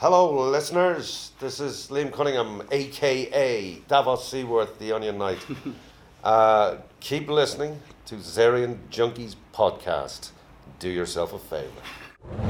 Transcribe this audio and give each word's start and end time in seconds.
Hello, 0.00 0.48
listeners. 0.48 1.32
This 1.40 1.60
is 1.60 1.88
Liam 1.90 2.10
Cunningham, 2.10 2.62
aka 2.70 3.74
Davos 3.86 4.26
Seaworth, 4.26 4.78
the 4.78 4.92
Onion 4.92 5.18
Knight. 5.18 5.46
uh, 6.24 6.76
keep 7.00 7.28
listening 7.28 7.78
to 8.06 8.14
Zarian 8.14 8.78
Junkies 8.90 9.36
podcast. 9.52 10.30
Do 10.78 10.88
yourself 10.88 11.34
a 11.34 11.38
favor. 11.38 12.49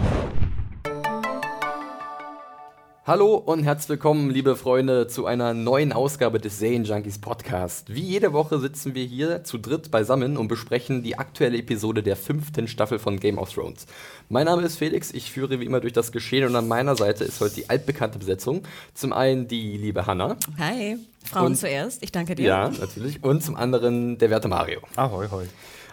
Hallo 3.11 3.35
und 3.35 3.65
herzlich 3.65 3.89
willkommen, 3.89 4.31
liebe 4.31 4.55
Freunde, 4.55 5.09
zu 5.09 5.27
einer 5.27 5.53
neuen 5.53 5.93
Ausgabe 5.93 6.39
des 6.39 6.61
Serien 6.61 6.85
Junkies 6.85 7.19
Podcast. 7.19 7.93
Wie 7.93 8.03
jede 8.03 8.33
Woche 8.33 8.61
sitzen 8.61 8.95
wir 8.95 9.03
hier 9.03 9.43
zu 9.43 9.59
dritt 9.59 9.91
beisammen 9.91 10.37
und 10.37 10.47
besprechen 10.47 11.03
die 11.03 11.19
aktuelle 11.19 11.59
Episode 11.59 12.05
der 12.05 12.15
fünften 12.15 12.69
Staffel 12.69 13.01
von 13.01 13.19
Game 13.19 13.39
of 13.39 13.53
Thrones. 13.53 13.87
Mein 14.29 14.47
Name 14.47 14.63
ist 14.63 14.77
Felix, 14.77 15.11
ich 15.11 15.33
führe 15.33 15.59
wie 15.59 15.65
immer 15.65 15.81
durch 15.81 15.93
das 15.93 16.13
Geschehen 16.13 16.47
und 16.47 16.55
an 16.55 16.69
meiner 16.69 16.95
Seite 16.95 17.25
ist 17.25 17.41
heute 17.41 17.57
die 17.57 17.69
altbekannte 17.69 18.21
Besetzung. 18.21 18.63
Zum 18.95 19.13
einen 19.13 19.49
die 19.49 19.77
liebe 19.77 20.07
Hanna. 20.07 20.37
Hi, 20.61 20.97
Frauen 21.25 21.47
und, 21.47 21.57
zuerst, 21.57 22.05
ich 22.05 22.13
danke 22.13 22.37
dir. 22.37 22.47
Ja, 22.47 22.69
natürlich. 22.69 23.25
Und 23.25 23.43
zum 23.43 23.57
anderen 23.57 24.19
der 24.19 24.31
werte 24.31 24.47
Mario. 24.47 24.83
Ahoi, 24.95 25.27
hoi. 25.33 25.47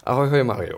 Ahoi, 0.06 0.30
hoi, 0.30 0.44
Mario. 0.44 0.78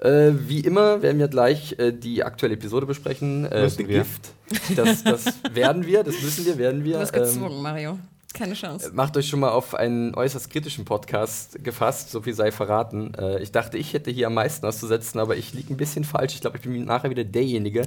Äh, 0.00 0.32
wie 0.48 0.60
immer 0.60 1.02
werden 1.02 1.18
wir 1.18 1.28
gleich 1.28 1.76
äh, 1.78 1.92
die 1.92 2.22
aktuelle 2.22 2.54
Episode 2.54 2.86
besprechen. 2.86 3.44
Äh, 3.46 3.68
The. 3.68 3.84
Gift. 3.84 4.30
Das, 4.76 5.02
das 5.02 5.24
werden 5.52 5.86
wir, 5.86 6.04
das 6.04 6.22
müssen 6.22 6.46
wir, 6.46 6.58
werden 6.58 6.84
wir. 6.84 6.94
Du 6.94 7.00
bist 7.00 7.12
gezwungen, 7.12 7.56
ähm, 7.56 7.62
Mario. 7.62 7.98
Keine 8.34 8.54
Chance. 8.54 8.92
Macht 8.92 9.16
euch 9.16 9.26
schon 9.26 9.40
mal 9.40 9.50
auf 9.50 9.74
einen 9.74 10.14
äußerst 10.14 10.50
kritischen 10.50 10.84
Podcast 10.84 11.64
gefasst, 11.64 12.10
so 12.10 12.20
viel 12.20 12.34
sei 12.34 12.52
verraten. 12.52 13.12
Äh, 13.14 13.42
ich 13.42 13.50
dachte, 13.50 13.78
ich 13.78 13.94
hätte 13.94 14.10
hier 14.10 14.28
am 14.28 14.34
meisten 14.34 14.64
auszusetzen, 14.66 15.18
aber 15.18 15.36
ich 15.36 15.54
liege 15.54 15.72
ein 15.72 15.76
bisschen 15.76 16.04
falsch. 16.04 16.34
Ich 16.34 16.40
glaube, 16.42 16.58
ich 16.58 16.62
bin 16.62 16.84
nachher 16.84 17.10
wieder 17.10 17.24
derjenige, 17.24 17.82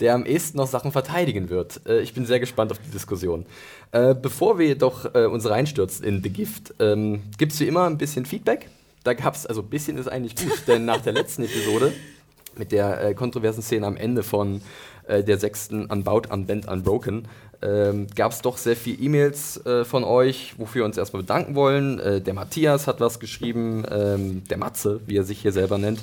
der 0.00 0.14
am 0.14 0.26
ehesten 0.26 0.58
noch 0.58 0.66
Sachen 0.66 0.92
verteidigen 0.92 1.48
wird. 1.48 1.80
Äh, 1.86 2.00
ich 2.00 2.12
bin 2.12 2.26
sehr 2.26 2.40
gespannt 2.40 2.72
auf 2.72 2.78
die 2.78 2.90
Diskussion. 2.90 3.46
Äh, 3.92 4.14
bevor 4.14 4.58
wir 4.58 4.66
jedoch 4.66 5.14
äh, 5.14 5.24
uns 5.24 5.48
reinstürzen 5.48 6.04
in 6.04 6.22
The 6.22 6.30
Gift, 6.30 6.74
ähm, 6.80 7.22
gibt 7.38 7.52
es 7.52 7.60
wie 7.60 7.68
immer 7.68 7.86
ein 7.86 7.96
bisschen 7.96 8.26
Feedback 8.26 8.68
da 9.06 9.14
gab 9.14 9.34
es, 9.34 9.46
also 9.46 9.62
ein 9.62 9.68
bisschen 9.68 9.98
ist 9.98 10.08
eigentlich 10.08 10.36
gut, 10.36 10.66
denn 10.66 10.84
nach 10.84 11.00
der 11.00 11.12
letzten 11.12 11.44
Episode 11.44 11.92
mit 12.56 12.72
der 12.72 13.02
äh, 13.02 13.14
kontroversen 13.14 13.62
Szene 13.62 13.86
am 13.86 13.96
Ende 13.96 14.22
von 14.22 14.62
äh, 15.06 15.22
der 15.22 15.38
sechsten 15.38 15.86
Unbound, 15.86 16.30
Unbent, 16.30 16.66
Unbroken 16.66 17.28
ähm, 17.62 18.06
gab 18.14 18.32
es 18.32 18.42
doch 18.42 18.58
sehr 18.58 18.76
viele 18.76 18.98
E-Mails 18.98 19.64
äh, 19.64 19.84
von 19.84 20.04
euch, 20.04 20.54
wofür 20.58 20.80
wir 20.80 20.84
uns 20.84 20.98
erstmal 20.98 21.22
bedanken 21.22 21.54
wollen. 21.54 21.98
Äh, 21.98 22.20
der 22.20 22.34
Matthias 22.34 22.86
hat 22.86 23.00
was 23.00 23.18
geschrieben, 23.18 23.84
ähm, 23.90 24.44
der 24.48 24.58
Matze, 24.58 25.00
wie 25.06 25.16
er 25.16 25.24
sich 25.24 25.40
hier 25.40 25.52
selber 25.52 25.78
nennt. 25.78 26.00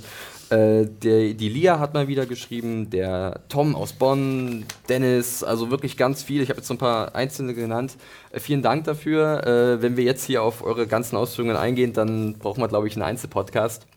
Äh, 0.53 0.85
der, 0.85 1.33
die 1.33 1.49
Lia 1.49 1.79
hat 1.79 1.95
mal 1.95 2.07
wieder 2.07 2.27
geschrieben, 2.27 2.91
der 2.91 3.41
Tom 3.49 3.75
aus 3.75 3.93
Bonn, 3.93 4.65
Dennis, 4.87 5.43
also 5.43 5.71
wirklich 5.71 5.97
ganz 5.97 6.21
viel. 6.21 6.43
Ich 6.43 6.49
habe 6.49 6.59
jetzt 6.59 6.67
so 6.67 6.75
ein 6.75 6.77
paar 6.77 7.15
einzelne 7.15 7.55
genannt. 7.55 7.97
Äh, 8.31 8.39
vielen 8.39 8.61
Dank 8.61 8.83
dafür. 8.83 9.47
Äh, 9.47 9.81
wenn 9.81 9.97
wir 9.97 10.03
jetzt 10.03 10.25
hier 10.25 10.43
auf 10.43 10.63
eure 10.63 10.85
ganzen 10.85 11.15
Ausführungen 11.15 11.55
eingehen, 11.55 11.93
dann 11.93 12.33
brauchen 12.33 12.61
wir, 12.61 12.67
glaube 12.67 12.87
ich, 12.87 12.93
einen 12.95 13.01
Einzelpodcast. 13.01 13.87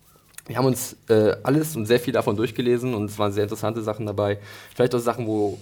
Wir 0.47 0.57
haben 0.57 0.65
uns 0.65 0.97
äh, 1.11 1.37
alles 1.43 1.77
und 1.77 1.85
sehr 1.85 2.01
viel 2.01 2.15
davon 2.15 2.37
durchgelesen 2.37 2.95
und 2.95 3.11
es 3.11 3.19
waren 3.19 3.33
sehr 3.33 3.43
interessante 3.43 3.83
Sachen 3.83 4.07
dabei. 4.07 4.39
Vielleicht 4.75 4.95
auch 4.95 5.01
Sachen, 5.01 5.27
wo 5.27 5.59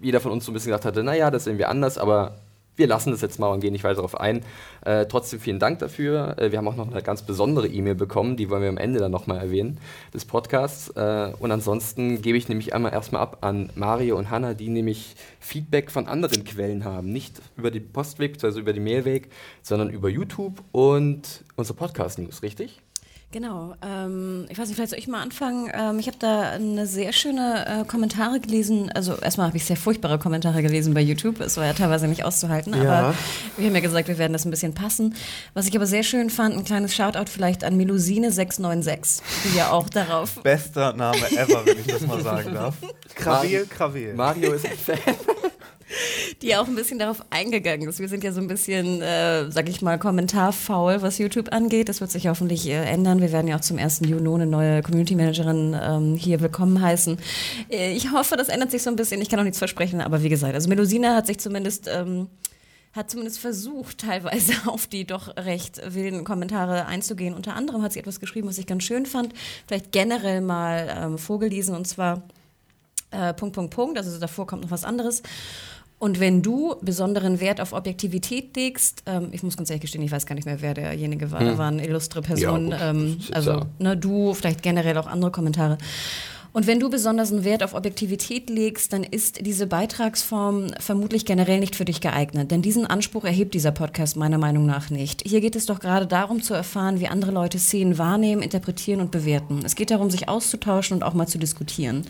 jeder 0.00 0.20
von 0.20 0.30
uns 0.30 0.44
so 0.44 0.52
ein 0.52 0.54
bisschen 0.54 0.70
gesagt 0.70 0.84
hatte, 0.84 1.02
naja, 1.02 1.32
das 1.32 1.44
sehen 1.44 1.58
wir 1.58 1.68
anders, 1.68 1.98
aber 1.98 2.36
wir 2.76 2.86
lassen 2.86 3.10
das 3.10 3.20
jetzt 3.20 3.38
mal 3.38 3.48
und 3.48 3.60
gehen 3.60 3.72
nicht 3.72 3.84
weiter 3.84 3.96
darauf 3.96 4.18
ein. 4.18 4.44
Äh, 4.84 5.06
trotzdem 5.06 5.40
vielen 5.40 5.58
Dank 5.58 5.78
dafür. 5.78 6.36
Äh, 6.38 6.52
wir 6.52 6.58
haben 6.58 6.68
auch 6.68 6.76
noch 6.76 6.90
eine 6.90 7.02
ganz 7.02 7.22
besondere 7.22 7.68
E-Mail 7.68 7.94
bekommen, 7.94 8.36
die 8.36 8.50
wollen 8.50 8.62
wir 8.62 8.68
am 8.68 8.78
Ende 8.78 8.98
dann 8.98 9.12
nochmal 9.12 9.38
erwähnen, 9.38 9.78
des 10.12 10.24
Podcasts. 10.24 10.88
Äh, 10.90 11.32
und 11.38 11.50
ansonsten 11.50 12.22
gebe 12.22 12.38
ich 12.38 12.48
nämlich 12.48 12.74
einmal 12.74 12.92
erstmal 12.92 13.22
ab 13.22 13.38
an 13.42 13.70
Mario 13.74 14.16
und 14.16 14.30
Hanna, 14.30 14.54
die 14.54 14.68
nämlich 14.68 15.16
Feedback 15.40 15.90
von 15.90 16.06
anderen 16.06 16.44
Quellen 16.44 16.84
haben. 16.84 17.12
Nicht 17.12 17.40
über 17.56 17.70
die 17.70 17.80
Postweg, 17.80 18.42
also 18.42 18.60
über 18.60 18.72
die 18.72 18.80
Mailweg, 18.80 19.30
sondern 19.62 19.90
über 19.90 20.08
YouTube 20.08 20.62
und 20.72 21.44
unsere 21.56 21.76
Podcast-News, 21.76 22.42
richtig? 22.42 22.81
Genau. 23.32 23.74
Ähm, 23.82 24.44
ich 24.50 24.58
weiß 24.58 24.68
nicht, 24.68 24.76
vielleicht 24.76 24.90
soll 24.90 24.98
ich 24.98 25.08
mal 25.08 25.22
anfangen. 25.22 25.70
Ähm, 25.72 25.98
ich 25.98 26.06
habe 26.06 26.18
da 26.18 26.50
eine 26.50 26.86
sehr 26.86 27.14
schöne 27.14 27.80
äh, 27.80 27.84
Kommentare 27.86 28.40
gelesen. 28.40 28.92
Also 28.92 29.16
erstmal 29.16 29.46
habe 29.46 29.56
ich 29.56 29.64
sehr 29.64 29.78
furchtbare 29.78 30.18
Kommentare 30.18 30.60
gelesen 30.60 30.92
bei 30.92 31.00
YouTube. 31.00 31.40
Es 31.40 31.56
war 31.56 31.64
ja 31.64 31.72
teilweise 31.72 32.06
nicht 32.08 32.24
auszuhalten, 32.24 32.74
ja. 32.74 32.82
aber 32.82 33.14
wir 33.56 33.66
haben 33.66 33.74
ja 33.74 33.80
gesagt, 33.80 34.08
wir 34.08 34.18
werden 34.18 34.34
das 34.34 34.44
ein 34.44 34.50
bisschen 34.50 34.74
passen. 34.74 35.14
Was 35.54 35.66
ich 35.66 35.74
aber 35.74 35.86
sehr 35.86 36.02
schön 36.02 36.28
fand, 36.28 36.54
ein 36.58 36.64
kleines 36.64 36.94
Shoutout 36.94 37.30
vielleicht 37.30 37.64
an 37.64 37.80
Melusine696, 37.80 39.22
die 39.44 39.56
ja 39.56 39.70
auch 39.70 39.88
darauf. 39.88 40.42
Bester 40.42 40.92
Name 40.92 41.16
ever, 41.32 41.64
wenn 41.64 41.78
ich 41.78 41.86
das 41.86 42.02
mal 42.02 42.20
sagen 42.20 42.52
darf. 42.52 42.74
Krawel, 43.14 43.66
Krawel. 43.66 44.12
Mario 44.12 44.52
ist 44.52 44.66
ein 44.66 44.76
Fan 44.76 44.98
die 46.42 46.56
auch 46.56 46.66
ein 46.66 46.74
bisschen 46.74 46.98
darauf 46.98 47.24
eingegangen 47.30 47.88
ist. 47.88 47.98
Wir 47.98 48.08
sind 48.08 48.24
ja 48.24 48.32
so 48.32 48.40
ein 48.40 48.46
bisschen, 48.46 49.00
äh, 49.02 49.50
sag 49.50 49.68
ich 49.68 49.82
mal, 49.82 49.98
kommentarfaul, 49.98 51.02
was 51.02 51.18
YouTube 51.18 51.52
angeht. 51.52 51.88
Das 51.88 52.00
wird 52.00 52.10
sich 52.10 52.28
hoffentlich 52.28 52.68
äh, 52.68 52.84
ändern. 52.84 53.20
Wir 53.20 53.32
werden 53.32 53.48
ja 53.48 53.56
auch 53.56 53.60
zum 53.60 53.78
1. 53.78 54.00
Juni 54.06 54.32
eine 54.34 54.46
neue 54.46 54.82
Community 54.82 55.14
Managerin 55.14 55.76
ähm, 55.80 56.14
hier 56.14 56.40
willkommen 56.40 56.80
heißen. 56.80 57.18
Äh, 57.70 57.92
ich 57.92 58.12
hoffe, 58.12 58.36
das 58.36 58.48
ändert 58.48 58.70
sich 58.70 58.82
so 58.82 58.90
ein 58.90 58.96
bisschen. 58.96 59.20
Ich 59.20 59.28
kann 59.28 59.38
auch 59.38 59.44
nichts 59.44 59.58
versprechen, 59.58 60.00
aber 60.00 60.22
wie 60.22 60.28
gesagt, 60.28 60.54
also 60.54 60.68
Melusina 60.68 61.16
hat 61.16 61.26
sich 61.26 61.38
zumindest. 61.38 61.88
Ähm, 61.88 62.28
hat 62.94 63.10
zumindest 63.10 63.38
versucht, 63.38 63.98
teilweise 63.98 64.52
auf 64.66 64.86
die 64.86 65.06
doch 65.06 65.34
recht 65.36 65.80
wilden 65.94 66.24
Kommentare 66.24 66.86
einzugehen. 66.86 67.34
Unter 67.34 67.56
anderem 67.56 67.82
hat 67.82 67.94
sie 67.94 68.00
etwas 68.00 68.20
geschrieben, 68.20 68.48
was 68.48 68.58
ich 68.58 68.66
ganz 68.66 68.82
schön 68.82 69.06
fand. 69.06 69.32
Vielleicht 69.66 69.92
generell 69.92 70.42
mal 70.42 70.94
ähm, 70.94 71.18
vorgelesen 71.18 71.74
und 71.74 71.86
zwar 71.86 72.22
äh, 73.10 73.32
Punkt, 73.34 73.54
Punkt, 73.54 73.74
Punkt. 73.74 73.98
Also 73.98 74.18
davor 74.18 74.46
kommt 74.46 74.62
noch 74.62 74.70
was 74.70 74.84
anderes. 74.84 75.22
Und 76.02 76.18
wenn 76.18 76.42
du 76.42 76.74
besonderen 76.82 77.38
Wert 77.38 77.60
auf 77.60 77.72
Objektivität 77.72 78.56
legst, 78.56 79.04
ähm, 79.06 79.28
ich 79.30 79.44
muss 79.44 79.56
ganz 79.56 79.70
ehrlich 79.70 79.82
gestehen, 79.82 80.02
ich 80.02 80.10
weiß 80.10 80.26
gar 80.26 80.34
nicht 80.34 80.46
mehr, 80.46 80.60
wer 80.60 80.74
derjenige 80.74 81.30
war, 81.30 81.38
hm. 81.38 81.46
da 81.46 81.58
waren 81.58 81.78
illustre 81.78 82.22
Personen, 82.22 82.72
ja, 82.72 82.90
ähm, 82.90 83.18
also 83.30 83.66
ne, 83.78 83.96
du, 83.96 84.34
vielleicht 84.34 84.64
generell 84.64 84.98
auch 84.98 85.06
andere 85.06 85.30
Kommentare. 85.30 85.78
Und 86.54 86.66
wenn 86.66 86.80
du 86.80 86.90
besonders 86.90 87.32
einen 87.32 87.44
Wert 87.44 87.62
auf 87.62 87.72
Objektivität 87.72 88.50
legst, 88.50 88.92
dann 88.92 89.04
ist 89.04 89.46
diese 89.46 89.66
Beitragsform 89.66 90.72
vermutlich 90.78 91.24
generell 91.24 91.60
nicht 91.60 91.74
für 91.74 91.86
dich 91.86 92.02
geeignet. 92.02 92.50
Denn 92.50 92.60
diesen 92.60 92.86
Anspruch 92.86 93.24
erhebt 93.24 93.54
dieser 93.54 93.72
Podcast 93.72 94.16
meiner 94.16 94.36
Meinung 94.36 94.66
nach 94.66 94.90
nicht. 94.90 95.22
Hier 95.26 95.40
geht 95.40 95.56
es 95.56 95.64
doch 95.64 95.80
gerade 95.80 96.06
darum 96.06 96.42
zu 96.42 96.52
erfahren, 96.52 97.00
wie 97.00 97.08
andere 97.08 97.32
Leute 97.32 97.58
Szenen 97.58 97.96
wahrnehmen, 97.96 98.42
interpretieren 98.42 99.00
und 99.00 99.10
bewerten. 99.10 99.62
Es 99.64 99.76
geht 99.76 99.90
darum, 99.90 100.10
sich 100.10 100.28
auszutauschen 100.28 100.96
und 100.96 101.04
auch 101.04 101.14
mal 101.14 101.26
zu 101.26 101.38
diskutieren. 101.38 102.04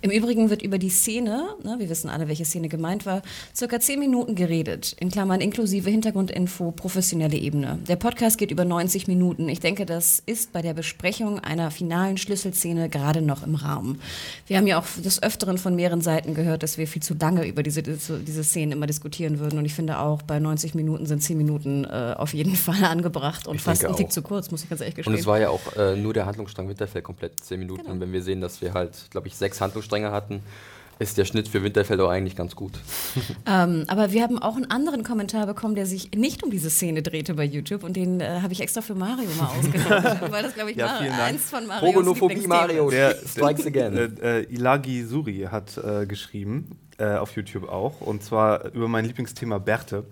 Im 0.00 0.12
Übrigen 0.12 0.48
wird 0.48 0.62
über 0.62 0.78
die 0.78 0.90
Szene, 0.90 1.44
ne, 1.64 1.74
wir 1.78 1.88
wissen 1.88 2.08
alle, 2.08 2.28
welche 2.28 2.44
Szene 2.44 2.68
gemeint 2.68 3.04
war, 3.04 3.22
circa 3.54 3.80
zehn 3.80 3.98
Minuten 3.98 4.36
geredet. 4.36 4.94
In 5.00 5.10
Klammern 5.10 5.40
inklusive 5.40 5.90
Hintergrundinfo, 5.90 6.70
professionelle 6.70 7.36
Ebene. 7.36 7.80
Der 7.88 7.96
Podcast 7.96 8.38
geht 8.38 8.52
über 8.52 8.64
90 8.64 9.08
Minuten. 9.08 9.48
Ich 9.48 9.58
denke, 9.58 9.86
das 9.86 10.22
ist 10.24 10.52
bei 10.52 10.62
der 10.62 10.74
Besprechung 10.74 11.40
einer 11.40 11.72
finalen 11.72 12.16
Schlüsselszene 12.16 12.88
gerade 12.88 13.22
noch 13.22 13.44
im 13.44 13.56
Rahmen. 13.56 13.71
Rahmen. 13.72 14.00
Wir 14.46 14.58
haben 14.58 14.66
ja 14.66 14.78
auch 14.78 14.86
des 14.98 15.22
Öfteren 15.22 15.58
von 15.58 15.74
mehreren 15.74 16.00
Seiten 16.00 16.34
gehört, 16.34 16.62
dass 16.62 16.78
wir 16.78 16.86
viel 16.86 17.02
zu 17.02 17.14
lange 17.14 17.46
über 17.46 17.62
diese, 17.62 17.82
diese 17.82 18.44
Szenen 18.44 18.72
immer 18.72 18.86
diskutieren 18.86 19.38
würden. 19.38 19.58
Und 19.58 19.64
ich 19.64 19.74
finde 19.74 19.98
auch, 19.98 20.22
bei 20.22 20.38
90 20.38 20.74
Minuten 20.74 21.06
sind 21.06 21.22
10 21.22 21.38
Minuten 21.38 21.84
äh, 21.84 22.14
auf 22.16 22.34
jeden 22.34 22.56
Fall 22.62 22.84
angebracht 22.84 23.46
und 23.46 23.56
ich 23.56 23.62
fast 23.62 23.84
ein 23.84 23.96
Tick 23.96 24.12
zu 24.12 24.22
kurz, 24.22 24.50
muss 24.50 24.64
ich 24.64 24.68
ganz 24.68 24.80
ehrlich 24.80 24.96
gestehen. 24.96 25.14
Und 25.14 25.20
es 25.20 25.26
war 25.26 25.40
ja 25.40 25.50
auch 25.50 25.76
äh, 25.76 25.96
nur 25.96 26.14
der 26.14 26.26
Handlungsstrang 26.26 26.68
Winterfell 26.68 27.02
komplett 27.02 27.40
10 27.40 27.58
Minuten. 27.58 27.82
Genau. 27.82 27.94
Und 27.94 28.00
wenn 28.00 28.12
wir 28.12 28.22
sehen, 28.22 28.40
dass 28.40 28.60
wir 28.60 28.74
halt, 28.74 29.10
glaube 29.10 29.28
ich, 29.28 29.36
sechs 29.36 29.60
Handlungsstränge 29.60 30.10
hatten, 30.10 30.42
ist 31.02 31.18
der 31.18 31.24
Schnitt 31.24 31.48
für 31.48 31.62
Winterfell 31.62 32.00
auch 32.00 32.08
eigentlich 32.08 32.36
ganz 32.36 32.56
gut. 32.56 32.72
ähm, 33.46 33.84
aber 33.88 34.12
wir 34.12 34.22
haben 34.22 34.38
auch 34.38 34.56
einen 34.56 34.70
anderen 34.70 35.02
Kommentar 35.02 35.46
bekommen, 35.46 35.74
der 35.74 35.86
sich 35.86 36.12
nicht 36.14 36.42
um 36.42 36.50
diese 36.50 36.70
Szene 36.70 37.02
drehte 37.02 37.34
bei 37.34 37.44
YouTube 37.44 37.84
und 37.84 37.96
den 37.96 38.20
äh, 38.20 38.40
habe 38.40 38.52
ich 38.52 38.60
extra 38.60 38.80
für 38.80 38.94
Mario 38.94 39.28
mal 39.38 39.46
ausgenommen, 39.58 40.32
weil 40.32 40.42
das, 40.42 40.54
glaube 40.54 40.70
ich, 40.70 40.76
ja, 40.76 40.86
Mar 40.86 41.24
eins 41.24 41.42
von 41.50 41.66
Marios 41.66 41.92
Pogonophobie 41.92 42.46
Mario, 42.46 42.90
der 42.90 43.16
strikes 43.26 43.66
again. 43.66 43.96
Äh, 43.96 44.40
äh, 44.40 44.54
Ilagi 44.54 45.04
Suri 45.04 45.48
hat 45.50 45.76
äh, 45.76 46.06
geschrieben, 46.06 46.78
äh, 46.98 47.16
auf 47.16 47.34
YouTube 47.36 47.68
auch, 47.68 48.00
und 48.00 48.22
zwar 48.22 48.72
über 48.72 48.88
mein 48.88 49.04
Lieblingsthema 49.04 49.58
Bärte. 49.58 50.04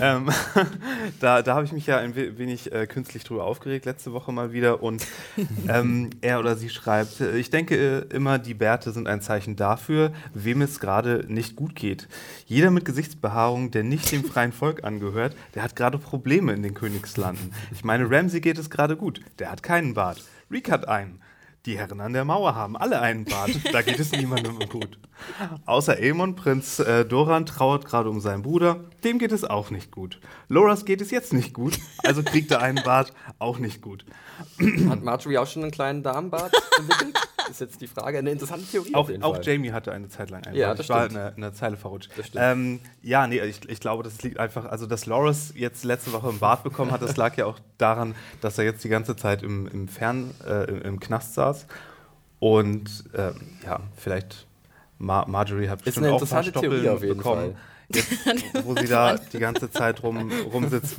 Ähm, 0.00 0.28
da 1.20 1.42
da 1.42 1.54
habe 1.54 1.64
ich 1.64 1.72
mich 1.72 1.86
ja 1.86 1.98
ein 1.98 2.14
wenig 2.14 2.72
äh, 2.72 2.86
künstlich 2.86 3.24
drüber 3.24 3.44
aufgeregt, 3.44 3.86
letzte 3.86 4.12
Woche 4.12 4.32
mal 4.32 4.52
wieder. 4.52 4.82
Und 4.82 5.06
ähm, 5.68 6.10
er 6.20 6.38
oder 6.38 6.56
sie 6.56 6.68
schreibt, 6.68 7.20
äh, 7.20 7.36
ich 7.38 7.50
denke 7.50 8.06
äh, 8.10 8.14
immer, 8.14 8.38
die 8.38 8.54
Bärte 8.54 8.92
sind 8.92 9.08
ein 9.08 9.20
Zeichen 9.20 9.56
dafür, 9.56 10.12
wem 10.34 10.62
es 10.62 10.80
gerade 10.80 11.24
nicht 11.28 11.56
gut 11.56 11.74
geht. 11.74 12.08
Jeder 12.46 12.70
mit 12.70 12.84
Gesichtsbehaarung, 12.84 13.70
der 13.70 13.82
nicht 13.82 14.12
dem 14.12 14.24
freien 14.24 14.52
Volk 14.52 14.84
angehört, 14.84 15.34
der 15.54 15.62
hat 15.62 15.76
gerade 15.76 15.98
Probleme 15.98 16.52
in 16.52 16.62
den 16.62 16.74
Königslanden. 16.74 17.52
Ich 17.72 17.84
meine, 17.84 18.10
Ramsey 18.10 18.40
geht 18.40 18.58
es 18.58 18.70
gerade 18.70 18.96
gut, 18.96 19.20
der 19.38 19.50
hat 19.50 19.62
keinen 19.62 19.94
Bart. 19.94 20.22
Reek 20.50 20.70
hat 20.70 20.88
einen. 20.88 21.20
Die 21.66 21.76
Herren 21.76 22.00
an 22.00 22.12
der 22.12 22.24
Mauer 22.24 22.54
haben 22.54 22.76
alle 22.76 23.00
einen 23.00 23.24
Bart. 23.24 23.50
Da 23.72 23.82
geht 23.82 23.98
es 23.98 24.12
niemandem 24.12 24.58
gut. 24.68 24.98
Außer 25.66 25.96
Aemon, 25.98 26.36
Prinz 26.36 26.78
äh, 26.78 27.04
Doran 27.04 27.46
trauert 27.46 27.84
gerade 27.84 28.08
um 28.08 28.20
seinen 28.20 28.42
Bruder. 28.42 28.84
Dem 29.04 29.18
geht 29.18 29.32
es 29.32 29.44
auch 29.44 29.70
nicht 29.70 29.90
gut. 29.90 30.20
Loras 30.48 30.84
geht 30.84 31.00
es 31.00 31.10
jetzt 31.10 31.32
nicht 31.32 31.52
gut, 31.52 31.78
also 32.04 32.22
kriegt 32.22 32.50
er 32.52 32.62
einen 32.62 32.82
Bart 32.84 33.12
auch 33.38 33.58
nicht 33.58 33.82
gut. 33.82 34.04
Hat 34.88 35.02
Marjorie 35.02 35.38
auch 35.38 35.46
schon 35.46 35.62
einen 35.62 35.72
kleinen 35.72 36.02
Damenbart 36.02 36.52
entwickelt? 36.78 37.18
Ist 37.50 37.60
jetzt 37.60 37.80
die 37.80 37.86
Frage. 37.86 38.18
Eine 38.18 38.30
interessante 38.30 38.64
Theorie. 38.66 38.94
Auch, 38.94 39.10
auch 39.20 39.36
Fall. 39.36 39.44
Jamie 39.44 39.72
hatte 39.72 39.92
eine 39.92 40.08
Zeit 40.08 40.30
lang 40.30 40.44
einen 40.44 40.56
Ja, 40.56 40.74
das 40.74 40.86
Ich 40.86 40.90
war 40.90 41.04
in 41.04 41.10
stimmt. 41.10 41.24
einer, 41.24 41.36
in 41.36 41.44
einer 41.44 41.52
Zeile 41.52 41.76
verrutscht. 41.76 42.10
Ähm, 42.34 42.80
ja, 43.02 43.26
nee, 43.26 43.40
ich, 43.40 43.68
ich 43.68 43.80
glaube, 43.80 44.02
das 44.02 44.22
liegt 44.22 44.38
einfach, 44.38 44.64
also 44.66 44.86
dass 44.86 45.06
Loris 45.06 45.52
jetzt 45.56 45.84
letzte 45.84 46.12
Woche 46.12 46.28
einen 46.28 46.38
Bart 46.38 46.62
bekommen 46.64 46.90
hat, 46.90 47.02
das 47.02 47.16
lag 47.16 47.36
ja 47.36 47.46
auch 47.46 47.58
daran, 47.78 48.14
dass 48.40 48.58
er 48.58 48.64
jetzt 48.64 48.84
die 48.84 48.88
ganze 48.88 49.16
Zeit 49.16 49.42
im, 49.42 49.66
im 49.68 49.88
Fern, 49.88 50.32
äh, 50.46 50.64
im, 50.64 50.82
im 50.82 51.00
Knast 51.00 51.34
saß. 51.34 51.66
Und 52.40 53.04
ähm, 53.14 53.34
ja, 53.64 53.80
vielleicht 53.96 54.46
Mar 54.98 55.28
Marjorie 55.28 55.68
hat 55.68 55.84
bestimmt 55.84 56.06
eine 56.06 56.14
auch 56.14 56.22
ein 56.22 56.28
paar 56.28 56.42
Stoppeln 56.42 56.88
auf 56.88 57.02
jeden 57.02 57.16
bekommen, 57.16 57.56
jetzt, 57.88 58.10
wo 58.64 58.76
sie 58.76 58.86
da 58.86 59.16
die 59.16 59.38
ganze 59.38 59.70
Zeit 59.70 60.02
rum, 60.02 60.30
rumsitzt. 60.52 60.96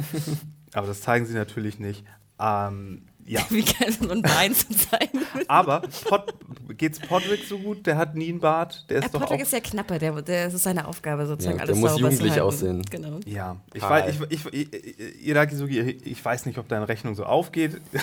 Aber 0.73 0.87
das 0.87 1.01
zeigen 1.01 1.25
sie 1.25 1.33
natürlich 1.33 1.79
nicht. 1.79 2.05
Ähm, 2.39 3.03
ja. 3.29 3.41
Wie 3.49 3.63
geil 3.63 3.91
so 3.91 4.09
ein 4.09 4.21
Bein 4.21 4.53
zu 4.53 4.67
zeigen. 4.69 5.19
Aber 5.47 5.81
Pod, 6.07 6.33
geht's 6.77 6.99
Podrick 6.99 7.43
so 7.45 7.59
gut? 7.59 7.85
Der 7.85 7.95
hat 7.97 8.15
nie 8.15 8.29
einen 8.29 8.39
Bart. 8.39 8.85
Der 8.89 8.97
ist 8.99 9.13
Ja, 9.13 9.19
doch 9.19 9.29
auch 9.31 9.39
ist 9.39 9.53
ja 9.53 9.59
knapper, 9.59 9.99
der, 9.99 10.21
der, 10.21 10.45
das 10.45 10.55
ist 10.55 10.63
seine 10.63 10.87
Aufgabe 10.87 11.25
sozusagen, 11.27 11.57
Ja, 11.57 11.63
alles 11.63 11.79
der 11.79 11.89
muss 11.89 11.99
jugendlich 11.99 12.41
aussehen. 12.41 12.81
Genau. 12.89 13.19
Ja, 13.25 13.57
ich 13.73 13.83
Hi. 13.83 13.89
weiß, 13.89 14.15
ich, 14.29 14.45
ich, 14.45 14.73
ich, 14.73 15.27
Irakisugi, 15.27 15.79
ich 15.79 16.25
weiß 16.25 16.47
nicht, 16.47 16.57
ob 16.57 16.67
deine 16.67 16.87
Rechnung 16.89 17.15
so 17.15 17.23
aufgeht. 17.25 17.79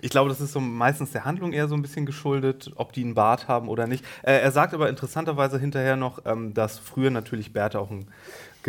Ich 0.00 0.10
glaube, 0.10 0.28
das 0.28 0.40
ist 0.40 0.52
so 0.52 0.60
meistens 0.60 1.10
der 1.10 1.24
Handlung 1.24 1.52
eher 1.52 1.66
so 1.66 1.74
ein 1.74 1.82
bisschen 1.82 2.06
geschuldet, 2.06 2.70
ob 2.76 2.92
die 2.92 3.02
einen 3.02 3.14
Bart 3.14 3.48
haben 3.48 3.68
oder 3.68 3.88
nicht. 3.88 4.04
Äh, 4.22 4.38
er 4.38 4.52
sagt 4.52 4.72
aber 4.72 4.88
interessanterweise 4.88 5.58
hinterher 5.58 5.96
noch, 5.96 6.24
ähm, 6.24 6.54
dass 6.54 6.78
früher 6.78 7.10
natürlich 7.10 7.52
Bärte 7.52 7.80
auch 7.80 7.90
einen 7.90 8.06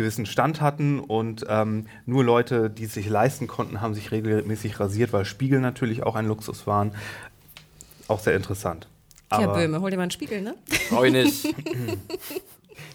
gewissen 0.00 0.26
Stand 0.26 0.60
hatten 0.60 1.00
und 1.00 1.44
ähm, 1.48 1.86
nur 2.06 2.24
Leute, 2.24 2.70
die 2.70 2.84
es 2.84 2.94
sich 2.94 3.08
leisten 3.08 3.46
konnten, 3.46 3.80
haben 3.80 3.94
sich 3.94 4.10
regelmäßig 4.10 4.80
rasiert, 4.80 5.12
weil 5.12 5.24
Spiegel 5.24 5.60
natürlich 5.60 6.02
auch 6.02 6.14
ein 6.16 6.26
Luxus 6.26 6.66
waren. 6.66 6.94
Auch 8.08 8.20
sehr 8.20 8.34
interessant. 8.34 8.88
Tja, 9.28 9.38
Aber- 9.44 9.54
Böhme, 9.54 9.80
hol 9.80 9.90
dir 9.90 9.96
mal 9.96 10.02
einen 10.04 10.10
Spiegel, 10.10 10.40
ne? 10.42 10.54
Brauch 10.90 11.04
ich 11.04 11.12
nicht. 11.12 11.54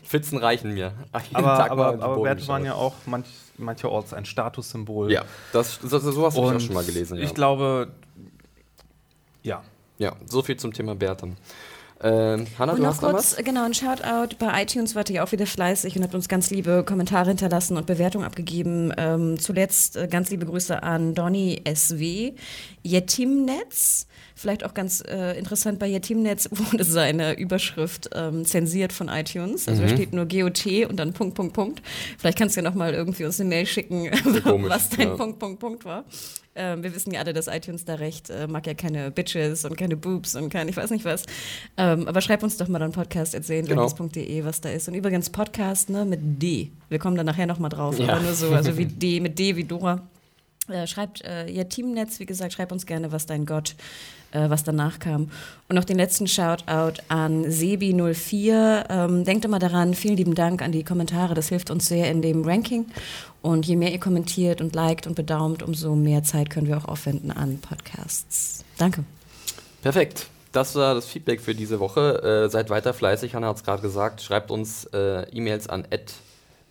Pfützen 0.04 0.38
reichen 0.38 0.74
mir. 0.74 0.94
Aber, 1.34 1.72
aber, 1.72 1.88
aber 2.04 2.22
Bärte 2.24 2.48
waren 2.48 2.66
ja 2.66 2.74
auch 2.74 2.94
manch, 3.06 3.28
mancherorts 3.58 4.14
ein 4.14 4.26
Statussymbol. 4.26 5.12
Ja, 5.12 5.24
das, 5.54 5.80
das, 5.82 6.04
sowas 6.04 6.36
habe 6.36 6.48
ich 6.48 6.56
auch 6.56 6.60
schon 6.60 6.76
mal 6.76 6.84
gelesen. 6.84 7.18
Ja. 7.18 7.24
ich 7.24 7.34
glaube, 7.34 7.92
ja. 9.44 9.64
ja, 9.98 10.16
so 10.26 10.42
viel 10.42 10.58
zum 10.58 10.74
Thema 10.74 10.96
Bärten. 10.96 11.38
Ähm, 12.04 12.46
Hanna, 12.60 12.74
Und 12.74 12.82
noch 12.82 13.00
kurz, 13.00 13.38
genau, 13.38 13.64
ein 13.64 13.74
Shoutout. 13.74 14.36
Bei 14.38 14.62
iTunes 14.62 14.96
wart 14.96 15.10
ihr 15.10 15.24
auch 15.24 15.32
wieder 15.32 15.46
fleißig 15.46 15.96
und 15.96 16.04
habt 16.04 16.14
uns 16.14 16.28
ganz 16.28 16.50
liebe 16.50 16.84
Kommentare 16.86 17.30
hinterlassen 17.30 17.78
und 17.78 17.86
Bewertungen 17.86 18.26
abgegeben. 18.26 18.92
Ähm, 18.98 19.40
zuletzt 19.40 19.96
äh, 19.96 20.08
ganz 20.08 20.30
liebe 20.30 20.46
Grüße 20.46 20.84
an 20.84 21.16
Donny 21.16 21.62
SW, 21.74 22.34
Yetimnetz. 22.84 24.08
Vielleicht 24.36 24.66
auch 24.66 24.74
ganz 24.74 25.02
äh, 25.08 25.38
interessant 25.40 25.80
bei 25.80 25.88
Yetimnetz 25.88 26.50
wurde 26.52 26.84
seine 26.84 27.38
Überschrift 27.40 28.10
ähm, 28.14 28.44
zensiert 28.44 28.92
von 28.92 29.08
iTunes. 29.08 29.70
Also 29.70 29.82
da 29.84 29.88
steht 29.88 30.12
nur 30.12 30.26
GOT 30.26 30.66
und 30.90 30.98
dann 30.98 31.14
Punkt, 31.14 31.36
Punkt, 31.36 31.54
Punkt. 31.54 31.82
Vielleicht 32.18 32.38
kannst 32.38 32.58
du 32.58 32.62
ja 32.62 32.70
nochmal 32.70 32.94
irgendwie 32.94 33.24
uns 33.24 33.40
eine 33.40 33.48
Mail 33.48 33.66
schicken, 33.66 34.12
komisch, 34.44 34.70
was 34.70 34.90
dein 34.90 35.08
ja. 35.08 35.16
Punkt, 35.16 35.40
Punkt, 35.40 35.60
Punkt 35.60 35.86
war. 35.86 36.04
Ähm, 36.56 36.84
wir 36.84 36.96
wissen 36.96 37.12
ja 37.12 37.20
alle, 37.20 37.34
dass 37.34 37.48
iTunes 37.48 37.84
da 37.84 37.96
recht 37.96 38.30
äh, 38.30 38.48
mag 38.48 38.66
ja 38.66 38.74
keine 38.74 39.12
Bitches 39.12 39.66
und 39.66 39.78
keine 39.78 39.98
Boobs 39.98 40.36
und 40.36 40.50
kein 40.50 40.68
ich 40.70 40.78
weiß 40.78 40.90
nicht 40.92 41.04
was. 41.04 41.24
Ähm, 41.78 42.08
aber 42.08 42.22
schreib 42.22 42.44
uns 42.44 42.56
doch 42.58 42.70
mal 42.70 42.80
dann 42.80 42.94
Podcast 42.94 43.34
Genau. 43.68 43.82
was 44.46 44.62
da 44.62 44.70
ist. 44.70 44.88
Und 44.88 44.94
übrigens 44.96 45.30
Podcast 45.30 45.90
ne, 45.90 46.06
mit 46.06 46.42
D. 46.42 46.72
Wir 46.90 47.00
kommen 47.00 47.18
da 47.18 47.24
nachher 47.24 47.46
nochmal 47.46 47.70
drauf. 47.70 48.00
Ja. 48.00 48.14
Aber 48.14 48.22
nur 48.22 48.34
so, 48.34 48.52
also 48.52 48.78
wie 48.78 48.86
D, 48.86 49.20
mit 49.20 49.38
D 49.38 49.56
wie 49.56 49.66
Dora. 49.66 50.02
Äh, 50.68 50.88
schreibt 50.88 51.24
äh, 51.24 51.48
ihr 51.48 51.70
Teamnetz, 51.70 52.20
wie 52.20 52.26
gesagt, 52.26 52.54
schreibt 52.54 52.72
uns 52.72 52.86
gerne, 52.86 53.12
was 53.12 53.26
dein 53.26 53.46
Gott, 53.46 53.76
äh, 54.32 54.50
was 54.50 54.64
danach 54.64 55.00
kam. 55.00 55.30
Und 55.70 55.76
noch 55.76 55.84
den 55.84 55.98
letzten 55.98 56.28
Shoutout 56.28 57.02
an 57.08 57.46
Sebi04. 57.46 58.86
Ähm, 58.90 59.24
denkt 59.26 59.46
immer 59.46 59.60
daran, 59.60 59.94
vielen 59.94 60.18
lieben 60.18 60.36
Dank 60.36 60.62
an 60.62 60.72
die 60.72 60.84
Kommentare, 60.84 61.36
das 61.36 61.50
hilft 61.50 61.70
uns 61.70 61.88
sehr 61.88 62.10
in 62.10 62.22
dem 62.22 62.44
Ranking. 62.44 62.86
Und 63.42 63.68
je 63.68 63.76
mehr 63.76 63.92
ihr 63.92 64.00
kommentiert 64.00 64.60
und 64.60 64.74
liked 64.74 65.06
und 65.06 65.16
bedaumt, 65.16 65.62
umso 65.62 65.96
mehr 65.96 66.24
Zeit 66.24 66.50
können 66.50 66.68
wir 66.68 66.78
auch 66.78 66.86
aufwenden 66.86 67.32
an 67.32 67.60
Podcasts. 67.60 68.66
Danke. 68.78 69.04
Perfekt. 69.84 70.28
Das 70.52 70.74
war 70.74 70.96
das 70.96 71.06
Feedback 71.06 71.42
für 71.42 71.54
diese 71.54 71.80
Woche. 71.80 72.46
Äh, 72.46 72.50
seid 72.50 72.70
weiter 72.70 72.94
fleißig, 72.94 73.36
Hanna 73.36 73.50
hat 73.50 73.58
es 73.58 73.64
gerade 73.64 73.82
gesagt. 73.82 74.22
Schreibt 74.22 74.50
uns 74.50 74.86
äh, 74.86 75.30
E-Mails 75.30 75.68
an 75.68 75.86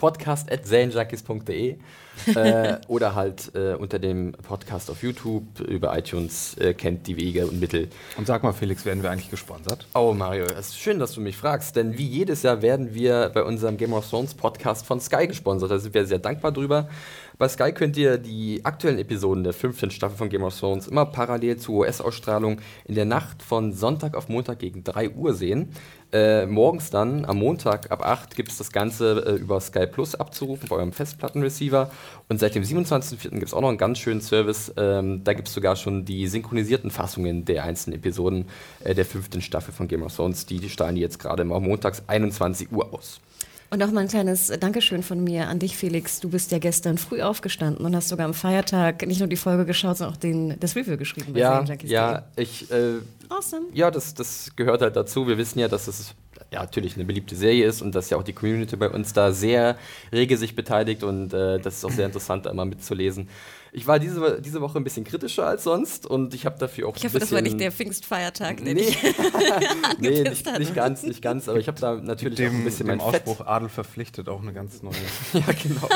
podcast.serienjunkies.de 0.04 1.76
äh, 2.34 2.76
oder 2.88 3.14
halt 3.14 3.50
äh, 3.54 3.72
unter 3.72 3.98
dem 3.98 4.32
Podcast 4.32 4.90
auf 4.90 5.02
YouTube 5.02 5.60
über 5.60 5.96
iTunes 5.96 6.58
äh, 6.58 6.74
kennt 6.74 7.06
die 7.06 7.16
Wege 7.16 7.46
und 7.46 7.58
Mittel. 7.58 7.88
Und 8.18 8.26
sag 8.26 8.42
mal, 8.42 8.52
Felix, 8.52 8.84
werden 8.84 9.02
wir 9.02 9.10
eigentlich 9.10 9.30
gesponsert? 9.30 9.86
Oh 9.94 10.12
Mario, 10.12 10.44
es 10.44 10.68
ist 10.68 10.78
schön, 10.78 10.98
dass 10.98 11.12
du 11.12 11.22
mich 11.22 11.38
fragst, 11.38 11.76
denn 11.76 11.96
wie 11.96 12.06
jedes 12.06 12.42
Jahr 12.42 12.60
werden 12.60 12.92
wir 12.92 13.30
bei 13.32 13.42
unserem 13.42 13.78
Game 13.78 13.94
of 13.94 14.06
Thrones 14.06 14.34
Podcast 14.34 14.84
von 14.84 15.00
Sky 15.00 15.26
gesponsert. 15.26 15.70
Da 15.70 15.78
sind 15.78 15.94
wir 15.94 16.04
sehr 16.04 16.18
dankbar 16.18 16.52
drüber. 16.52 16.90
Bei 17.36 17.48
Sky 17.48 17.72
könnt 17.72 17.96
ihr 17.96 18.16
die 18.16 18.64
aktuellen 18.64 19.00
Episoden 19.00 19.42
der 19.42 19.52
fünften 19.52 19.90
Staffel 19.90 20.16
von 20.16 20.28
Game 20.28 20.44
of 20.44 20.56
Thrones 20.56 20.86
immer 20.86 21.04
parallel 21.04 21.56
zur 21.56 21.80
US-Ausstrahlung 21.80 22.60
in 22.84 22.94
der 22.94 23.06
Nacht 23.06 23.42
von 23.42 23.72
Sonntag 23.72 24.16
auf 24.16 24.28
Montag 24.28 24.60
gegen 24.60 24.84
3 24.84 25.10
Uhr 25.10 25.34
sehen. 25.34 25.70
Äh, 26.12 26.46
morgens 26.46 26.90
dann, 26.90 27.24
am 27.24 27.38
Montag 27.38 27.90
ab 27.90 28.06
8, 28.06 28.36
gibt 28.36 28.52
es 28.52 28.58
das 28.58 28.70
Ganze 28.70 29.24
äh, 29.26 29.32
über 29.32 29.60
Sky 29.60 29.88
Plus 29.88 30.14
abzurufen 30.14 30.68
bei 30.68 30.76
eurem 30.76 30.92
Festplattenreceiver. 30.92 31.90
Und 32.28 32.38
seit 32.38 32.54
dem 32.54 32.62
27.04. 32.62 33.30
gibt 33.30 33.48
es 33.48 33.54
auch 33.54 33.62
noch 33.62 33.68
einen 33.68 33.78
ganz 33.78 33.98
schönen 33.98 34.20
Service. 34.20 34.72
Ähm, 34.76 35.24
da 35.24 35.32
gibt 35.32 35.48
es 35.48 35.54
sogar 35.54 35.74
schon 35.74 36.04
die 36.04 36.28
synchronisierten 36.28 36.92
Fassungen 36.92 37.44
der 37.44 37.64
einzelnen 37.64 37.98
Episoden 37.98 38.46
äh, 38.84 38.94
der 38.94 39.04
fünften 39.04 39.42
Staffel 39.42 39.74
von 39.74 39.88
Game 39.88 40.04
of 40.04 40.14
Thrones. 40.14 40.46
Die, 40.46 40.60
die 40.60 40.70
strahlen 40.70 40.96
jetzt 40.96 41.18
gerade 41.18 41.42
immer 41.42 41.58
montags 41.58 42.04
21 42.06 42.70
Uhr 42.70 42.94
aus. 42.94 43.20
Und 43.70 43.78
noch 43.80 43.90
mal 43.90 44.02
ein 44.02 44.08
kleines 44.08 44.52
Dankeschön 44.60 45.02
von 45.02 45.22
mir 45.24 45.48
an 45.48 45.58
dich, 45.58 45.76
Felix. 45.76 46.20
Du 46.20 46.28
bist 46.28 46.52
ja 46.52 46.58
gestern 46.58 46.98
früh 46.98 47.22
aufgestanden 47.22 47.84
und 47.84 47.96
hast 47.96 48.08
sogar 48.08 48.26
am 48.26 48.34
Feiertag 48.34 49.06
nicht 49.06 49.18
nur 49.18 49.28
die 49.28 49.36
Folge 49.36 49.64
geschaut, 49.64 49.96
sondern 49.96 50.14
auch 50.14 50.20
den, 50.20 50.58
das 50.60 50.76
Review 50.76 50.96
geschrieben 50.96 51.32
bei 51.32 51.40
Ja, 51.40 51.64
ja, 51.82 52.24
ich, 52.36 52.70
äh, 52.70 52.98
Awesome. 53.28 53.66
ja, 53.72 53.90
das, 53.90 54.14
das 54.14 54.52
gehört 54.54 54.82
halt 54.82 54.94
dazu. 54.96 55.26
Wir 55.26 55.38
wissen 55.38 55.58
ja, 55.58 55.68
dass 55.68 55.88
es 55.88 56.14
ja, 56.52 56.60
natürlich 56.60 56.94
eine 56.94 57.04
beliebte 57.04 57.34
Serie 57.34 57.66
ist 57.66 57.82
und 57.82 57.94
dass 57.94 58.10
ja 58.10 58.16
auch 58.16 58.22
die 58.22 58.32
Community 58.32 58.76
bei 58.76 58.88
uns 58.88 59.12
da 59.12 59.32
sehr 59.32 59.76
rege 60.12 60.36
sich 60.36 60.54
beteiligt 60.54 61.02
und 61.02 61.32
äh, 61.32 61.58
das 61.58 61.78
ist 61.78 61.84
auch 61.84 61.90
sehr 61.90 62.06
interessant, 62.06 62.46
da 62.46 62.50
immer 62.50 62.64
mitzulesen. 62.64 63.28
Ich 63.74 63.88
war 63.88 63.98
diese, 63.98 64.40
diese 64.40 64.60
Woche 64.60 64.78
ein 64.78 64.84
bisschen 64.84 65.02
kritischer 65.02 65.46
als 65.46 65.64
sonst 65.64 66.06
und 66.06 66.32
ich 66.32 66.46
habe 66.46 66.56
dafür 66.60 66.88
auch 66.88 66.96
Ich 66.96 67.04
hoffe, 67.04 67.18
das 67.18 67.32
war 67.32 67.42
nicht 67.42 67.58
der 67.58 67.72
Pfingstfeiertag, 67.72 68.58
den 68.58 68.76
Nee, 68.76 68.82
ich 68.82 68.98
nee 69.98 70.22
nicht, 70.22 70.46
hat. 70.46 70.60
nicht 70.60 70.76
ganz, 70.76 71.02
nicht 71.02 71.20
ganz, 71.20 71.48
aber 71.48 71.58
ich 71.58 71.66
habe 71.66 71.80
da 71.80 71.96
natürlich 71.96 72.38
auch 72.38 72.52
ein 72.52 72.58
Dem, 72.58 72.64
bisschen 72.64 72.86
dem 72.86 72.98
mein 72.98 73.12
Fett 73.12 73.26
Ausspruch 73.26 73.44
Adel 73.44 73.68
verpflichtet 73.68 74.28
auch 74.28 74.40
eine 74.40 74.52
ganz 74.52 74.80
neue. 74.82 74.92
ja, 75.32 75.42
genau. 75.60 75.88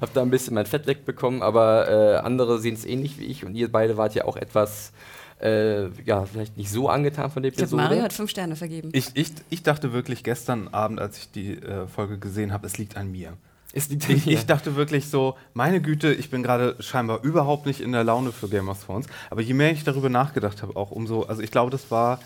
Hab 0.00 0.14
da 0.14 0.22
ein 0.22 0.30
bisschen 0.30 0.54
mein 0.54 0.66
Fett 0.66 0.86
wegbekommen, 0.86 1.42
aber 1.42 1.88
äh, 1.88 2.16
andere 2.18 2.60
sehen 2.60 2.74
es 2.74 2.84
ähnlich 2.84 3.18
wie 3.18 3.24
ich 3.24 3.44
und 3.44 3.56
ihr 3.56 3.70
beide 3.72 3.96
wart 3.96 4.14
ja 4.14 4.24
auch 4.24 4.36
etwas, 4.36 4.92
äh, 5.40 5.88
ja, 6.04 6.24
vielleicht 6.24 6.56
nicht 6.56 6.70
so 6.70 6.88
angetan 6.88 7.32
von 7.32 7.42
der 7.42 7.50
Ich 7.50 7.58
Episode. 7.58 7.82
Mario 7.82 8.02
hat 8.02 8.12
fünf 8.12 8.30
Sterne 8.30 8.54
vergeben. 8.54 8.90
Ich, 8.92 9.08
ich, 9.14 9.32
ich 9.50 9.64
dachte 9.64 9.92
wirklich 9.92 10.22
gestern 10.22 10.68
Abend, 10.68 11.00
als 11.00 11.18
ich 11.18 11.32
die 11.32 11.54
äh, 11.54 11.88
Folge 11.88 12.18
gesehen 12.18 12.52
habe, 12.52 12.64
es 12.68 12.78
liegt 12.78 12.96
an 12.96 13.10
mir. 13.10 13.36
Ich, 13.72 14.26
ich 14.26 14.46
dachte 14.46 14.76
wirklich 14.76 15.08
so, 15.08 15.34
meine 15.54 15.80
Güte, 15.80 16.12
ich 16.12 16.30
bin 16.30 16.42
gerade 16.42 16.76
scheinbar 16.80 17.22
überhaupt 17.22 17.64
nicht 17.66 17.80
in 17.80 17.92
der 17.92 18.04
Laune 18.04 18.32
für 18.32 18.48
Game 18.48 18.68
of 18.68 18.84
Thrones. 18.84 19.06
Aber 19.30 19.40
je 19.40 19.54
mehr 19.54 19.72
ich 19.72 19.84
darüber 19.84 20.10
nachgedacht 20.10 20.62
habe, 20.62 20.76
auch 20.76 20.90
umso, 20.90 21.22
also 21.22 21.40
ich 21.40 21.50
glaube, 21.50 21.70
das 21.70 21.90
war 21.90 22.20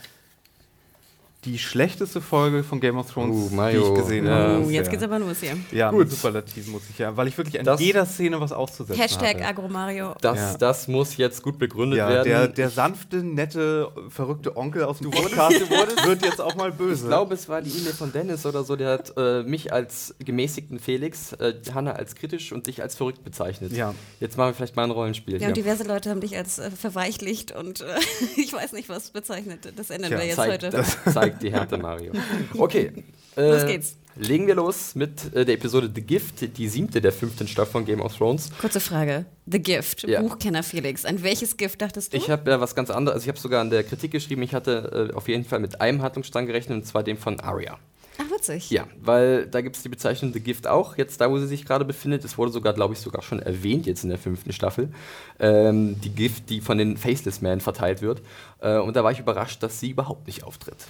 die 1.46 1.58
schlechteste 1.58 2.20
Folge 2.20 2.62
von 2.62 2.80
Game 2.80 2.98
of 2.98 3.10
Thrones, 3.10 3.52
Uh, 3.52 3.60
die 3.70 3.76
ich 3.78 3.94
gesehen 3.94 4.28
habe. 4.28 4.58
bisher. 4.58 4.72
jetzt 4.74 4.90
geht's 4.90 5.02
aber 5.02 5.18
los 5.18 5.38
hier. 5.40 5.56
Ja, 5.72 5.90
Gut. 5.90 6.10
Superlativ 6.10 6.66
muss 6.68 6.82
ich 6.90 6.98
ja, 6.98 7.16
weil 7.16 7.28
ich 7.28 7.38
wirklich 7.38 7.58
an 7.58 7.64
Das- 7.64 7.80
jeder 7.80 8.04
Szene 8.04 8.40
was 8.40 8.52
auszusetzen 8.52 9.00
Hashtag 9.00 9.36
hatte. 9.36 9.46
Agromario. 9.46 10.14
Das, 10.20 10.36
Ja. 10.36 10.58
das 10.58 10.88
muss 10.88 11.16
jetzt 11.16 11.42
gut 11.42 11.58
begründet 11.58 11.98
Ja, 11.98 12.08
werden. 12.08 12.28
der, 12.28 12.48
der 12.48 12.68
sanfte, 12.70 13.18
nette, 13.18 13.88
verrückte 14.10 14.56
Onkel 14.56 14.84
aus 14.84 14.98
dem 14.98 15.10
Podcast 15.12 15.60
wird 16.06 16.24
jetzt 16.24 16.40
auch 16.40 16.54
mal 16.56 16.72
böse. 16.72 17.04
ich 17.04 17.08
glaube, 17.08 17.34
es 17.34 17.48
war 17.48 17.62
die 17.62 17.70
E-Mail 17.70 17.92
von 17.92 18.12
Dennis 18.12 18.44
oder 18.44 18.64
so, 18.64 18.76
der 18.76 18.90
hat 18.90 19.12
äh, 19.16 19.42
mich 19.44 19.72
als 19.72 20.14
gemäßigten 20.18 20.78
Felix, 20.80 21.32
äh, 21.34 21.54
Hanna 21.72 21.92
als 21.92 22.14
kritisch 22.16 22.52
und 22.52 22.66
dich 22.66 22.82
als 22.82 22.96
verrückt 22.96 23.22
bezeichnet. 23.24 23.72
Ja. 23.72 23.94
Jetzt 24.20 24.36
machen 24.36 24.50
wir 24.50 24.54
vielleicht 24.54 24.76
mal 24.76 24.84
ein 24.84 24.90
Rollenspiel. 24.90 25.34
Ja, 25.34 25.38
hier. 25.40 25.48
und 25.48 25.56
diverse 25.56 25.84
Leute 25.84 26.10
haben 26.10 26.20
dich 26.20 26.36
als 26.36 26.58
äh, 26.58 26.70
verweichlicht 26.70 27.52
und 27.52 27.82
äh, 27.82 27.84
ich 28.36 28.52
weiß 28.52 28.72
nicht, 28.72 28.88
was 28.88 29.10
bezeichnet. 29.10 29.72
Das 29.76 29.90
ändern 29.90 30.10
Tja, 30.10 30.18
wir 30.18 30.26
jetzt 30.26 30.36
zeigt, 30.36 30.64
heute. 30.64 30.70
das 30.76 30.96
zeigt 31.14 31.35
die 31.42 31.52
Härte, 31.52 31.78
Mario. 31.78 32.12
Okay. 32.56 32.92
Äh, 33.36 33.50
Los 33.50 33.66
geht's. 33.66 33.96
Legen 34.18 34.46
wir 34.46 34.54
los 34.54 34.94
mit 34.94 35.34
äh, 35.34 35.44
der 35.44 35.56
Episode 35.56 35.90
The 35.94 36.00
Gift, 36.00 36.56
die 36.56 36.68
siebte 36.68 37.02
der 37.02 37.12
fünften 37.12 37.46
Staffel 37.46 37.70
von 37.72 37.84
Game 37.84 38.00
of 38.00 38.16
Thrones. 38.16 38.50
Kurze 38.58 38.80
Frage. 38.80 39.26
The 39.44 39.60
Gift, 39.60 40.08
Ja. 40.08 40.22
Buchkenner 40.22 40.62
Felix. 40.62 41.04
An 41.04 41.22
welches 41.22 41.58
Gift 41.58 41.82
dachtest 41.82 42.14
du? 42.14 42.16
Ich 42.16 42.30
habe 42.30 42.50
ja 42.50 42.58
was 42.58 42.74
ganz 42.74 42.88
anderes, 42.88 43.16
also 43.16 43.24
ich 43.24 43.28
habe 43.28 43.38
sogar 43.38 43.60
in 43.60 43.68
der 43.68 43.84
Kritik 43.84 44.12
geschrieben, 44.12 44.40
ich 44.40 44.54
hatte 44.54 45.10
äh, 45.12 45.14
auf 45.14 45.28
jeden 45.28 45.44
Fall 45.44 45.60
mit 45.60 45.82
einem 45.82 46.00
Handlungsstrang 46.00 46.46
gerechnet, 46.46 46.78
und 46.78 46.86
zwar 46.86 47.02
dem 47.02 47.18
von 47.18 47.38
Arya. 47.40 47.76
Ach 48.16 48.30
witzig. 48.34 48.70
Ja, 48.70 48.86
weil 49.02 49.46
da 49.48 49.60
gibt 49.60 49.76
es 49.76 49.82
die 49.82 49.90
Bezeichnung 49.90 50.32
The 50.32 50.40
Gift 50.40 50.66
auch, 50.66 50.96
jetzt 50.96 51.20
da, 51.20 51.30
wo 51.30 51.36
sie 51.38 51.46
sich 51.46 51.66
gerade 51.66 51.84
befindet. 51.84 52.24
Es 52.24 52.38
wurde 52.38 52.52
sogar, 52.52 52.72
glaube 52.72 52.94
ich, 52.94 53.00
sogar 53.00 53.20
schon 53.20 53.40
erwähnt 53.40 53.84
jetzt 53.84 54.02
in 54.02 54.08
der 54.08 54.18
fünften 54.18 54.54
Staffel. 54.54 54.88
Ähm, 55.38 56.00
die 56.00 56.08
Gift, 56.08 56.48
die 56.48 56.62
von 56.62 56.78
den 56.78 56.96
Faceless 56.96 57.42
Men 57.42 57.60
verteilt 57.60 58.00
wird. 58.00 58.22
Äh, 58.60 58.78
und 58.78 58.96
da 58.96 59.04
war 59.04 59.12
ich 59.12 59.18
überrascht, 59.18 59.62
dass 59.62 59.78
sie 59.78 59.90
überhaupt 59.90 60.26
nicht 60.26 60.42
auftritt. 60.42 60.86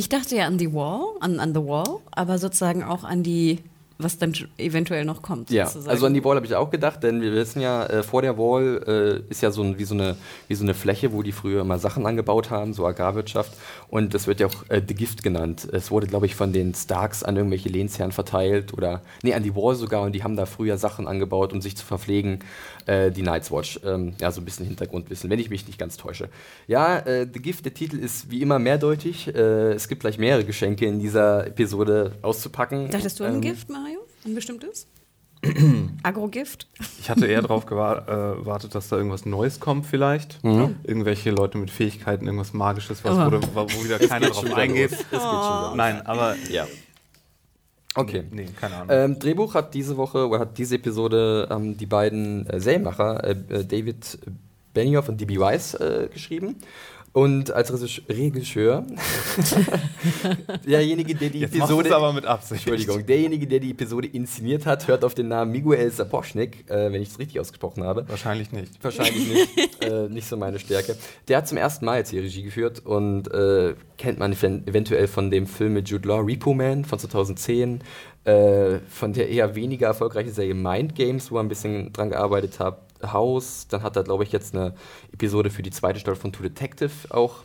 Ich 0.00 0.08
dachte 0.08 0.34
ja 0.34 0.46
an 0.46 0.58
The 0.58 0.72
Wall, 0.72 1.14
an, 1.20 1.40
an 1.40 1.52
The 1.52 1.60
Wall, 1.60 2.00
aber 2.10 2.38
sozusagen 2.38 2.82
auch 2.82 3.04
an 3.04 3.22
die 3.22 3.58
was 4.02 4.18
dann 4.18 4.34
eventuell 4.58 5.04
noch 5.04 5.22
kommt. 5.22 5.50
Ja, 5.50 5.66
sozusagen. 5.66 5.90
also 5.90 6.06
an 6.06 6.14
die 6.14 6.24
Wall 6.24 6.36
habe 6.36 6.46
ich 6.46 6.54
auch 6.54 6.70
gedacht, 6.70 7.02
denn 7.02 7.20
wir 7.20 7.32
wissen 7.32 7.60
ja, 7.60 7.86
äh, 7.86 8.02
vor 8.02 8.22
der 8.22 8.38
Wall 8.38 9.22
äh, 9.26 9.30
ist 9.30 9.42
ja 9.42 9.50
so, 9.50 9.62
ein, 9.62 9.78
wie, 9.78 9.84
so 9.84 9.94
eine, 9.94 10.16
wie 10.48 10.54
so 10.54 10.64
eine 10.64 10.74
Fläche, 10.74 11.12
wo 11.12 11.22
die 11.22 11.32
früher 11.32 11.60
immer 11.62 11.78
Sachen 11.78 12.06
angebaut 12.06 12.50
haben, 12.50 12.72
so 12.72 12.86
Agrarwirtschaft. 12.86 13.52
Und 13.88 14.14
das 14.14 14.26
wird 14.26 14.40
ja 14.40 14.46
auch 14.46 14.68
äh, 14.68 14.82
The 14.86 14.94
Gift 14.94 15.22
genannt. 15.22 15.68
Es 15.72 15.90
wurde, 15.90 16.06
glaube 16.06 16.26
ich, 16.26 16.34
von 16.34 16.52
den 16.52 16.74
Starks 16.74 17.22
an 17.22 17.36
irgendwelche 17.36 17.68
Lehnsherren 17.68 18.12
verteilt 18.12 18.72
oder, 18.72 19.02
nee, 19.22 19.34
an 19.34 19.42
die 19.42 19.54
Wall 19.54 19.74
sogar. 19.74 20.02
Und 20.02 20.12
die 20.12 20.22
haben 20.22 20.36
da 20.36 20.46
früher 20.46 20.78
Sachen 20.78 21.06
angebaut, 21.06 21.52
um 21.52 21.60
sich 21.60 21.76
zu 21.76 21.84
verpflegen. 21.84 22.40
Äh, 22.86 23.10
die 23.10 23.22
Night's 23.22 23.50
Watch. 23.50 23.80
Ähm, 23.84 24.14
ja, 24.20 24.30
so 24.30 24.40
ein 24.40 24.44
bisschen 24.44 24.66
Hintergrundwissen, 24.66 25.30
wenn 25.30 25.38
ich 25.38 25.50
mich 25.50 25.66
nicht 25.66 25.78
ganz 25.78 25.96
täusche. 25.96 26.28
Ja, 26.66 26.98
äh, 26.98 27.26
The 27.32 27.40
Gift, 27.40 27.64
der 27.64 27.74
Titel 27.74 27.98
ist 27.98 28.30
wie 28.30 28.42
immer 28.42 28.58
mehrdeutig. 28.58 29.28
Äh, 29.28 29.72
es 29.72 29.88
gibt 29.88 30.00
gleich 30.00 30.18
mehrere 30.18 30.44
Geschenke 30.44 30.86
in 30.86 30.98
dieser 30.98 31.46
Episode 31.46 32.12
auszupacken. 32.22 32.90
Dachtest 32.90 33.20
du 33.20 33.24
an 33.24 33.34
ähm, 33.34 33.40
Gift, 33.40 33.68
Mario? 33.68 33.89
Ein 34.24 34.34
bestimmtes? 34.34 34.86
Agrogift? 36.02 36.66
Ich 37.00 37.08
hatte 37.08 37.26
eher 37.26 37.42
darauf 37.42 37.66
gewartet, 37.66 38.74
dass 38.74 38.88
da 38.88 38.96
irgendwas 38.96 39.24
Neues 39.24 39.60
kommt, 39.60 39.86
vielleicht. 39.86 40.42
Mhm. 40.44 40.76
Irgendwelche 40.82 41.30
Leute 41.30 41.58
mit 41.58 41.70
Fähigkeiten, 41.70 42.26
irgendwas 42.26 42.52
Magisches, 42.52 43.02
was 43.04 43.16
oh. 43.16 43.40
wo, 43.54 43.62
wo, 43.62 43.84
wieder 43.84 43.98
keiner 43.98 44.28
drauf 44.28 44.52
eingeht. 44.54 44.92
Oh. 45.12 45.72
Nein, 45.74 46.04
aber 46.06 46.36
ja. 46.50 46.66
Okay. 47.94 48.24
Nee, 48.30 48.46
keine 48.58 48.76
Ahnung. 48.76 48.88
Ähm, 48.90 49.18
Drehbuch 49.18 49.54
hat 49.54 49.74
diese 49.74 49.96
Woche 49.96 50.28
oder 50.28 50.40
hat 50.40 50.58
diese 50.58 50.76
Episode 50.76 51.48
ähm, 51.50 51.76
die 51.76 51.86
beiden 51.86 52.46
äh, 52.46 52.60
Serienmacher 52.60 53.24
äh, 53.24 53.30
äh 53.30 53.64
David 53.64 54.18
Benioff 54.72 55.08
und 55.08 55.20
D.B. 55.20 55.38
Weiss 55.40 55.74
äh, 55.74 56.08
geschrieben. 56.12 56.56
Und 57.12 57.50
als 57.50 57.72
Regisseur, 58.08 58.86
derjenige, 60.66 61.16
der 61.16 61.30
die 61.30 61.40
Jetzt 61.40 61.56
Episode. 61.56 61.94
aber 61.94 62.12
mit 62.12 62.24
Absicht. 62.24 62.64
Entschuldigung, 62.64 63.04
derjenige, 63.04 63.48
der 63.48 63.58
die 63.58 63.72
Episode 63.72 64.06
inszeniert 64.06 64.64
hat, 64.64 64.86
hört 64.86 65.04
auf 65.04 65.14
den 65.14 65.26
Namen 65.26 65.50
Miguel 65.50 65.90
Sapochnik, 65.90 66.70
äh, 66.70 66.92
wenn 66.92 67.02
ich 67.02 67.08
es 67.08 67.18
richtig 67.18 67.40
ausgesprochen 67.40 67.82
habe. 67.82 68.08
Wahrscheinlich 68.08 68.52
nicht. 68.52 68.72
Wahrscheinlich 68.80 69.28
nicht. 69.28 69.84
äh, 69.84 70.08
nicht 70.08 70.28
so 70.28 70.36
meine 70.36 70.60
Stärke. 70.60 70.96
Der 71.26 71.38
hat 71.38 71.48
zum 71.48 71.58
ersten 71.58 71.84
Mal 71.84 71.98
jetzt 71.98 72.12
die 72.12 72.20
Regie 72.20 72.44
geführt 72.44 72.86
und 72.86 73.26
äh, 73.32 73.74
kennt 73.98 74.20
man 74.20 74.32
eventuell 74.32 75.08
von 75.08 75.32
dem 75.32 75.48
Film 75.48 75.72
mit 75.72 75.88
Jude 75.88 76.06
Law, 76.06 76.20
Repo 76.20 76.54
Man 76.54 76.84
von 76.84 77.00
2010, 77.00 77.80
äh, 78.22 78.78
von 78.88 79.12
der 79.12 79.28
eher 79.30 79.56
weniger 79.56 79.88
erfolgreichen 79.88 80.32
Serie 80.32 80.54
Mind 80.54 80.94
Games, 80.94 81.32
wo 81.32 81.38
er 81.38 81.42
ein 81.42 81.48
bisschen 81.48 81.92
dran 81.92 82.10
gearbeitet 82.10 82.60
hat 82.60 82.89
House. 83.02 83.66
Dann 83.68 83.82
hat 83.82 83.96
er, 83.96 84.04
glaube 84.04 84.24
ich, 84.24 84.32
jetzt 84.32 84.54
eine 84.54 84.74
Episode 85.12 85.50
für 85.50 85.62
die 85.62 85.70
zweite 85.70 86.00
Staffel 86.00 86.20
von 86.20 86.32
True 86.32 86.48
Detective 86.48 86.90
auch 87.10 87.42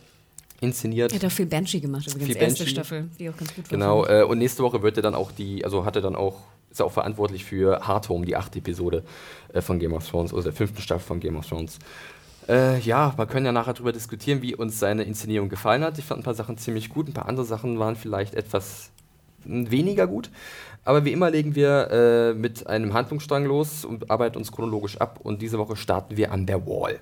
inszeniert. 0.62 1.12
Er 1.12 1.20
hat 1.20 1.26
auch 1.26 1.32
viel 1.32 1.46
Banshee 1.46 1.80
gemacht, 1.80 2.08
übrigens, 2.08 2.26
viel 2.26 2.38
erste 2.38 2.64
Banshee. 2.64 2.72
Staffel, 2.72 3.10
die 3.20 3.30
auch 3.30 3.38
ganz 3.38 3.54
gut 3.54 3.66
war. 3.66 3.70
Genau, 3.70 4.06
äh, 4.06 4.24
und 4.24 4.38
nächste 4.38 4.64
Woche 4.64 4.82
wird 4.82 4.98
er 4.98 5.04
dann 5.04 5.16
auch 5.16 5.32
die, 5.32 5.64
also 5.64 5.86
hat 5.86 5.96
er 5.96 6.02
dann 6.02 6.16
auch, 6.16 6.42
ist 6.72 6.80
er 6.80 6.86
auch 6.86 6.92
verantwortlich 6.92 7.46
für 7.46 7.82
Hard 7.88 8.10
Home, 8.10 8.26
die 8.26 8.36
achte 8.36 8.60
Episode 8.60 9.04
äh, 9.54 9.62
von 9.62 9.80
Game 9.80 9.94
of 9.94 10.08
Thrones, 10.08 10.34
oder 10.34 10.44
der 10.44 10.54
fünften 10.54 10.82
Staffel 10.82 11.06
von 11.06 11.20
Game 11.20 11.36
of 11.36 11.48
Thrones. 11.48 11.80
Äh, 12.48 12.80
ja, 12.80 13.18
wir 13.18 13.26
können 13.26 13.46
ja 13.46 13.52
nachher 13.52 13.74
darüber 13.74 13.92
diskutieren, 13.92 14.42
wie 14.42 14.56
uns 14.56 14.80
seine 14.80 15.04
Inszenierung 15.04 15.50
gefallen 15.50 15.84
hat. 15.84 15.98
Ich 15.98 16.06
fand 16.06 16.22
ein 16.22 16.24
paar 16.24 16.36
Sachen 16.36 16.58
ziemlich 16.58 16.90
gut, 16.90 17.08
ein 17.08 17.14
paar 17.14 17.28
andere 17.28 17.46
Sachen 17.46 17.80
waren 17.80 17.96
vielleicht 17.96 18.36
etwas 18.36 18.92
hm, 19.44 19.72
weniger 19.72 20.08
gut. 20.08 20.30
Aber 20.86 21.04
wie 21.04 21.12
immer 21.12 21.32
legen 21.32 21.56
wir 21.56 21.90
äh, 21.92 22.34
mit 22.34 22.68
einem 22.68 22.94
Handlungsstrang 22.94 23.46
los 23.46 23.84
und 23.84 24.12
arbeiten 24.12 24.38
uns 24.38 24.52
chronologisch 24.52 24.98
ab. 25.02 25.20
Und 25.22 25.42
diese 25.42 25.58
Woche 25.58 25.76
starten 25.76 26.16
wir 26.16 26.32
an 26.32 26.46
der 26.46 26.66
Wall. 26.66 27.00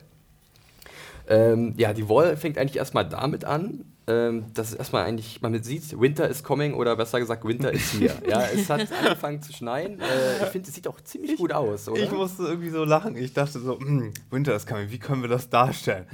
Ähm, 1.28 1.74
ja, 1.78 1.94
die 1.94 2.08
Wall 2.10 2.36
fängt 2.38 2.58
eigentlich 2.58 2.78
erstmal 2.78 3.08
damit 3.08 3.46
an, 3.46 3.86
ähm, 4.08 4.46
dass 4.54 4.74
erstmal 4.74 5.06
eigentlich 5.06 5.42
man 5.42 5.62
sieht, 5.63 6.00
Winter 6.00 6.28
is 6.28 6.44
coming 6.44 6.74
oder 6.74 6.96
besser 6.96 7.20
gesagt, 7.20 7.46
Winter 7.46 7.72
is 7.72 7.94
here. 7.94 8.16
ja, 8.28 8.42
es 8.54 8.70
hat 8.70 8.92
angefangen 8.92 9.42
zu 9.42 9.54
schneien. 9.54 10.00
Äh, 10.00 10.44
ich 10.44 10.50
finde, 10.50 10.70
es 10.70 10.75
sieht 10.75 10.88
auch 10.88 11.00
ziemlich 11.02 11.38
gut 11.38 11.54
aus, 11.54 11.88
oder? 11.88 12.02
Ich 12.02 12.12
musste 12.12 12.44
irgendwie 12.44 12.70
so 12.70 12.84
lachen. 12.84 13.16
Ich 13.16 13.34
dachte 13.34 13.60
so, 13.60 13.80
hm, 13.80 14.13
Winter 14.32 14.56
is 14.56 14.66
coming, 14.66 14.92
wie 14.92 15.00
können 15.00 15.22
wir 15.22 15.30
das 15.30 15.50
darstellen? 15.50 16.06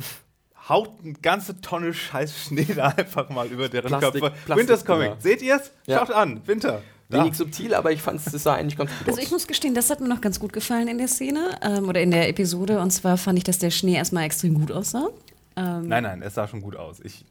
Haut 0.68 0.92
eine 1.04 1.14
ganze 1.14 1.62
Tonne 1.62 1.94
scheiß 1.94 2.38
Schnee 2.38 2.68
da 2.76 2.88
einfach 2.98 3.30
mal 3.30 3.48
über 3.48 3.70
deren 3.70 3.88
Plastik, 3.88 4.22
Köpfe. 4.22 4.36
Plastik, 4.46 4.58
Winter 4.58 4.74
is 4.76 4.86
coming. 4.86 5.14
Seht 5.20 5.42
ihr 5.42 5.56
es? 5.56 5.72
Schaut 5.88 6.12
an, 6.12 6.42
Winter. 6.46 6.84
Wenig 7.10 7.30
ja. 7.30 7.34
subtil, 7.34 7.74
aber 7.74 7.92
ich 7.92 8.04
fand 8.04 8.25
es 8.25 8.44
sah 8.44 8.54
eigentlich 8.54 8.78
ganz 8.78 8.92
gut 8.92 9.01
aus. 9.01 9.08
Also 9.08 9.22
ich 9.22 9.32
muss 9.32 9.48
gestehen, 9.48 9.74
das 9.74 9.89
hat 9.89 10.00
mir 10.00 10.08
noch 10.08 10.22
ganz 10.22 10.39
gut 10.39 10.54
gefallen 10.54 10.88
in 10.88 11.00
der 11.00 11.08
Szene 11.08 11.58
ähm, 11.63 11.89
oder 11.89 12.01
in 12.01 12.12
der 12.12 12.30
Episode. 12.30 12.80
Und 12.80 12.92
zwar 12.92 13.18
fand 13.18 13.39
ich, 13.39 13.44
dass 13.44 13.58
der 13.58 13.72
Schnee 13.72 13.96
erstmal 13.96 14.25
extrem 14.25 14.54
gut 14.54 14.72
aussah. 14.72 15.08
Ähm 15.56 15.88
nein, 15.88 16.04
nein, 16.04 16.22
es 16.22 16.36
sah 16.36 16.48
schon 16.48 16.62
gut 16.62 16.75
aus. 16.75 17.00
Ich, 17.00 17.25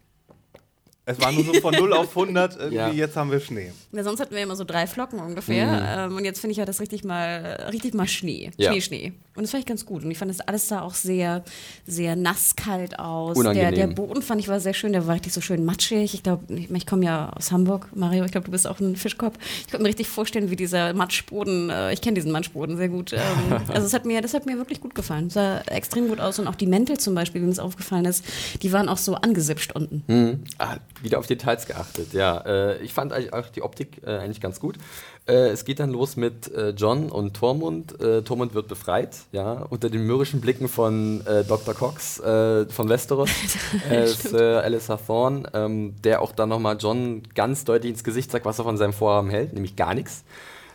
es 1.08 1.18
war 1.20 1.32
nur 1.32 1.42
so 1.42 1.54
von 1.54 1.74
0 1.74 1.94
auf 1.94 2.10
100, 2.10 2.56
irgendwie 2.58 2.76
ja. 2.76 2.92
jetzt 2.92 3.16
haben 3.16 3.30
wir 3.30 3.40
Schnee. 3.40 3.72
Ja, 3.92 4.04
sonst 4.04 4.20
hatten 4.20 4.34
wir 4.34 4.42
immer 4.42 4.56
so 4.56 4.64
drei 4.64 4.86
Flocken 4.86 5.18
ungefähr. 5.20 5.66
Mhm. 5.66 6.12
Ähm, 6.12 6.16
und 6.18 6.24
jetzt 6.26 6.40
finde 6.40 6.52
ich 6.52 6.58
ja 6.58 6.66
das 6.66 6.80
richtig 6.80 7.02
mal, 7.02 7.68
richtig 7.72 7.94
mal 7.94 8.06
Schnee. 8.06 8.50
Ja. 8.58 8.70
Schnee, 8.70 8.80
Schnee. 8.82 9.12
Und 9.34 9.44
das 9.44 9.52
fand 9.52 9.62
ich 9.62 9.66
ganz 9.66 9.86
gut. 9.86 10.04
Und 10.04 10.10
ich 10.10 10.18
fand 10.18 10.30
das 10.30 10.40
alles 10.40 10.68
sah 10.68 10.82
auch 10.82 10.94
sehr, 10.94 11.44
sehr 11.86 12.16
nasskalt 12.16 12.98
aus. 12.98 13.38
Der, 13.38 13.70
der, 13.70 13.86
Boden 13.86 14.20
fand 14.20 14.40
ich 14.40 14.48
war 14.48 14.60
sehr 14.60 14.74
schön, 14.74 14.92
der 14.92 15.06
war 15.06 15.14
richtig 15.14 15.32
so 15.32 15.40
schön 15.40 15.64
matschig. 15.64 16.12
Ich 16.12 16.22
glaube, 16.22 16.52
ich, 16.52 16.70
ich 16.70 16.86
komme 16.86 17.04
ja 17.04 17.30
aus 17.30 17.52
Hamburg, 17.52 17.88
Mario, 17.94 18.24
ich 18.24 18.32
glaube, 18.32 18.46
du 18.46 18.50
bist 18.50 18.66
auch 18.66 18.80
ein 18.80 18.96
Fischkopf. 18.96 19.38
Ich 19.60 19.70
konnte 19.70 19.84
mir 19.84 19.88
richtig 19.88 20.08
vorstellen, 20.08 20.50
wie 20.50 20.56
dieser 20.56 20.92
Matschboden, 20.92 21.70
äh, 21.70 21.92
ich 21.92 22.00
kenne 22.00 22.16
diesen 22.16 22.32
Matschboden 22.32 22.76
sehr 22.76 22.88
gut. 22.88 23.12
Ähm, 23.12 23.20
also 23.68 23.86
es 23.86 23.94
hat 23.94 24.04
mir, 24.04 24.20
das 24.20 24.34
hat 24.34 24.44
mir 24.44 24.58
wirklich 24.58 24.80
gut 24.80 24.94
gefallen. 24.94 25.28
Es 25.28 25.34
sah 25.34 25.60
extrem 25.60 26.08
gut 26.08 26.20
aus. 26.20 26.40
Und 26.40 26.48
auch 26.48 26.56
die 26.56 26.66
Mäntel 26.66 26.98
zum 26.98 27.14
Beispiel, 27.14 27.40
wie 27.40 27.44
mir 27.44 27.52
das 27.52 27.60
aufgefallen 27.60 28.06
ist, 28.06 28.24
die 28.62 28.72
waren 28.72 28.88
auch 28.88 28.98
so 28.98 29.14
angesipscht 29.14 29.72
unten. 29.72 30.02
Mhm. 30.08 30.40
Ah, 30.58 30.78
wieder 31.02 31.18
auf 31.18 31.26
Details 31.26 31.66
geachtet, 31.66 32.12
ja. 32.12 32.38
Äh, 32.38 32.82
ich 32.82 32.92
fand 32.92 33.12
eigentlich 33.12 33.32
auch 33.32 33.48
die 33.48 33.62
Optik 33.62 34.02
äh, 34.04 34.18
eigentlich 34.18 34.40
ganz 34.40 34.60
gut. 34.60 34.76
Äh, 35.26 35.50
es 35.50 35.64
geht 35.64 35.78
dann 35.78 35.90
los 35.90 36.16
mit 36.16 36.50
äh, 36.52 36.70
John 36.70 37.10
und 37.10 37.36
Tormund. 37.36 38.00
Äh, 38.00 38.22
Tormund 38.22 38.54
wird 38.54 38.66
befreit, 38.66 39.16
ja, 39.32 39.66
unter 39.68 39.90
den 39.90 40.06
mürrischen 40.06 40.40
Blicken 40.40 40.68
von 40.68 41.24
äh, 41.26 41.44
Dr. 41.44 41.74
Cox 41.74 42.16
von 42.18 42.88
Westeros, 42.88 43.30
Sir 44.06 44.62
Alistair 44.62 44.98
Thorne, 45.04 45.48
ähm, 45.52 45.94
der 46.02 46.22
auch 46.22 46.32
dann 46.32 46.48
nochmal 46.48 46.76
John 46.78 47.22
ganz 47.34 47.64
deutlich 47.64 47.92
ins 47.92 48.04
Gesicht 48.04 48.30
sagt, 48.30 48.44
was 48.44 48.58
er 48.58 48.64
von 48.64 48.76
seinem 48.76 48.92
Vorhaben 48.92 49.30
hält, 49.30 49.52
nämlich 49.52 49.76
gar 49.76 49.94
nichts. 49.94 50.24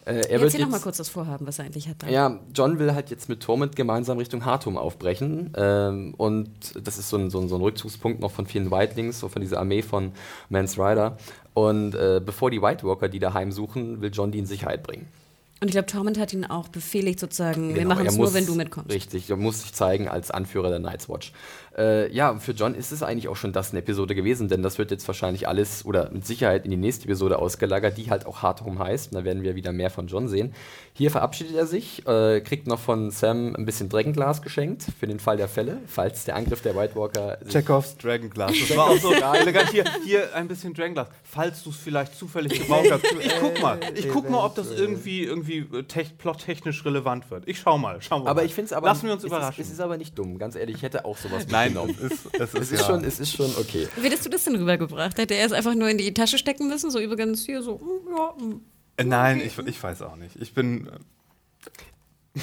Äh, 0.06 0.28
er 0.30 0.42
Erzähl 0.42 0.62
noch 0.62 0.70
mal 0.70 0.80
kurz 0.80 0.98
das 0.98 1.10
Vorhaben, 1.10 1.48
was 1.48 1.60
er 1.60 1.66
eigentlich 1.66 1.88
hat. 1.88 2.04
Dann. 2.04 2.12
Ja, 2.12 2.40
John 2.54 2.80
will 2.80 2.94
halt 2.94 3.10
jetzt 3.10 3.30
mit 3.30 3.42
Tormund 3.42 3.76
gemeinsam 3.76 4.18
Richtung 4.18 4.44
Hartum 4.44 4.78
aufbrechen. 4.78 5.54
Ähm, 5.56 6.14
und 6.18 6.50
das 6.86 6.98
ist 6.98 7.10
so 7.10 7.18
ein, 7.18 7.30
so, 7.30 7.40
ein, 7.40 7.48
so 7.48 7.56
ein, 7.56 7.62
Rückzugspunkt 7.62 8.20
noch 8.20 8.32
von 8.32 8.46
vielen 8.46 8.70
Whitelings, 8.70 9.20
so 9.20 9.30
von 9.30 9.42
dieser 9.42 9.60
Armee 9.60 9.82
von 9.82 10.12
Mans 10.50 10.78
Rider. 10.78 11.18
Und 11.54 11.96
äh, 11.96 12.22
bevor 12.24 12.52
die 12.52 12.62
White 12.62 12.86
Walker 12.86 13.08
die 13.08 13.20
daheim 13.20 13.52
suchen, 13.52 14.02
will 14.02 14.12
John 14.12 14.32
die 14.32 14.40
in 14.40 14.46
Sicherheit 14.46 14.84
bringen. 14.84 15.08
Und 15.64 15.70
ich 15.70 15.76
glaube, 15.76 15.86
Tormund 15.86 16.20
hat 16.20 16.34
ihn 16.34 16.44
auch 16.44 16.68
befehligt, 16.68 17.22
sozusagen, 17.22 17.70
genau, 17.70 17.80
wir 17.80 17.88
machen 17.88 18.06
es 18.06 18.18
nur, 18.18 18.34
wenn 18.34 18.46
du 18.46 18.54
mitkommst. 18.54 18.92
Richtig, 18.92 19.30
er 19.30 19.38
muss 19.38 19.62
sich 19.62 19.74
zeigen 19.74 20.10
als 20.10 20.30
Anführer 20.30 20.68
der 20.68 20.80
Night's 20.80 21.08
Watch. 21.08 21.32
Äh, 21.78 22.14
ja, 22.14 22.36
für 22.38 22.52
John 22.52 22.76
ist 22.76 22.92
es 22.92 23.02
eigentlich 23.02 23.28
auch 23.28 23.36
schon 23.36 23.52
das 23.52 23.72
eine 23.72 23.80
Episode 23.80 24.14
gewesen, 24.14 24.48
denn 24.48 24.62
das 24.62 24.78
wird 24.78 24.92
jetzt 24.92 25.08
wahrscheinlich 25.08 25.48
alles 25.48 25.86
oder 25.86 26.12
mit 26.12 26.26
Sicherheit 26.26 26.66
in 26.66 26.72
die 26.72 26.78
nächste 26.78 27.06
Episode 27.06 27.40
ausgelagert, 27.40 27.98
die 27.98 28.12
halt 28.12 28.26
auch 28.26 28.44
Hard 28.44 28.62
Home 28.62 28.78
heißt. 28.78 29.12
Und 29.12 29.16
da 29.18 29.24
werden 29.24 29.42
wir 29.42 29.56
wieder 29.56 29.72
mehr 29.72 29.90
von 29.90 30.08
John 30.08 30.28
sehen. 30.28 30.54
Hier 30.94 31.10
verabschiedet 31.10 31.56
er 31.56 31.66
sich, 31.66 32.06
äh, 32.08 32.42
kriegt 32.42 32.68
noch 32.68 32.80
von 32.80 33.10
Sam 33.10 33.56
ein 33.56 33.66
bisschen 33.66 33.90
Dragonglas 33.90 34.44
geschenkt 34.44 34.84
für 35.00 35.08
den 35.08 35.20
Fall 35.20 35.38
der 35.38 35.48
Fälle, 35.48 35.80
falls 35.88 36.26
der 36.26 36.36
Angriff 36.36 36.62
der 36.62 36.76
White 36.76 36.96
Walker. 36.96 37.40
Chekhovs 37.50 37.98
Dragonglas. 37.98 38.52
Das 38.52 38.78
war 38.78 38.90
auch 38.90 38.98
so 38.98 39.12
elegant. 39.14 39.72
Hier, 39.72 39.86
hier 40.06 40.36
ein 40.36 40.48
bisschen 40.48 40.74
Dragonglas. 40.76 41.08
Falls 41.24 41.64
du 41.64 41.72
es 41.72 41.78
vielleicht 41.78 42.16
zufällig 42.16 42.60
gebraucht 42.60 42.92
hast. 42.92 43.04
Ich 43.20 43.34
guck 43.40 43.60
mal. 43.62 43.80
Ich 43.96 44.10
guck 44.10 44.30
mal, 44.30 44.46
ob 44.46 44.54
das 44.54 44.70
irgendwie, 44.70 45.24
irgendwie 45.24 45.53
äh, 45.60 45.84
tech, 45.84 46.18
plottechnisch 46.18 46.86
relevant 46.86 47.30
wird. 47.32 47.48
Ich 47.48 47.60
schau 47.60 47.78
mal. 47.78 48.02
Schau 48.02 48.20
mal. 48.20 48.30
Aber 48.30 48.44
ich 48.44 48.54
finde 48.54 48.68
es 48.68 48.74
aber. 48.74 48.88
Lassen 48.88 49.08
wir 49.08 49.14
uns 49.14 49.24
überraschen. 49.24 49.62
Es 49.62 49.68
ist, 49.68 49.74
es 49.74 49.80
ist 49.80 49.80
aber 49.80 49.98
nicht 49.98 50.18
dumm, 50.18 50.38
ganz 50.38 50.56
ehrlich. 50.56 50.78
Ich 50.78 50.82
hätte 50.84 51.06
auch 51.06 51.18
sowas 51.18 51.48
Nein, 51.50 51.74
mitgenommen. 51.74 51.98
es, 52.02 52.12
es, 52.12 52.54
ist, 52.54 52.56
es, 52.56 52.72
ist 52.72 52.80
ja. 52.82 52.88
schon, 52.88 53.04
es 53.04 53.20
ist 53.20 53.36
schon 53.36 53.52
okay. 53.58 53.88
Wie 53.96 54.06
hättest 54.06 54.26
du 54.26 54.30
das 54.30 54.44
denn 54.44 54.56
rübergebracht? 54.56 55.18
Hätte 55.18 55.36
er 55.36 55.46
es 55.46 55.52
einfach 55.52 55.76
nur 55.76 55.90
in 55.90 55.98
die 55.98 56.14
Tasche 56.14 56.38
stecken 56.38 56.68
müssen? 56.68 56.92
So 56.92 57.00
übrigens 57.00 57.46
hier 57.46 57.62
so, 57.62 57.80
hm, 57.80 58.16
ja. 58.16 58.36
Hm. 58.38 58.62
Äh, 58.98 59.04
nein, 59.04 59.42
ich, 59.42 59.58
ich 59.58 59.82
weiß 59.82 60.02
auch 60.04 60.16
nicht. 60.16 60.36
Ich 60.40 60.54
bin. 60.54 60.90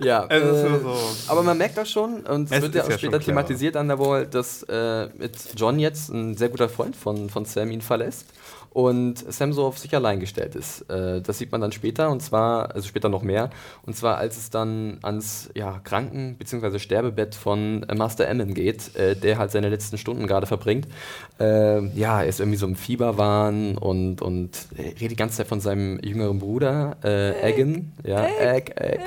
ja, 0.00 0.26
äh, 0.28 0.40
so. 0.80 0.98
aber 1.26 1.42
man 1.42 1.58
merkt 1.58 1.78
auch 1.78 1.84
schon, 1.84 2.22
und 2.22 2.50
es 2.50 2.62
wird 2.62 2.74
ja 2.74 2.84
auch 2.84 2.88
ja 2.88 2.96
später 2.96 3.20
thematisiert 3.20 3.76
an 3.76 3.88
der 3.88 3.98
Wall, 3.98 4.26
dass 4.26 4.62
äh, 4.62 5.10
mit 5.18 5.36
John 5.56 5.78
jetzt 5.78 6.08
ein 6.08 6.34
sehr 6.34 6.48
guter 6.48 6.70
Freund 6.70 6.96
von, 6.96 7.28
von 7.28 7.44
Sam 7.44 7.70
ihn 7.70 7.82
verlässt 7.82 8.26
und 8.70 9.16
Sam 9.32 9.52
so 9.52 9.64
auf 9.64 9.78
sich 9.78 9.94
allein 9.94 10.20
gestellt 10.20 10.54
ist. 10.54 10.82
Äh, 10.90 11.20
das 11.20 11.38
sieht 11.38 11.52
man 11.52 11.60
dann 11.60 11.72
später 11.72 12.10
und 12.10 12.22
zwar, 12.22 12.74
also 12.74 12.86
später 12.86 13.08
noch 13.08 13.22
mehr, 13.22 13.50
und 13.84 13.96
zwar 13.96 14.18
als 14.18 14.36
es 14.36 14.50
dann 14.50 14.98
ans 15.02 15.50
ja, 15.54 15.80
Kranken- 15.84 16.36
bzw. 16.36 16.78
Sterbebett 16.78 17.34
von 17.34 17.84
äh, 17.84 17.94
Master 17.94 18.28
Emmon 18.28 18.54
geht, 18.54 18.94
äh, 18.96 19.16
der 19.16 19.38
halt 19.38 19.50
seine 19.50 19.68
letzten 19.68 19.98
Stunden 19.98 20.26
gerade 20.26 20.46
verbringt. 20.46 20.86
Äh, 21.40 21.86
ja, 21.96 22.22
er 22.22 22.26
ist 22.26 22.40
irgendwie 22.40 22.58
so 22.58 22.66
im 22.66 22.76
Fieberwahn 22.76 23.76
und, 23.78 24.22
und 24.22 24.68
redet 24.78 25.10
die 25.12 25.16
ganze 25.16 25.38
Zeit 25.38 25.48
von 25.48 25.60
seinem 25.60 25.98
jüngeren 26.02 26.38
Bruder, 26.38 26.96
äh, 27.02 27.52
Egan. 27.52 27.92
Ja, 28.04 28.26
Egg, 28.26 28.72
Egg. 28.76 29.00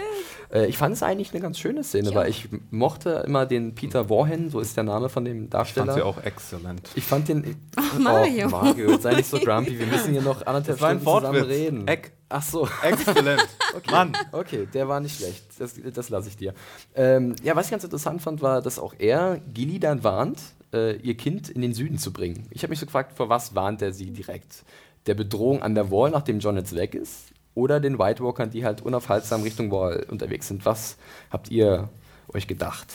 Äh, 0.51 0.67
ich 0.67 0.77
fand 0.77 0.93
es 0.93 1.03
eigentlich 1.03 1.31
eine 1.31 1.41
ganz 1.41 1.57
schöne 1.57 1.83
Szene, 1.83 2.09
ich 2.09 2.15
weil 2.15 2.29
ich 2.29 2.49
mochte 2.69 3.23
immer 3.25 3.45
den 3.45 3.73
Peter 3.75 4.09
Warhen, 4.09 4.49
so 4.49 4.59
ist 4.59 4.75
der 4.75 4.83
Name 4.83 5.09
von 5.09 5.25
dem 5.25 5.49
Darsteller. 5.49 5.85
Ich 5.85 5.91
fand 5.91 5.99
sie 5.99 6.05
auch 6.05 6.23
exzellent. 6.23 6.89
Ich 6.95 7.03
fand 7.05 7.27
den. 7.29 7.55
Ach, 7.75 7.99
Mario. 7.99 8.47
Oh, 8.47 8.49
Mario, 8.49 8.97
sei 8.97 9.15
nicht 9.15 9.29
so 9.29 9.39
grumpy, 9.43 9.79
wir 9.79 9.87
müssen 9.87 10.11
hier 10.11 10.21
noch 10.21 10.45
anderthalb 10.45 10.77
Das 10.77 10.81
war 10.81 10.89
ein 10.89 10.99
Stunden 10.99 11.19
zusammen 11.19 11.43
reden. 11.43 11.87
Eck. 11.87 12.11
Ach 12.29 12.43
so. 12.43 12.67
Exzellent. 12.81 13.47
Mann. 13.91 14.13
Okay, 14.31 14.67
der 14.73 14.87
war 14.87 14.99
nicht 14.99 15.17
schlecht. 15.17 15.43
Das, 15.59 15.75
das 15.93 16.09
lasse 16.09 16.29
ich 16.29 16.37
dir. 16.37 16.53
Ähm, 16.95 17.35
ja, 17.43 17.55
was 17.55 17.65
ich 17.65 17.71
ganz 17.71 17.83
interessant 17.83 18.21
fand, 18.21 18.41
war, 18.41 18.61
dass 18.61 18.79
auch 18.79 18.93
er 18.99 19.39
Gilly 19.53 19.79
dann 19.79 20.03
warnt, 20.03 20.39
äh, 20.73 20.95
ihr 20.97 21.15
Kind 21.15 21.49
in 21.49 21.61
den 21.61 21.73
Süden 21.73 21.97
zu 21.97 22.13
bringen. 22.13 22.47
Ich 22.51 22.63
habe 22.63 22.71
mich 22.71 22.79
so 22.79 22.85
gefragt, 22.85 23.17
vor 23.17 23.29
was 23.29 23.55
warnt 23.55 23.81
er 23.81 23.91
sie 23.91 24.11
direkt? 24.11 24.63
Der 25.07 25.13
Bedrohung 25.13 25.61
an 25.61 25.75
der 25.75 25.91
Wall, 25.91 26.11
nachdem 26.11 26.39
John 26.39 26.55
jetzt 26.55 26.75
weg 26.75 26.95
ist? 26.95 27.30
Oder 27.53 27.79
den 27.79 27.99
White 27.99 28.23
Walkern, 28.23 28.49
die 28.49 28.63
halt 28.63 28.81
unaufhaltsam 28.81 29.43
Richtung 29.43 29.71
Wall 29.71 30.05
unterwegs 30.09 30.47
sind? 30.47 30.65
Was 30.65 30.97
habt 31.29 31.51
ihr 31.51 31.89
euch 32.33 32.47
gedacht? 32.47 32.87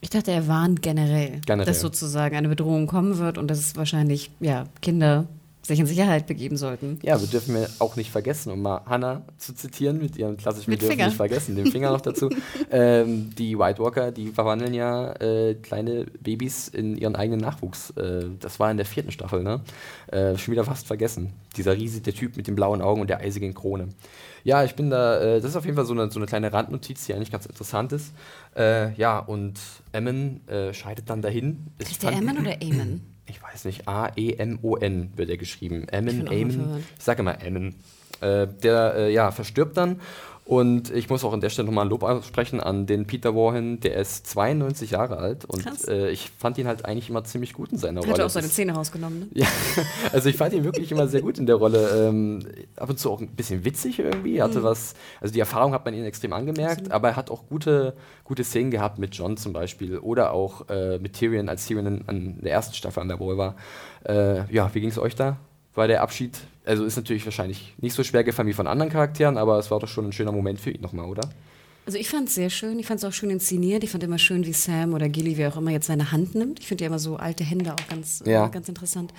Ich 0.00 0.10
dachte, 0.10 0.32
er 0.32 0.48
warnt 0.48 0.80
generell, 0.80 1.40
Generell. 1.44 1.66
dass 1.66 1.80
sozusagen 1.80 2.34
eine 2.36 2.48
Bedrohung 2.48 2.86
kommen 2.86 3.18
wird 3.18 3.36
und 3.36 3.48
dass 3.48 3.58
es 3.58 3.76
wahrscheinlich 3.76 4.30
ja, 4.40 4.64
Kinder 4.80 5.26
sich 5.70 5.80
in 5.80 5.86
Sicherheit 5.86 6.26
begeben 6.26 6.56
sollten. 6.56 6.98
Ja, 7.02 7.20
wir 7.20 7.28
dürfen 7.28 7.54
wir 7.54 7.68
auch 7.78 7.96
nicht 7.96 8.10
vergessen, 8.10 8.50
um 8.52 8.60
mal 8.60 8.82
Hannah 8.86 9.22
zu 9.38 9.54
zitieren 9.54 9.98
mit 9.98 10.16
ihrem 10.16 10.36
klassischen 10.36 10.70
Mit 10.70 10.80
Wir 10.80 10.88
dürfen 10.88 10.96
Finger. 10.96 11.06
nicht 11.06 11.16
vergessen, 11.16 11.56
den 11.56 11.66
Finger 11.66 11.90
noch 11.90 12.00
dazu. 12.00 12.28
ähm, 12.70 13.30
die 13.36 13.58
White 13.58 13.80
Walker, 13.82 14.10
die 14.10 14.28
verwandeln 14.28 14.74
ja 14.74 15.12
äh, 15.20 15.54
kleine 15.54 16.06
Babys 16.20 16.68
in 16.68 16.96
ihren 16.96 17.14
eigenen 17.14 17.40
Nachwuchs. 17.40 17.90
Äh, 17.90 18.24
das 18.38 18.58
war 18.58 18.70
in 18.70 18.76
der 18.76 18.86
vierten 18.86 19.12
Staffel, 19.12 19.42
ne? 19.42 19.60
Äh, 20.08 20.36
schon 20.36 20.52
wieder 20.52 20.64
fast 20.64 20.86
vergessen. 20.86 21.32
Dieser 21.56 21.76
riesige 21.76 22.12
Typ 22.12 22.36
mit 22.36 22.46
den 22.46 22.56
blauen 22.56 22.82
Augen 22.82 23.00
und 23.00 23.08
der 23.08 23.20
eisigen 23.20 23.54
Krone. 23.54 23.88
Ja, 24.42 24.64
ich 24.64 24.74
bin 24.74 24.90
da, 24.90 25.20
äh, 25.20 25.40
das 25.40 25.50
ist 25.50 25.56
auf 25.56 25.64
jeden 25.64 25.76
Fall 25.76 25.86
so 25.86 25.92
eine, 25.92 26.10
so 26.10 26.18
eine 26.18 26.26
kleine 26.26 26.52
Randnotiz, 26.52 27.06
die 27.06 27.14
eigentlich 27.14 27.30
ganz 27.30 27.46
interessant 27.46 27.92
ist. 27.92 28.12
Äh, 28.56 28.94
ja, 28.94 29.18
und 29.18 29.60
Emmon 29.92 30.46
äh, 30.48 30.72
scheidet 30.74 31.08
dann 31.10 31.22
dahin. 31.22 31.66
Ist 31.78 32.02
der 32.02 32.12
Eamon 32.12 32.38
oder 32.38 32.60
Eamon? 32.60 33.02
ich 33.30 33.42
weiß 33.42 33.64
nicht, 33.64 33.88
A-E-M-O-N 33.88 35.12
wird 35.16 35.30
er 35.30 35.36
geschrieben. 35.36 35.88
Emin, 35.88 36.26
verwirrt. 36.26 36.82
Ich 36.98 37.04
sage 37.04 37.20
immer 37.20 37.42
Emin. 37.42 37.76
Äh, 38.20 38.48
der 38.62 38.94
äh, 38.96 39.12
ja, 39.12 39.30
verstirbt 39.30 39.76
dann. 39.76 40.00
Und 40.50 40.90
ich 40.90 41.08
muss 41.08 41.22
auch 41.22 41.32
an 41.32 41.40
der 41.40 41.48
Stelle 41.48 41.66
nochmal 41.66 41.84
ein 41.86 41.90
Lob 41.90 42.02
aussprechen 42.02 42.58
an 42.60 42.84
den 42.84 43.06
Peter 43.06 43.36
Warren. 43.36 43.78
Der 43.78 43.94
ist 43.94 44.26
92 44.26 44.90
Jahre 44.90 45.16
alt 45.18 45.44
und 45.44 45.86
äh, 45.86 46.10
ich 46.10 46.28
fand 46.36 46.58
ihn 46.58 46.66
halt 46.66 46.84
eigentlich 46.84 47.08
immer 47.08 47.22
ziemlich 47.22 47.52
gut 47.52 47.70
in 47.70 47.78
seiner 47.78 48.00
Hat 48.00 48.08
Rolle. 48.08 48.18
er 48.18 48.26
auch 48.26 48.30
seine 48.30 48.48
Zähne 48.48 48.72
rausgenommen, 48.72 49.20
ne? 49.20 49.26
ja, 49.32 49.46
also 50.12 50.28
ich 50.28 50.36
fand 50.36 50.52
ihn 50.52 50.64
wirklich 50.64 50.90
immer 50.90 51.06
sehr 51.06 51.20
gut 51.22 51.38
in 51.38 51.46
der 51.46 51.54
Rolle. 51.54 52.08
Ähm, 52.08 52.40
ab 52.74 52.90
und 52.90 52.98
zu 52.98 53.12
auch 53.12 53.20
ein 53.20 53.28
bisschen 53.28 53.64
witzig 53.64 54.00
irgendwie. 54.00 54.38
Er 54.38 54.48
Mhm. 54.48 54.50
Hatte 54.50 54.62
was, 54.64 54.94
also 55.20 55.32
die 55.32 55.38
Erfahrung 55.38 55.72
hat 55.72 55.84
man 55.84 55.94
ihn 55.94 56.04
extrem 56.04 56.32
angemerkt, 56.32 56.90
aber 56.90 57.10
er 57.10 57.16
hat 57.16 57.30
auch 57.30 57.46
gute, 57.48 57.94
gute 58.24 58.42
Szenen 58.42 58.72
gehabt 58.72 58.98
mit 58.98 59.14
John 59.14 59.36
zum 59.36 59.52
Beispiel 59.52 59.98
oder 59.98 60.32
auch 60.32 60.68
äh, 60.68 60.98
mit 60.98 61.12
Tyrion, 61.12 61.48
als 61.48 61.64
Tyrion 61.66 61.86
in, 61.86 62.08
an 62.08 62.38
der 62.42 62.50
ersten 62.50 62.74
Staffel 62.74 62.98
an 63.00 63.06
der 63.08 63.20
Wall 63.20 63.38
war. 63.38 63.54
Äh, 64.04 64.52
ja, 64.52 64.68
wie 64.74 64.80
ging 64.80 64.90
es 64.90 64.98
euch 64.98 65.14
da? 65.14 65.36
War 65.74 65.86
der 65.88 66.02
Abschied, 66.02 66.36
also 66.64 66.84
ist 66.84 66.96
natürlich 66.96 67.24
wahrscheinlich 67.24 67.74
nicht 67.78 67.94
so 67.94 68.02
schwer 68.04 68.24
gefallen 68.24 68.48
wie 68.48 68.52
von 68.52 68.66
anderen 68.66 68.90
Charakteren, 68.90 69.38
aber 69.38 69.58
es 69.58 69.70
war 69.70 69.78
doch 69.80 69.88
schon 69.88 70.06
ein 70.06 70.12
schöner 70.12 70.32
Moment 70.32 70.60
für 70.60 70.70
ihn 70.70 70.80
nochmal, 70.80 71.06
oder? 71.06 71.28
Also 71.86 71.98
ich 71.98 72.08
fand 72.08 72.28
es 72.28 72.34
sehr 72.34 72.50
schön, 72.50 72.78
ich 72.78 72.86
fand 72.86 72.98
es 72.98 73.04
auch 73.04 73.12
schön 73.12 73.30
inszeniert. 73.30 73.82
Ich 73.82 73.90
fand 73.90 74.04
immer 74.04 74.18
schön, 74.18 74.44
wie 74.44 74.52
Sam 74.52 74.92
oder 74.94 75.08
Gilly, 75.08 75.36
wer 75.38 75.48
auch 75.52 75.56
immer 75.56 75.70
jetzt 75.70 75.86
seine 75.86 76.12
Hand 76.12 76.34
nimmt. 76.34 76.60
Ich 76.60 76.66
finde 76.68 76.84
ja 76.84 76.88
immer 76.88 76.98
so 76.98 77.16
alte 77.16 77.42
Hände 77.42 77.72
auch 77.72 77.88
ganz, 77.88 78.22
Ja. 78.26 78.46
äh, 78.46 78.50
ganz 78.50 78.68
interessant. 78.68 79.12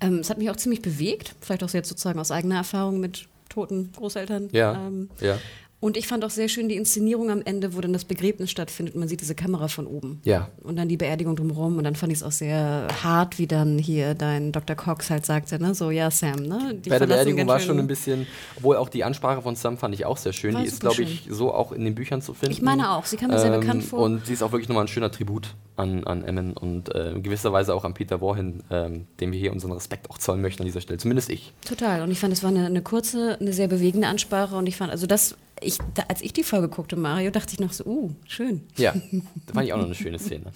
Ähm, 0.00 0.18
es 0.18 0.28
hat 0.30 0.38
mich 0.38 0.50
auch 0.50 0.56
ziemlich 0.56 0.82
bewegt, 0.82 1.34
vielleicht 1.40 1.64
auch 1.64 1.70
jetzt 1.70 1.88
sozusagen 1.88 2.18
aus 2.20 2.30
eigener 2.30 2.56
Erfahrung 2.56 3.00
mit 3.00 3.26
toten 3.48 3.90
Großeltern. 3.96 4.50
Ja. 4.52 4.86
Ähm, 4.86 5.08
Ja. 5.20 5.38
Und 5.82 5.96
ich 5.96 6.06
fand 6.06 6.24
auch 6.24 6.30
sehr 6.30 6.48
schön 6.48 6.68
die 6.68 6.76
Inszenierung 6.76 7.28
am 7.28 7.42
Ende, 7.42 7.74
wo 7.74 7.80
dann 7.80 7.92
das 7.92 8.04
Begräbnis 8.04 8.52
stattfindet 8.52 8.94
und 8.94 9.00
man 9.00 9.08
sieht 9.08 9.20
diese 9.20 9.34
Kamera 9.34 9.66
von 9.66 9.88
oben. 9.88 10.20
Ja. 10.22 10.48
Und 10.62 10.76
dann 10.76 10.86
die 10.86 10.96
Beerdigung 10.96 11.34
drumherum. 11.34 11.76
Und 11.76 11.82
dann 11.82 11.96
fand 11.96 12.12
ich 12.12 12.20
es 12.20 12.22
auch 12.22 12.30
sehr 12.30 12.86
hart, 13.02 13.40
wie 13.40 13.48
dann 13.48 13.78
hier 13.78 14.14
dein 14.14 14.52
Dr. 14.52 14.76
Cox 14.76 15.10
halt 15.10 15.26
sagte, 15.26 15.60
ne? 15.60 15.74
So, 15.74 15.90
ja, 15.90 16.12
Sam, 16.12 16.44
ne? 16.44 16.76
Die 16.76 16.88
Bei 16.88 17.00
der 17.00 17.08
Beerdigung 17.08 17.48
war 17.48 17.58
schon 17.58 17.80
ein 17.80 17.88
bisschen, 17.88 18.28
obwohl 18.58 18.76
auch 18.76 18.88
die 18.88 19.02
Ansprache 19.02 19.42
von 19.42 19.56
Sam 19.56 19.76
fand 19.76 19.92
ich 19.96 20.06
auch 20.06 20.18
sehr 20.18 20.32
schön. 20.32 20.54
War 20.54 20.62
die 20.62 20.68
ist, 20.68 20.78
glaube 20.78 21.02
ich, 21.02 21.26
so 21.28 21.52
auch 21.52 21.72
in 21.72 21.84
den 21.84 21.96
Büchern 21.96 22.22
zu 22.22 22.32
finden. 22.32 22.52
Ich 22.52 22.62
meine 22.62 22.92
auch, 22.92 23.04
sie 23.04 23.16
kam 23.16 23.30
mir 23.30 23.40
sehr 23.40 23.58
bekannt 23.58 23.82
vor. 23.82 24.04
Und 24.04 24.24
sie 24.24 24.34
ist 24.34 24.44
auch 24.44 24.52
wirklich 24.52 24.68
nochmal 24.68 24.84
ein 24.84 24.88
schöner 24.88 25.10
Tribut 25.10 25.48
an, 25.74 26.04
an 26.04 26.22
Emmon 26.22 26.52
und 26.52 26.94
äh, 26.94 27.10
in 27.10 27.24
gewisser 27.24 27.52
Weise 27.52 27.74
auch 27.74 27.84
an 27.84 27.92
Peter 27.92 28.20
Warren, 28.20 28.62
ähm, 28.70 29.08
dem 29.18 29.32
wir 29.32 29.40
hier 29.40 29.50
unseren 29.50 29.72
Respekt 29.72 30.08
auch 30.10 30.18
zollen 30.18 30.42
möchten 30.42 30.62
an 30.62 30.66
dieser 30.66 30.80
Stelle. 30.80 30.98
Zumindest 30.98 31.28
ich. 31.28 31.52
Total. 31.66 32.02
Und 32.02 32.12
ich 32.12 32.20
fand, 32.20 32.32
es 32.32 32.44
war 32.44 32.50
eine, 32.50 32.66
eine 32.66 32.82
kurze, 32.82 33.36
eine 33.40 33.52
sehr 33.52 33.66
bewegende 33.66 34.06
Ansprache. 34.06 34.54
Und 34.54 34.68
ich 34.68 34.76
fand, 34.76 34.92
also 34.92 35.08
das, 35.08 35.34
ich, 35.64 35.78
da, 35.94 36.02
als 36.08 36.20
ich 36.22 36.32
die 36.32 36.42
Folge 36.42 36.68
guckte, 36.68 36.96
Mario, 36.96 37.30
dachte 37.30 37.52
ich 37.54 37.60
noch 37.60 37.72
so, 37.72 37.84
uh, 37.84 38.10
schön. 38.26 38.62
Ja, 38.76 38.92
da 39.46 39.54
fand 39.54 39.66
ich 39.66 39.72
auch 39.72 39.78
noch 39.78 39.86
eine 39.86 39.94
schöne 39.94 40.18
Szene. 40.18 40.46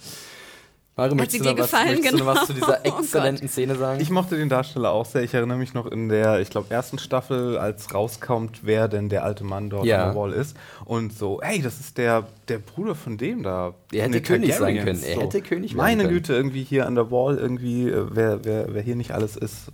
Mario, 0.95 1.11
Hat 1.11 1.17
möchtest 1.17 1.31
sie 1.33 1.37
du, 1.37 1.43
dir 1.43 1.51
noch 1.51 1.59
was, 1.59 1.71
gefallen? 1.71 1.89
möchtest 1.89 2.13
du 2.13 2.17
noch 2.17 2.25
was 2.25 2.47
zu 2.47 2.53
Genau. 2.55 2.65
dieser 2.65 2.79
Oh 2.85 2.99
exzellenten 2.99 3.47
Szene 3.49 3.75
sagen? 3.75 4.01
Ich 4.01 4.09
mochte 4.09 4.35
den 4.35 4.49
Darsteller 4.49 4.89
auch 4.91 5.05
sehr. 5.05 5.21
Ich 5.21 5.31
erinnere 5.35 5.59
mich 5.59 5.75
noch 5.75 5.85
in 5.85 6.09
der, 6.09 6.39
ich 6.39 6.49
glaube, 6.49 6.73
ersten 6.73 6.97
Staffel, 6.97 7.55
als 7.59 7.93
rauskommt, 7.93 8.61
wer 8.63 8.87
denn 8.87 9.07
der 9.07 9.23
alte 9.23 9.43
Mann 9.43 9.69
dort 9.69 9.85
Ja. 9.85 10.05
an 10.07 10.13
der 10.15 10.19
Wall 10.19 10.33
ist. 10.33 10.57
Und 10.85 11.13
so, 11.15 11.39
hey, 11.43 11.61
das 11.61 11.79
ist 11.79 11.99
der, 11.99 12.25
der 12.47 12.57
Bruder 12.57 12.95
von 12.95 13.15
dem 13.19 13.43
da. 13.43 13.75
Er 13.93 14.05
hätte 14.05 14.21
König 14.23 14.55
sein 14.55 14.83
können. 14.83 15.03
Er 15.03 15.21
hätte 15.21 15.41
König 15.41 15.75
Meine. 15.75 16.07
Güte, 16.07 16.33
irgendwie 16.33 16.63
hier 16.63 16.87
an 16.87 16.95
der 16.95 17.11
Wall, 17.11 17.37
irgendwie, 17.37 17.87
äh, 17.89 18.05
wer, 18.09 18.43
wer, 18.43 18.73
wer 18.73 18.81
hier 18.81 18.95
nicht 18.95 19.11
alles 19.11 19.35
ist. 19.37 19.71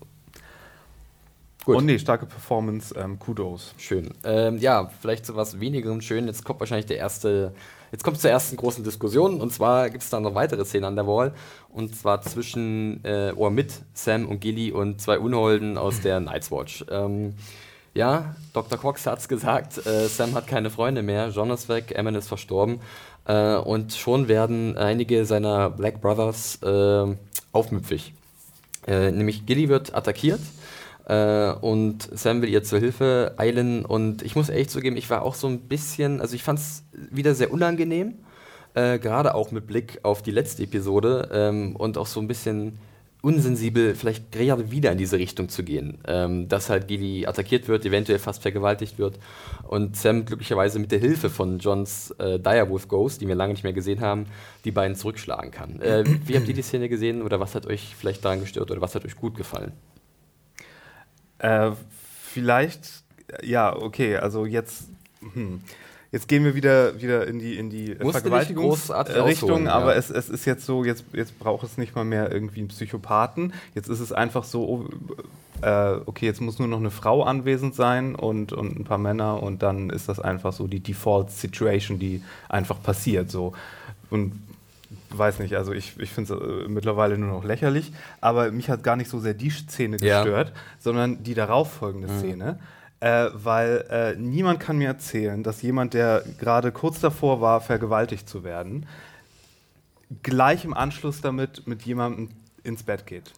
Gut. 1.65 1.77
Und 1.77 1.85
nee, 1.85 1.97
starke 1.97 2.25
Performance, 2.25 2.93
ähm, 2.97 3.19
Kudos. 3.19 3.73
Schön. 3.77 4.13
Ähm, 4.25 4.57
ja, 4.57 4.91
vielleicht 5.01 5.25
zu 5.25 5.35
was 5.35 5.61
wenigerem 5.61 6.01
schön. 6.01 6.27
Jetzt 6.27 6.43
kommt 6.43 6.59
wahrscheinlich 6.59 6.87
der 6.87 6.97
erste, 6.97 7.53
jetzt 7.93 8.03
kommt 8.03 8.17
es 8.17 8.21
zur 8.21 8.31
ersten 8.31 8.57
großen 8.57 8.83
Diskussion. 8.83 9.39
Und 9.39 9.53
zwar 9.53 9.89
gibt 9.89 10.03
es 10.03 10.09
da 10.09 10.19
noch 10.19 10.35
weitere 10.35 10.65
Szenen 10.65 10.85
an 10.85 10.95
der 10.97 11.07
Wall. 11.07 11.33
Und 11.69 11.95
zwar 11.95 12.21
zwischen, 12.21 13.03
äh, 13.05 13.31
oder 13.33 13.49
mit 13.49 13.71
Sam 13.93 14.27
und 14.27 14.41
Gilly 14.41 14.73
und 14.73 14.99
zwei 14.99 15.17
Unholden 15.17 15.77
aus 15.77 16.01
der 16.01 16.19
Night's 16.19 16.51
Watch. 16.51 16.83
Ähm, 16.89 17.35
ja, 17.93 18.35
Dr. 18.51 18.77
Cox 18.77 19.05
hat 19.05 19.19
es 19.19 19.29
gesagt, 19.29 19.85
äh, 19.85 20.07
Sam 20.07 20.33
hat 20.33 20.47
keine 20.47 20.69
Freunde 20.69 21.01
mehr, 21.01 21.29
John 21.29 21.49
ist 21.51 21.69
weg, 21.69 21.93
Emmon 21.95 22.15
ist 22.15 22.27
verstorben. 22.27 22.81
Äh, 23.25 23.55
und 23.55 23.93
schon 23.93 24.27
werden 24.27 24.77
einige 24.77 25.25
seiner 25.25 25.69
Black 25.69 26.01
Brothers 26.01 26.61
äh, 26.61 27.15
aufmüpfig. 27.53 28.13
Äh, 28.85 29.11
nämlich 29.11 29.45
Gilly 29.45 29.69
wird 29.69 29.95
attackiert 29.95 30.41
äh, 31.05 31.51
und 31.51 32.07
Sam 32.17 32.41
will 32.41 32.49
ihr 32.49 32.63
zur 32.63 32.79
Hilfe 32.79 33.35
eilen. 33.37 33.85
Und 33.85 34.21
ich 34.21 34.35
muss 34.35 34.49
ehrlich 34.49 34.69
zugeben, 34.69 34.97
ich 34.97 35.09
war 35.09 35.23
auch 35.23 35.35
so 35.35 35.47
ein 35.47 35.59
bisschen, 35.61 36.21
also 36.21 36.35
ich 36.35 36.43
fand 36.43 36.59
es 36.59 36.83
wieder 36.91 37.35
sehr 37.35 37.51
unangenehm, 37.51 38.15
äh, 38.73 38.99
gerade 38.99 39.35
auch 39.35 39.51
mit 39.51 39.67
Blick 39.67 39.99
auf 40.03 40.21
die 40.21 40.31
letzte 40.31 40.63
Episode 40.63 41.29
ähm, 41.31 41.75
und 41.75 41.97
auch 41.97 42.07
so 42.07 42.19
ein 42.19 42.27
bisschen 42.27 42.79
unsensibel, 43.21 43.95
vielleicht 43.95 44.33
gerade 44.33 44.69
wieder 44.69 44.91
in 44.91 44.97
diese 44.97 45.17
Richtung 45.17 45.47
zu 45.47 45.63
gehen. 45.63 45.99
Ähm, 46.05 46.49
dass 46.49 46.69
halt 46.69 46.89
Gilly 46.89 47.25
attackiert 47.25 47.69
wird, 47.69 47.85
eventuell 47.85 48.19
fast 48.19 48.41
vergewaltigt 48.41 48.99
wird 48.99 49.17
und 49.63 49.95
Sam 49.95 50.25
glücklicherweise 50.25 50.77
mit 50.77 50.91
der 50.91 50.99
Hilfe 50.99 51.29
von 51.29 51.59
Johns 51.59 52.11
äh, 52.19 52.37
Direwolf 52.37 52.89
Ghost, 52.89 53.21
die 53.21 53.27
wir 53.29 53.35
lange 53.35 53.53
nicht 53.53 53.63
mehr 53.63 53.71
gesehen 53.71 54.01
haben, 54.01 54.25
die 54.65 54.71
beiden 54.71 54.97
zurückschlagen 54.97 55.51
kann. 55.51 55.81
Äh, 55.81 56.03
wie 56.25 56.35
habt 56.35 56.49
ihr 56.49 56.53
die 56.53 56.61
Szene 56.61 56.89
gesehen 56.89 57.21
oder 57.21 57.39
was 57.39 57.55
hat 57.55 57.65
euch 57.65 57.95
vielleicht 57.97 58.25
daran 58.25 58.41
gestört 58.41 58.71
oder 58.71 58.81
was 58.81 58.93
hat 58.93 59.05
euch 59.05 59.15
gut 59.15 59.35
gefallen? 59.35 59.71
Äh, 61.43 61.71
vielleicht, 62.31 63.03
ja, 63.43 63.75
okay, 63.75 64.15
also 64.15 64.45
jetzt, 64.45 64.85
hm, 65.33 65.61
jetzt 66.13 66.29
gehen 66.29 66.45
wir 66.45 66.55
wieder, 66.55 67.01
wieder 67.01 67.27
in 67.27 67.37
die, 67.37 67.57
in 67.57 67.69
die 67.69 67.95
großartig 67.95 68.11
Vergewaltigungsrichtung, 68.31 69.21
ausholen, 69.21 69.65
ja. 69.65 69.73
aber 69.73 69.97
es, 69.97 70.09
es 70.09 70.29
ist 70.29 70.45
jetzt 70.45 70.65
so, 70.65 70.85
jetzt, 70.85 71.03
jetzt 71.11 71.37
braucht 71.39 71.65
es 71.65 71.77
nicht 71.77 71.95
mal 71.95 72.05
mehr 72.05 72.31
irgendwie 72.31 72.61
einen 72.61 72.69
Psychopathen. 72.69 73.53
Jetzt 73.75 73.89
ist 73.89 73.99
es 73.99 74.13
einfach 74.13 74.45
so, 74.45 74.87
äh, 75.61 75.95
okay, 76.05 76.25
jetzt 76.25 76.39
muss 76.39 76.59
nur 76.59 76.69
noch 76.69 76.79
eine 76.79 76.91
Frau 76.91 77.23
anwesend 77.23 77.75
sein 77.75 78.15
und, 78.15 78.53
und 78.53 78.79
ein 78.79 78.85
paar 78.85 78.97
Männer 78.97 79.43
und 79.43 79.63
dann 79.63 79.89
ist 79.89 80.07
das 80.07 80.21
einfach 80.21 80.53
so 80.53 80.67
die 80.67 80.79
Default-Situation, 80.79 81.99
die 81.99 82.23
einfach 82.47 82.81
passiert. 82.81 83.29
So. 83.29 83.51
Und 84.09 84.31
weiß 85.17 85.39
nicht, 85.39 85.55
also 85.55 85.71
ich, 85.71 85.99
ich 85.99 86.11
finde 86.11 86.33
es 86.33 86.39
äh, 86.39 86.69
mittlerweile 86.69 87.17
nur 87.17 87.29
noch 87.29 87.43
lächerlich, 87.43 87.91
aber 88.21 88.51
mich 88.51 88.69
hat 88.69 88.83
gar 88.83 88.95
nicht 88.95 89.09
so 89.09 89.19
sehr 89.19 89.33
die 89.33 89.49
Szene 89.49 89.97
Ja. 90.01 90.23
gestört, 90.23 90.53
sondern 90.79 91.23
die 91.23 91.33
darauffolgende 91.33 92.07
Szene. 92.19 92.59
Äh, 92.99 93.31
weil 93.33 93.85
äh, 93.89 94.15
niemand 94.15 94.61
kann 94.61 94.77
mir 94.77 94.87
erzählen, 94.87 95.43
dass 95.43 95.61
jemand, 95.61 95.93
der 95.93 96.23
gerade 96.39 96.71
kurz 96.71 97.01
davor 97.01 97.41
war, 97.41 97.59
vergewaltigt 97.59 98.29
zu 98.29 98.45
werden, 98.45 98.85
gleich 100.21 100.63
im 100.63 100.73
Anschluss 100.73 101.19
damit 101.19 101.67
mit 101.67 101.81
jemandem 101.81 102.29
ins 102.63 102.83
Bett 102.83 103.05
geht. 103.05 103.33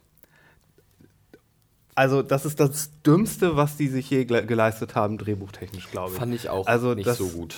Also, 1.96 2.22
das 2.22 2.44
ist 2.44 2.60
das 2.60 2.90
Dümmste, 3.02 3.56
was 3.56 3.76
die 3.76 3.88
sich 3.88 4.10
je 4.10 4.24
geleistet 4.26 4.94
haben, 4.94 5.16
drehbuchtechnisch, 5.16 5.90
glaube 5.90 6.12
ich. 6.12 6.18
Fand 6.18 6.34
ich 6.34 6.50
auch 6.50 6.66
also, 6.66 6.94
nicht 6.94 7.10
so 7.10 7.26
gut. 7.28 7.56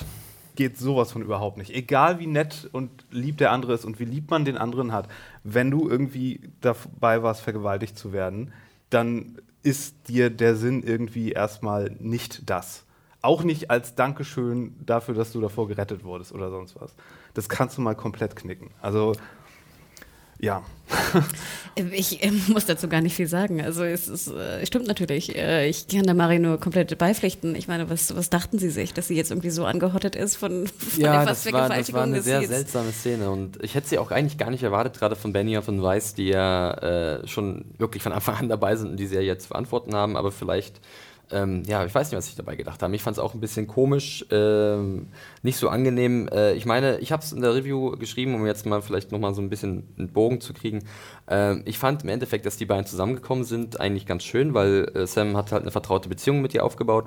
Geht 0.58 0.76
sowas 0.76 1.12
von 1.12 1.22
überhaupt 1.22 1.56
nicht. 1.56 1.72
Egal 1.72 2.18
wie 2.18 2.26
nett 2.26 2.68
und 2.72 2.90
lieb 3.12 3.38
der 3.38 3.52
andere 3.52 3.74
ist 3.74 3.84
und 3.84 4.00
wie 4.00 4.04
lieb 4.04 4.28
man 4.28 4.44
den 4.44 4.58
anderen 4.58 4.90
hat, 4.92 5.06
wenn 5.44 5.70
du 5.70 5.88
irgendwie 5.88 6.40
dabei 6.60 7.22
warst, 7.22 7.42
vergewaltigt 7.42 7.96
zu 7.96 8.12
werden, 8.12 8.52
dann 8.90 9.38
ist 9.62 10.08
dir 10.08 10.30
der 10.30 10.56
Sinn 10.56 10.82
irgendwie 10.82 11.30
erstmal 11.30 11.94
nicht 12.00 12.50
das. 12.50 12.84
Auch 13.22 13.44
nicht 13.44 13.70
als 13.70 13.94
Dankeschön 13.94 14.74
dafür, 14.84 15.14
dass 15.14 15.30
du 15.30 15.40
davor 15.40 15.68
gerettet 15.68 16.02
wurdest 16.02 16.32
oder 16.32 16.50
sonst 16.50 16.74
was. 16.80 16.92
Das 17.34 17.48
kannst 17.48 17.78
du 17.78 17.80
mal 17.80 17.94
komplett 17.94 18.34
knicken. 18.34 18.72
Also 18.82 19.12
ja. 20.40 20.62
ich 21.92 22.22
äh, 22.22 22.30
muss 22.48 22.64
dazu 22.64 22.88
gar 22.88 23.00
nicht 23.00 23.14
viel 23.14 23.26
sagen. 23.26 23.60
Also 23.60 23.84
es 23.84 24.08
ist, 24.08 24.28
äh, 24.28 24.64
stimmt 24.64 24.86
natürlich. 24.86 25.36
Äh, 25.36 25.68
ich 25.68 25.86
kann 25.88 26.04
da 26.04 26.14
Mari 26.14 26.38
nur 26.38 26.58
komplett 26.58 26.96
beipflichten. 26.96 27.54
Ich 27.54 27.68
meine, 27.68 27.90
was, 27.90 28.14
was 28.16 28.30
dachten 28.30 28.58
Sie 28.58 28.70
sich, 28.70 28.94
dass 28.94 29.08
sie 29.08 29.16
jetzt 29.16 29.30
irgendwie 29.30 29.50
so 29.50 29.64
angehottet 29.64 30.16
ist 30.16 30.36
von, 30.36 30.66
von 30.66 31.00
ja, 31.00 31.12
der 31.12 31.26
das 31.26 31.52
war, 31.52 31.68
das 31.68 31.92
war 31.92 32.04
eine 32.04 32.22
sehr 32.22 32.46
seltsame 32.46 32.92
Szene 32.92 33.30
und 33.30 33.62
ich 33.62 33.74
hätte 33.74 33.88
sie 33.88 33.98
auch 33.98 34.10
eigentlich 34.10 34.38
gar 34.38 34.50
nicht 34.50 34.62
erwartet, 34.62 34.98
gerade 34.98 35.16
von 35.16 35.32
Benioff 35.32 35.68
und 35.68 35.82
Weiss, 35.82 36.14
die 36.14 36.28
ja 36.28 36.70
äh, 37.18 37.26
schon 37.26 37.66
wirklich 37.78 38.02
von 38.02 38.12
Anfang 38.12 38.36
an 38.36 38.48
dabei 38.48 38.76
sind 38.76 38.90
und 38.90 38.96
die 38.96 39.06
sie 39.06 39.16
ja 39.16 39.20
jetzt 39.20 39.42
zu 39.42 39.48
verantworten 39.48 39.94
haben, 39.94 40.16
aber 40.16 40.32
vielleicht 40.32 40.80
ähm, 41.30 41.62
ja, 41.66 41.84
ich 41.84 41.94
weiß 41.94 42.10
nicht, 42.10 42.18
was 42.18 42.28
ich 42.28 42.36
dabei 42.36 42.56
gedacht 42.56 42.82
habe. 42.82 42.94
Ich 42.94 43.02
fand 43.02 43.16
es 43.16 43.22
auch 43.22 43.34
ein 43.34 43.40
bisschen 43.40 43.66
komisch, 43.66 44.24
ähm, 44.30 45.08
nicht 45.42 45.58
so 45.58 45.68
angenehm. 45.68 46.28
Äh, 46.28 46.54
ich 46.54 46.66
meine, 46.66 46.98
ich 46.98 47.12
habe 47.12 47.22
es 47.22 47.32
in 47.32 47.40
der 47.40 47.54
Review 47.54 47.92
geschrieben, 47.92 48.34
um 48.34 48.46
jetzt 48.46 48.66
mal 48.66 48.82
vielleicht 48.82 49.12
nochmal 49.12 49.34
so 49.34 49.42
ein 49.42 49.50
bisschen 49.50 49.88
einen 49.98 50.08
Bogen 50.08 50.40
zu 50.40 50.52
kriegen. 50.52 50.84
Ähm, 51.28 51.62
ich 51.64 51.78
fand 51.78 52.02
im 52.02 52.08
Endeffekt, 52.08 52.46
dass 52.46 52.56
die 52.56 52.66
beiden 52.66 52.86
zusammengekommen 52.86 53.44
sind, 53.44 53.80
eigentlich 53.80 54.06
ganz 54.06 54.24
schön, 54.24 54.54
weil 54.54 54.90
äh, 54.94 55.06
Sam 55.06 55.36
hat 55.36 55.52
halt 55.52 55.62
eine 55.62 55.70
vertraute 55.70 56.08
Beziehung 56.08 56.40
mit 56.42 56.54
ihr 56.54 56.64
aufgebaut. 56.64 57.06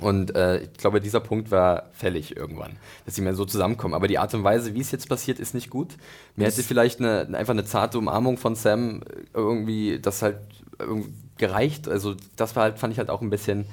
Und 0.00 0.36
äh, 0.36 0.58
ich 0.58 0.74
glaube, 0.74 1.00
dieser 1.00 1.20
Punkt 1.20 1.50
war 1.50 1.88
fällig 1.92 2.36
irgendwann, 2.36 2.72
dass 3.06 3.14
sie 3.14 3.22
mehr 3.22 3.34
so 3.34 3.46
zusammenkommen. 3.46 3.94
Aber 3.94 4.08
die 4.08 4.18
Art 4.18 4.34
und 4.34 4.44
Weise, 4.44 4.74
wie 4.74 4.80
es 4.80 4.90
jetzt 4.90 5.08
passiert, 5.08 5.38
ist 5.38 5.54
nicht 5.54 5.70
gut. 5.70 5.96
Mir 6.34 6.46
hätte 6.46 6.62
vielleicht 6.62 7.00
eine, 7.00 7.26
einfach 7.32 7.54
eine 7.54 7.64
zarte 7.64 7.96
Umarmung 7.96 8.36
von 8.36 8.54
Sam 8.54 9.02
irgendwie 9.32 9.98
das 9.98 10.20
halt 10.20 10.38
irgendwie 10.78 11.14
gereicht. 11.38 11.88
Also 11.88 12.14
das 12.36 12.56
war 12.56 12.64
halt, 12.64 12.78
fand 12.78 12.92
ich 12.92 12.98
halt 12.98 13.10
auch 13.10 13.20
ein 13.20 13.30
bisschen 13.30 13.66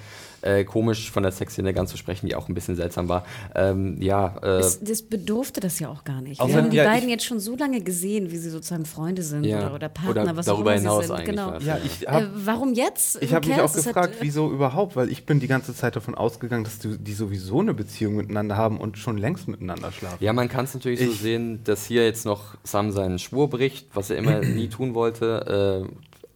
äh, 0.43 0.63
komisch 0.65 1.09
von 1.09 1.23
der 1.23 1.31
Sexszene 1.31 1.73
ganz 1.73 1.91
zu 1.91 1.97
sprechen, 1.97 2.27
die 2.27 2.35
auch 2.35 2.49
ein 2.49 2.53
bisschen 2.53 2.75
seltsam 2.75 3.07
war. 3.07 3.25
Ähm, 3.55 4.01
ja, 4.01 4.35
äh, 4.43 4.59
es, 4.59 4.79
das 4.81 5.01
bedurfte 5.01 5.59
das 5.59 5.79
ja 5.79 5.89
auch 5.89 6.03
gar 6.03 6.21
nicht. 6.21 6.45
Wir 6.45 6.55
haben 6.55 6.69
die 6.69 6.77
ja, 6.77 6.83
beiden 6.83 7.09
jetzt 7.09 7.25
schon 7.25 7.39
so 7.39 7.55
lange 7.55 7.81
gesehen, 7.81 8.31
wie 8.31 8.37
sie 8.37 8.49
sozusagen 8.49 8.85
Freunde 8.85 9.23
sind 9.23 9.45
ja, 9.45 9.59
oder, 9.59 9.75
oder, 9.75 9.89
Partner, 9.89 10.23
oder 10.23 10.37
was 10.37 10.45
darüber 10.45 10.71
auch 10.71 10.75
immer 10.75 10.81
hinaus 10.81 11.07
sie 11.07 11.15
sind. 11.15 11.25
Genau. 11.25 11.57
Ja, 11.59 11.79
ich 11.83 12.07
hab, 12.07 12.23
äh, 12.23 12.27
warum 12.33 12.73
jetzt? 12.73 13.21
Ich 13.21 13.33
habe 13.33 13.47
mich 13.47 13.59
auch 13.59 13.73
gefragt, 13.73 14.15
hat, 14.15 14.21
wieso 14.21 14.51
überhaupt, 14.51 14.95
weil 14.95 15.09
ich 15.09 15.25
bin 15.25 15.39
die 15.39 15.47
ganze 15.47 15.73
Zeit 15.73 15.95
davon 15.95 16.15
ausgegangen, 16.15 16.63
dass 16.63 16.79
die, 16.79 16.97
die 16.97 17.13
sowieso 17.13 17.61
eine 17.61 17.73
Beziehung 17.73 18.15
miteinander 18.15 18.57
haben 18.57 18.79
und 18.79 18.97
schon 18.97 19.17
längst 19.17 19.47
miteinander 19.47 19.91
schlafen. 19.91 20.17
Ja, 20.19 20.33
man 20.33 20.49
kann 20.49 20.65
es 20.65 20.73
natürlich 20.73 21.01
ich, 21.01 21.07
so 21.07 21.13
sehen, 21.13 21.63
dass 21.63 21.85
hier 21.85 22.03
jetzt 22.05 22.25
noch 22.25 22.55
Sam 22.63 22.91
seinen 22.91 23.19
Schwur 23.19 23.49
bricht, 23.49 23.87
was 23.93 24.09
er 24.09 24.17
immer 24.17 24.39
nie 24.41 24.67
tun 24.67 24.93
wollte. 24.93 25.87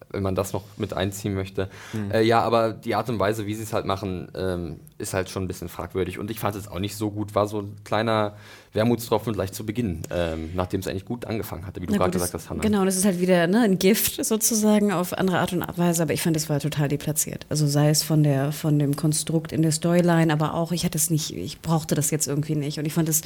Wenn 0.10 0.24
man 0.24 0.36
das 0.36 0.54
noch 0.54 0.64
mit 0.78 0.94
einziehen 0.94 1.34
möchte. 1.34 1.70
Mhm. 1.94 2.12
Äh, 2.12 2.22
ja, 2.22 2.42
aber 2.42 2.72
die 2.74 2.96
Art 2.96 3.10
und 3.10 3.20
Weise, 3.20 3.46
wie 3.46 3.56
sie 3.56 3.64
es 3.64 3.74
halt 3.74 3.86
machen, 3.86 4.32
ähm, 4.36 4.80
ist 4.98 5.14
halt 5.14 5.30
schon 5.30 5.44
ein 5.44 5.48
bisschen 5.48 5.70
fragwürdig. 5.70 6.20
Und 6.20 6.32
ich 6.32 6.40
fand 6.40 6.56
es 6.56 6.68
auch 6.68 6.80
nicht 6.80 6.96
so 6.96 7.12
gut. 7.12 7.36
War 7.36 7.48
so 7.48 7.62
ein 7.62 7.76
kleiner 7.84 8.36
Wermutstropfen 8.78 9.34
gleich 9.34 9.52
zu 9.52 9.66
Beginn, 9.66 10.04
ähm, 10.12 10.52
nachdem 10.54 10.80
es 10.80 10.88
eigentlich 10.88 11.04
gut 11.04 11.26
angefangen 11.26 11.66
hatte, 11.66 11.82
wie 11.82 11.88
du 11.88 11.94
gerade 11.94 12.12
gesagt 12.12 12.34
hast, 12.36 12.50
Hannah. 12.50 12.62
Genau, 12.62 12.86
das 12.86 12.96
ist 12.96 13.06
halt 13.06 13.20
wieder 13.20 13.48
ne, 13.48 13.62
ein 13.62 13.80
Gift 13.80 14.24
sozusagen 14.24 14.92
auf 14.94 15.14
andere 15.14 15.40
Art 15.40 15.52
und 15.52 15.66
Weise, 15.78 16.04
aber 16.04 16.14
ich 16.14 16.22
fand, 16.22 16.38
es 16.38 16.48
war 16.48 16.60
total 16.60 16.88
deplatziert. 16.88 17.48
Also 17.50 17.66
sei 17.66 17.90
es 17.90 18.04
von, 18.04 18.24
der, 18.24 18.52
von 18.52 18.78
dem 18.78 18.96
Konstrukt 18.96 19.52
in 19.52 19.64
der 19.64 19.72
Storyline, 19.72 20.32
aber 20.32 20.54
auch, 20.54 20.72
ich 20.72 20.86
hatte 20.86 20.98
es 20.98 21.10
nicht, 21.10 21.36
ich 21.36 21.60
brauchte 21.62 21.96
das 21.96 22.12
jetzt 22.12 22.28
irgendwie 22.28 22.56
nicht. 22.56 22.78
Und 22.78 22.86
ich 22.86 22.94
fand, 22.94 23.10
es, 23.10 23.24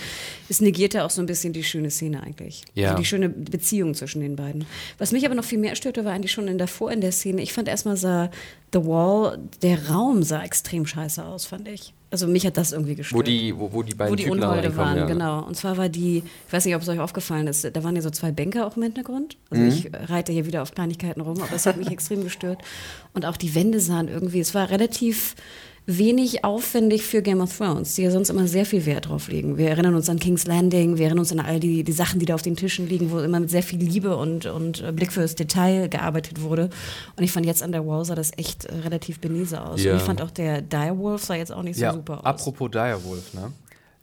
es 0.47 0.61
negierte 0.61 1.03
auch 1.03 1.09
so 1.09 1.21
ein 1.21 1.25
bisschen 1.25 1.51
die 1.51 1.63
schöne 1.63 1.91
Szene 1.91 2.23
eigentlich. 2.23 2.63
Ja. 2.73 2.91
Also 2.91 3.01
die 3.01 3.05
schöne 3.05 3.27
Beziehung 3.27 3.93
zwischen 3.93 4.21
den 4.21 4.37
beiden. 4.37 4.65
Was 4.99 5.11
mich 5.11 5.25
aber 5.25 5.35
noch 5.35 5.43
viel 5.43 5.59
mehr 5.59 5.75
störte, 5.75 6.05
war 6.05 6.13
eigentlich 6.13 6.31
schon 6.31 6.47
in 6.47 6.57
davor 6.57 6.91
in 6.91 7.01
der 7.01 7.11
Szene. 7.11 7.41
Ich 7.41 7.51
fand 7.51 7.67
erstmal 7.67 7.97
sah 7.97 8.31
The 8.73 8.85
Wall, 8.85 9.37
der 9.61 9.89
Raum 9.89 10.23
sah 10.23 10.43
extrem 10.43 10.85
scheiße 10.85 11.25
aus, 11.25 11.45
fand 11.45 11.67
ich. 11.67 11.93
Also 12.09 12.27
mich 12.27 12.45
hat 12.45 12.57
das 12.57 12.73
irgendwie 12.73 12.95
gestört. 12.95 13.19
Wo 13.19 13.23
die, 13.23 13.57
wo, 13.57 13.71
wo 13.71 13.83
die 13.83 13.95
beiden 13.95 14.11
Wo 14.11 14.15
die 14.15 14.29
Unholde 14.29 14.75
waren, 14.75 14.97
ja. 14.97 15.05
genau. 15.05 15.45
Und 15.45 15.55
zwar 15.55 15.77
war 15.77 15.87
die, 15.87 16.23
ich 16.47 16.53
weiß 16.53 16.65
nicht, 16.65 16.75
ob 16.75 16.81
es 16.81 16.89
euch 16.89 16.99
aufgefallen 16.99 17.47
ist, 17.47 17.63
da 17.63 17.83
waren 17.83 17.95
ja 17.95 18.01
so 18.01 18.09
zwei 18.09 18.31
Bänke 18.31 18.65
auch 18.65 18.75
im 18.75 18.83
Hintergrund. 18.83 19.37
Also 19.49 19.63
mhm. 19.63 19.69
ich 19.69 19.89
reite 19.93 20.33
hier 20.33 20.45
wieder 20.45 20.61
auf 20.61 20.73
Kleinigkeiten 20.73 21.21
rum, 21.21 21.41
aber 21.41 21.55
es 21.55 21.65
hat 21.65 21.77
mich 21.77 21.87
extrem 21.91 22.23
gestört. 22.23 22.61
Und 23.13 23.25
auch 23.25 23.37
die 23.37 23.55
Wände 23.55 23.79
sahen 23.79 24.09
irgendwie, 24.09 24.41
es 24.41 24.53
war 24.53 24.69
relativ 24.69 25.35
wenig 25.85 26.45
aufwendig 26.45 27.03
für 27.03 27.21
Game 27.21 27.41
of 27.41 27.57
Thrones, 27.57 27.95
die 27.95 28.03
ja 28.03 28.11
sonst 28.11 28.29
immer 28.29 28.47
sehr 28.47 28.65
viel 28.65 28.85
Wert 28.85 29.09
drauf 29.09 29.27
legen. 29.29 29.57
Wir 29.57 29.69
erinnern 29.69 29.95
uns 29.95 30.09
an 30.09 30.19
King's 30.19 30.45
Landing, 30.45 30.97
wir 30.97 31.05
erinnern 31.05 31.19
uns 31.19 31.31
an 31.31 31.39
all 31.39 31.59
die, 31.59 31.83
die 31.83 31.91
Sachen, 31.91 32.19
die 32.19 32.25
da 32.25 32.35
auf 32.35 32.41
den 32.41 32.55
Tischen 32.55 32.87
liegen, 32.87 33.11
wo 33.11 33.19
immer 33.19 33.39
mit 33.39 33.49
sehr 33.49 33.63
viel 33.63 33.79
Liebe 33.79 34.15
und, 34.15 34.45
und 34.45 34.95
Blick 34.95 35.11
fürs 35.11 35.35
Detail 35.35 35.89
gearbeitet 35.89 36.41
wurde. 36.41 36.69
Und 37.15 37.23
ich 37.23 37.31
fand 37.31 37.45
jetzt 37.45 37.63
an 37.63 37.71
der 37.71 37.85
Wall 37.85 38.05
sah 38.05 38.15
das 38.15 38.31
echt 38.37 38.67
relativ 38.71 39.19
benese 39.19 39.63
aus. 39.63 39.83
Ja. 39.83 39.93
Und 39.93 39.97
ich 39.97 40.03
fand 40.03 40.21
auch 40.21 40.31
der 40.31 40.61
Direwolf 40.61 41.23
sah 41.23 41.35
jetzt 41.35 41.51
auch 41.51 41.63
nicht 41.63 41.77
so 41.77 41.83
ja, 41.83 41.93
super 41.93 42.19
aus. 42.19 42.25
Apropos 42.25 42.69
Direwolf, 42.69 43.33
ne? 43.33 43.51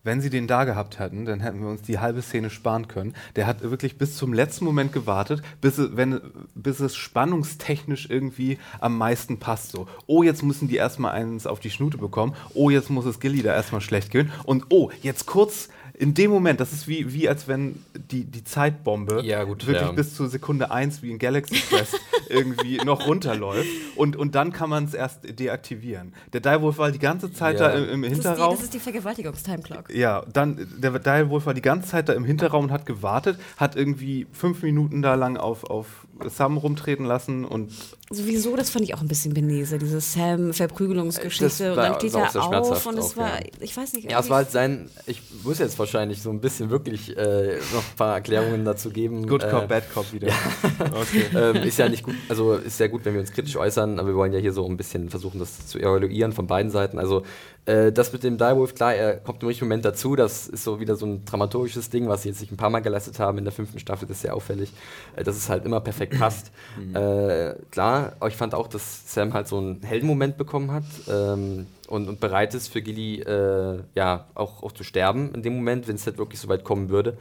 Wenn 0.04 0.20
sie 0.20 0.30
den 0.30 0.46
da 0.46 0.64
gehabt 0.64 0.98
hätten, 0.98 1.24
dann 1.24 1.40
hätten 1.40 1.60
wir 1.60 1.68
uns 1.68 1.82
die 1.82 1.98
halbe 1.98 2.22
Szene 2.22 2.50
sparen 2.50 2.88
können. 2.88 3.14
Der 3.36 3.46
hat 3.46 3.62
wirklich 3.62 3.98
bis 3.98 4.16
zum 4.16 4.32
letzten 4.32 4.64
Moment 4.64 4.92
gewartet, 4.92 5.42
bis, 5.60 5.78
wenn, 5.78 6.20
bis 6.54 6.80
es 6.80 6.96
spannungstechnisch 6.96 8.08
irgendwie 8.08 8.58
am 8.80 8.96
meisten 8.96 9.38
passt. 9.38 9.72
So, 9.72 9.88
oh, 10.06 10.22
jetzt 10.22 10.42
müssen 10.42 10.68
die 10.68 10.76
erstmal 10.76 11.12
eins 11.12 11.46
auf 11.46 11.60
die 11.60 11.70
Schnute 11.70 11.98
bekommen. 11.98 12.34
Oh, 12.54 12.70
jetzt 12.70 12.90
muss 12.90 13.06
es 13.06 13.20
Gilly 13.20 13.42
da 13.42 13.54
erstmal 13.54 13.80
schlecht 13.80 14.10
gehen. 14.10 14.30
Und 14.44 14.66
oh, 14.70 14.90
jetzt 15.02 15.26
kurz 15.26 15.68
in 15.98 16.14
dem 16.14 16.30
Moment, 16.30 16.60
das 16.60 16.72
ist 16.72 16.86
wie, 16.86 17.12
wie 17.12 17.28
als 17.28 17.48
wenn 17.48 17.82
die, 17.92 18.24
die 18.24 18.44
Zeitbombe 18.44 19.20
ja, 19.24 19.42
gut, 19.42 19.66
wirklich 19.66 19.88
ja. 19.88 19.92
bis 19.92 20.14
zur 20.14 20.28
Sekunde 20.28 20.70
1 20.70 21.02
wie 21.02 21.10
in 21.10 21.18
Galaxy 21.18 21.56
Quest 21.56 21.98
irgendwie 22.28 22.76
noch 22.84 23.08
runterläuft 23.08 23.68
und, 23.96 24.14
und 24.14 24.36
dann 24.36 24.52
kann 24.52 24.70
man 24.70 24.84
es 24.84 24.94
erst 24.94 25.38
deaktivieren. 25.40 26.12
Der 26.32 26.40
Direwolf 26.40 26.78
war 26.78 26.92
die 26.92 27.00
ganze 27.00 27.32
Zeit 27.32 27.58
ja. 27.58 27.68
da 27.68 27.74
im, 27.74 28.04
im 28.04 28.12
Hinterraum. 28.12 28.54
Das 28.54 28.62
ist 28.62 28.74
die, 28.74 28.78
die 28.78 28.84
Vergewaltigungs-Timeclock. 28.84 29.92
Ja, 29.92 30.24
dann 30.32 30.68
der 30.78 30.96
Direwolf 31.00 31.46
war 31.46 31.54
die 31.54 31.62
ganze 31.62 31.88
Zeit 31.88 32.08
da 32.08 32.12
im 32.12 32.24
Hinterraum 32.24 32.66
und 32.66 32.70
hat 32.70 32.86
gewartet, 32.86 33.40
hat 33.56 33.74
irgendwie 33.74 34.28
fünf 34.32 34.62
Minuten 34.62 35.02
da 35.02 35.16
lang 35.16 35.36
auf, 35.36 35.64
auf 35.64 36.06
Sam 36.26 36.56
rumtreten 36.56 37.06
lassen 37.06 37.44
und 37.44 37.72
Sowieso, 38.10 38.56
das 38.56 38.70
fand 38.70 38.86
ich 38.86 38.94
auch 38.94 39.02
ein 39.02 39.08
bisschen 39.08 39.34
benese, 39.34 39.76
diese 39.76 40.00
Sam-Verprügelungsgeschichte. 40.00 41.72
Und 41.72 41.76
dann 41.76 41.94
steht 41.96 42.14
er 42.14 42.58
auf 42.58 42.86
und 42.86 42.98
es 42.98 43.18
war, 43.18 43.40
ja. 43.40 43.46
ich 43.60 43.76
weiß 43.76 43.92
nicht. 43.92 44.10
Ja, 44.10 44.20
es 44.20 44.30
war 44.30 44.38
halt 44.38 44.50
sein, 44.50 44.88
ich 45.06 45.20
muss 45.44 45.58
jetzt 45.58 45.78
wahrscheinlich 45.78 46.22
so 46.22 46.30
ein 46.30 46.40
bisschen 46.40 46.70
wirklich 46.70 47.14
äh, 47.18 47.58
noch 47.74 47.82
ein 47.82 47.96
paar 47.96 48.14
Erklärungen 48.14 48.64
dazu 48.64 48.88
geben. 48.88 49.26
Good 49.26 49.42
Cop, 49.50 49.64
äh, 49.64 49.66
Bad 49.66 49.92
Cop 49.92 50.12
wieder. 50.12 50.28
Ja. 50.78 50.86
Okay. 50.92 51.24
ähm, 51.34 51.56
ist 51.56 51.78
ja 51.78 51.88
nicht 51.88 52.02
gut, 52.02 52.14
also 52.28 52.54
ist 52.54 52.76
sehr 52.76 52.88
gut, 52.88 53.04
wenn 53.04 53.14
wir 53.14 53.20
uns 53.20 53.32
kritisch 53.32 53.56
äußern, 53.56 53.98
aber 53.98 54.08
wir 54.08 54.14
wollen 54.14 54.32
ja 54.32 54.38
hier 54.38 54.52
so 54.52 54.66
ein 54.66 54.76
bisschen 54.76 55.08
versuchen, 55.10 55.38
das 55.38 55.66
zu 55.66 55.78
evaluieren 55.78 56.32
von 56.32 56.46
beiden 56.46 56.70
Seiten. 56.70 56.98
Also 56.98 57.22
äh, 57.68 57.92
das 57.92 58.14
mit 58.14 58.22
dem 58.22 58.38
Direwolf, 58.38 58.74
klar, 58.74 58.94
er 58.94 59.18
kommt 59.18 59.42
im 59.42 59.48
richtigen 59.48 59.68
Moment 59.68 59.84
dazu. 59.84 60.16
Das 60.16 60.48
ist 60.48 60.64
so 60.64 60.80
wieder 60.80 60.96
so 60.96 61.04
ein 61.04 61.26
dramaturgisches 61.26 61.90
Ding, 61.90 62.08
was 62.08 62.22
sie 62.22 62.30
jetzt 62.30 62.38
sich 62.38 62.50
ein 62.50 62.56
paar 62.56 62.70
Mal 62.70 62.80
geleistet 62.80 63.18
haben 63.18 63.36
in 63.36 63.44
der 63.44 63.52
fünften 63.52 63.78
Staffel. 63.78 64.08
Das 64.08 64.16
ist 64.16 64.22
sehr 64.22 64.34
auffällig, 64.34 64.72
äh, 65.16 65.22
dass 65.22 65.36
es 65.36 65.50
halt 65.50 65.66
immer 65.66 65.80
perfekt 65.80 66.18
passt. 66.18 66.50
Mhm. 66.78 66.94
Äh, 66.94 67.54
klar, 67.70 68.12
ich 68.28 68.36
fand 68.36 68.54
auch, 68.54 68.68
dass 68.68 69.12
Sam 69.12 69.32
halt 69.32 69.48
so 69.48 69.58
einen 69.58 69.82
Heldenmoment 69.82 70.36
bekommen 70.36 70.70
hat 70.70 70.84
ähm, 71.08 71.66
und, 71.88 72.08
und, 72.08 72.20
bereit 72.20 72.54
ist 72.54 72.68
für 72.68 72.82
Gilly 72.82 73.20
äh, 73.22 73.80
ja, 73.94 74.26
auch, 74.34 74.62
auch 74.62 74.72
zu 74.72 74.84
sterben 74.84 75.34
in 75.34 75.42
dem 75.42 75.56
Moment, 75.56 75.88
wenn 75.88 75.96
es 75.96 76.06
halt 76.06 76.18
wirklich 76.18 76.38
so 76.38 76.48
weit 76.48 76.62
kommen 76.62 76.88
würde. 76.88 77.16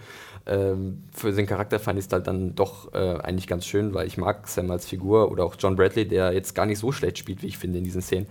Ähm, 0.46 1.04
für 1.12 1.34
seinen 1.34 1.48
Charakter 1.48 1.80
fand 1.80 1.98
ich 1.98 2.06
es 2.06 2.12
halt 2.12 2.28
dann 2.28 2.56
doch 2.56 2.94
eigentlich 2.94 3.48
ganz 3.48 3.66
schön, 3.66 3.94
weil 3.94 4.06
ich 4.06 4.18
mag 4.18 4.48
Sam 4.48 4.70
als 4.70 4.86
Figur 4.86 5.32
oder 5.32 5.44
auch 5.46 5.56
John 5.58 5.76
Bradley, 5.76 6.08
der 6.08 6.34
jetzt 6.34 6.54
gar 6.54 6.66
nicht 6.66 6.80
so 6.80 6.92
schlecht 6.92 7.18
spielt, 7.18 7.42
wie 7.42 7.48
ich 7.48 7.58
finde 7.58 7.80
in 7.80 7.84
diesen 7.84 8.02
Szenen. 8.02 8.28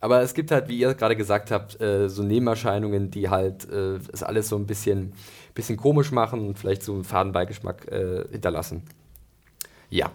Aber 0.00 0.22
es 0.22 0.32
gibt 0.32 0.50
halt, 0.50 0.68
wie 0.68 0.78
ihr 0.78 0.94
gerade 0.94 1.14
gesagt 1.14 1.50
habt, 1.50 1.80
äh, 1.80 2.08
so 2.08 2.22
Nebenerscheinungen, 2.22 3.10
die 3.10 3.28
halt 3.28 3.70
äh, 3.70 3.98
es 4.12 4.22
alles 4.22 4.48
so 4.48 4.56
ein 4.56 4.66
bisschen, 4.66 5.12
bisschen 5.54 5.76
komisch 5.76 6.10
machen 6.10 6.46
und 6.46 6.58
vielleicht 6.58 6.82
so 6.82 6.94
einen 6.94 7.04
Fadenbeigeschmack 7.04 7.86
äh, 7.92 8.24
hinterlassen. 8.32 8.82
Ja. 9.90 10.10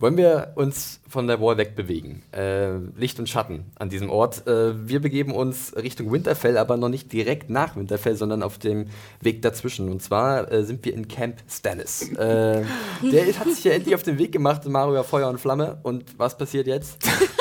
Wollen 0.00 0.16
wir 0.16 0.52
uns 0.54 1.00
von 1.08 1.26
der 1.26 1.40
Wall 1.40 1.56
wegbewegen? 1.56 2.22
Äh, 2.32 2.76
Licht 2.96 3.18
und 3.18 3.28
Schatten 3.28 3.64
an 3.80 3.88
diesem 3.88 4.10
Ort. 4.10 4.46
Äh, 4.46 4.86
wir 4.88 5.00
begeben 5.00 5.32
uns 5.32 5.74
Richtung 5.74 6.12
Winterfell, 6.12 6.56
aber 6.56 6.76
noch 6.76 6.88
nicht 6.88 7.12
direkt 7.12 7.50
nach 7.50 7.74
Winterfell, 7.74 8.14
sondern 8.14 8.44
auf 8.44 8.58
dem 8.58 8.86
Weg 9.20 9.42
dazwischen. 9.42 9.88
Und 9.88 10.00
zwar 10.00 10.52
äh, 10.52 10.62
sind 10.62 10.84
wir 10.84 10.94
in 10.94 11.08
Camp 11.08 11.38
Stannis. 11.50 12.10
der 12.16 12.64
hat 13.40 13.48
sich 13.48 13.64
ja 13.64 13.72
endlich 13.72 13.94
auf 13.96 14.04
den 14.04 14.18
Weg 14.18 14.30
gemacht, 14.30 14.64
Mario 14.66 15.02
Feuer 15.02 15.30
und 15.30 15.40
Flamme. 15.40 15.80
Und 15.82 16.16
was 16.16 16.38
passiert 16.38 16.68
jetzt? 16.68 16.98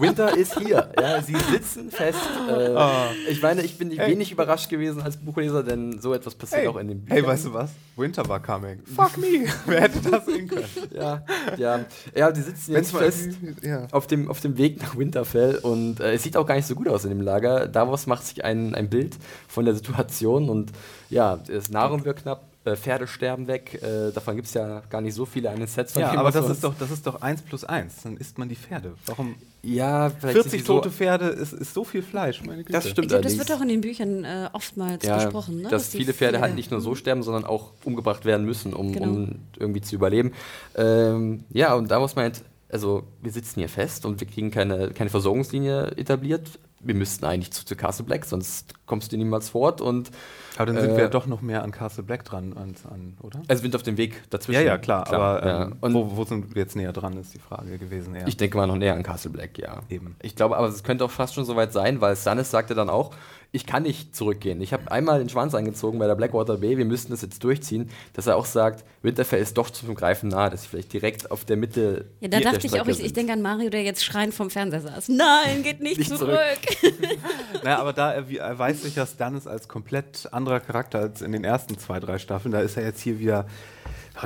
Winter 0.00 0.36
ist 0.36 0.58
hier. 0.58 0.90
Ja, 1.00 1.22
sie 1.22 1.36
sitzen 1.50 1.90
fest. 1.90 2.18
Äh, 2.48 3.30
Ich 3.30 3.42
meine, 3.42 3.62
ich 3.62 3.76
bin 3.78 3.90
Hey. 3.90 4.10
wenig 4.12 4.30
überrascht 4.32 4.68
gewesen 4.68 5.02
als 5.02 5.16
Buchleser, 5.16 5.62
denn 5.62 6.00
so 6.00 6.14
etwas 6.14 6.34
passiert 6.34 6.62
Hey, 6.62 6.68
auch 6.68 6.76
in 6.76 6.88
den 6.88 7.00
Büchern. 7.04 7.16
hey, 7.18 7.26
weißt 7.26 7.46
du 7.46 7.54
was? 7.54 7.70
Winter 7.96 8.28
war 8.28 8.40
coming. 8.40 8.80
Fuck 8.94 9.16
me. 9.18 9.46
Wer 9.66 9.80
hätte 9.82 10.00
das 10.10 10.24
sehen 10.26 10.48
können? 10.48 10.64
Ja, 10.94 11.24
ja. 11.56 11.80
ja, 12.14 12.30
die 12.30 12.42
sitzen 12.42 12.72
jetzt 12.72 12.92
fest 12.96 13.30
ja. 13.62 13.86
auf 13.92 14.06
dem, 14.06 14.30
auf 14.30 14.40
dem 14.40 14.56
Weg 14.56 14.80
nach 14.80 14.96
Winterfell 14.96 15.56
und 15.58 16.00
äh, 16.00 16.12
es 16.14 16.22
sieht 16.22 16.36
auch 16.36 16.46
gar 16.46 16.54
nicht 16.54 16.66
so 16.66 16.74
gut 16.74 16.88
aus 16.88 17.04
in 17.04 17.10
dem 17.10 17.20
Lager. 17.20 17.66
Davos 17.66 18.06
macht 18.06 18.24
sich 18.26 18.44
ein, 18.44 18.74
ein 18.74 18.88
Bild 18.88 19.16
von 19.48 19.64
der 19.64 19.74
Situation 19.74 20.48
und 20.48 20.72
ja, 21.10 21.38
das 21.46 21.70
Nahrung 21.70 22.04
wird 22.04 22.22
knapp, 22.22 22.42
äh, 22.64 22.76
Pferde 22.76 23.06
sterben 23.06 23.46
weg. 23.46 23.80
Äh, 23.82 24.10
davon 24.12 24.36
gibt 24.36 24.48
es 24.48 24.54
ja 24.54 24.80
gar 24.90 25.00
nicht 25.00 25.14
so 25.14 25.24
viele 25.24 25.50
an 25.50 25.58
den 25.58 25.66
Sets. 25.68 25.92
von 25.92 26.02
Ja, 26.02 26.12
aber 26.12 26.30
das 26.30 26.48
ist, 26.50 26.64
doch, 26.64 26.74
das 26.78 26.90
ist 26.90 27.06
doch 27.06 27.22
1 27.22 27.42
plus 27.42 27.64
1. 27.64 28.02
Dann 28.02 28.16
isst 28.16 28.36
man 28.38 28.48
die 28.48 28.56
Pferde. 28.56 28.94
Warum? 29.06 29.36
Ja, 29.62 30.10
vielleicht 30.10 30.34
sind 30.34 30.42
40 30.44 30.60
die 30.60 30.66
so- 30.66 30.74
tote 30.74 30.90
Pferde 30.90 31.26
ist, 31.28 31.52
ist 31.52 31.74
so 31.74 31.84
viel 31.84 32.02
Fleisch, 32.02 32.42
meine 32.44 32.58
Güte. 32.64 32.72
Das 32.72 32.88
stimmt. 32.88 33.06
Ich 33.06 33.08
glaube, 33.08 33.24
das 33.24 33.38
wird 33.38 33.52
auch 33.52 33.60
in 33.60 33.68
den 33.68 33.80
Büchern 33.80 34.24
äh, 34.24 34.48
oftmals 34.52 35.04
ja, 35.04 35.16
besprochen. 35.16 35.62
Ne? 35.62 35.68
dass 35.68 35.90
die 35.90 35.98
viele 35.98 36.12
Pferde 36.14 36.40
halt 36.40 36.54
nicht 36.54 36.70
nur 36.70 36.80
so 36.80 36.94
sterben, 36.94 37.22
sondern 37.22 37.44
auch 37.44 37.72
umgebracht 37.84 38.24
werden 38.24 38.44
müssen, 38.46 38.72
um, 38.74 38.92
Genau. 38.92 39.06
um 39.08 39.34
irgendwie 39.56 39.80
zu 39.80 39.94
überleben. 39.94 40.32
Ähm, 40.76 41.44
ja, 41.50 41.74
und 41.74 41.90
Davos 41.90 42.16
meint, 42.16 42.42
also 42.70 43.04
wir 43.22 43.32
sitzen 43.32 43.60
hier 43.60 43.68
fest 43.68 44.04
und 44.04 44.20
wir 44.20 44.26
kriegen 44.26 44.50
keine, 44.50 44.90
keine 44.90 45.10
Versorgungslinie 45.10 45.92
etabliert. 45.96 46.58
Wir 46.80 46.94
müssten 46.94 47.24
eigentlich 47.24 47.50
zu, 47.52 47.64
zu 47.64 47.74
Castle 47.74 48.04
Black, 48.04 48.24
sonst 48.24 48.72
kommst 48.86 49.10
du 49.12 49.16
niemals 49.16 49.50
fort. 49.50 49.80
Und 49.80 50.10
Aber 50.56 50.66
dann 50.66 50.76
sind 50.80 50.90
Äh, 50.92 50.96
wir 50.96 51.02
ja 51.04 51.08
doch 51.08 51.26
noch 51.26 51.40
mehr 51.40 51.62
an 51.64 51.72
Castle 51.72 52.04
Black 52.04 52.24
dran, 52.24 52.56
als 52.56 52.86
an, 52.86 53.16
oder? 53.20 53.40
also 53.48 53.62
wir 53.62 53.68
sind 53.68 53.74
auf 53.76 53.82
dem 53.82 53.96
Weg 53.96 54.30
dazwischen. 54.30 54.60
Ja, 54.60 54.66
ja, 54.66 54.78
klar. 54.78 55.06
aber 55.12 55.46
ja. 55.46 55.62
ähm, 55.64 55.76
Und 55.80 55.94
wo, 55.94 56.16
wo 56.16 56.24
sind 56.24 56.54
wir 56.54 56.62
jetzt 56.62 56.76
näher 56.76 56.92
dran, 56.92 57.16
ist 57.16 57.34
die 57.34 57.40
Frage 57.40 57.78
gewesen. 57.78 58.14
Eher. 58.14 58.28
ich 58.28 58.36
denke 58.36 58.56
mal 58.56 58.66
noch 58.66 58.76
näher 58.76 58.94
an 58.94 59.02
Castle 59.02 59.30
Black, 59.32 59.58
ja. 59.58 59.80
Eben. 59.88 60.14
Ich 60.22 60.36
glaube, 60.36 60.56
aber 60.56 60.68
es 60.68 60.82
könnte 60.84 61.04
auch 61.04 61.10
fast 61.10 61.34
schon 61.34 61.44
soweit 61.44 61.72
sein, 61.72 62.00
weil 62.00 62.14
Stannis 62.16 62.50
sagte 62.50 62.74
dann 62.74 62.90
auch, 62.90 63.10
ich 63.50 63.64
kann 63.66 63.82
nicht 63.84 64.14
zurückgehen. 64.14 64.60
Ich 64.60 64.74
habe 64.74 64.90
einmal 64.92 65.18
den 65.20 65.28
Schwanz 65.30 65.54
eingezogen 65.54 65.98
bei 65.98 66.06
der 66.06 66.14
Blackwater 66.16 66.58
Bay, 66.58 66.76
wir 66.76 66.84
müssten 66.84 67.12
das 67.12 67.22
jetzt 67.22 67.42
durchziehen, 67.42 67.88
dass 68.12 68.26
er 68.26 68.36
auch 68.36 68.44
sagt, 68.44 68.84
Winterfell 69.02 69.40
ist 69.40 69.56
doch 69.56 69.70
zum 69.70 69.94
Greifen 69.94 70.28
nahe, 70.28 70.50
dass 70.50 70.62
sie 70.64 70.68
vielleicht 70.68 70.92
direkt 70.92 71.30
auf 71.30 71.46
der 71.46 71.56
Mitte 71.56 72.04
Ja, 72.20 72.28
da 72.28 72.40
dachte 72.40 72.66
ich 72.66 72.78
auch, 72.80 72.86
ich, 72.86 73.02
ich 73.02 73.14
denke 73.14 73.32
an 73.32 73.40
Mario, 73.40 73.70
der 73.70 73.82
jetzt 73.82 74.04
schreiend 74.04 74.34
vom 74.34 74.50
Fernseher 74.50 74.82
saß. 74.82 75.08
Nein, 75.08 75.62
geht 75.62 75.80
nicht, 75.80 75.98
Nicht 75.98 76.14
zurück. 76.16 76.38
Naja, 77.64 77.78
aber 77.78 77.92
da 77.92 78.10
erwi- 78.12 78.38
erweist 78.38 78.82
sich 78.82 78.96
ja 78.96 79.06
Stannis 79.06 79.46
als 79.46 79.66
komplett 79.68 80.28
anderer 80.32 80.60
Charakter 80.60 81.00
als 81.00 81.22
in 81.22 81.32
den 81.32 81.44
ersten 81.44 81.78
zwei, 81.78 82.00
drei 82.00 82.18
Staffeln. 82.18 82.52
Da 82.52 82.60
ist 82.60 82.76
er 82.76 82.84
jetzt 82.84 83.00
hier 83.00 83.18
wieder 83.18 83.46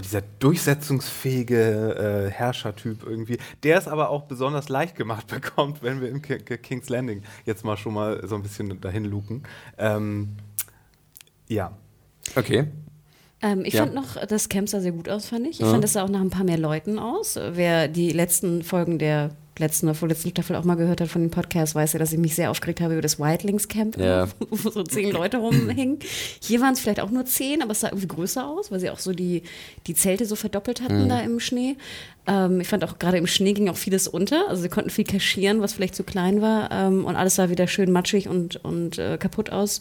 dieser 0.01 0.23
durchsetzungsfähige 0.39 2.27
äh, 2.29 2.31
Herrschertyp 2.31 3.05
irgendwie, 3.05 3.39
der 3.63 3.79
es 3.79 3.89
aber 3.89 4.09
auch 4.11 4.23
besonders 4.23 4.69
leicht 4.69 4.97
gemacht 4.97 5.27
bekommt, 5.29 5.83
wenn 5.83 6.01
wir 6.01 6.09
im 6.09 6.23
Ki 6.23 6.39
Ki- 6.39 6.59
King's 6.59 6.89
Landing 6.89 7.23
jetzt 7.45 7.65
mal 7.65 7.77
schon 7.77 7.95
mal 7.95 8.27
so 8.27 8.35
ein 8.37 8.43
bisschen 8.43 8.81
dahin 8.81 9.05
luken. 9.05 9.43
Ähm, 9.79 10.31
ja. 11.49 11.77
Okay. 12.37 12.69
Ähm, 13.43 13.65
ich 13.65 13.75
Ja. 13.75 13.83
fand 13.83 13.95
noch, 13.95 14.17
das 14.27 14.49
Camp 14.49 14.69
sah 14.69 14.81
sehr 14.81 14.93
gut 14.93 15.09
aus, 15.09 15.27
fand 15.27 15.47
ich. 15.47 15.55
Ich 15.61 15.67
Ja. 15.67 15.71
fand, 15.73 15.85
es 15.85 15.93
sah 15.95 16.05
auch 16.05 16.09
nach 16.09 16.21
ein 16.21 16.31
paar 16.31 16.45
mehr 16.45 16.59
Leuten 16.59 16.99
aus. 16.99 17.37
Wer 17.37 17.89
die 17.89 18.11
letzten 18.13 18.63
Folgen 18.63 18.99
der 18.99 19.31
letzten 19.59 19.87
oder 19.87 19.95
vorletzten 19.95 20.31
Staffel 20.31 20.57
auch 20.57 20.65
mal 20.65 20.77
gehört 20.77 21.01
hat 21.01 21.09
von 21.09 21.21
dem 21.23 21.31
Podcast, 21.31 21.75
weiß 21.75 21.93
ja, 21.93 21.99
dass 21.99 22.13
ich 22.13 22.19
mich 22.19 22.35
sehr 22.35 22.51
aufgeregt 22.51 22.81
habe 22.81 22.95
über 22.95 23.03
das 23.03 23.19
Wildlings 23.19 23.69
Camp, 23.69 23.99
Ja. 23.99 24.27
wo 24.51 24.71
so 24.71 24.83
zehn 24.83 25.11
Leute 25.11 25.37
rumhingen. 25.39 25.99
Hier 26.41 26.61
waren 26.61 26.73
es 26.73 26.81
vielleicht 26.81 27.01
auch 27.01 27.11
nur 27.11 27.27
zehn, 27.27 27.63
aber 27.63 27.73
es 27.73 27.81
sah 27.81 27.89
irgendwie 27.89 28.07
größer 28.09 28.47
aus, 28.47 28.71
weil 28.71 28.81
sie 28.81 28.91
auch 28.91 28.99
so 28.99 29.13
die, 29.13 29.43
die 29.87 29.95
Zelte 29.95 30.25
so 30.27 30.37
verdoppelt 30.37 30.81
Mhm. 30.81 30.85
hatten 30.85 31.09
da 31.09 31.21
im 31.21 31.39
Schnee. 31.41 31.77
Ähm, 32.27 32.61
ich 32.61 32.69
fand 32.69 32.83
auch 32.85 32.99
gerade 32.99 33.19
im 33.19 33.27
Schnee 33.27 33.53
ging 33.53 33.69
auch 33.69 33.77
vieles 33.77 34.09
unter. 34.09 34.49
Also 34.49 34.63
sie 34.63 34.69
konnten 34.69 34.91
viel 34.91 35.05
kaschieren, 35.05 35.61
was 35.61 35.75
vielleicht 35.75 35.95
zu 35.97 36.03
klein 36.05 36.41
war. 36.41 36.71
Ähm, 36.71 37.05
und 37.05 37.17
alles 37.17 37.35
sah 37.35 37.51
wieder 37.51 37.67
schön 37.67 37.93
matschig 37.93 38.29
und, 38.29 38.65
und 38.65 38.97
äh, 38.99 39.19
kaputt 39.19 39.51
aus. 39.51 39.81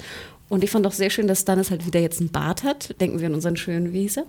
Und 0.50 0.66
ich 0.66 0.70
fand 0.72 0.86
auch 0.86 0.92
sehr 0.92 1.10
schön, 1.10 1.28
dass 1.28 1.42
Stannis 1.42 1.72
halt 1.72 1.86
wieder 1.86 2.02
jetzt 2.02 2.20
einen 2.20 2.30
Bart 2.32 2.64
hat. 2.64 3.00
Denken 3.00 3.20
wir 3.22 3.28
an 3.28 3.36
unseren 3.36 3.56
schönen, 3.56 3.94
wie 3.94 4.02
hieß 4.02 4.18
er? 4.18 4.26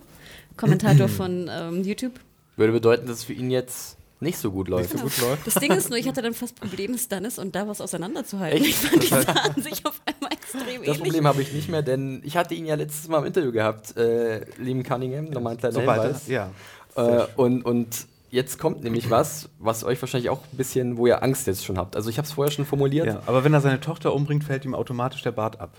Kommentator 0.55 1.07
von 1.09 1.49
ähm, 1.51 1.83
YouTube. 1.83 2.13
Würde 2.55 2.71
bedeuten, 2.71 3.07
dass 3.07 3.17
es 3.17 3.23
für 3.25 3.33
ihn 3.33 3.51
jetzt 3.51 3.97
nicht 4.23 4.37
so 4.37 4.51
gut 4.51 4.67
läuft. 4.67 4.91
Gut 4.93 5.17
läuft. 5.21 5.45
Das 5.45 5.53
Ding 5.55 5.71
ist 5.71 5.89
nur, 5.89 5.99
ich 5.99 6.07
hatte 6.07 6.21
dann 6.21 6.33
fast 6.33 6.55
Probleme, 6.59 6.97
Stannis 6.97 7.37
und 7.37 7.55
da 7.55 7.67
was 7.67 7.79
auseinanderzuhalten. 7.81 8.59
Echt? 8.63 8.69
Ich 8.69 8.75
fand, 8.77 9.03
die 9.03 9.07
sahen 9.07 9.61
sich 9.61 9.85
auf 9.85 10.01
einmal 10.05 10.31
extrem 10.33 10.61
Das 10.61 10.75
ähnlich. 10.87 10.99
Problem 11.01 11.27
habe 11.27 11.41
ich 11.41 11.53
nicht 11.53 11.69
mehr, 11.69 11.81
denn 11.83 12.21
ich 12.25 12.35
hatte 12.37 12.55
ihn 12.55 12.65
ja 12.65 12.75
letztes 12.75 13.07
Mal 13.07 13.19
im 13.19 13.25
Interview 13.25 13.51
gehabt, 13.51 13.95
äh, 13.97 14.45
lieben 14.57 14.83
Cunningham, 14.83 15.25
nochmal 15.25 15.53
ein 15.53 15.57
kleiner 15.59 15.73
Sobald 15.75 16.01
Hinweis. 16.01 16.27
ja. 16.27 16.49
Äh, 16.95 17.25
und, 17.35 17.63
und 17.63 18.07
jetzt 18.29 18.57
kommt 18.59 18.83
nämlich 18.83 19.09
was, 19.09 19.49
was 19.59 19.83
euch 19.83 20.01
wahrscheinlich 20.01 20.29
auch 20.29 20.39
ein 20.51 20.57
bisschen, 20.57 20.97
wo 20.97 21.07
ihr 21.07 21.21
Angst 21.23 21.47
jetzt 21.47 21.65
schon 21.65 21.77
habt. 21.77 21.95
Also 21.95 22.09
ich 22.09 22.17
habe 22.17 22.25
es 22.27 22.33
vorher 22.33 22.51
schon 22.51 22.65
formuliert, 22.65 23.07
ja. 23.07 23.21
Aber 23.25 23.43
wenn 23.43 23.53
er 23.53 23.61
seine 23.61 23.79
Tochter 23.79 24.13
umbringt, 24.13 24.43
fällt 24.43 24.65
ihm 24.65 24.75
automatisch 24.75 25.21
der 25.23 25.31
Bart 25.31 25.59
ab. 25.59 25.75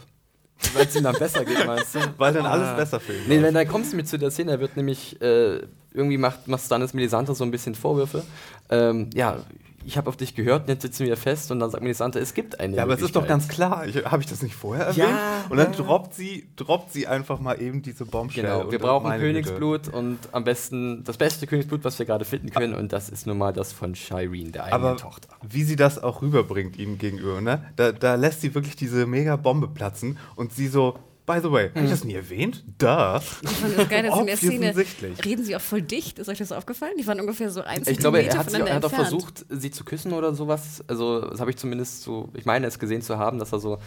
weil 0.72 0.86
es 0.86 0.94
ihm 0.96 1.02
dann 1.04 1.16
besser 1.18 1.44
geht, 1.44 1.66
meinst 1.66 1.94
du? 1.96 1.98
Weil 2.18 2.32
dann 2.32 2.46
alles 2.46 2.76
besser 2.76 3.00
für 3.00 3.12
ihn 3.12 3.22
Nee, 3.28 3.42
wenn 3.42 3.54
dann 3.54 3.66
kommst 3.68 3.92
du 3.92 3.96
mir 3.96 4.04
zu 4.04 4.18
der 4.18 4.30
Szene, 4.30 4.52
er 4.52 4.60
wird 4.60 4.76
nämlich, 4.76 5.20
äh, 5.20 5.62
irgendwie 5.94 6.18
macht, 6.18 6.48
macht 6.48 6.62
Stannis 6.64 6.92
Melisandre 6.92 7.34
so 7.34 7.44
ein 7.44 7.50
bisschen 7.50 7.74
Vorwürfe. 7.74 8.24
Ähm, 8.68 9.08
ja, 9.14 9.38
ich 9.86 9.96
habe 9.96 10.08
auf 10.08 10.16
dich 10.16 10.34
gehört 10.34 10.62
und 10.62 10.68
jetzt 10.68 10.82
sitzen 10.82 11.04
wir 11.04 11.16
fest 11.16 11.50
und 11.50 11.60
dann 11.60 11.70
sagt 11.70 11.82
Melisandre, 11.82 12.18
es 12.18 12.34
gibt 12.34 12.58
eine 12.58 12.76
Ja, 12.76 12.82
aber 12.82 12.94
es 12.94 13.02
ist 13.02 13.14
doch 13.16 13.26
ganz 13.26 13.48
klar. 13.48 13.86
Habe 14.04 14.22
ich 14.22 14.28
das 14.28 14.42
nicht 14.42 14.54
vorher 14.54 14.86
erwähnt? 14.86 15.08
Ja, 15.08 15.44
und 15.48 15.56
dann 15.56 15.72
ja. 15.72 15.78
droppt 15.78 16.14
sie, 16.14 16.46
droppt 16.56 16.92
sie 16.92 17.06
einfach 17.06 17.38
mal 17.38 17.60
eben 17.60 17.82
diese 17.82 18.06
Bombshell. 18.06 18.44
Genau, 18.44 18.70
wir 18.70 18.78
brauchen 18.78 19.08
meine 19.08 19.22
Güte. 19.22 19.42
Königsblut 19.42 19.88
und 19.88 20.18
am 20.32 20.44
besten 20.44 21.04
das 21.04 21.16
beste 21.16 21.46
Königsblut, 21.46 21.84
was 21.84 21.98
wir 21.98 22.06
gerade 22.06 22.24
finden 22.24 22.50
können 22.50 22.74
und 22.74 22.92
das 22.92 23.08
ist 23.08 23.26
nun 23.26 23.38
mal 23.38 23.52
das 23.52 23.72
von 23.72 23.94
Shireen, 23.94 24.52
der 24.52 24.64
eigenen 24.64 24.84
Aber 24.84 24.96
Tochter. 24.96 25.28
wie 25.42 25.64
sie 25.64 25.76
das 25.76 26.02
auch 26.02 26.22
rüberbringt 26.22 26.78
ihm 26.78 26.98
gegenüber, 26.98 27.40
ne? 27.40 27.64
Da, 27.76 27.92
da 27.92 28.14
lässt 28.14 28.40
sie 28.40 28.54
wirklich 28.54 28.76
diese 28.76 29.06
mega 29.06 29.36
Bombe 29.36 29.68
platzen 29.68 30.18
und 30.36 30.52
sie 30.52 30.68
so, 30.68 30.98
by 31.26 31.38
the 31.42 31.50
way, 31.50 31.70
habe 31.70 31.84
ich 31.84 31.90
das 31.90 32.04
nie 32.04 32.14
erwähnt? 32.14 32.64
Duh. 32.78 33.18
Ich 33.42 33.50
fand 33.50 33.78
das 33.78 33.88
geil, 33.88 34.02
dass 34.02 34.18
in 34.18 34.26
der 34.26 34.36
Szene 34.36 34.70
Offensichtlich. 34.70 35.24
reden 35.24 35.44
sie 35.44 35.56
auch 35.56 35.60
voll 35.60 35.82
dicht. 35.82 36.18
Ist 36.18 36.28
euch 36.28 36.38
das 36.38 36.52
aufgefallen? 36.52 36.94
Die 36.98 37.06
waren 37.06 37.20
ungefähr 37.20 37.50
so 37.50 37.62
ein 37.62 37.82
Ich 37.86 37.98
glaube, 37.98 38.22
er 38.22 38.36
hat, 38.36 38.50
sie, 38.50 38.60
er 38.60 38.74
hat 38.74 38.84
auch 38.84 38.90
versucht, 38.90 39.46
sie 39.48 39.70
zu 39.70 39.84
küssen 39.84 40.12
oder 40.12 40.34
sowas. 40.34 40.84
Also, 40.86 41.20
das 41.22 41.40
habe 41.40 41.50
ich 41.50 41.56
zumindest 41.56 42.02
so, 42.02 42.30
ich 42.34 42.44
meine, 42.44 42.66
es 42.66 42.78
gesehen 42.78 43.02
zu 43.02 43.18
haben, 43.18 43.38
dass 43.38 43.52
er 43.52 43.60
so, 43.60 43.78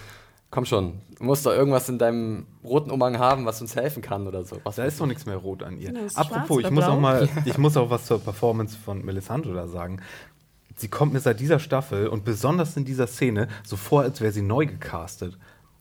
komm 0.50 0.66
schon, 0.66 1.00
du 1.18 1.24
musst 1.24 1.46
doch 1.46 1.52
irgendwas 1.52 1.90
in 1.90 1.98
deinem 1.98 2.48
roten 2.64 2.92
Umhang 2.92 3.20
haben, 3.20 3.46
was 3.46 3.62
uns 3.62 3.76
helfen 3.76 4.02
kann 4.02 4.28
oder 4.28 4.44
so. 4.44 4.58
Was 4.64 4.78
Da 4.78 4.86
ist 4.86 5.00
doch 5.00 5.06
nichts 5.06 5.26
mehr 5.26 5.38
rot 5.38 5.64
an 5.64 5.78
ihr. 5.78 5.94
Apropos, 6.16 6.64
ich 6.64 6.72
muss 6.72 6.86
auch 6.86 7.00
mal, 7.00 7.30
ich 7.46 7.58
muss 7.58 7.78
auch 7.78 7.90
was 7.90 8.06
zur 8.06 8.20
Performance 8.20 8.78
von 8.78 9.04
Melisandre 9.06 9.54
da 9.54 9.68
sagen. 9.68 10.02
Sie 10.76 10.90
kommt 10.90 11.14
mir 11.14 11.20
seit 11.20 11.40
dieser 11.40 11.60
Staffel 11.60 12.08
und 12.08 12.24
besonders 12.24 12.78
in 12.78 12.86
dieser 12.86 13.08
Szene 13.08 13.48
so 13.64 13.76
vor, 13.76 14.04
als 14.04 14.22
wäre 14.22 14.32
sie 14.32 14.44
neu 14.44 14.68
gecastet. 14.68 15.38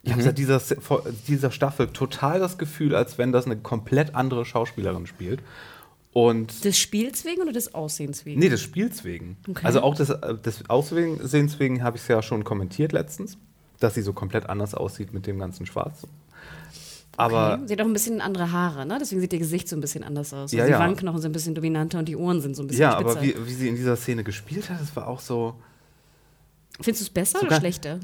Ich 0.07 0.13
habe 0.13 0.23
seit 0.23 0.39
dieser, 0.39 0.59
Se- 0.61 0.81
vor- 0.81 1.05
dieser 1.29 1.51
Staffel 1.51 1.89
total 1.89 2.39
das 2.41 2.59
Gefühl, 2.59 2.95
als 2.95 3.19
wenn 3.19 3.33
das 3.33 3.45
eine 3.47 3.57
komplett 3.57 4.15
andere 4.15 4.45
Schauspielerin 4.45 5.07
spielt. 5.07 5.41
Und 6.13 6.65
Des 6.65 6.79
Spiels 6.79 7.25
wegen 7.27 7.43
oder 7.43 7.53
des 7.53 7.75
Aussehens 7.75 8.25
wegen? 8.25 8.41
Nee, 8.41 8.49
des 8.49 8.63
Spiels 8.63 9.05
wegen. 9.05 9.37
Okay. 9.49 9.67
Also 9.67 9.83
auch 9.83 9.95
des, 9.95 10.09
äh, 10.11 10.35
des 10.39 10.71
Aussehens 10.71 11.59
wegen 11.59 11.83
habe 11.83 11.97
ich 11.97 12.03
es 12.05 12.09
ja 12.09 12.23
schon 12.23 12.43
kommentiert 12.45 12.93
letztens, 12.93 13.37
dass 13.81 13.95
sie 13.95 14.03
so 14.03 14.13
komplett 14.15 14.49
anders 14.49 14.75
aussieht 14.75 15.13
mit 15.13 15.27
dem 15.27 15.39
ganzen 15.39 15.67
Schwarz. 15.67 16.07
Aber 17.19 17.55
Okay. 17.55 17.63
Sie 17.67 17.73
hat 17.75 17.81
auch 17.81 17.87
ein 17.87 17.93
bisschen 17.93 18.21
andere 18.21 18.53
Haare, 18.53 18.87
ne? 18.87 18.99
Deswegen 19.01 19.21
sieht 19.21 19.33
ihr 19.33 19.39
Gesicht 19.39 19.69
so 19.69 19.77
ein 19.77 19.81
bisschen 19.81 20.05
anders 20.05 20.33
aus. 20.33 20.53
Ja, 20.53 20.63
also 20.63 20.71
ja. 20.73 20.79
Die 20.79 20.83
Wangenknochen 20.85 21.21
sind 21.21 21.31
ein 21.31 21.33
bisschen 21.33 21.55
dominanter 21.55 21.99
und 21.99 22.07
die 22.09 22.17
Ohren 22.17 22.41
sind 22.41 22.55
so 22.57 22.63
ein 22.63 22.67
bisschen 22.67 22.83
ja, 22.83 22.93
spitzer. 22.93 23.11
aber 23.11 23.23
wie, 23.23 23.35
wie 23.47 23.53
sie 23.55 23.69
in 23.69 23.77
dieser 23.77 23.97
Szene 23.97 24.23
gespielt 24.23 24.71
hat, 24.71 24.81
das 24.81 24.95
war 24.97 25.09
auch 25.09 25.21
so. 25.21 25.55
Findest 26.81 27.01
du 27.01 27.05
es 27.05 27.11
besser 27.11 27.43
oder 27.43 27.57
schlechter? 27.59 28.01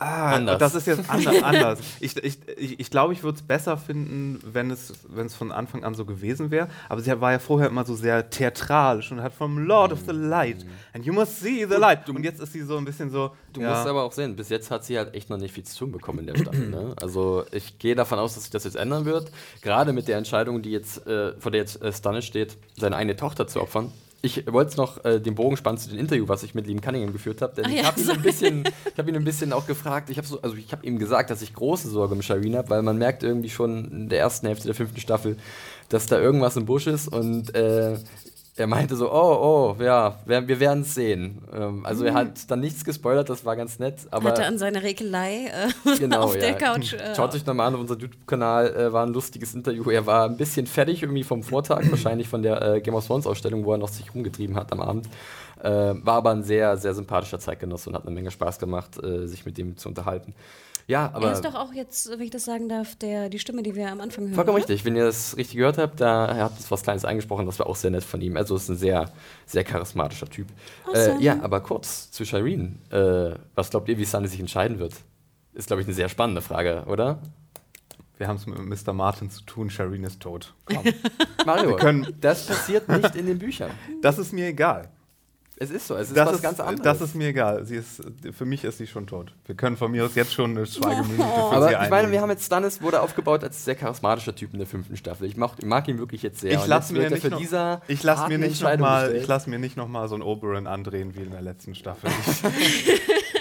Ah, 0.00 0.34
Anders. 0.34 0.58
das 0.58 0.74
ist 0.76 0.86
jetzt 0.86 1.10
anders. 1.10 1.42
anders. 1.42 1.80
Ich, 1.98 2.16
ich, 2.16 2.38
ich, 2.80 2.90
glaube, 2.90 3.12
ich 3.12 3.24
würde 3.24 3.36
es 3.36 3.42
besser 3.42 3.76
finden, 3.76 4.38
wenn 4.44 4.70
es, 4.70 4.92
wenn 5.08 5.26
es 5.26 5.34
von 5.34 5.50
Anfang 5.50 5.82
an 5.82 5.94
so 5.94 6.04
gewesen 6.04 6.50
wäre. 6.52 6.68
Aber 6.88 7.00
sie 7.00 7.20
war 7.20 7.32
ja 7.32 7.38
vorher 7.40 7.68
immer 7.68 7.84
so 7.84 7.96
sehr 7.96 8.30
theatralisch 8.30 9.10
und 9.10 9.22
hat 9.22 9.34
vom 9.34 9.58
Lord 9.58 9.92
of 9.92 10.00
the 10.06 10.12
Light 10.12 10.64
and 10.92 11.04
you 11.04 11.12
must 11.12 11.40
see 11.40 11.66
the 11.68 11.76
light. 11.76 12.08
Und 12.08 12.22
jetzt 12.24 12.40
ist 12.40 12.52
sie 12.52 12.62
so 12.62 12.76
ein 12.76 12.84
bisschen 12.84 13.10
so. 13.10 13.32
Du 13.52 13.60
ja, 13.60 13.70
musst 13.70 13.86
aber 13.86 14.04
auch 14.04 14.12
sehen, 14.12 14.36
bis 14.36 14.48
jetzt 14.50 14.70
hat 14.70 14.84
sie 14.84 14.98
halt 14.98 15.14
echt 15.14 15.30
noch 15.30 15.36
nicht 15.36 15.54
viel 15.54 15.64
zu 15.64 15.76
tun 15.76 15.92
bekommen 15.92 16.20
in 16.20 16.26
der 16.26 16.36
Staffel. 16.36 16.68
Ne? 16.68 16.94
Also 17.00 17.44
ich 17.50 17.78
gehe 17.78 17.94
davon 17.94 18.18
aus, 18.18 18.34
dass 18.34 18.44
sich 18.44 18.52
das 18.52 18.64
jetzt 18.64 18.76
ändern 18.76 19.04
wird. 19.04 19.30
Gerade 19.62 19.92
mit 19.92 20.06
der 20.06 20.18
Entscheidung, 20.18 20.62
die 20.62 20.70
jetzt, 20.70 21.06
äh, 21.06 21.32
vor 21.38 21.50
der 21.50 21.60
jetzt 21.62 21.82
äh, 21.82 21.92
Stannis 21.92 22.24
steht, 22.24 22.56
seine 22.76 22.96
eigene 22.96 23.16
Tochter 23.16 23.46
zu 23.46 23.60
opfern. 23.60 23.92
Ich 24.20 24.44
wollte 24.52 24.76
noch 24.78 25.04
äh, 25.04 25.20
den 25.20 25.36
Bogen 25.36 25.56
spannen 25.56 25.78
zu 25.78 25.88
dem 25.90 25.98
Interview, 25.98 26.26
was 26.26 26.42
ich 26.42 26.52
mit 26.52 26.66
lieben 26.66 26.80
Cunningham 26.80 27.12
geführt 27.12 27.40
habe. 27.40 27.54
Denn 27.54 27.66
Ah 27.66 27.68
ich 27.68 27.76
ja, 27.76 27.84
habe 27.84 28.00
ihn, 28.00 28.10
ein 28.10 28.22
bisschen- 28.22 28.64
ich 28.64 28.98
hab 28.98 29.06
ihn 29.08 29.14
ein 29.14 29.22
bisschen 29.24 29.52
auch 29.52 29.66
gefragt. 29.66 30.10
Ich 30.10 30.18
habe 30.18 30.26
so, 30.26 30.40
also 30.42 30.56
ich 30.56 30.72
hab 30.72 30.82
ihm 30.84 30.98
gesagt, 30.98 31.30
dass 31.30 31.40
ich 31.40 31.54
große 31.54 31.88
Sorge 31.88 32.14
um 32.14 32.22
Shireen 32.22 32.56
habe, 32.56 32.68
weil 32.70 32.82
man 32.82 32.98
merkt 32.98 33.22
irgendwie 33.22 33.48
schon 33.50 33.84
in 33.92 34.08
der 34.08 34.18
ersten 34.18 34.46
Hälfte 34.48 34.66
der 34.66 34.74
fünften 34.74 34.98
Staffel, 35.00 35.36
dass 35.88 36.06
da 36.06 36.18
irgendwas 36.20 36.56
im 36.56 36.66
Busch 36.66 36.88
ist. 36.88 37.06
Und 37.06 37.54
äh, 37.54 37.96
er 38.58 38.66
meinte 38.66 38.96
so, 38.96 39.12
oh, 39.12 39.76
oh, 39.78 39.82
ja, 39.82 40.16
wir, 40.26 40.60
werden 40.60 40.82
es 40.82 40.94
sehen. 40.94 41.42
Ähm, 41.52 41.86
also 41.86 42.04
er 42.04 42.14
hat 42.14 42.50
dann 42.50 42.60
nichts 42.60 42.84
gespoilert, 42.84 43.30
das 43.30 43.44
war 43.44 43.56
ganz 43.56 43.78
nett. 43.78 44.06
Aber 44.10 44.30
Hatte 44.30 44.44
an 44.44 44.58
seiner 44.58 44.82
Rekelei 44.82 45.46
äh, 45.46 45.96
genau, 45.98 46.22
auf 46.22 46.36
der 46.36 46.50
ja. 46.50 46.54
Couch. 46.54 46.94
Äh, 46.94 47.14
Schaut 47.14 47.34
euch 47.34 47.46
nochmal 47.46 47.68
an, 47.68 47.74
auf 47.74 47.80
unserem 47.80 48.00
YouTube-Kanal 48.00 48.74
äh, 48.74 48.92
war 48.92 49.06
ein 49.06 49.12
lustiges 49.12 49.54
Interview. 49.54 49.88
Er 49.90 50.06
war 50.06 50.28
ein 50.28 50.36
bisschen 50.36 50.66
fertig 50.66 51.02
irgendwie 51.02 51.24
vom 51.24 51.42
Vortag, 51.42 51.82
wahrscheinlich 51.90 52.28
von 52.28 52.42
der 52.42 52.60
äh, 52.62 52.80
Game 52.80 52.94
of 52.94 53.06
Thrones 53.06 53.26
Ausstellung, 53.26 53.64
wo 53.64 53.72
er 53.72 53.78
noch 53.78 53.88
sich 53.88 54.12
rumgetrieben 54.14 54.56
hat 54.56 54.72
am 54.72 54.80
Abend. 54.80 55.06
Äh, 55.62 55.70
war 55.70 56.16
aber 56.16 56.30
ein 56.30 56.42
sehr, 56.42 56.76
sehr 56.76 56.94
sympathischer 56.94 57.38
Zeitgenosse 57.38 57.90
und 57.90 57.96
hat 57.96 58.06
eine 58.06 58.14
Menge 58.14 58.30
Spaß 58.30 58.58
gemacht, 58.58 59.02
äh, 59.02 59.26
sich 59.26 59.46
mit 59.46 59.58
ihm 59.58 59.76
zu 59.76 59.88
unterhalten. 59.88 60.34
Ja, 60.88 61.10
aber. 61.12 61.26
Er 61.26 61.32
ist 61.34 61.44
doch 61.44 61.54
auch 61.54 61.74
jetzt, 61.74 62.10
wenn 62.10 62.22
ich 62.22 62.30
das 62.30 62.46
sagen 62.46 62.68
darf, 62.70 62.96
der, 62.96 63.28
die 63.28 63.38
Stimme, 63.38 63.62
die 63.62 63.74
wir 63.74 63.92
am 63.92 64.00
Anfang 64.00 64.24
hören. 64.24 64.34
Vollkommen 64.34 64.56
oder? 64.56 64.68
richtig. 64.68 64.86
Wenn 64.86 64.96
ihr 64.96 65.04
das 65.04 65.36
richtig 65.36 65.58
gehört 65.58 65.76
habt, 65.76 66.00
da 66.00 66.26
er 66.26 66.44
hat 66.44 66.52
uns 66.52 66.70
was 66.70 66.82
Kleines 66.82 67.04
eingesprochen, 67.04 67.44
das 67.44 67.58
war 67.58 67.66
auch 67.66 67.76
sehr 67.76 67.90
nett 67.90 68.02
von 68.02 68.22
ihm. 68.22 68.38
Also 68.38 68.56
ist 68.56 68.70
ein 68.70 68.76
sehr, 68.76 69.12
sehr 69.44 69.64
charismatischer 69.64 70.30
Typ. 70.30 70.48
Awesome. 70.86 71.20
Äh, 71.20 71.22
ja, 71.22 71.42
aber 71.42 71.60
kurz 71.60 72.10
zu 72.10 72.24
Shireen. 72.24 72.80
Äh, 72.90 73.34
was 73.54 73.68
glaubt 73.68 73.90
ihr, 73.90 73.98
wie 73.98 74.06
Sunny 74.06 74.28
sich 74.28 74.40
entscheiden 74.40 74.78
wird? 74.78 74.94
Ist, 75.52 75.66
glaube 75.66 75.82
ich, 75.82 75.88
eine 75.88 75.94
sehr 75.94 76.08
spannende 76.08 76.40
Frage, 76.40 76.84
oder? 76.86 77.20
Wir 78.16 78.26
haben 78.26 78.36
es 78.36 78.46
mit 78.46 78.58
Mr. 78.58 78.94
Martin 78.94 79.30
zu 79.30 79.42
tun, 79.42 79.68
Shireen 79.68 80.04
ist 80.04 80.20
tot. 80.20 80.54
Komm. 80.64 80.84
Mario, 81.44 81.78
das 82.18 82.46
passiert 82.46 82.88
nicht 82.88 83.14
in 83.14 83.26
den 83.26 83.38
Büchern. 83.38 83.70
Das 84.00 84.18
ist 84.18 84.32
mir 84.32 84.46
egal. 84.46 84.88
Es 85.60 85.70
ist 85.70 85.88
so, 85.88 85.96
es 85.96 86.08
ist 86.08 86.16
das, 86.16 86.26
was 86.28 86.36
ist, 86.36 86.42
ganz 86.42 86.60
anderes. 86.60 86.82
das 86.82 87.00
ist 87.00 87.14
mir 87.16 87.28
egal. 87.28 87.64
Sie 87.64 87.74
ist, 87.76 88.00
für 88.32 88.44
mich 88.44 88.62
ist 88.62 88.78
sie 88.78 88.86
schon 88.86 89.08
tot. 89.08 89.32
Wir 89.46 89.56
können 89.56 89.76
von 89.76 89.90
mir 89.90 90.04
aus 90.04 90.14
jetzt 90.14 90.32
schon 90.32 90.52
eine 90.52 90.64
Schweigeminute 90.66 91.16
für 91.16 91.22
aber 91.56 91.68
sie 91.68 91.74
ich 91.84 91.90
meine, 91.90 92.12
wir 92.12 92.20
haben 92.20 92.30
jetzt 92.30 92.44
Stannis 92.46 92.80
wurde 92.80 93.00
aufgebaut 93.00 93.42
als 93.42 93.64
sehr 93.64 93.74
charismatischer 93.74 94.34
Typ 94.36 94.52
in 94.52 94.58
der 94.60 94.68
fünften 94.68 94.96
Staffel. 94.96 95.26
Ich 95.26 95.36
mag, 95.36 95.52
ich 95.58 95.64
mag 95.64 95.88
ihn 95.88 95.98
wirklich 95.98 96.22
jetzt 96.22 96.40
sehr. 96.40 96.52
Ich 96.52 96.66
lasse 96.66 96.92
mir, 96.92 97.10
nicht 97.10 97.28
noch- 97.28 97.40
ich 97.88 98.02
lass 98.04 98.28
mir, 98.28 98.38
nicht 98.38 98.62
noch 98.62 98.78
mal, 98.78 99.16
ich 99.16 99.26
lass 99.26 99.46
mir 99.48 99.58
nicht 99.58 99.76
noch 99.76 99.88
mal 99.88 100.08
so 100.08 100.14
ein 100.14 100.22
Oberon 100.22 100.66
andrehen 100.68 101.16
wie 101.16 101.22
in 101.22 101.32
der 101.32 101.42
letzten 101.42 101.74
Staffel. 101.74 102.08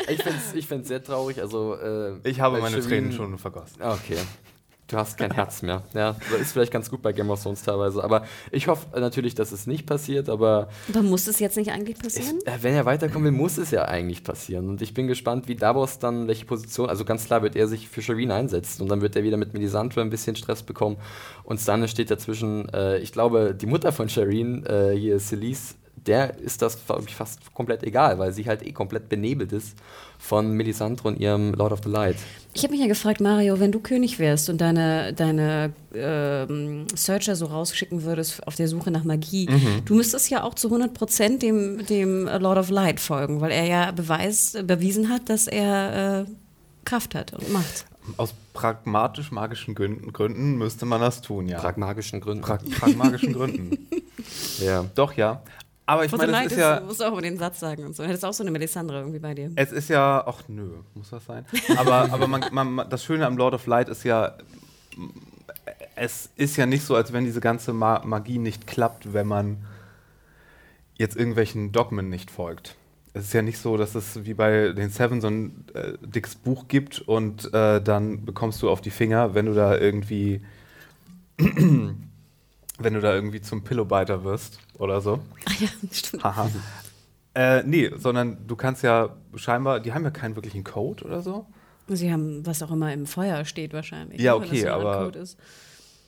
Ich 0.09 0.23
finde 0.23 0.39
es 0.39 0.55
ich 0.55 0.65
find's 0.67 0.87
sehr 0.87 1.03
traurig. 1.03 1.41
Also, 1.41 1.75
äh, 1.75 2.13
Ich, 2.23 2.39
habe 2.39 2.59
meine 2.61 2.77
Shireen- 2.77 2.87
Tränen 2.87 3.11
schon 3.11 3.37
vergossen. 3.37 3.81
Okay. 3.81 4.17
Du 4.87 4.95
hast 4.95 5.17
kein 5.17 5.31
Herz 5.31 5.61
mehr. 5.63 5.83
Ja, 5.93 6.15
das 6.31 6.39
ist 6.41 6.51
vielleicht 6.53 6.71
ganz 6.71 6.89
gut 6.89 7.01
bei 7.01 7.11
Game 7.11 7.29
of 7.29 7.43
Thrones 7.43 7.61
teilweise. 7.61 8.01
Aber 8.01 8.23
ich 8.51 8.69
hoffe 8.69 8.97
natürlich, 8.97 9.35
dass 9.35 9.51
es 9.51 9.67
nicht 9.67 9.85
passiert. 9.85 10.29
Aber 10.29 10.69
Aber 10.89 11.03
muss 11.03 11.27
es 11.27 11.39
jetzt 11.39 11.57
nicht 11.57 11.71
eigentlich 11.71 11.99
passieren? 11.99 12.39
äh, 12.45 12.57
wenn 12.61 12.73
er 12.73 12.85
weiterkommen 12.85 13.25
will, 13.25 13.37
muss 13.37 13.57
es 13.57 13.71
ja 13.71 13.83
eigentlich 13.83 14.23
passieren. 14.23 14.69
Und 14.69 14.81
ich 14.81 14.93
bin 14.93 15.07
gespannt, 15.07 15.49
wie 15.49 15.55
Davos 15.55 15.99
dann, 15.99 16.27
welche 16.29 16.45
Position, 16.45 16.89
also 16.89 17.03
ganz 17.03 17.25
klar 17.25 17.43
wird 17.43 17.57
er 17.57 17.67
sich 17.67 17.89
für 17.89 18.01
Shireen 18.01 18.31
einsetzen. 18.31 18.81
Und 18.83 18.87
dann 18.89 19.01
wird 19.01 19.17
er 19.17 19.23
wieder 19.23 19.35
mit 19.35 19.53
Melisandre 19.53 19.99
ein 19.99 20.09
bisschen 20.09 20.37
Stress 20.37 20.63
bekommen. 20.63 20.95
Und 21.43 21.59
Stannis 21.59 21.91
steht 21.91 22.09
dazwischen. 22.09 22.69
Äh, 22.69 22.99
ich 22.99 23.11
glaube, 23.11 23.53
die 23.53 23.65
Mutter 23.65 23.91
von 23.91 24.07
Shireen, 24.07 24.65
äh, 24.65 24.93
hier 24.97 25.19
Celise, 25.19 25.75
der 26.07 26.37
ist 26.39 26.61
das 26.61 26.77
ich, 27.05 27.15
fast 27.15 27.53
komplett 27.53 27.83
egal, 27.83 28.17
weil 28.17 28.31
sie 28.33 28.45
halt 28.45 28.65
eh 28.65 28.71
komplett 28.71 29.09
benebelt 29.09 29.51
ist 29.51 29.75
von 30.17 30.51
Melisandre 30.53 31.07
und 31.09 31.19
ihrem 31.19 31.53
Lord 31.53 31.73
of 31.73 31.81
the 31.83 31.89
Light. 31.89 32.15
Ich 32.53 32.63
habe 32.63 32.71
mich 32.71 32.81
ja 32.81 32.87
gefragt, 32.87 33.21
Mario, 33.21 33.59
wenn 33.59 33.71
du 33.71 33.79
König 33.79 34.17
wärst 34.17 34.49
und 34.49 34.59
deine, 34.59 35.13
deine 35.13 35.73
ähm, 35.93 36.87
Searcher 36.95 37.35
so 37.35 37.45
rausschicken 37.45 38.03
würdest 38.03 38.45
auf 38.47 38.55
der 38.55 38.67
Suche 38.67 38.89
nach 38.89 39.03
Magie, 39.03 39.47
Mhm. 39.49 39.85
du 39.85 39.95
müsstest 39.95 40.29
ja 40.29 40.43
auch 40.43 40.55
zu 40.55 40.69
100% 40.69 41.39
dem, 41.39 41.85
dem 41.85 42.25
Lord 42.25 42.57
of 42.57 42.69
Light 42.69 42.99
folgen, 42.99 43.41
weil 43.41 43.51
er 43.51 43.65
ja 43.65 43.91
Beweis, 43.91 44.57
bewiesen 44.63 45.09
hat, 45.09 45.29
dass 45.29 45.47
er 45.47 46.21
äh, 46.21 46.25
Kraft 46.85 47.13
hat 47.15 47.33
und 47.33 47.51
Macht. 47.51 47.85
Aus 48.15 48.33
pragmatisch-magischen 48.53 49.75
Gründen, 49.75 50.13
Gründen 50.13 50.57
müsste 50.57 50.85
man 50.85 51.01
das 51.01 51.21
tun, 51.21 51.47
ja. 51.49 51.59
Pragmatischen 51.59 52.21
Gründen. 52.21 52.41
Pra 52.41 52.57
pragmatischen 52.79 53.33
Gründen. 53.33 53.87
ja. 54.61 54.85
Doch, 54.95 55.13
ja. 55.13 55.41
Aber 55.87 56.03
ich 56.05 56.11
meine, 56.11 56.45
es 56.45 56.51
ist 56.51 56.57
ist, 56.59 56.79
du 56.81 56.85
musst 56.85 57.03
auch 57.03 57.13
über 57.13 57.21
den 57.21 57.37
Satz 57.37 57.59
sagen 57.61 57.85
und 57.85 57.95
so. 57.95 58.03
Hättest 58.03 58.25
auch 58.25 58.33
so 58.33 58.43
eine 58.43 58.51
Melisandre 58.51 58.99
irgendwie 58.99 59.19
bei 59.19 59.33
dir. 59.33 59.51
es 59.55 59.71
ist 59.71 59.89
ja, 59.89 60.23
ach 60.27 60.41
nö, 60.47 60.69
muss 60.93 61.09
das 61.09 61.25
sein? 61.25 61.45
Aber, 61.77 62.11
aber 62.11 62.27
man, 62.27 62.45
man, 62.51 62.71
man- 62.73 62.89
das 62.89 63.03
Schöne 63.05 63.25
am 63.25 63.37
Lord 63.37 63.53
of 63.53 63.65
Light 63.67 63.87
ist 63.89 64.03
ja, 64.03 64.33
es 65.95 66.29
ist 66.35 66.57
ja 66.57 66.65
nicht 66.65 66.83
so, 66.83 66.95
als 66.95 67.13
wenn 67.13 67.23
diese 67.25 67.39
ganze 67.39 67.71
Ma 67.73 68.01
Magie 68.05 68.37
nicht 68.37 68.67
klappt, 68.67 69.13
wenn 69.13 69.27
man 69.27 69.57
jetzt 70.97 71.15
irgendwelchen 71.15 71.71
Dogmen 71.71 72.09
nicht 72.09 72.31
folgt. 72.31 72.75
Es 73.13 73.23
ist 73.25 73.33
ja 73.33 73.41
nicht 73.41 73.57
so, 73.57 73.77
dass 73.77 73.95
es 73.95 74.25
wie 74.25 74.33
bei 74.33 74.73
den 74.73 74.89
Seven 74.89 75.21
so 75.21 75.27
ein 75.27 75.65
äh, 75.73 75.93
dickes 76.01 76.35
Buch 76.35 76.67
gibt 76.67 76.99
und 76.99 77.51
äh, 77.53 77.81
dann 77.81 78.25
bekommst 78.25 78.61
du 78.61 78.69
auf 78.69 78.81
die 78.81 78.91
Finger, 78.91 79.33
wenn 79.33 79.45
du 79.47 79.53
da 79.53 79.75
irgendwie 79.77 80.41
wenn 82.77 82.93
du 82.93 83.01
da 83.01 83.13
irgendwie 83.13 83.41
zum 83.41 83.63
Pillowbiter 83.63 84.23
wirst 84.23 84.59
oder 84.77 85.01
so. 85.01 85.19
Ach 85.45 85.59
ja, 85.61 85.67
stimmt. 85.91 86.23
Haha. 86.23 86.49
äh, 87.33 87.63
nee, 87.63 87.91
sondern 87.95 88.37
du 88.47 88.55
kannst 88.55 88.83
ja 88.83 89.09
scheinbar, 89.35 89.79
die 89.79 89.93
haben 89.93 90.03
ja 90.03 90.11
keinen 90.11 90.35
wirklichen 90.35 90.63
Code 90.63 91.03
oder 91.05 91.21
so. 91.21 91.45
Sie 91.89 92.11
haben, 92.11 92.45
was 92.45 92.61
auch 92.63 92.71
immer 92.71 92.91
im 92.91 93.05
Feuer 93.05 93.45
steht 93.45 93.73
wahrscheinlich. 93.73 94.19
Ja, 94.19 94.37
ne, 94.37 94.45
okay, 94.45 94.67
Art 94.67 94.81
aber-. 94.81 95.11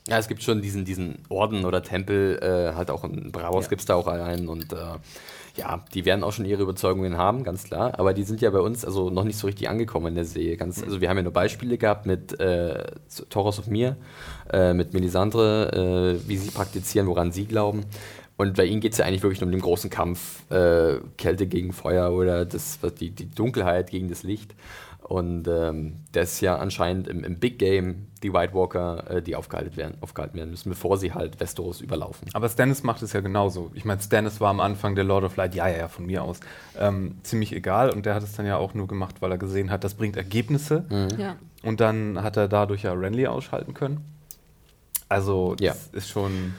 Ja, 0.08 0.18
es 0.18 0.28
gibt 0.28 0.42
schon 0.44 0.62
diesen, 0.62 0.86
diesen 0.86 1.20
Orden 1.30 1.66
oder 1.66 1.84
Tempel, 1.84 2.40
äh, 2.42 2.76
halt 2.76 2.90
auch 2.90 3.04
in 3.04 3.32
Bravos 3.32 3.66
Ja. 3.66 3.70
gibt 3.70 3.82
es 3.82 3.86
da 3.86 3.96
auch 3.96 4.08
einen 4.08 4.48
und 4.48 4.74
äh, 4.74 4.78
ja, 5.60 5.84
die 5.94 6.06
werden 6.06 6.24
auch 6.24 6.32
schon 6.32 6.46
ihre 6.46 6.64
Überzeugungen 6.64 7.18
haben, 7.18 7.44
ganz 7.44 7.64
klar. 7.64 8.00
Aber 8.00 8.14
die 8.14 8.24
sind 8.24 8.42
ja 8.42 8.50
bei 8.50 8.60
uns 8.60 8.86
also 8.86 9.10
noch 9.10 9.26
nicht 9.26 9.38
so 9.38 9.48
richtig 9.48 9.70
angekommen 9.70 10.08
in 10.08 10.16
der 10.16 10.26
Serie. 10.26 10.58
Ganz, 10.58 10.82
also 10.82 11.02
wir 11.02 11.10
haben 11.10 11.18
ja 11.18 11.24
nur 11.24 11.34
Beispiele 11.34 11.78
gehabt 11.78 12.06
mit 12.06 12.40
äh, 12.40 12.86
Toros 13.30 13.60
of 13.60 13.68
Mir, 13.68 13.98
äh, 14.52 14.74
mit 14.74 14.94
Melisandre, 14.94 16.18
äh, 16.24 16.30
wie 16.30 16.38
sie 16.38 16.52
praktizieren, 16.52 17.08
woran 17.08 17.32
sie 17.32 17.46
glauben. 17.46 17.86
Und 18.38 18.56
bei 18.56 18.64
ihnen 18.64 18.80
geht 18.80 18.94
es 18.94 19.00
ja 19.00 19.06
eigentlich 19.06 19.22
wirklich 19.22 19.42
nur 19.42 19.48
um 19.48 19.52
den 19.52 19.62
großen 19.62 19.90
Kampf, 19.90 20.50
äh, 20.50 21.00
Kälte 21.18 21.46
gegen 21.46 21.74
Feuer 21.74 22.14
oder 22.14 22.46
das, 22.46 22.80
die, 22.98 23.10
die 23.10 23.30
Dunkelheit 23.30 23.92
gegen 23.92 24.08
das 24.08 24.24
Licht. 24.24 24.56
Und 25.10 25.48
ähm, 25.48 25.96
das 26.12 26.34
ist 26.34 26.42
ja 26.42 26.58
anscheinend 26.58 27.08
im, 27.08 27.24
im 27.24 27.40
Big 27.40 27.58
Game 27.58 28.06
die 28.22 28.32
White 28.32 28.54
Walker, 28.54 29.10
äh, 29.10 29.22
die 29.24 29.36
aufgehalten 29.36 29.76
werden, 29.76 29.98
aufgehalten 30.02 30.38
werden 30.38 30.52
müssen, 30.52 30.70
bevor 30.70 30.98
sie 30.98 31.14
halt 31.16 31.40
Westeros 31.40 31.82
überlaufen. 31.82 32.28
Aber 32.34 32.48
Stannis 32.48 32.84
macht 32.84 33.02
es 33.02 33.14
ja 33.14 33.22
genauso. 33.22 33.72
Ich 33.74 33.86
meine, 33.86 34.00
Stannis 34.00 34.40
war 34.40 34.52
am 34.52 34.60
Anfang 34.60 34.94
der 34.94 35.06
Lord 35.06 35.24
of 35.24 35.36
Light, 35.36 35.56
ja, 35.56 35.68
ja, 35.68 35.78
ja, 35.80 35.88
von 35.88 36.06
mir 36.06 36.22
aus, 36.24 36.40
ähm, 36.78 37.16
ziemlich 37.24 37.54
egal. 37.54 37.90
Und 37.90 38.06
der 38.06 38.14
hat 38.14 38.22
es 38.22 38.34
dann 38.36 38.46
ja 38.46 38.58
auch 38.58 38.76
nur 38.76 38.88
gemacht, 38.88 39.16
weil 39.20 39.32
er 39.32 39.40
gesehen 39.40 39.72
hat, 39.72 39.84
das 39.84 39.96
bringt 39.96 40.16
Ergebnisse. 40.16 40.86
Ja. 41.18 41.38
Und 41.64 41.80
dann 41.80 42.22
hat 42.22 42.38
er 42.38 42.48
dadurch 42.48 42.84
ja 42.84 42.94
Renly 42.94 43.26
ausschalten 43.26 43.74
können. 43.74 44.06
Also, 45.08 45.56
das 45.56 45.66
Ja. 45.92 45.98
ist 45.98 46.10
schon. 46.10 46.54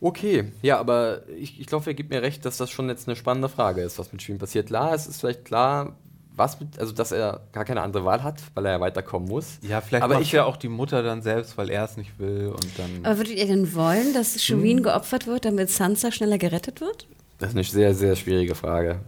Okay, 0.00 0.52
ja, 0.62 0.78
aber 0.78 1.28
ich, 1.28 1.60
ich 1.60 1.66
glaube, 1.66 1.90
ihr 1.90 1.94
gebt 1.94 2.10
mir 2.10 2.22
recht, 2.22 2.44
dass 2.46 2.56
das 2.56 2.70
schon 2.70 2.88
jetzt 2.88 3.08
eine 3.08 3.16
spannende 3.16 3.48
Frage 3.48 3.82
ist, 3.82 3.98
was 3.98 4.12
mit 4.12 4.22
Schweden 4.22 4.38
passiert. 4.38 4.68
Klar, 4.68 4.94
es 4.94 5.08
ist 5.08 5.20
vielleicht 5.20 5.44
klar, 5.44 5.96
was 6.36 6.58
mit, 6.60 6.78
also 6.78 6.92
dass 6.92 7.12
er 7.12 7.40
gar 7.52 7.64
keine 7.64 7.82
andere 7.82 8.04
Wahl 8.04 8.22
hat, 8.22 8.40
weil 8.54 8.66
er 8.66 8.72
ja 8.72 8.80
weiterkommen 8.80 9.28
muss. 9.28 9.58
Ja, 9.62 9.80
vielleicht 9.80 10.04
Aber 10.04 10.14
macht 10.14 10.22
ich- 10.24 10.32
ja 10.32 10.44
auch 10.44 10.56
die 10.56 10.68
Mutter 10.68 11.02
dann 11.02 11.22
selbst, 11.22 11.58
weil 11.58 11.70
er 11.70 11.84
es 11.84 11.96
nicht 11.96 12.18
will. 12.18 12.48
Und 12.48 12.66
dann. 12.78 13.04
Aber 13.04 13.18
würdet 13.18 13.34
ihr 13.36 13.46
denn 13.46 13.74
wollen, 13.74 14.14
dass 14.14 14.42
Shireen 14.42 14.82
geopfert 14.82 15.26
wird, 15.26 15.44
damit 15.44 15.70
Sansa 15.70 16.10
schneller 16.12 16.38
gerettet 16.38 16.80
wird? 16.80 17.06
Das 17.38 17.50
ist 17.50 17.56
eine 17.56 17.64
sehr, 17.64 17.94
sehr 17.94 18.16
schwierige 18.16 18.54
Frage. 18.54 19.00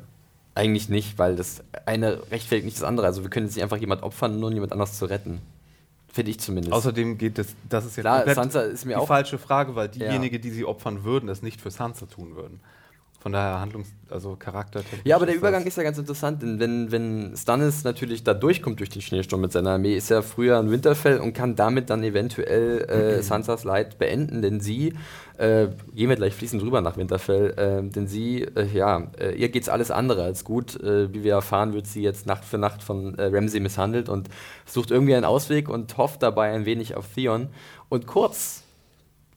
Eigentlich 0.54 0.88
nicht, 0.90 1.18
weil 1.18 1.36
das 1.36 1.62
eine 1.86 2.20
rechtfertigt 2.30 2.66
nicht 2.66 2.76
das 2.76 2.84
andere. 2.84 3.06
Also 3.06 3.22
wir 3.22 3.30
können 3.30 3.46
jetzt 3.46 3.54
nicht 3.56 3.62
einfach 3.62 3.78
jemand 3.78 4.02
opfern, 4.02 4.38
nur 4.38 4.48
um 4.50 4.54
jemand 4.54 4.72
anders 4.72 4.98
zu 4.98 5.06
retten. 5.06 5.40
Finde 6.12 6.30
ich 6.30 6.40
zumindest. 6.40 6.74
Außerdem 6.74 7.16
geht 7.16 7.38
es, 7.38 7.54
das 7.70 7.86
ist 7.86 7.96
ja 7.96 8.02
Klar, 8.02 8.16
komplett 8.18 8.34
Sansa 8.36 8.60
ist 8.62 8.84
mir 8.84 8.92
die 8.94 8.96
auch- 9.00 9.06
falsche 9.06 9.38
Frage, 9.38 9.74
weil 9.74 9.86
Ja. 9.94 10.08
diejenige, 10.08 10.38
die 10.40 10.50
sie 10.50 10.66
opfern 10.66 11.04
würden, 11.04 11.30
es 11.30 11.40
nicht 11.40 11.58
für 11.62 11.70
Sansa 11.70 12.04
tun 12.04 12.36
würden. 12.36 12.60
Von 13.22 13.30
daher 13.30 13.60
Handlungs-, 13.60 13.92
also 14.10 14.34
Charakter. 14.34 14.82
Ja, 15.04 15.14
aber 15.14 15.26
der 15.26 15.36
Übergang 15.36 15.64
ist 15.64 15.76
ja 15.76 15.84
ganz 15.84 15.96
interessant, 15.96 16.42
denn 16.42 16.58
wenn, 16.58 16.90
wenn 16.90 17.36
Stannis 17.36 17.84
natürlich 17.84 18.24
da 18.24 18.34
durchkommt 18.34 18.80
durch 18.80 18.90
den 18.90 19.00
Schneesturm 19.00 19.40
mit 19.40 19.52
seiner 19.52 19.70
Armee, 19.70 19.94
ist 19.94 20.10
er 20.10 20.24
früher 20.24 20.58
ein 20.58 20.72
Winterfell 20.72 21.20
und 21.20 21.32
kann 21.32 21.54
damit 21.54 21.88
dann 21.88 22.02
eventuell 22.02 22.80
äh, 22.80 23.22
Sansas 23.22 23.62
Leid 23.62 23.98
beenden, 23.98 24.42
denn 24.42 24.58
sie, 24.58 24.94
äh, 25.38 25.68
gehen 25.94 26.08
wir 26.08 26.16
gleich 26.16 26.34
fließend 26.34 26.64
rüber 26.64 26.80
nach 26.80 26.96
Winterfell, 26.96 27.50
äh, 27.56 27.88
denn 27.88 28.08
sie, 28.08 28.42
äh, 28.42 28.66
ja, 28.74 29.06
äh, 29.20 29.36
ihr 29.36 29.50
geht's 29.50 29.68
alles 29.68 29.92
andere 29.92 30.24
als 30.24 30.42
gut. 30.42 30.74
Äh, 30.82 31.14
wie 31.14 31.22
wir 31.22 31.34
erfahren, 31.34 31.74
wird 31.74 31.86
sie 31.86 32.02
jetzt 32.02 32.26
Nacht 32.26 32.44
für 32.44 32.58
Nacht 32.58 32.82
von 32.82 33.14
Ramsay 33.16 33.60
misshandelt 33.60 34.08
und 34.08 34.30
sucht 34.66 34.90
irgendwie 34.90 35.14
einen 35.14 35.24
Ausweg 35.24 35.68
und 35.68 35.96
hofft 35.96 36.24
dabei 36.24 36.50
ein 36.50 36.64
wenig 36.64 36.96
auf 36.96 37.06
Theon. 37.14 37.50
Und 37.88 38.08
kurz 38.08 38.64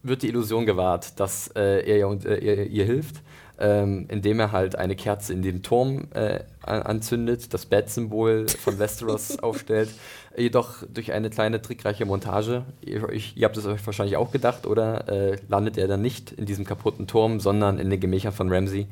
wird 0.02 0.24
die 0.24 0.30
Illusion 0.30 0.66
gewahrt, 0.66 1.20
dass 1.20 1.50
er 1.50 1.86
ihr, 1.86 2.68
ihr 2.68 2.86
hilft, 2.86 3.22
ähm, 3.60 4.06
indem 4.10 4.40
er 4.40 4.52
halt 4.52 4.76
eine 4.76 4.96
Kerze 4.96 5.34
in 5.34 5.42
den 5.42 5.64
Turm 5.64 6.08
äh, 6.14 6.40
an- 6.62 6.82
anzündet, 6.84 7.54
das 7.54 7.66
Bat-Symbol 7.66 8.48
von 8.48 8.80
Westeros 8.80 9.40
aufstellt, 9.44 9.90
jedoch 10.38 10.84
durch 10.94 11.12
eine 11.14 11.30
kleine 11.30 11.62
trickreiche 11.62 12.06
Montage, 12.06 12.66
ihr, 12.82 13.08
euch- 13.08 13.34
ihr 13.36 13.46
habt 13.46 13.56
es 13.58 13.66
euch 13.66 13.86
wahrscheinlich 13.86 14.18
auch 14.18 14.32
gedacht, 14.32 14.66
oder 14.68 15.08
äh, 15.08 15.38
landet 15.48 15.78
er 15.78 15.88
dann 15.88 16.02
nicht 16.02 16.32
in 16.32 16.46
diesem 16.46 16.66
kaputten 16.66 17.08
Turm, 17.08 17.40
sondern 17.40 17.80
in 17.80 17.90
den 17.90 18.00
Gemächern 18.00 18.34
von 18.34 18.52
Ramsay 18.52 18.88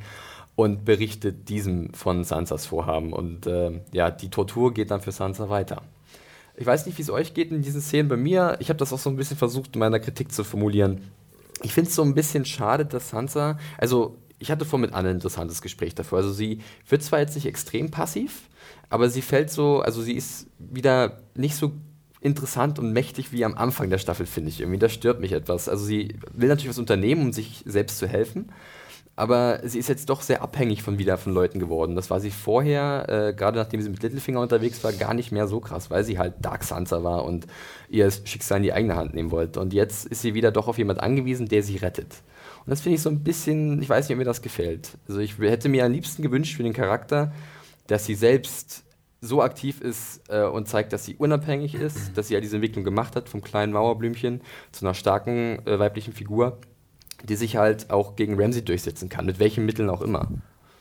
und 0.56 0.86
berichtet 0.86 1.50
diesem 1.50 1.94
von 1.94 2.24
Sansas 2.24 2.66
Vorhaben 2.68 3.12
und 3.12 3.48
äh, 3.48 3.72
ja, 3.92 4.12
die 4.12 4.30
Tortur 4.30 4.74
geht 4.74 4.92
dann 4.92 5.02
für 5.02 5.12
Sansa 5.12 5.50
weiter. 5.50 5.82
Ich 6.56 6.68
weiß 6.68 6.86
nicht, 6.86 6.98
wie 7.00 7.02
es 7.02 7.10
euch 7.10 7.34
geht 7.34 7.50
in 7.52 7.64
diesen 7.64 7.82
Szenen. 7.82 8.08
Bei 8.08 8.16
mir, 8.18 8.58
ich 8.60 8.70
habe 8.70 8.78
das 8.78 8.94
auch 8.94 9.00
so 9.00 9.10
ein 9.10 9.16
bisschen 9.16 9.38
versucht, 9.38 9.74
in 9.76 9.80
meiner 9.80 10.00
Kritik 10.00 10.32
zu 10.32 10.44
formulieren. 10.44 11.02
Ich 11.64 11.74
finde 11.74 11.90
es 11.90 11.96
so 11.96 12.04
ein 12.04 12.14
bisschen 12.14 12.46
schade, 12.46 12.86
dass 12.86 13.10
Sansa, 13.10 13.58
also 13.80 14.18
ich 14.44 14.52
hatte 14.52 14.66
vor 14.66 14.78
mit 14.78 14.94
Anne 14.94 15.10
ein 15.10 15.16
interessantes 15.16 15.62
Gespräch 15.62 15.96
davor. 15.96 16.20
Also 16.20 16.34
sie 16.34 16.60
wird 16.90 17.02
zwar 17.02 17.20
jetzt 17.20 17.36
nicht 17.36 17.46
extrem 17.48 17.92
passiv, 17.92 18.50
aber 18.90 19.10
sie 19.10 19.22
fällt 19.22 19.50
so, 19.50 19.80
also 19.80 20.02
sie 20.02 20.14
ist 20.14 20.48
wieder 20.60 21.20
nicht 21.34 21.56
so 21.56 21.72
interessant 22.20 22.78
und 22.78 22.92
mächtig 22.92 23.32
wie 23.32 23.46
am 23.46 23.56
Anfang 23.56 23.90
der 23.90 24.00
Staffel, 24.00 24.26
finde 24.26 24.50
ich 24.50 24.60
irgendwie. 24.60 24.80
Das 24.80 24.94
stört 24.94 25.22
mich 25.22 25.32
etwas. 25.32 25.70
Also 25.70 25.86
sie 25.86 26.18
will 26.34 26.50
natürlich 26.50 26.70
was 26.70 26.78
unternehmen, 26.78 27.22
um 27.22 27.34
sich 27.34 27.64
selbst 27.66 27.98
zu 27.98 28.08
helfen. 28.08 28.52
aber 29.16 29.60
sie 29.64 29.78
ist 29.78 29.90
jetzt 29.90 30.10
doch 30.10 30.22
sehr 30.22 30.42
abhängig 30.42 30.82
von 30.82 30.98
wieder 30.98 31.18
von 31.18 31.34
Leuten 31.34 31.60
geworden. 31.60 31.96
Das 31.96 32.10
war 32.10 32.20
sie 32.20 32.32
vorher, 32.32 33.06
äh, 33.10 33.34
gerade 33.34 33.60
nachdem 33.60 33.82
sie 33.82 33.90
mit 33.90 34.02
Littlefinger 34.02 34.40
unterwegs 34.40 34.84
war, 34.84 34.92
gar 34.92 35.14
nicht 35.14 35.32
mehr 35.32 35.48
so 35.48 35.60
krass, 35.60 35.92
weil 35.92 36.04
sie 36.04 36.18
halt 36.18 36.36
Dark 36.42 36.64
Sansa 36.64 37.04
war 37.04 37.24
und 37.24 37.46
ihr 37.90 38.10
Schicksal 38.10 38.58
in 38.58 38.64
die 38.64 38.74
eigene 38.74 38.96
Hand 38.96 39.14
nehmen 39.14 39.32
wollte. 39.32 39.60
Und 39.60 39.74
jetzt 39.74 40.08
ist 40.08 40.22
sie 40.22 40.34
wieder 40.34 40.52
doch 40.52 40.68
auf 40.68 40.80
jemand 40.80 41.00
angewiesen, 41.00 41.48
der 41.48 41.62
sie 41.62 41.78
rettet. 41.78 42.24
Und 42.66 42.70
das 42.70 42.82
finde 42.82 42.96
ich 42.96 43.02
so 43.02 43.10
ein 43.10 43.24
bisschen, 43.24 43.82
ich 43.82 43.90
weiß 43.90 44.08
nicht, 44.08 44.16
ob 44.16 44.20
mir 44.20 44.26
das 44.26 44.42
gefällt. 44.42 44.98
Also 45.08 45.20
ich 45.20 45.38
hätte 45.40 45.70
mir 45.70 45.86
am 45.86 45.92
liebsten 45.92 46.22
gewünscht 46.22 46.56
für 46.56 46.64
den 46.64 46.74
Charakter, 46.74 47.34
dass 47.88 48.06
sie 48.06 48.16
selbst 48.16 48.84
so 49.22 49.42
aktiv 49.42 49.82
ist 49.82 50.22
äh, 50.30 50.44
und 50.44 50.68
zeigt, 50.68 50.92
dass 50.94 51.06
sie 51.06 51.16
unabhängig 51.16 51.76
ist, 51.76 52.18
dass 52.18 52.28
sie 52.28 52.34
ja 52.34 52.42
diese 52.42 52.58
Entwicklung 52.58 52.84
gemacht 52.84 53.16
hat 53.16 53.30
vom 53.30 53.42
kleinen 53.42 53.74
Mauerblümchen 53.74 54.42
zu 54.72 54.86
einer 54.86 54.94
starken 54.94 55.66
äh, 55.66 55.80
weiblichen 55.80 56.14
Figur 56.14 56.60
die 57.24 57.36
sich 57.36 57.56
halt 57.56 57.90
auch 57.90 58.16
gegen 58.16 58.40
Ramsey 58.40 58.64
durchsetzen 58.64 59.10
kann, 59.10 59.26
mit 59.26 59.40
welchen 59.40 59.66
Mitteln 59.66 59.90
auch 59.90 60.02
immer. 60.02 60.28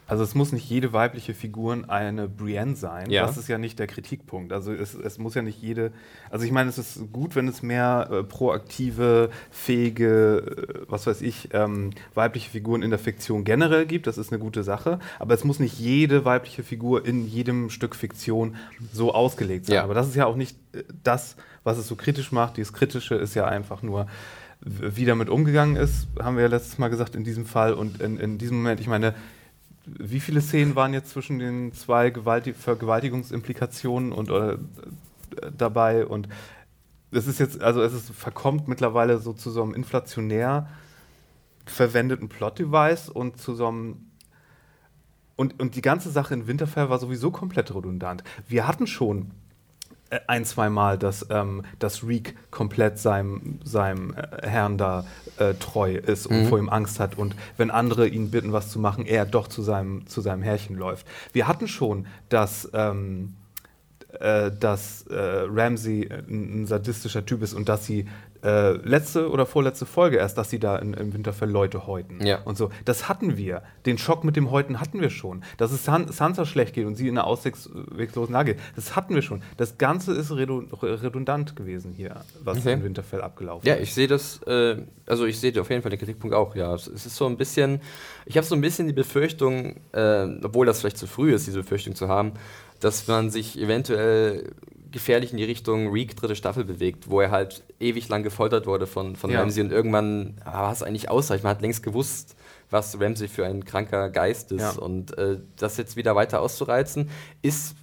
Also 0.07 0.25
es 0.25 0.35
muss 0.35 0.53
nicht 0.53 0.69
jede 0.69 0.93
weibliche 0.93 1.33
Figur 1.33 1.89
eine 1.89 2.29
Brienne 2.29 2.77
sein. 2.77 3.11
Ja. 3.11 3.25
Das 3.25 3.37
ist 3.37 3.49
ja 3.49 3.57
nicht 3.57 3.79
der 3.79 3.87
Kritikpunkt. 3.87 4.53
Also 4.53 4.73
es, 4.73 4.95
es, 4.95 5.19
muss 5.19 5.35
ja 5.35 5.43
nicht 5.43 5.63
jede. 5.63 5.93
Also 6.29 6.45
ich 6.45 6.51
meine, 6.51 6.69
es 6.69 6.77
ist 6.77 7.13
gut, 7.13 7.37
wenn 7.37 7.49
es 7.49 7.63
mehr 7.63 8.09
äh, 8.11 8.23
proaktive, 8.23 9.31
fähige, 9.51 10.39
äh, 10.69 10.85
was 10.89 11.07
weiß 11.07 11.23
ich, 11.23 11.51
ähm, 11.53 11.91
weibliche 12.15 12.51
Figuren 12.51 12.83
in 12.83 12.91
der 12.91 12.99
Fiktion 12.99 13.45
generell 13.45 13.87
gibt. 13.87 14.07
Das 14.07 14.19
ist 14.19 14.33
eine 14.33 14.41
gute 14.41 14.65
Sache. 14.65 14.99
Aber 15.19 15.35
es 15.35 15.45
muss 15.45 15.61
nicht 15.61 15.79
jede 15.79 16.25
weibliche 16.25 16.63
Figur 16.63 17.07
in 17.07 17.27
jedem 17.27 17.71
Stück 17.71 17.95
Fiktion 17.95 18.57
so 18.93 19.15
ausgelegt 19.15 19.67
sein. 19.67 19.77
Ja. 19.77 19.85
Aber 19.85 19.95
das 19.95 20.09
ist 20.09 20.17
ja 20.17 20.27
auch 20.27 20.37
nicht 20.37 20.59
äh, 20.73 20.83
das, 21.05 21.37
was 21.65 21.79
es 21.79 21.87
so 21.87 21.95
kritisch 21.97 22.33
macht. 22.33 22.57
Dieses 22.57 22.73
Kritische 22.73 23.15
ist 23.15 23.35
ja 23.35 23.47
einfach 23.47 23.83
nur 23.83 24.09
wie 24.65 25.05
damit 25.05 25.29
umgegangen 25.29 25.75
ist, 25.75 26.07
haben 26.21 26.37
wir 26.37 26.43
ja 26.43 26.49
letztes 26.49 26.79
Mal 26.79 26.89
gesagt 26.89 27.17
in 27.17 27.25
diesem 27.25 27.47
Fall. 27.47 27.75
Und 27.75 28.01
in, 28.01 28.17
in 28.19 28.39
diesem 28.39 28.59
Moment, 28.59 28.81
ich 28.81 28.87
meine, 28.87 29.15
wie 29.87 30.21
viele 30.21 30.41
Szenen 30.41 30.77
waren 30.77 30.95
jetzt 30.95 31.11
zwischen 31.11 31.39
den 31.39 31.73
zwei 31.73 32.11
Gewalti 32.11 32.53
Vergewaltigungsimplikationen 32.53 34.13
und 34.13 34.31
oder, 34.31 34.55
äh, 34.55 34.59
dabei? 35.57 36.07
Und 36.07 36.29
es 37.11 37.27
ist 37.27 37.41
jetzt, 37.41 37.61
also 37.61 37.83
es 37.83 37.93
ist, 37.93 38.11
verkommt 38.11 38.69
mittlerweile 38.69 39.19
so 39.19 39.33
zu 39.33 39.51
so 39.51 39.63
einem 39.63 39.75
inflationär 39.75 40.69
verwendeten 41.67 42.29
Plot-Device 42.29 43.09
und 43.09 43.39
zu 43.39 43.55
so 43.55 43.69
einem 43.69 44.07
und, 45.37 45.59
und 45.61 45.75
die 45.77 45.83
ganze 45.83 46.11
Sache 46.11 46.35
in 46.35 46.47
Winterfell 46.47 46.91
war 46.91 46.99
sowieso 46.99 47.31
komplett 47.31 47.75
redundant. 47.75 48.23
Wir 48.47 48.69
hatten 48.69 48.87
schon 48.87 49.31
ein, 50.27 50.45
zwei 50.45 50.71
Mal, 50.71 50.99
dass, 50.99 51.27
ähm, 51.31 51.63
dass 51.79 52.07
Reek 52.07 52.35
komplett 52.51 52.99
seinem, 52.99 53.61
seinem 53.65 54.15
äh, 54.15 54.47
Herrn 54.47 54.79
da 54.79 55.05
äh, 55.39 55.55
treu 55.55 55.95
ist 55.95 56.27
und 56.27 56.45
mhm. 56.45 56.49
vor 56.49 56.59
ihm 56.59 56.69
Angst 56.69 57.01
hat 57.01 57.17
und 57.17 57.35
wenn 57.57 57.71
andere 57.71 58.09
ihn 58.09 58.31
bitten, 58.31 58.53
was 58.53 58.71
zu 58.71 58.79
machen, 58.79 59.07
er 59.07 59.25
doch 59.27 59.49
zu 59.49 59.63
seinem, 59.63 60.07
zu 60.07 60.21
seinem 60.21 60.43
Herrchen 60.43 60.77
läuft. 60.77 61.07
Wir 61.33 61.49
hatten 61.49 61.69
schon, 61.69 62.07
dass 62.29 62.69
ähm, 62.75 63.35
äh, 64.21 64.51
dass 64.51 65.07
äh, 65.07 65.47
Ramsey 65.49 66.07
ein, 66.11 66.63
ein, 66.63 66.67
sadistischer 66.67 67.25
Typ 67.25 67.43
ist 67.43 67.55
und 67.55 67.69
dass 67.71 67.87
sie 67.87 68.07
äh, 68.43 68.73
letzte 68.73 69.31
oder 69.31 69.47
vorletzte 69.47 69.87
Folge 69.87 70.17
erst, 70.17 70.39
dass 70.39 70.51
sie 70.51 70.59
da 70.59 70.77
in, 70.77 70.95
im 70.95 71.13
Winterfell 71.15 71.51
Leute 71.51 71.87
häuten 71.87 72.25
ja. 72.25 72.41
und 72.43 72.57
so. 72.57 72.71
Das 72.85 73.09
hatten 73.09 73.37
wir. 73.37 73.63
Den 73.87 73.99
Schock 73.99 74.25
mit 74.25 74.37
dem 74.37 74.51
Häuten 74.51 74.81
hatten 74.81 75.01
wir 75.01 75.11
schon. 75.11 75.45
Dass 75.57 75.73
es 75.73 75.85
San 75.85 76.09
Sansa 76.09 76.45
schlecht 76.45 76.75
geht 76.75 76.87
und 76.87 76.97
sie 76.97 77.09
in 77.09 77.19
einer 77.19 77.27
ausweglosen 77.27 78.33
Lage 78.33 78.57
das 78.77 78.97
hatten 78.97 79.15
wir 79.15 79.23
schon. 79.23 79.43
Das 79.57 79.79
Ganze 79.79 80.13
ist 80.13 80.31
redundant 80.33 81.57
gewesen 81.57 81.93
hier, 81.93 82.25
was 82.43 82.59
okay. 82.59 82.75
in 82.75 82.85
Winterfell 82.85 83.21
abgelaufen 83.21 83.67
ist. 83.67 83.75
Ja, 83.75 83.81
ich 83.81 83.95
sehe 83.95 84.09
das, 84.09 84.43
äh, 84.45 84.77
also 85.07 85.27
ich 85.27 85.39
sehe 85.39 85.59
auf 85.61 85.71
jeden 85.71 85.83
Fall 85.83 85.91
den 85.91 85.99
Kritikpunkt 85.99 86.35
auch, 86.35 86.55
ja. 86.57 86.75
Es 86.75 86.87
ist 86.89 87.17
so 87.17 87.27
ein 87.27 87.37
bisschen, 87.37 87.81
ich 88.27 88.37
habe 88.37 88.47
so 88.47 88.55
ein 88.55 88.61
bisschen 88.61 88.87
die 88.87 88.93
Befürchtung, 88.93 89.77
äh, 89.93 90.27
obwohl 90.43 90.67
das 90.67 90.81
vielleicht 90.81 90.99
zu 90.99 91.07
früh 91.07 91.35
ist, 91.35 91.47
diese 91.47 91.61
Befürchtung 91.61 91.95
zu 91.95 92.09
haben, 92.09 92.33
dass 92.81 93.07
man 93.07 93.31
sich 93.31 93.61
eventuell 93.61 94.51
gefährlich 94.93 95.33
in 95.33 95.39
die 95.39 95.45
Richtung 95.45 95.91
Reek 95.91 96.17
dritte 96.17 96.37
Staffel 96.37 96.65
bewegt, 96.65 97.11
wo 97.11 97.21
er 97.21 97.31
halt 97.31 97.65
ewig 97.81 98.09
lang 98.09 98.23
gefoltert 98.23 98.67
wurde 98.67 98.87
von, 98.87 99.17
von 99.17 99.31
ja. 99.31 99.41
Ramsey 99.41 99.63
und 99.63 99.73
irgendwann 99.73 100.41
ah, 100.45 100.63
war 100.63 100.73
es 100.73 100.83
eigentlich 100.83 101.09
ausreichend. 101.11 101.45
Man 101.45 101.55
hat 101.57 101.63
längst 101.63 101.83
gewusst, 101.83 102.37
was 102.71 103.01
Ramsey 103.01 103.29
für 103.29 103.47
ein 103.47 103.65
kranker 103.65 104.11
Geist 104.11 104.53
ist. 104.53 104.61
Ja. 104.61 104.71
Und 104.73 105.17
äh, 105.19 105.39
das 105.57 105.77
jetzt 105.77 105.97
wieder 105.97 106.15
weiter 106.15 106.41
auszureizen, 106.41 107.11
ist, 107.43 107.75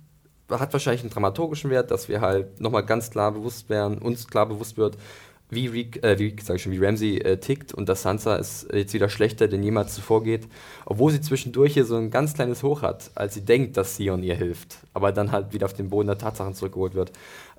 hat 0.49 0.73
wahrscheinlich 0.73 1.01
einen 1.01 1.11
dramaturgischen 1.11 1.69
Wert, 1.69 1.91
dass 1.91 2.09
wir 2.09 2.21
halt 2.21 2.59
nochmal 2.59 2.85
ganz 2.85 3.11
klar 3.11 3.31
bewusst 3.31 3.69
werden, 3.69 3.99
uns 3.99 4.27
klar 4.27 4.47
bewusst 4.47 4.77
wird, 4.77 4.97
wie 5.49 5.67
Rick, 5.67 6.03
äh, 6.03 6.19
wie, 6.19 6.35
sag 6.41 6.57
ich 6.57 6.63
schon, 6.63 6.71
wie 6.71 6.83
Ramsey 6.83 7.17
äh, 7.17 7.37
tickt 7.37 7.73
und 7.73 7.89
dass 7.89 8.03
Sansa 8.03 8.35
ist 8.35 8.67
jetzt 8.73 8.93
wieder 8.93 9.09
schlechter 9.09 9.47
denn 9.47 9.63
jemals 9.63 9.95
zuvor 9.95 10.23
geht, 10.23 10.47
obwohl 10.85 11.11
sie 11.11 11.21
zwischendurch 11.21 11.73
hier 11.73 11.85
so 11.85 11.95
ein 11.95 12.11
ganz 12.11 12.33
kleines 12.33 12.63
Hoch 12.63 12.81
hat, 12.81 13.11
als 13.15 13.33
sie 13.33 13.41
denkt, 13.41 13.77
dass 13.77 13.97
Sion 13.97 14.23
ihr 14.23 14.35
hilft, 14.35 14.77
aber 14.93 15.11
dann 15.11 15.31
halt 15.31 15.53
wieder 15.53 15.65
auf 15.65 15.73
den 15.73 15.89
Boden 15.89 16.07
der 16.07 16.17
Tatsachen 16.17 16.53
zurückgeholt 16.53 16.93
wird. 16.93 17.11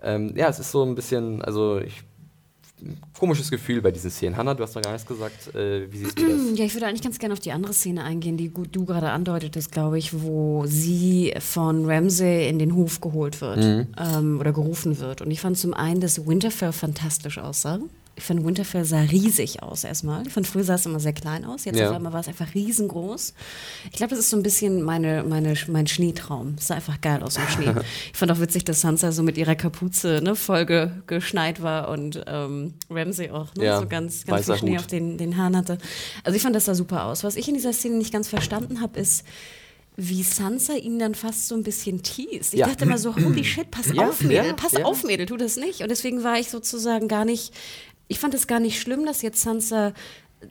Ähm, 0.02 0.32
ja, 0.36 0.48
es 0.48 0.58
ist 0.58 0.70
so 0.70 0.84
ein 0.84 0.94
bisschen, 0.94 1.42
also 1.42 1.78
ich 1.78 2.02
komisches 3.18 3.50
Gefühl 3.50 3.82
bei 3.82 3.90
diesen 3.90 4.10
Szenen. 4.10 4.36
Hanna, 4.36 4.54
du 4.54 4.62
hast 4.62 4.74
noch 4.74 4.82
gar 4.82 4.92
nichts 4.92 5.06
gesagt. 5.06 5.54
Äh, 5.54 5.90
wie 5.92 5.98
siehst 5.98 6.18
du 6.18 6.26
das? 6.26 6.40
Ja, 6.56 6.64
ich 6.64 6.74
würde 6.74 6.86
eigentlich 6.86 7.02
ganz 7.02 7.18
gerne 7.18 7.32
auf 7.32 7.40
die 7.40 7.52
andere 7.52 7.72
Szene 7.72 8.04
eingehen, 8.04 8.36
die 8.36 8.50
du 8.50 8.84
gerade 8.84 9.10
andeutetest, 9.10 9.70
glaube 9.72 9.98
ich, 9.98 10.22
wo 10.22 10.64
sie 10.66 11.34
von 11.38 11.88
Ramsey 11.88 12.48
in 12.48 12.58
den 12.58 12.74
Hof 12.74 13.00
geholt 13.00 13.40
wird 13.40 13.58
mhm. 13.58 13.86
ähm, 13.98 14.40
oder 14.40 14.52
gerufen 14.52 14.98
wird. 14.98 15.22
Und 15.22 15.30
ich 15.30 15.40
fand 15.40 15.58
zum 15.58 15.74
einen, 15.74 16.00
dass 16.00 16.26
Winterfell 16.26 16.72
fantastisch 16.72 17.38
aussah. 17.38 17.78
Ich 18.20 18.26
fand 18.26 18.44
Winterfell 18.44 18.84
sah 18.84 19.00
riesig 19.00 19.62
aus 19.62 19.82
erstmal. 19.82 20.26
Fand 20.26 20.46
früher 20.46 20.62
sah 20.62 20.74
es 20.74 20.84
immer 20.84 21.00
sehr 21.00 21.14
klein 21.14 21.46
aus. 21.46 21.64
Jetzt 21.64 21.78
ja. 21.78 21.88
auf 21.88 21.96
einmal 21.96 22.12
war 22.12 22.20
es 22.20 22.28
einfach 22.28 22.54
riesengroß. 22.54 23.32
Ich 23.86 23.96
glaube, 23.96 24.10
das 24.10 24.18
ist 24.18 24.30
so 24.30 24.36
ein 24.36 24.42
bisschen 24.42 24.82
meine, 24.82 25.24
meine, 25.24 25.54
mein 25.68 25.86
Schneetraum. 25.86 26.56
Es 26.58 26.66
sah 26.66 26.74
einfach 26.74 27.00
geil 27.00 27.22
aus 27.22 27.38
im 27.38 27.48
Schnee. 27.48 27.72
ich 28.12 28.18
fand 28.18 28.30
auch 28.30 28.38
witzig, 28.38 28.64
dass 28.64 28.82
Sansa 28.82 29.10
so 29.12 29.22
mit 29.22 29.38
ihrer 29.38 29.54
Kapuze 29.54 30.20
ne, 30.22 30.36
voll 30.36 30.66
ge, 30.66 30.90
geschneit 31.06 31.62
war 31.62 31.88
und 31.88 32.22
ähm, 32.26 32.74
Ramsey 32.90 33.30
auch 33.30 33.54
ne, 33.54 33.64
ja, 33.64 33.80
so 33.80 33.86
ganz, 33.86 34.26
ganz 34.26 34.44
viel 34.44 34.56
Schnee 34.56 34.72
Hut. 34.72 34.80
auf 34.80 34.86
den, 34.86 35.16
den 35.16 35.38
Haaren 35.38 35.56
hatte. 35.56 35.78
Also 36.22 36.36
ich 36.36 36.42
fand, 36.42 36.54
das 36.54 36.66
sah 36.66 36.74
super 36.74 37.06
aus. 37.06 37.24
Was 37.24 37.36
ich 37.36 37.48
in 37.48 37.54
dieser 37.54 37.72
Szene 37.72 37.96
nicht 37.96 38.12
ganz 38.12 38.28
verstanden 38.28 38.82
habe, 38.82 39.00
ist, 39.00 39.24
wie 39.96 40.22
Sansa 40.22 40.74
ihn 40.74 40.98
dann 40.98 41.14
fast 41.14 41.48
so 41.48 41.54
ein 41.54 41.62
bisschen 41.62 42.02
teast. 42.02 42.54
Ich 42.54 42.60
ja. 42.60 42.66
dachte 42.66 42.84
immer 42.84 42.98
so, 42.98 43.14
holy 43.14 43.44
shit, 43.44 43.70
pass 43.70 43.92
ja, 43.92 44.08
auf, 44.08 44.22
Mädel, 44.22 44.54
pass 44.54 44.74
auf, 44.76 45.04
Mädel, 45.04 45.26
tu 45.26 45.36
das 45.36 45.56
nicht. 45.56 45.82
Und 45.82 45.90
deswegen 45.90 46.24
war 46.24 46.38
ich 46.38 46.48
sozusagen 46.48 47.08
gar 47.08 47.24
nicht 47.24 47.52
ich 48.10 48.18
fand 48.18 48.34
es 48.34 48.46
gar 48.48 48.60
nicht 48.60 48.80
schlimm, 48.80 49.06
dass 49.06 49.22
jetzt 49.22 49.40
Sansa 49.40 49.92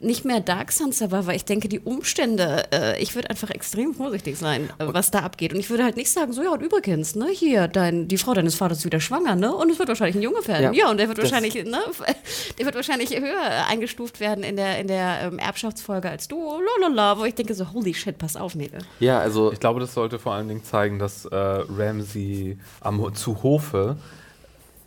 nicht 0.00 0.24
mehr 0.24 0.40
Dark 0.40 0.70
Sansa 0.72 1.10
war, 1.10 1.26
weil 1.26 1.36
ich 1.36 1.44
denke, 1.44 1.68
die 1.68 1.80
Umstände, 1.80 2.64
äh, 2.72 3.02
ich 3.02 3.14
würde 3.14 3.28
einfach 3.28 3.50
extrem 3.50 3.92
vorsichtig 3.92 4.38
sein, 4.38 4.70
äh, 4.78 4.86
was 4.86 5.10
da 5.10 5.20
abgeht. 5.20 5.52
Und 5.52 5.58
ich 5.58 5.68
würde 5.68 5.84
halt 5.84 5.96
nicht 5.96 6.10
sagen, 6.10 6.32
so 6.32 6.42
ja, 6.42 6.52
und 6.52 6.62
übrigens, 6.62 7.16
ne, 7.16 7.26
hier, 7.28 7.66
dein, 7.68 8.06
die 8.06 8.16
Frau 8.16 8.32
deines 8.32 8.54
Vaters 8.54 8.78
ist 8.78 8.84
wieder 8.84 9.00
schwanger, 9.00 9.34
ne? 9.34 9.54
Und 9.54 9.68
es 9.68 9.78
wird 9.78 9.88
wahrscheinlich 9.88 10.16
ein 10.16 10.22
Junge 10.22 10.46
werden. 10.46 10.72
Ja, 10.72 10.84
ja 10.84 10.90
und 10.90 10.98
der 10.98 11.08
wird 11.08 11.18
wahrscheinlich, 11.18 11.54
ne, 11.54 11.80
der 12.58 12.64
wird 12.64 12.74
wahrscheinlich 12.74 13.10
höher 13.10 13.66
eingestuft 13.68 14.20
werden 14.20 14.44
in 14.44 14.56
der, 14.56 14.78
in 14.78 14.86
der 14.86 15.22
ähm, 15.24 15.38
Erbschaftsfolge 15.38 16.08
als 16.08 16.28
du, 16.28 16.60
lalala, 16.80 17.18
wo 17.18 17.24
ich 17.24 17.34
denke 17.34 17.54
so, 17.54 17.72
holy 17.72 17.92
shit, 17.92 18.16
pass 18.16 18.36
auf, 18.36 18.54
Mädel. 18.54 18.80
Ja, 19.00 19.18
also. 19.18 19.52
Ich 19.52 19.60
glaube, 19.60 19.80
das 19.80 19.92
sollte 19.92 20.18
vor 20.18 20.34
allen 20.34 20.48
Dingen 20.48 20.64
zeigen, 20.64 20.98
dass 20.98 21.24
äh, 21.24 21.36
Ramsey 21.36 22.58
am, 22.80 23.12
zu 23.14 23.42
Hofe 23.42 23.96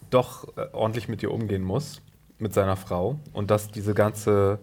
doch 0.09 0.47
äh, 0.57 0.67
ordentlich 0.71 1.09
mit 1.09 1.21
ihr 1.21 1.31
umgehen 1.31 1.63
muss 1.63 2.01
mit 2.39 2.53
seiner 2.53 2.75
Frau 2.75 3.19
und 3.33 3.51
dass 3.51 3.69
diese 3.69 3.93
ganze 3.93 4.59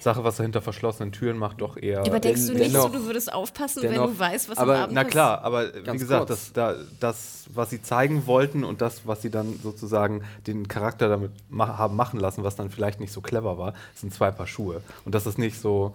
Sache, 0.00 0.24
was 0.24 0.38
er 0.38 0.44
hinter 0.44 0.62
verschlossenen 0.62 1.12
Türen 1.12 1.36
macht, 1.36 1.60
doch 1.60 1.76
eher. 1.76 2.00
Aber 2.00 2.20
denkst 2.20 2.46
du 2.46 2.52
nicht 2.52 2.72
dennoch, 2.72 2.92
so, 2.92 2.98
du 2.98 3.06
würdest 3.06 3.32
aufpassen, 3.32 3.82
dennoch, 3.82 4.08
wenn 4.08 4.12
du 4.12 4.18
weißt, 4.18 4.48
was 4.48 4.58
aber, 4.58 4.76
am 4.76 4.82
Abend 4.82 4.94
Na 4.94 5.04
klar, 5.04 5.42
aber 5.42 5.74
wie 5.74 5.98
gesagt, 5.98 6.30
das, 6.30 6.52
das, 7.00 7.46
was 7.52 7.70
sie 7.70 7.82
zeigen 7.82 8.26
wollten 8.26 8.64
und 8.64 8.80
das, 8.80 9.06
was 9.06 9.22
sie 9.22 9.30
dann 9.30 9.58
sozusagen 9.62 10.22
den 10.46 10.68
Charakter 10.68 11.08
damit 11.08 11.32
ma 11.48 11.78
haben 11.78 11.96
machen 11.96 12.20
lassen, 12.20 12.44
was 12.44 12.56
dann 12.56 12.70
vielleicht 12.70 13.00
nicht 13.00 13.12
so 13.12 13.20
clever 13.20 13.58
war, 13.58 13.74
sind 13.94 14.12
zwei 14.14 14.30
Paar 14.30 14.46
Schuhe. 14.46 14.82
Und 15.04 15.14
das 15.14 15.26
ist 15.26 15.38
nicht 15.38 15.60
so. 15.60 15.94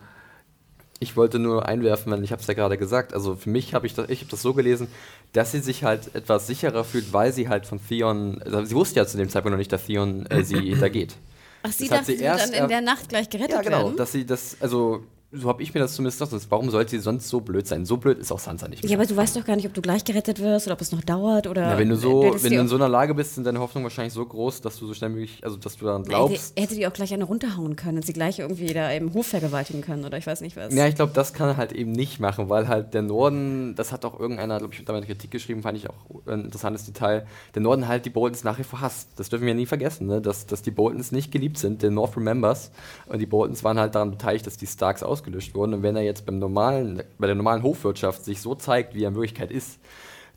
Ich 1.03 1.17
wollte 1.17 1.39
nur 1.39 1.67
einwerfen, 1.67 2.11
weil 2.11 2.23
ich 2.23 2.31
habe 2.31 2.43
es 2.43 2.47
ja 2.47 2.53
gerade 2.53 2.77
gesagt. 2.77 3.11
Also 3.15 3.35
für 3.35 3.49
mich 3.49 3.73
habe 3.73 3.87
ich 3.87 3.95
das, 3.95 4.07
ich 4.09 4.19
habe 4.19 4.29
das 4.29 4.43
so 4.43 4.53
gelesen, 4.53 4.87
dass 5.33 5.51
sie 5.51 5.59
sich 5.59 5.83
halt 5.83 6.13
etwas 6.13 6.45
sicherer 6.45 6.83
fühlt, 6.83 7.11
weil 7.11 7.33
sie 7.33 7.49
halt 7.49 7.65
von 7.65 7.79
Theon, 7.85 8.39
also 8.43 8.63
sie 8.63 8.75
wusste 8.75 8.99
ja 8.99 9.07
zu 9.07 9.17
dem 9.17 9.27
Zeitpunkt 9.27 9.53
noch 9.53 9.57
nicht, 9.57 9.71
dass 9.71 9.85
Theon 9.85 10.27
äh, 10.27 10.43
sie 10.43 10.59
hintergeht. 10.69 11.15
Ach, 11.63 11.71
sie 11.71 11.87
das 11.87 12.01
dachte, 12.01 12.17
sie 12.17 12.23
erst, 12.23 12.53
dann 12.53 12.63
in 12.63 12.69
der 12.69 12.81
Nacht 12.81 13.09
gleich 13.09 13.29
gerettet? 13.31 13.55
Ja, 13.55 13.61
genau, 13.63 13.85
werden? 13.85 13.97
dass 13.97 14.11
sie 14.11 14.27
das, 14.27 14.57
also 14.61 15.03
so 15.33 15.47
habe 15.47 15.63
ich 15.63 15.73
mir 15.73 15.79
das 15.79 15.93
zumindest 15.93 16.19
gedacht. 16.19 16.45
Warum 16.49 16.69
sollte 16.69 16.91
sie 16.91 16.99
sonst 16.99 17.29
so 17.29 17.39
blöd 17.39 17.65
sein? 17.65 17.85
So 17.85 17.95
blöd 17.95 18.19
ist 18.19 18.33
auch 18.33 18.39
Sansa 18.39 18.67
nicht 18.67 18.83
mehr. 18.83 18.91
Ja, 18.91 18.97
aber 18.97 19.05
du 19.05 19.15
weißt 19.15 19.37
doch 19.37 19.45
gar 19.45 19.55
nicht, 19.55 19.65
ob 19.65 19.73
du 19.73 19.81
gleich 19.81 20.03
gerettet 20.03 20.39
wirst 20.39 20.67
oder 20.67 20.73
ob 20.73 20.81
es 20.81 20.91
noch 20.91 21.01
dauert 21.01 21.47
oder. 21.47 21.61
Ja, 21.61 21.77
wenn 21.77 21.87
du 21.87 21.95
so, 21.95 22.35
wenn 22.37 22.51
du 22.51 22.59
in 22.59 22.67
so 22.67 22.75
einer 22.75 22.89
Lage 22.89 23.15
bist, 23.15 23.35
sind 23.35 23.45
deine 23.45 23.59
Hoffnungen 23.59 23.85
wahrscheinlich 23.85 24.13
so 24.13 24.25
groß, 24.25 24.59
dass 24.59 24.77
du 24.77 24.87
so 24.87 24.93
schnell 24.93 25.09
möglich, 25.09 25.39
also 25.41 25.55
dass 25.55 25.77
du 25.77 25.85
daran 25.85 26.03
glaubst. 26.03 26.51
Er 26.57 26.63
hätte 26.63 26.75
die 26.75 26.85
auch 26.85 26.91
gleich 26.91 27.13
eine 27.13 27.23
runterhauen 27.23 27.77
können 27.77 27.99
und 27.99 28.05
sie 28.05 28.11
gleich 28.11 28.39
irgendwie 28.39 28.73
da 28.73 28.91
im 28.91 29.13
Hof 29.13 29.27
vergewaltigen 29.27 29.81
können 29.81 30.03
oder 30.03 30.17
ich 30.17 30.27
weiß 30.27 30.41
nicht 30.41 30.57
was. 30.57 30.73
Ja, 30.73 30.85
ich 30.87 30.95
glaube, 30.95 31.13
das 31.13 31.31
kann 31.33 31.47
er 31.47 31.57
halt 31.57 31.71
eben 31.71 31.93
nicht 31.93 32.19
machen, 32.19 32.49
weil 32.49 32.67
halt 32.67 32.93
der 32.93 33.01
Norden, 33.01 33.73
das 33.75 33.93
hat 33.93 34.03
auch 34.03 34.19
irgendeiner, 34.19 34.57
glaube 34.57 34.73
ich, 34.73 34.83
damit 34.83 35.05
Kritik 35.05 35.31
geschrieben, 35.31 35.61
fand 35.61 35.77
ich 35.77 35.89
auch 35.89 35.95
ein 36.25 36.45
interessantes 36.45 36.85
Detail. 36.85 37.25
Der 37.55 37.61
Norden 37.61 37.87
halt 37.87 38.05
die 38.05 38.09
Boltons 38.09 38.43
nach 38.43 38.59
wie 38.59 38.63
vor 38.63 38.81
hasst. 38.81 39.07
Das 39.15 39.29
dürfen 39.29 39.45
wir 39.45 39.53
nie 39.53 39.65
vergessen, 39.65 40.07
ne? 40.07 40.19
dass, 40.19 40.45
dass 40.45 40.61
die 40.61 40.71
Boltons 40.71 41.13
nicht 41.13 41.31
geliebt 41.31 41.57
sind. 41.57 41.83
Der 41.83 41.89
North 41.91 42.17
remembers 42.17 42.71
und 43.05 43.19
die 43.19 43.25
Boltons 43.25 43.63
waren 43.63 43.79
halt 43.79 43.95
daran 43.95 44.11
beteiligt, 44.11 44.45
dass 44.45 44.57
die 44.57 44.67
Starks 44.67 45.03
ausgerottet 45.03 45.20
ausgelöscht 45.21 45.55
wurden. 45.55 45.73
Und 45.75 45.83
wenn 45.83 45.95
er 45.95 46.01
jetzt 46.01 46.25
beim 46.25 46.39
normalen, 46.39 47.03
bei 47.17 47.27
der 47.27 47.35
normalen 47.35 47.63
Hofwirtschaft 47.63 48.25
sich 48.25 48.41
so 48.41 48.55
zeigt, 48.55 48.95
wie 48.95 49.03
er 49.03 49.09
in 49.09 49.15
Wirklichkeit 49.15 49.51
ist, 49.51 49.79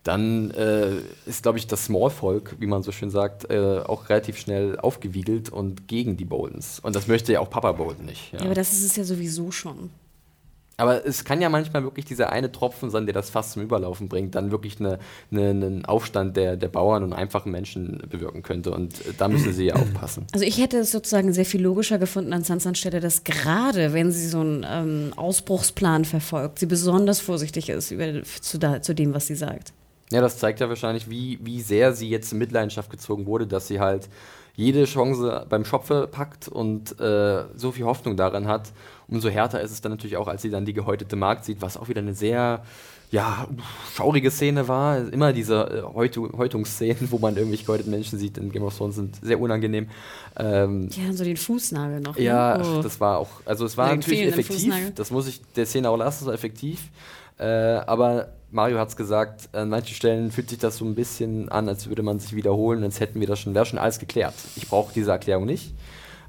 dann 0.02 0.50
äh, 0.50 0.96
ist, 1.24 1.42
glaube 1.42 1.56
ich, 1.56 1.66
das 1.66 1.86
Smallvolk, 1.86 2.56
wie 2.58 2.66
man 2.66 2.82
so 2.82 2.92
schön 2.92 3.08
sagt, 3.08 3.50
äh, 3.50 3.78
auch 3.78 4.10
relativ 4.10 4.38
schnell 4.38 4.78
aufgewiegelt 4.78 5.48
und 5.48 5.88
gegen 5.88 6.18
die 6.18 6.26
Boldens. 6.26 6.78
Und 6.78 6.94
das 6.94 7.06
möchte 7.06 7.32
ja 7.32 7.40
auch 7.40 7.48
Papa 7.48 7.72
Bolden 7.72 8.04
nicht. 8.04 8.32
Ja. 8.32 8.40
ja, 8.40 8.44
aber 8.44 8.54
das 8.54 8.72
ist 8.72 8.84
es 8.84 8.96
ja 8.96 9.04
sowieso 9.04 9.50
schon. 9.50 9.90
Aber 10.76 11.06
es 11.06 11.24
kann 11.24 11.40
ja 11.40 11.48
manchmal 11.48 11.84
wirklich 11.84 12.04
dieser 12.04 12.30
eine 12.30 12.50
Tropfen 12.50 12.90
sein, 12.90 13.06
der 13.06 13.12
das 13.12 13.30
fast 13.30 13.52
zum 13.52 13.62
Überlaufen 13.62 14.08
bringt, 14.08 14.34
dann 14.34 14.50
wirklich 14.50 14.80
eine, 14.80 14.98
eine, 15.30 15.50
einen 15.50 15.84
Aufstand 15.84 16.36
der, 16.36 16.56
der 16.56 16.68
Bauern 16.68 17.04
und 17.04 17.12
einfachen 17.12 17.52
Menschen 17.52 18.02
bewirken 18.10 18.42
könnte. 18.42 18.72
Und 18.72 18.94
da 19.18 19.28
müssen 19.28 19.52
sie 19.52 19.66
ja 19.66 19.74
aufpassen. 19.76 20.26
Also 20.32 20.44
ich 20.44 20.58
hätte 20.58 20.78
es 20.78 20.90
sozusagen 20.90 21.32
sehr 21.32 21.44
viel 21.44 21.62
logischer 21.62 21.98
gefunden 21.98 22.32
an 22.32 22.42
Sansans 22.42 22.78
Stelle, 22.78 23.00
dass 23.00 23.24
gerade 23.24 23.92
wenn 23.92 24.10
sie 24.10 24.26
so 24.26 24.40
einen 24.40 24.66
ähm, 24.68 25.12
Ausbruchsplan 25.16 26.04
verfolgt, 26.04 26.58
sie 26.58 26.66
besonders 26.66 27.20
vorsichtig 27.20 27.68
ist 27.68 27.90
über, 27.90 28.22
zu, 28.24 28.58
da, 28.58 28.82
zu 28.82 28.94
dem, 28.94 29.14
was 29.14 29.26
sie 29.26 29.36
sagt. 29.36 29.72
Ja, 30.10 30.20
das 30.20 30.38
zeigt 30.38 30.60
ja 30.60 30.68
wahrscheinlich, 30.68 31.08
wie, 31.08 31.38
wie 31.42 31.60
sehr 31.60 31.92
sie 31.92 32.08
jetzt 32.08 32.32
in 32.32 32.38
Mitleidenschaft 32.38 32.90
gezogen 32.90 33.26
wurde, 33.26 33.46
dass 33.46 33.68
sie 33.68 33.80
halt 33.80 34.08
jede 34.56 34.84
Chance 34.84 35.46
beim 35.48 35.64
Schopfe 35.64 36.08
packt 36.10 36.48
und 36.48 36.98
äh, 37.00 37.44
so 37.56 37.72
viel 37.72 37.84
Hoffnung 37.84 38.16
daran 38.16 38.46
hat. 38.46 38.72
Umso 39.08 39.28
härter 39.28 39.60
ist 39.60 39.72
es 39.72 39.80
dann 39.80 39.92
natürlich 39.92 40.16
auch, 40.16 40.28
als 40.28 40.42
sie 40.42 40.50
dann 40.50 40.64
die 40.64 40.72
gehäutete 40.72 41.16
Markt 41.16 41.44
sieht, 41.44 41.60
was 41.60 41.76
auch 41.76 41.88
wieder 41.88 42.00
eine 42.00 42.14
sehr 42.14 42.62
ja, 43.10 43.46
schaurige 43.94 44.30
Szene 44.30 44.66
war. 44.66 45.12
Immer 45.12 45.32
diese 45.32 45.84
äh, 45.86 46.36
Häutungsszenen, 46.36 47.10
wo 47.10 47.18
man 47.18 47.36
irgendwelche 47.36 47.64
gehäuteten 47.64 47.90
Menschen 47.90 48.18
sieht 48.18 48.38
in 48.38 48.50
Game 48.50 48.62
of 48.62 48.76
Thrones, 48.76 48.96
sind 48.96 49.16
sehr 49.22 49.40
unangenehm. 49.40 49.88
Ähm, 50.36 50.88
die 50.88 51.02
haben 51.02 51.16
so 51.16 51.24
den 51.24 51.36
Fußnagel 51.36 52.00
noch. 52.00 52.16
Ne? 52.16 52.24
Ja, 52.24 52.60
oh. 52.60 52.82
das 52.82 53.00
war 53.00 53.18
auch, 53.18 53.28
also 53.44 53.66
es 53.66 53.76
war 53.76 53.94
natürlich 53.94 54.22
effektiv. 54.22 54.56
Fußnagel. 54.56 54.92
Das 54.92 55.10
muss 55.10 55.28
ich 55.28 55.42
der 55.56 55.66
Szene 55.66 55.90
auch 55.90 55.96
lassen, 55.96 56.26
war 56.26 56.34
effektiv. 56.34 56.90
Äh, 57.38 57.44
aber 57.44 58.28
Mario 58.54 58.78
hat 58.78 58.88
es 58.88 58.96
gesagt, 58.96 59.48
an 59.52 59.68
manchen 59.68 59.96
Stellen 59.96 60.30
fühlt 60.30 60.48
sich 60.48 60.60
das 60.60 60.76
so 60.76 60.84
ein 60.84 60.94
bisschen 60.94 61.48
an, 61.48 61.68
als 61.68 61.88
würde 61.88 62.04
man 62.04 62.20
sich 62.20 62.36
wiederholen, 62.36 62.84
als 62.84 63.00
hätten 63.00 63.18
wir 63.18 63.26
das 63.26 63.40
schon, 63.40 63.52
wäre 63.52 63.66
schon 63.66 63.80
alles 63.80 63.98
geklärt. 63.98 64.34
Ich 64.54 64.68
brauche 64.68 64.94
diese 64.94 65.10
Erklärung 65.10 65.44
nicht. 65.44 65.74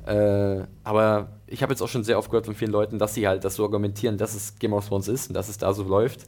Äh, 0.07 0.63
aber 0.83 1.29
ich 1.45 1.61
habe 1.61 1.71
jetzt 1.71 1.81
auch 1.81 1.87
schon 1.87 2.03
sehr 2.03 2.17
oft 2.17 2.31
gehört 2.31 2.47
von 2.47 2.55
vielen 2.55 2.71
Leuten, 2.71 2.97
dass 2.97 3.13
sie 3.13 3.27
halt 3.27 3.43
das 3.43 3.53
so 3.53 3.63
argumentieren, 3.63 4.17
dass 4.17 4.33
es 4.33 4.57
Game 4.57 4.73
of 4.73 4.87
Thrones 4.87 5.07
ist 5.07 5.27
und 5.27 5.35
dass 5.35 5.49
es 5.49 5.59
da 5.59 5.71
so 5.73 5.83
läuft. 5.83 6.21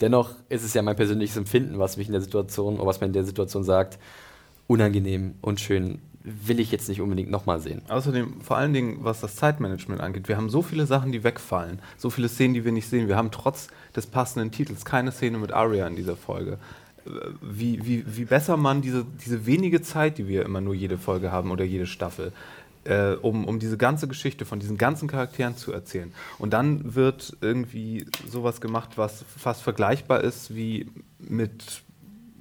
Dennoch 0.00 0.30
ist 0.48 0.64
es 0.64 0.72
ja 0.72 0.80
mein 0.80 0.96
persönliches 0.96 1.36
Empfinden, 1.36 1.78
was 1.78 1.98
mich 1.98 2.06
in 2.06 2.12
der 2.12 2.22
Situation, 2.22 2.76
oder 2.76 2.86
was 2.86 3.02
man 3.02 3.10
in 3.10 3.14
der 3.14 3.24
Situation 3.24 3.62
sagt, 3.62 3.98
unangenehm 4.68 5.34
und 5.42 5.60
schön 5.60 6.00
will 6.24 6.60
ich 6.60 6.70
jetzt 6.70 6.88
nicht 6.88 7.00
unbedingt 7.00 7.30
nochmal 7.30 7.60
sehen. 7.60 7.82
Außerdem, 7.88 8.40
vor 8.40 8.56
allen 8.56 8.72
Dingen, 8.72 8.98
was 9.00 9.20
das 9.20 9.36
Zeitmanagement 9.36 10.00
angeht, 10.00 10.28
wir 10.28 10.36
haben 10.36 10.50
so 10.50 10.62
viele 10.62 10.86
Sachen, 10.86 11.12
die 11.12 11.24
wegfallen, 11.24 11.80
so 11.98 12.10
viele 12.10 12.28
Szenen, 12.28 12.54
die 12.54 12.64
wir 12.64 12.72
nicht 12.72 12.88
sehen. 12.88 13.08
Wir 13.08 13.16
haben 13.16 13.30
trotz 13.30 13.68
des 13.94 14.06
passenden 14.06 14.50
Titels 14.50 14.84
keine 14.84 15.12
Szene 15.12 15.38
mit 15.38 15.52
Arya 15.52 15.86
in 15.86 15.96
dieser 15.96 16.16
Folge. 16.16 16.58
Wie, 17.40 17.84
wie, 17.84 18.04
wie 18.06 18.24
besser 18.24 18.56
man 18.56 18.80
diese, 18.80 19.04
diese 19.24 19.44
wenige 19.44 19.82
Zeit, 19.82 20.18
die 20.18 20.28
wir 20.28 20.44
immer 20.44 20.60
nur 20.60 20.74
jede 20.74 20.98
Folge 20.98 21.32
haben 21.32 21.50
oder 21.50 21.64
jede 21.64 21.86
Staffel, 21.86 22.32
äh, 22.84 23.14
um, 23.14 23.44
um 23.44 23.58
diese 23.58 23.76
ganze 23.76 24.06
Geschichte 24.06 24.44
von 24.44 24.60
diesen 24.60 24.78
ganzen 24.78 25.08
Charakteren 25.08 25.56
zu 25.56 25.72
erzählen. 25.72 26.12
Und 26.38 26.52
dann 26.52 26.94
wird 26.94 27.36
irgendwie 27.40 28.06
sowas 28.28 28.60
gemacht, 28.60 28.90
was 28.96 29.24
fast 29.36 29.62
vergleichbar 29.62 30.22
ist 30.22 30.54
wie 30.54 30.90
mit 31.18 31.82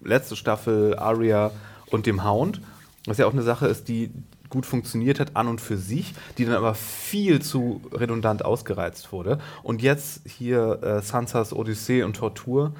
letzte 0.03 0.35
Staffel 0.35 0.95
Arya 0.97 1.51
und 1.89 2.05
dem 2.05 2.23
Hound 2.23 2.61
was 3.05 3.17
ja 3.17 3.25
auch 3.25 3.33
eine 3.33 3.41
Sache 3.41 3.67
ist, 3.67 3.87
die 3.87 4.11
gut 4.51 4.67
funktioniert 4.67 5.19
hat 5.19 5.35
an 5.35 5.47
und 5.47 5.59
für 5.59 5.77
sich, 5.77 6.13
die 6.37 6.45
dann 6.45 6.53
aber 6.55 6.75
viel 6.75 7.41
zu 7.41 7.81
redundant 7.91 8.45
ausgereizt 8.45 9.11
wurde. 9.11 9.39
Und 9.63 9.81
jetzt 9.81 10.21
hier 10.27 10.83
äh, 10.83 11.01
Sansas 11.01 11.53
Odyssee 11.53 12.03
und 12.03 12.17
Tortur 12.17 12.73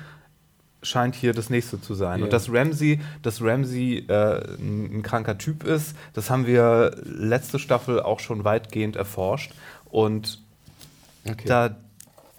scheint 0.84 1.16
hier 1.16 1.34
das 1.34 1.50
nächste 1.50 1.82
zu 1.82 1.94
sein. 1.94 2.20
Yeah. 2.20 2.26
Und 2.26 2.34
dass 2.34 2.52
Ramsey, 2.52 3.00
dass 3.22 3.42
Ramsey 3.42 4.06
äh, 4.08 4.44
ein, 4.60 5.02
kranker 5.04 5.38
Typ 5.38 5.64
ist, 5.64 5.96
das 6.14 6.30
haben 6.30 6.46
wir 6.46 6.96
letzte 7.04 7.60
Staffel 7.60 8.00
auch 8.02 8.20
schon 8.20 8.44
weitgehend 8.44 8.96
erforscht. 8.96 9.54
Und 9.86 10.42
okay. 11.26 11.46
da 11.46 11.76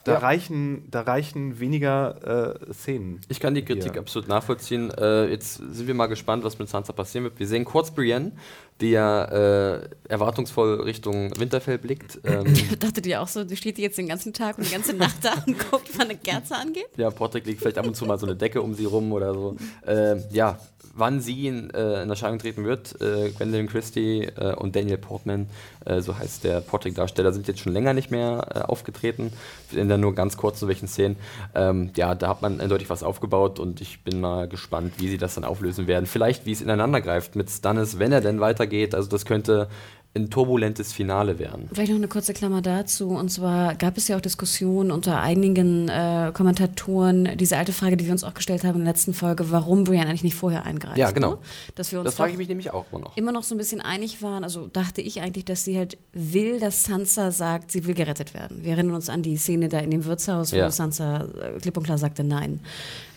da, 0.04 0.12
ja. 0.12 0.18
reichen, 0.18 0.88
da 0.90 1.02
reichen 1.02 1.60
weniger 1.60 2.58
äh, 2.68 2.72
Szenen. 2.72 3.20
Ich 3.28 3.40
kann 3.40 3.54
die 3.54 3.64
Kritik 3.64 3.92
hier. 3.92 4.00
absolut 4.00 4.28
nachvollziehen. 4.28 4.90
Äh, 4.90 5.26
jetzt 5.26 5.54
sind 5.54 5.86
wir 5.86 5.94
mal 5.94 6.06
gespannt, 6.06 6.44
was 6.44 6.58
mit 6.58 6.68
Sansa 6.68 6.92
passieren 6.92 7.24
wird. 7.24 7.38
Wir 7.38 7.46
sehen 7.46 7.64
kurz 7.64 7.90
Brienne, 7.90 8.32
die 8.80 8.90
ja 8.90 9.24
äh, 9.24 9.88
erwartungsvoll 10.08 10.80
Richtung 10.82 11.30
Winterfell 11.38 11.78
blickt. 11.78 12.20
Ähm, 12.32 12.54
Dachtet 12.78 13.06
ihr 13.06 13.20
auch 13.20 13.28
so, 13.28 13.44
die 13.44 13.56
steht 13.56 13.78
jetzt 13.78 13.98
den 13.98 14.06
ganzen 14.06 14.32
Tag 14.32 14.56
und 14.56 14.66
die 14.66 14.72
ganze 14.72 14.94
Nacht 14.94 15.16
da 15.22 15.32
und 15.46 15.58
guckt, 15.70 15.88
wann 15.96 16.08
eine 16.08 16.16
Kerze 16.16 16.56
angeht? 16.56 16.88
Ja, 16.96 17.10
Patrick 17.10 17.44
legt 17.44 17.60
vielleicht 17.60 17.78
ab 17.78 17.86
und 17.86 17.94
zu 17.94 18.06
mal 18.06 18.18
so 18.18 18.26
eine 18.26 18.36
Decke 18.36 18.62
um 18.62 18.72
sie 18.74 18.86
rum 18.86 19.12
oder 19.12 19.34
so. 19.34 19.56
Äh, 19.84 20.16
ja, 20.30 20.58
wann 20.94 21.20
sie 21.20 21.46
in, 21.46 21.70
äh, 21.70 22.02
in 22.02 22.10
Erscheinung 22.10 22.38
treten 22.38 22.64
wird. 22.64 23.00
Äh, 23.00 23.30
Gwendolyn 23.30 23.68
Christie 23.68 24.24
äh, 24.24 24.54
und 24.54 24.76
Daniel 24.76 24.98
Portman, 24.98 25.48
äh, 25.84 26.00
so 26.00 26.18
heißt 26.18 26.44
der 26.44 26.60
Portrait-Darsteller, 26.60 27.32
sind 27.32 27.48
jetzt 27.48 27.60
schon 27.60 27.72
länger 27.72 27.94
nicht 27.94 28.10
mehr 28.10 28.46
äh, 28.54 28.58
aufgetreten. 28.60 29.32
In 29.72 29.88
der 29.88 29.98
nur 29.98 30.14
ganz 30.14 30.36
kurz 30.36 30.58
zu 30.58 30.68
welchen 30.68 30.88
Szenen. 30.88 31.16
Ähm, 31.54 31.90
ja, 31.96 32.14
da 32.14 32.28
hat 32.28 32.42
man 32.42 32.60
eindeutig 32.60 32.90
was 32.90 33.02
aufgebaut 33.02 33.58
und 33.58 33.80
ich 33.80 34.02
bin 34.02 34.20
mal 34.20 34.48
gespannt, 34.48 34.94
wie 34.98 35.08
sie 35.08 35.18
das 35.18 35.34
dann 35.34 35.44
auflösen 35.44 35.86
werden. 35.86 36.06
Vielleicht, 36.06 36.46
wie 36.46 36.52
es 36.52 36.60
ineinander 36.60 37.00
greift 37.00 37.36
mit 37.36 37.50
Stannis, 37.50 37.98
wenn 37.98 38.12
er 38.12 38.20
denn 38.20 38.40
weitergeht. 38.40 38.94
Also 38.94 39.08
das 39.08 39.24
könnte 39.24 39.68
ein 40.14 40.28
turbulentes 40.28 40.92
Finale 40.92 41.38
werden. 41.38 41.70
Vielleicht 41.72 41.90
noch 41.90 41.96
eine 41.96 42.08
kurze 42.08 42.34
Klammer 42.34 42.60
dazu. 42.60 43.08
Und 43.08 43.30
zwar 43.30 43.74
gab 43.74 43.96
es 43.96 44.08
ja 44.08 44.16
auch 44.16 44.20
Diskussionen 44.20 44.90
unter 44.90 45.20
einigen 45.20 45.88
äh, 45.88 46.32
Kommentatoren, 46.34 47.30
diese 47.38 47.56
alte 47.56 47.72
Frage, 47.72 47.96
die 47.96 48.04
wir 48.04 48.12
uns 48.12 48.22
auch 48.22 48.34
gestellt 48.34 48.62
haben 48.64 48.78
in 48.78 48.84
der 48.84 48.92
letzten 48.92 49.14
Folge, 49.14 49.50
warum 49.50 49.84
Brian 49.84 50.06
eigentlich 50.06 50.22
nicht 50.22 50.34
vorher 50.34 50.66
eingreift. 50.66 50.98
Ja, 50.98 51.12
genau. 51.12 51.32
Ne? 51.32 51.38
Dass 51.76 51.92
wir 51.92 52.00
uns 52.00 52.06
das 52.06 52.16
frage 52.16 52.32
ich 52.32 52.38
mich 52.38 52.48
nämlich 52.48 52.70
auch 52.72 52.84
immer 52.92 53.00
noch. 53.00 53.16
Immer 53.16 53.32
noch 53.32 53.42
so 53.42 53.54
ein 53.54 53.58
bisschen 53.58 53.80
einig 53.80 54.20
waren. 54.20 54.44
Also 54.44 54.66
dachte 54.66 55.00
ich 55.00 55.22
eigentlich, 55.22 55.46
dass 55.46 55.64
sie 55.64 55.78
halt 55.78 55.96
will, 56.12 56.60
dass 56.60 56.84
Sansa 56.84 57.30
sagt, 57.30 57.70
sie 57.70 57.86
will 57.86 57.94
gerettet 57.94 58.34
werden. 58.34 58.58
Wir 58.62 58.72
erinnern 58.72 58.94
uns 58.94 59.08
an 59.08 59.22
die 59.22 59.38
Szene 59.38 59.70
da 59.70 59.78
in 59.78 59.90
dem 59.90 60.04
Wirtshaus, 60.04 60.52
wo 60.52 60.56
ja. 60.56 60.70
Sansa 60.70 61.24
äh, 61.40 61.58
klipp 61.58 61.76
und 61.78 61.84
klar 61.84 61.96
sagte 61.96 62.22
Nein. 62.22 62.60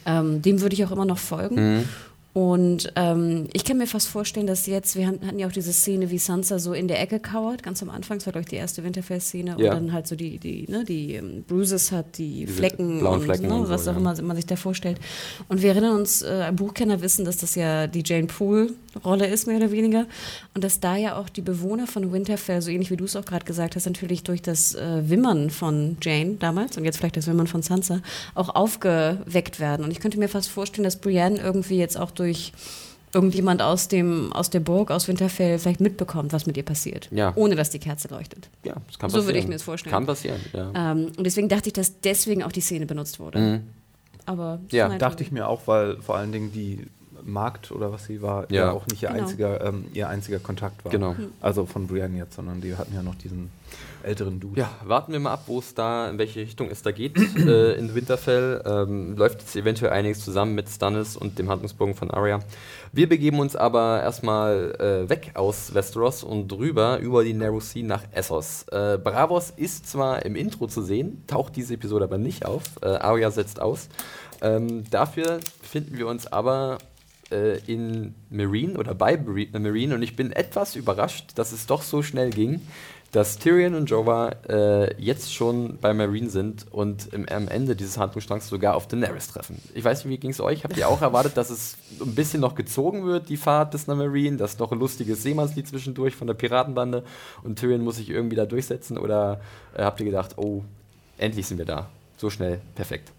Ähm, 0.05 0.41
dem 0.41 0.61
würde 0.61 0.75
ich 0.75 0.85
auch 0.85 0.91
immer 0.91 1.05
noch 1.05 1.17
folgen. 1.17 1.55
Mhm. 1.55 1.89
Und 2.35 2.91
ähm, 2.97 3.47
ich 3.53 3.63
kann 3.63 3.77
mir 3.77 3.87
fast 3.87 4.09
vorstellen, 4.09 4.45
dass 4.45 4.65
jetzt, 4.65 4.97
wir 4.97 5.07
hatten 5.07 5.39
ja 5.39 5.47
auch 5.47 5.53
diese 5.53 5.71
Szene, 5.71 6.11
wie 6.11 6.17
Sansa 6.17 6.59
so 6.59 6.73
in 6.73 6.89
der 6.89 7.01
Ecke 7.01 7.21
kauert, 7.21 7.63
ganz 7.63 7.81
am 7.81 7.89
Anfang, 7.89 8.17
das 8.17 8.25
war, 8.25 8.33
glaube 8.33 8.41
ich, 8.41 8.49
die 8.49 8.57
erste 8.57 8.83
Winterfell-Szene, 8.83 9.51
ja. 9.51 9.55
und 9.55 9.63
dann 9.63 9.93
halt 9.93 10.05
so 10.05 10.17
die, 10.17 10.37
die, 10.37 10.69
ne, 10.69 10.83
die 10.83 11.13
ähm, 11.13 11.45
Bruises 11.47 11.93
hat, 11.93 12.17
die 12.17 12.45
Diese 12.45 12.57
Flecken, 12.57 12.99
blauen 12.99 13.21
Flecken 13.21 13.49
und, 13.49 13.61
ne, 13.61 13.69
was 13.69 13.85
so, 13.85 13.91
auch 13.91 13.95
immer 13.95 14.21
man 14.21 14.35
sich 14.35 14.45
da 14.45 14.57
vorstellt. 14.57 14.99
Und 15.47 15.61
wir 15.61 15.69
erinnern 15.69 15.97
uns, 15.97 16.23
äh, 16.23 16.51
Buchkenner 16.53 17.01
wissen, 17.01 17.23
dass 17.23 17.37
das 17.37 17.55
ja 17.55 17.87
die 17.87 18.03
Jane 18.05 18.27
Poole-Rolle 18.27 19.27
ist, 19.27 19.47
mehr 19.47 19.55
oder 19.55 19.71
weniger. 19.71 20.05
Und 20.53 20.65
dass 20.65 20.81
da 20.81 20.97
ja 20.97 21.17
auch 21.17 21.29
die 21.29 21.41
Bewohner 21.41 21.87
von 21.87 22.11
Winterfell, 22.11 22.61
so 22.61 22.69
ähnlich 22.69 22.91
wie 22.91 22.97
du 22.97 23.05
es 23.05 23.15
auch 23.15 23.23
gerade 23.23 23.45
gesagt 23.45 23.77
hast, 23.77 23.85
natürlich 23.85 24.23
durch 24.23 24.41
das 24.41 24.75
äh, 24.75 25.09
Wimmern 25.09 25.51
von 25.51 25.95
Jane 26.01 26.35
damals 26.37 26.75
und 26.75 26.83
jetzt 26.83 26.97
vielleicht 26.97 27.15
das 27.15 27.27
Wimmern 27.27 27.47
von 27.47 27.61
Sansa 27.61 28.01
auch 28.33 28.49
aufgeweckt 28.49 29.61
werden. 29.61 29.85
Und 29.85 29.91
ich 29.91 30.01
könnte 30.01 30.19
mir 30.19 30.27
fast 30.27 30.49
vorstellen, 30.49 30.83
dass 30.83 30.97
Brienne 30.97 31.39
irgendwie 31.39 31.77
jetzt 31.77 31.97
auch 31.97 32.11
durch 32.11 32.24
durch 32.25 32.51
irgendjemand 33.13 33.61
aus, 33.61 33.87
dem, 33.87 34.33
aus 34.33 34.49
der 34.49 34.59
Burg, 34.59 34.91
aus 34.91 35.07
Winterfell 35.07 35.57
vielleicht 35.57 35.79
mitbekommt, 35.79 36.33
was 36.33 36.45
mit 36.47 36.57
ihr 36.57 36.63
passiert. 36.63 37.07
Ja. 37.11 37.31
Ohne 37.35 37.55
dass 37.55 37.69
die 37.69 37.79
Kerze 37.79 38.09
leuchtet. 38.09 38.49
Ja, 38.63 38.73
das 38.73 38.99
kann 38.99 39.07
passieren. 39.07 39.21
So 39.21 39.27
würde 39.27 39.39
ich 39.39 39.47
mir 39.47 39.53
das 39.53 39.63
vorstellen. 39.63 39.93
Kann 39.93 40.05
passieren, 40.05 40.41
ja. 40.51 40.91
Ähm, 40.91 41.11
und 41.17 41.23
deswegen 41.23 41.47
dachte 41.47 41.69
ich, 41.69 41.73
dass 41.73 42.01
deswegen 42.01 42.43
auch 42.43 42.51
die 42.51 42.61
Szene 42.61 42.85
benutzt 42.85 43.19
wurde. 43.19 43.39
Mhm. 43.39 43.61
Aber 44.25 44.59
ja, 44.71 44.97
dachte 44.97 45.23
ich 45.23 45.31
mir 45.31 45.47
auch, 45.47 45.67
weil 45.67 46.01
vor 46.01 46.17
allen 46.17 46.31
Dingen 46.31 46.51
die 46.51 46.87
Markt 47.25 47.71
oder 47.71 47.91
was 47.91 48.05
sie 48.05 48.21
war, 48.21 48.49
ja, 48.51 48.65
ja 48.65 48.71
auch 48.71 48.85
nicht 48.87 49.03
ihr, 49.03 49.09
genau. 49.09 49.21
einziger, 49.21 49.65
ähm, 49.65 49.85
ihr 49.93 50.07
einziger 50.07 50.39
Kontakt 50.39 50.85
war. 50.85 50.91
Genau. 50.91 51.17
Hm. 51.17 51.31
Also 51.41 51.65
von 51.65 51.87
Brienne 51.87 52.17
jetzt, 52.17 52.35
sondern 52.35 52.61
die 52.61 52.75
hatten 52.75 52.93
ja 52.93 53.01
noch 53.01 53.15
diesen 53.15 53.49
älteren 54.03 54.39
Dude. 54.39 54.59
Ja, 54.59 54.69
warten 54.83 55.11
wir 55.11 55.19
mal 55.19 55.33
ab, 55.33 55.43
wo 55.47 55.59
es 55.59 55.73
da, 55.73 56.09
in 56.09 56.17
welche 56.17 56.39
Richtung 56.39 56.69
es 56.69 56.83
da 56.83 56.91
geht 56.91 57.17
äh, 57.37 57.73
in 57.73 57.95
Winterfell. 57.95 58.61
Ähm, 58.65 59.17
läuft 59.17 59.41
jetzt 59.41 59.55
eventuell 59.55 59.91
einiges 59.91 60.23
zusammen 60.23 60.55
mit 60.55 60.69
Stannis 60.69 61.17
und 61.17 61.39
dem 61.39 61.49
Handlungsbogen 61.49 61.95
von 61.95 62.11
Arya. 62.11 62.39
Wir 62.91 63.09
begeben 63.09 63.39
uns 63.39 63.55
aber 63.55 64.01
erstmal 64.01 64.75
äh, 64.79 65.09
weg 65.09 65.31
aus 65.33 65.73
Westeros 65.73 66.23
und 66.23 66.47
drüber 66.47 66.99
über 66.99 67.23
die 67.23 67.33
Narrow 67.33 67.61
Sea 67.61 67.83
nach 67.83 68.03
Essos. 68.11 68.63
Äh, 68.71 68.97
Bravos 69.03 69.51
ist 69.55 69.89
zwar 69.89 70.23
im 70.25 70.35
Intro 70.35 70.67
zu 70.67 70.83
sehen, 70.83 71.23
taucht 71.27 71.55
diese 71.55 71.73
Episode 71.73 72.05
aber 72.05 72.17
nicht 72.17 72.45
auf. 72.45 72.63
Äh, 72.81 72.87
Arya 72.87 73.31
setzt 73.31 73.59
aus. 73.59 73.89
Ähm, 74.41 74.83
dafür 74.89 75.39
finden 75.61 75.97
wir 75.97 76.07
uns 76.07 76.27
aber 76.27 76.77
äh, 77.31 77.59
in 77.65 78.15
Marine 78.29 78.77
oder 78.77 78.93
bei 78.93 79.17
Marine 79.17 79.95
und 79.95 80.01
ich 80.01 80.15
bin 80.15 80.31
etwas 80.31 80.75
überrascht, 80.75 81.31
dass 81.35 81.51
es 81.51 81.65
doch 81.65 81.81
so 81.81 82.01
schnell 82.01 82.29
ging 82.29 82.61
dass 83.15 83.37
Tyrion 83.37 83.75
und 83.75 83.89
Jova 83.89 84.31
äh, 84.49 85.01
jetzt 85.01 85.33
schon 85.33 85.77
bei 85.79 85.93
Marine 85.93 86.29
sind 86.29 86.65
und 86.71 87.13
im, 87.13 87.25
am 87.29 87.47
Ende 87.47 87.73
dieses 87.75 87.97
Handlungsstrangs 87.97 88.49
sogar 88.49 88.75
auf 88.75 88.89
Daenerys 88.89 89.29
treffen. 89.29 89.61
Ich 89.73 89.85
weiß 89.85 90.03
nicht, 90.03 90.13
wie 90.13 90.17
ging 90.17 90.31
es 90.31 90.41
euch? 90.41 90.65
Habt 90.65 90.75
ihr 90.75 90.89
auch 90.89 91.01
erwartet, 91.01 91.37
dass 91.37 91.49
es 91.49 91.77
ein 92.01 92.13
bisschen 92.13 92.41
noch 92.41 92.55
gezogen 92.55 93.05
wird, 93.05 93.29
die 93.29 93.37
Fahrt 93.37 93.73
des 93.73 93.87
Marine, 93.87 94.35
dass 94.35 94.59
noch 94.59 94.73
ein 94.73 94.79
lustiges 94.79 95.23
Seemannslied 95.23 95.65
zwischendurch 95.65 96.13
von 96.13 96.27
der 96.27 96.33
Piratenbande 96.33 97.05
und 97.43 97.57
Tyrion 97.57 97.85
muss 97.85 97.95
sich 97.95 98.09
irgendwie 98.09 98.35
da 98.35 98.45
durchsetzen? 98.45 98.97
Oder 98.97 99.39
äh, 99.75 99.83
habt 99.83 100.01
ihr 100.01 100.05
gedacht, 100.05 100.37
oh, 100.37 100.63
endlich 101.17 101.47
sind 101.47 101.57
wir 101.57 101.65
da. 101.65 101.87
So 102.17 102.29
schnell, 102.29 102.59
perfekt. 102.75 103.13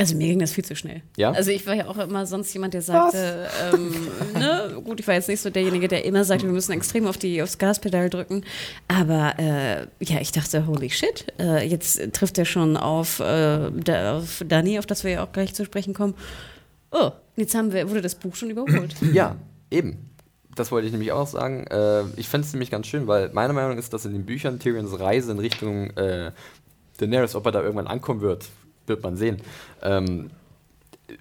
Also 0.00 0.14
mir 0.14 0.28
ging 0.28 0.38
das 0.38 0.52
viel 0.52 0.64
zu 0.64 0.76
schnell. 0.76 1.02
Ja? 1.16 1.32
Also 1.32 1.50
ich 1.50 1.66
war 1.66 1.74
ja 1.74 1.88
auch 1.88 1.98
immer 1.98 2.24
sonst 2.24 2.54
jemand, 2.54 2.72
der 2.72 2.82
sagte, 2.82 3.48
ähm, 3.74 4.06
ne, 4.32 4.80
gut, 4.84 5.00
ich 5.00 5.08
war 5.08 5.14
jetzt 5.14 5.28
nicht 5.28 5.40
so 5.40 5.50
derjenige, 5.50 5.88
der 5.88 6.04
immer 6.04 6.24
sagte, 6.24 6.46
wir 6.46 6.52
müssen 6.52 6.70
extrem 6.70 7.08
auf 7.08 7.18
die, 7.18 7.42
aufs 7.42 7.58
Gaspedal 7.58 8.08
drücken. 8.08 8.44
Aber 8.86 9.34
äh, 9.40 9.88
ja, 9.98 10.20
ich 10.20 10.30
dachte, 10.30 10.68
holy 10.68 10.88
shit, 10.90 11.26
äh, 11.40 11.66
jetzt 11.66 12.12
trifft 12.12 12.38
er 12.38 12.44
schon 12.44 12.76
auf, 12.76 13.18
äh, 13.18 13.72
da, 13.72 14.18
auf 14.18 14.44
Dani, 14.46 14.78
auf 14.78 14.86
das 14.86 15.02
wir 15.02 15.10
ja 15.10 15.24
auch 15.24 15.32
gleich 15.32 15.52
zu 15.52 15.64
sprechen 15.64 15.94
kommen. 15.94 16.14
Oh, 16.92 17.10
jetzt 17.34 17.56
haben 17.56 17.72
wir, 17.72 17.90
wurde 17.90 18.00
das 18.00 18.14
Buch 18.14 18.36
schon 18.36 18.50
überholt. 18.50 18.94
Ja, 19.12 19.34
eben. 19.68 20.10
Das 20.54 20.70
wollte 20.70 20.86
ich 20.86 20.92
nämlich 20.92 21.10
auch 21.10 21.26
sagen. 21.26 21.66
Äh, 21.66 22.02
ich 22.16 22.28
fände 22.28 22.46
es 22.46 22.52
nämlich 22.52 22.70
ganz 22.70 22.86
schön, 22.86 23.08
weil 23.08 23.30
meine 23.32 23.52
Meinung 23.52 23.78
ist, 23.78 23.92
dass 23.92 24.04
in 24.04 24.12
den 24.12 24.26
Büchern 24.26 24.60
Tyrions 24.60 24.98
Reise 24.98 25.32
in 25.32 25.40
Richtung 25.40 25.90
äh, 25.96 26.30
Daenerys, 26.98 27.34
ob 27.34 27.46
er 27.46 27.52
da 27.52 27.62
irgendwann 27.62 27.86
ankommen 27.88 28.20
wird, 28.20 28.46
wird 28.88 29.02
man 29.02 29.16
sehen, 29.16 29.38
ähm, 29.82 30.30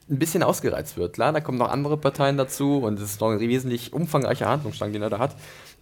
ein 0.09 0.19
bisschen 0.19 0.43
ausgereizt 0.43 0.97
wird. 0.97 1.13
Klar, 1.13 1.31
da 1.31 1.39
kommen 1.39 1.57
noch 1.57 1.69
andere 1.69 1.97
Parteien 1.97 2.37
dazu 2.37 2.79
und 2.79 2.99
es 2.99 3.11
ist 3.11 3.21
noch 3.21 3.31
ein 3.31 3.39
wesentlich 3.39 3.93
umfangreicher 3.93 4.47
Handlungsstrang, 4.47 4.91
den 4.91 5.01
er 5.01 5.09
da 5.09 5.19
hat. 5.19 5.35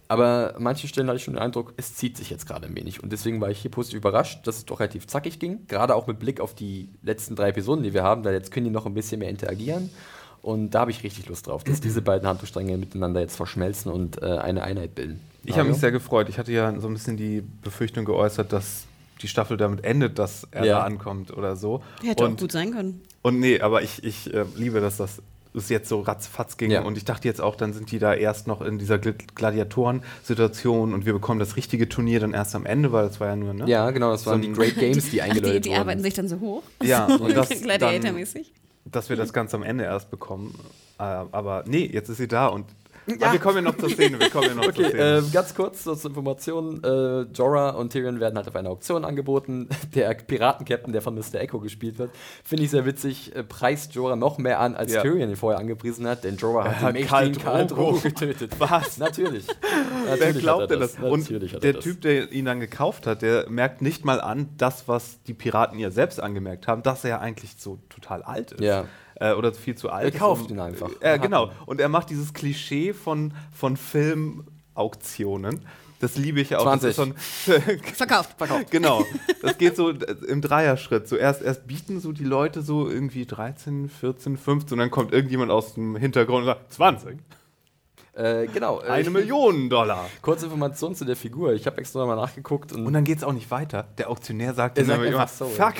Aber 0.08 0.54
an 0.56 0.62
manchen 0.62 0.88
Stellen 0.88 1.08
hatte 1.08 1.16
ich 1.16 1.24
schon 1.24 1.34
den 1.34 1.42
Eindruck, 1.42 1.74
es 1.76 1.96
zieht 1.96 2.16
sich 2.16 2.30
jetzt 2.30 2.46
gerade 2.46 2.66
ein 2.66 2.76
wenig. 2.76 3.02
Und 3.02 3.10
deswegen 3.10 3.40
war 3.40 3.50
ich 3.50 3.58
hier 3.58 3.70
positiv 3.70 3.98
überrascht, 3.98 4.46
dass 4.46 4.58
es 4.58 4.64
doch 4.64 4.78
relativ 4.78 5.08
zackig 5.08 5.40
ging. 5.40 5.66
Gerade 5.66 5.96
auch 5.96 6.06
mit 6.06 6.20
Blick 6.20 6.40
auf 6.40 6.54
die 6.54 6.88
letzten 7.02 7.34
drei 7.34 7.48
Episoden, 7.48 7.82
die 7.82 7.92
wir 7.92 8.04
haben, 8.04 8.22
da 8.22 8.30
jetzt 8.30 8.52
können 8.52 8.66
die 8.66 8.72
noch 8.72 8.86
ein 8.86 8.94
bisschen 8.94 9.18
mehr 9.18 9.30
interagieren. 9.30 9.90
Und 10.42 10.70
da 10.70 10.80
habe 10.80 10.92
ich 10.92 11.02
richtig 11.02 11.28
Lust 11.28 11.48
drauf, 11.48 11.64
dass 11.64 11.80
diese 11.80 12.02
beiden 12.02 12.28
Handlungsstränge 12.28 12.76
miteinander 12.76 13.20
jetzt 13.20 13.34
verschmelzen 13.34 13.90
und 13.90 14.22
äh, 14.22 14.26
eine 14.26 14.62
Einheit 14.62 14.94
bilden. 14.94 15.18
Ich 15.44 15.58
habe 15.58 15.68
mich 15.68 15.78
sehr 15.78 15.90
gefreut. 15.90 16.28
Ich 16.28 16.38
hatte 16.38 16.52
ja 16.52 16.78
so 16.78 16.86
ein 16.86 16.92
bisschen 16.92 17.16
die 17.16 17.42
Befürchtung 17.62 18.04
geäußert, 18.04 18.52
dass 18.52 18.84
die 19.22 19.28
Staffel 19.28 19.56
damit 19.56 19.84
endet, 19.84 20.18
dass 20.18 20.46
er 20.50 20.64
Ja. 20.64 20.78
da 20.80 20.84
ankommt 20.84 21.36
oder 21.36 21.56
so. 21.56 21.82
Hätte 22.02 22.24
auch 22.24 22.28
und, 22.28 22.40
gut 22.40 22.52
sein 22.52 22.72
können. 22.72 23.00
und 23.22 23.38
nee, 23.40 23.60
aber 23.60 23.82
ich, 23.82 24.02
ich 24.04 24.32
äh, 24.34 24.44
liebe, 24.56 24.80
dass 24.80 24.96
das 24.98 25.22
es 25.54 25.70
jetzt 25.70 25.88
so 25.88 26.00
ratzfatz 26.00 26.58
ging. 26.58 26.70
Ja. 26.70 26.82
Und 26.82 26.98
ich 26.98 27.06
dachte 27.06 27.26
jetzt 27.26 27.40
auch, 27.40 27.56
dann 27.56 27.72
sind 27.72 27.90
die 27.90 27.98
da 27.98 28.12
erst 28.12 28.46
noch 28.46 28.60
in 28.60 28.78
dieser 28.78 28.96
Gl- 28.96 29.14
Gladiatoren-Situation 29.34 30.92
und 30.94 31.06
wir 31.06 31.12
bekommen 31.12 31.40
das 31.40 31.56
richtige 31.56 31.88
Turnier 31.88 32.20
dann 32.20 32.32
erst 32.34 32.54
am 32.54 32.66
Ende, 32.66 32.92
weil 32.92 33.06
das 33.06 33.20
war 33.20 33.28
ja 33.28 33.36
nur, 33.36 33.54
ne? 33.54 33.64
Ja, 33.66 33.90
genau, 33.90 34.10
das 34.12 34.24
So 34.24 34.30
waren 34.32 34.42
die 34.42 34.52
Great 34.52 34.76
Games, 34.76 35.10
die 35.10 35.22
Ach, 35.22 35.26
die, 35.26 35.30
eingeläutet 35.32 35.64
die 35.64 35.70
wurden. 35.70 35.80
arbeiten 35.80 36.02
sich 36.02 36.14
dann 36.14 36.28
so 36.28 36.40
hoch. 36.40 36.62
Ja, 36.82 37.06
und 37.20 37.34
das 37.36 37.48
dann, 37.48 37.62
Gladiator-mäßig. 37.62 38.52
dass 38.84 39.08
wir 39.08 39.16
das 39.16 39.32
ganz 39.32 39.54
am 39.54 39.62
Ende 39.62 39.84
erst 39.84 40.10
bekommen. 40.10 40.54
Äh, 40.98 41.02
aber 41.02 41.64
nee, 41.66 41.88
jetzt 41.92 42.08
ist 42.08 42.18
sie 42.18 42.28
da 42.28 42.46
und 42.48 42.66
Ja. 43.06 43.32
Wir 43.32 43.38
kommen 43.38 43.56
ja 43.56 43.62
noch 43.62 43.76
zur 43.76 43.88
Szene. 43.88 44.18
Wir 44.18 44.30
kommen 44.30 44.48
ja 44.48 44.54
noch 44.54 44.66
Okay, 44.66 44.82
äh, 44.84 45.22
ganz 45.32 45.54
kurz 45.54 45.84
zur 45.84 45.92
Information. 46.04 46.82
Äh, 46.82 47.22
Jorah 47.32 47.70
und 47.70 47.92
Tyrion 47.92 48.18
werden 48.20 48.36
halt 48.36 48.48
auf 48.48 48.56
einer 48.56 48.70
Auktion 48.70 49.04
angeboten. 49.04 49.68
Der 49.94 50.12
Piratencaptain, 50.14 50.92
der 50.92 51.02
von 51.02 51.14
Mr. 51.14 51.36
Echo 51.36 51.60
gespielt 51.60 51.98
wird, 51.98 52.10
finde 52.44 52.64
ich 52.64 52.70
sehr 52.70 52.84
witzig, 52.84 53.34
äh, 53.34 53.42
preist 53.44 53.94
Jorah 53.94 54.16
noch 54.16 54.38
mehr 54.38 54.60
an, 54.60 54.74
als 54.74 54.92
Ja. 54.92 55.02
Tyrion 55.02 55.30
ihn 55.30 55.36
vorher 55.36 55.60
angepriesen 55.60 56.06
hat, 56.06 56.24
denn 56.24 56.36
Jorah 56.36 56.64
hat 56.80 56.94
den 56.94 57.06
Khal 57.06 57.26
mächtigen 57.26 57.44
Khal 57.44 57.66
Drogo. 57.66 58.00
Getötet. 58.00 58.52
Was? 58.58 58.98
Natürlich. 58.98 59.46
Wer 60.18 60.32
glaubt 60.32 60.62
er 60.62 60.66
denn 60.66 60.80
das? 60.80 60.96
Und 60.98 61.24
hat 61.24 61.30
er 61.30 61.60
der 61.60 61.72
das. 61.74 61.84
Typ, 61.84 62.00
der 62.00 62.32
ihn 62.32 62.44
dann 62.44 62.60
gekauft 62.60 63.06
hat, 63.06 63.22
der 63.22 63.48
merkt 63.48 63.82
nicht 63.82 64.04
mal 64.04 64.20
an, 64.20 64.48
das, 64.56 64.88
was 64.88 65.22
die 65.24 65.34
Piraten 65.34 65.78
ja 65.78 65.90
selbst 65.90 66.20
angemerkt 66.20 66.66
haben, 66.66 66.82
dass 66.82 67.04
er 67.04 67.20
eigentlich 67.20 67.54
so 67.56 67.78
total 67.88 68.22
alt 68.22 68.52
ist. 68.52 68.60
Ja. 68.60 68.86
Äh, 69.18 69.32
oder 69.32 69.52
viel 69.54 69.74
zu 69.76 69.88
alt 69.90 70.04
Er 70.04 70.12
ist. 70.12 70.18
kauft 70.18 70.42
und- 70.42 70.50
ihn 70.50 70.60
einfach. 70.60 70.90
Äh, 71.00 71.18
genau. 71.18 71.50
Und 71.64 71.80
er 71.80 71.88
macht 71.88 72.10
dieses 72.10 72.34
Klischee 72.34 72.92
von, 72.92 73.32
von 73.52 73.76
Filmauktionen. 73.76 75.60
Das 75.98 76.16
liebe 76.16 76.40
ich 76.42 76.50
ja 76.50 76.58
auch. 76.58 76.64
20. 76.64 76.82
Das 76.82 76.90
ist 76.90 76.96
so 76.96 77.52
ein, 77.52 77.78
Verkauft. 77.94 78.34
Verkauft. 78.36 78.70
genau. 78.70 79.02
Das 79.42 79.56
geht 79.58 79.76
so 79.76 79.90
äh, 79.90 79.94
im 80.28 80.42
Dreierschritt. 80.42 81.08
Zuerst 81.08 81.40
erst 81.40 81.66
bieten 81.66 82.00
so 82.00 82.12
die 82.12 82.24
Leute 82.24 82.60
so 82.62 82.88
irgendwie 82.90 83.24
13, 83.26 83.88
14, 83.88 84.36
15 84.36 84.74
und 84.74 84.78
dann 84.80 84.90
kommt 84.90 85.12
irgendjemand 85.12 85.50
aus 85.50 85.74
dem 85.74 85.96
Hintergrund 85.96 86.40
und 86.40 86.46
sagt 86.46 86.72
20. 86.74 87.18
Äh, 88.12 88.46
genau. 88.48 88.80
äh, 88.82 88.88
Eine 88.88 89.10
Million 89.10 89.70
Dollar. 89.70 90.06
Kurze 90.22 90.46
Information 90.46 90.94
zu 90.94 91.04
der 91.04 91.16
Figur. 91.16 91.52
Ich 91.54 91.66
habe 91.66 91.78
extra 91.78 92.04
mal 92.04 92.16
nachgeguckt 92.16 92.72
und, 92.72 92.86
Und 92.86 92.92
dann 92.92 93.04
geht 93.04 93.18
es 93.18 93.24
auch 93.24 93.32
nicht 93.32 93.50
weiter. 93.50 93.86
Der 93.98 94.10
Auktionär 94.10 94.52
sagt, 94.54 94.76
Er 94.78 94.84
sagt 94.84 95.04
immer, 95.04 95.26
so, 95.28 95.46
ja. 95.56 95.72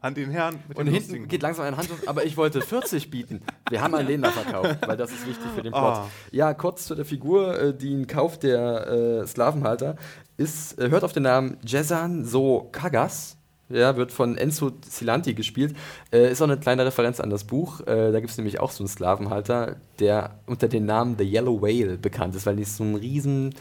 An 0.00 0.14
den 0.14 0.30
Herrn 0.30 0.56
mit 0.68 0.78
Und 0.78 0.86
dem 0.86 0.94
hinten 0.94 1.08
lustigen- 1.10 1.28
geht 1.28 1.42
langsam 1.42 1.66
ein 1.66 1.76
Handtuch, 1.76 1.96
aber 2.06 2.24
ich 2.24 2.36
wollte 2.36 2.60
40 2.62 3.10
bieten. 3.10 3.42
Wir 3.68 3.82
haben 3.82 4.06
den 4.06 4.22
da 4.22 4.30
verkauft, 4.30 4.78
weil 4.86 4.96
das 4.96 5.10
ist 5.12 5.26
wichtig 5.26 5.46
für 5.54 5.62
den 5.62 5.72
Plot. 5.72 5.82
Ah. 5.82 6.10
Ja, 6.32 6.54
kurz 6.54 6.86
zu 6.86 6.94
der 6.94 7.04
Figur, 7.04 7.58
äh, 7.58 7.74
die 7.74 7.88
ihn 7.88 8.06
kauft, 8.06 8.42
der 8.44 8.86
äh, 9.22 9.26
Sklavenhalter, 9.26 9.96
ist, 10.36 10.78
äh, 10.78 10.88
hört 10.90 11.04
auf 11.04 11.12
den 11.12 11.24
Namen 11.24 11.58
Jezan 11.66 12.24
So 12.24 12.68
Kagas. 12.72 13.36
Ja, 13.70 13.96
wird 13.96 14.12
von 14.12 14.36
Enzo 14.36 14.70
Cilanti 14.82 15.32
gespielt. 15.32 15.74
Äh, 16.12 16.30
ist 16.30 16.42
auch 16.42 16.46
eine 16.46 16.58
kleine 16.58 16.84
Referenz 16.84 17.18
an 17.18 17.30
das 17.30 17.44
Buch. 17.44 17.80
Äh, 17.86 18.12
da 18.12 18.20
gibt 18.20 18.30
es 18.30 18.36
nämlich 18.36 18.60
auch 18.60 18.70
so 18.70 18.82
einen 18.84 18.88
Sklavenhalter, 18.88 19.76
der 20.00 20.38
unter 20.46 20.68
dem 20.68 20.84
Namen 20.84 21.16
The 21.18 21.24
Yellow 21.24 21.62
Whale 21.62 21.96
bekannt 21.96 22.36
ist, 22.36 22.44
weil 22.44 22.56
die 22.56 22.64
so 22.64 22.84
ein 22.84 22.94
riesen 22.94 23.54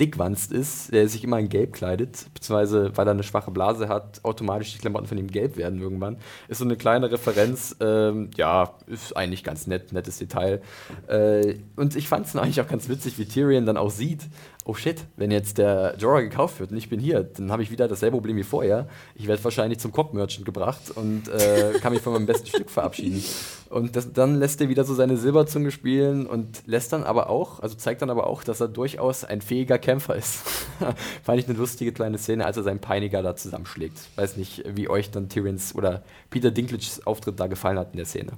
dickwanst 0.00 0.50
ist, 0.50 0.92
der 0.92 1.08
sich 1.08 1.22
immer 1.22 1.38
in 1.38 1.48
Gelb 1.48 1.74
kleidet, 1.74 2.26
beziehungsweise 2.32 2.96
weil 2.96 3.06
er 3.06 3.12
eine 3.12 3.22
schwache 3.22 3.50
Blase 3.50 3.88
hat, 3.88 4.24
automatisch 4.24 4.72
die 4.72 4.78
Klamotten 4.78 5.06
von 5.06 5.18
ihm 5.18 5.28
gelb 5.28 5.56
werden 5.56 5.80
irgendwann. 5.80 6.16
Ist 6.48 6.58
so 6.58 6.64
eine 6.64 6.76
kleine 6.76 7.12
Referenz, 7.12 7.76
ähm, 7.80 8.30
ja, 8.36 8.74
ist 8.86 9.16
eigentlich 9.16 9.44
ganz 9.44 9.66
nett, 9.66 9.92
nettes 9.92 10.18
Detail. 10.18 10.62
Äh, 11.06 11.56
und 11.76 11.94
ich 11.96 12.08
fand 12.08 12.26
es 12.26 12.34
eigentlich 12.34 12.60
auch 12.60 12.68
ganz 12.68 12.88
witzig, 12.88 13.18
wie 13.18 13.26
Tyrion 13.26 13.66
dann 13.66 13.76
auch 13.76 13.90
sieht, 13.90 14.22
oh 14.64 14.74
shit, 14.74 15.06
wenn 15.16 15.30
jetzt 15.30 15.58
der 15.58 15.94
Jorah 15.98 16.20
gekauft 16.20 16.60
wird 16.60 16.70
und 16.70 16.76
ich 16.76 16.88
bin 16.88 17.00
hier, 17.00 17.22
dann 17.22 17.50
habe 17.50 17.62
ich 17.62 17.70
wieder 17.70 17.88
dasselbe 17.88 18.16
Problem 18.16 18.36
wie 18.36 18.42
vorher. 18.42 18.88
Ich 19.14 19.26
werde 19.26 19.42
wahrscheinlich 19.42 19.78
zum 19.78 19.90
Cock-Merchant 19.90 20.44
gebracht 20.44 20.90
und 20.94 21.28
äh, 21.28 21.78
kann 21.80 21.92
mich 21.92 22.02
von 22.02 22.12
meinem 22.12 22.26
besten 22.26 22.46
Stück 22.46 22.70
verabschieden. 22.70 23.24
Und 23.70 23.96
das, 23.96 24.12
dann 24.12 24.34
lässt 24.34 24.60
er 24.60 24.68
wieder 24.68 24.84
so 24.84 24.94
seine 24.94 25.16
Silberzunge 25.16 25.70
spielen 25.70 26.26
und 26.26 26.62
lässt 26.66 26.92
dann 26.92 27.04
aber 27.04 27.30
auch, 27.30 27.60
also 27.60 27.76
zeigt 27.76 28.02
dann 28.02 28.10
aber 28.10 28.26
auch, 28.26 28.44
dass 28.44 28.60
er 28.60 28.68
durchaus 28.68 29.24
ein 29.24 29.40
fähiger 29.40 29.78
Kämpfer 29.78 30.16
ist. 30.16 30.42
Fand 31.22 31.38
ich 31.38 31.48
eine 31.48 31.56
lustige 31.56 31.92
kleine 31.92 32.18
Szene, 32.18 32.44
als 32.44 32.56
er 32.56 32.62
seinen 32.62 32.80
Peiniger 32.80 33.22
da 33.22 33.36
zusammenschlägt. 33.36 33.98
Weiß 34.16 34.36
nicht, 34.36 34.64
wie 34.74 34.88
euch 34.88 35.10
dann 35.10 35.28
Tyrions 35.28 35.74
oder 35.74 36.02
Peter 36.28 36.50
Dinklages 36.50 37.06
Auftritt 37.06 37.40
da 37.40 37.46
gefallen 37.46 37.78
hat 37.78 37.92
in 37.92 37.96
der 37.96 38.06
Szene. 38.06 38.32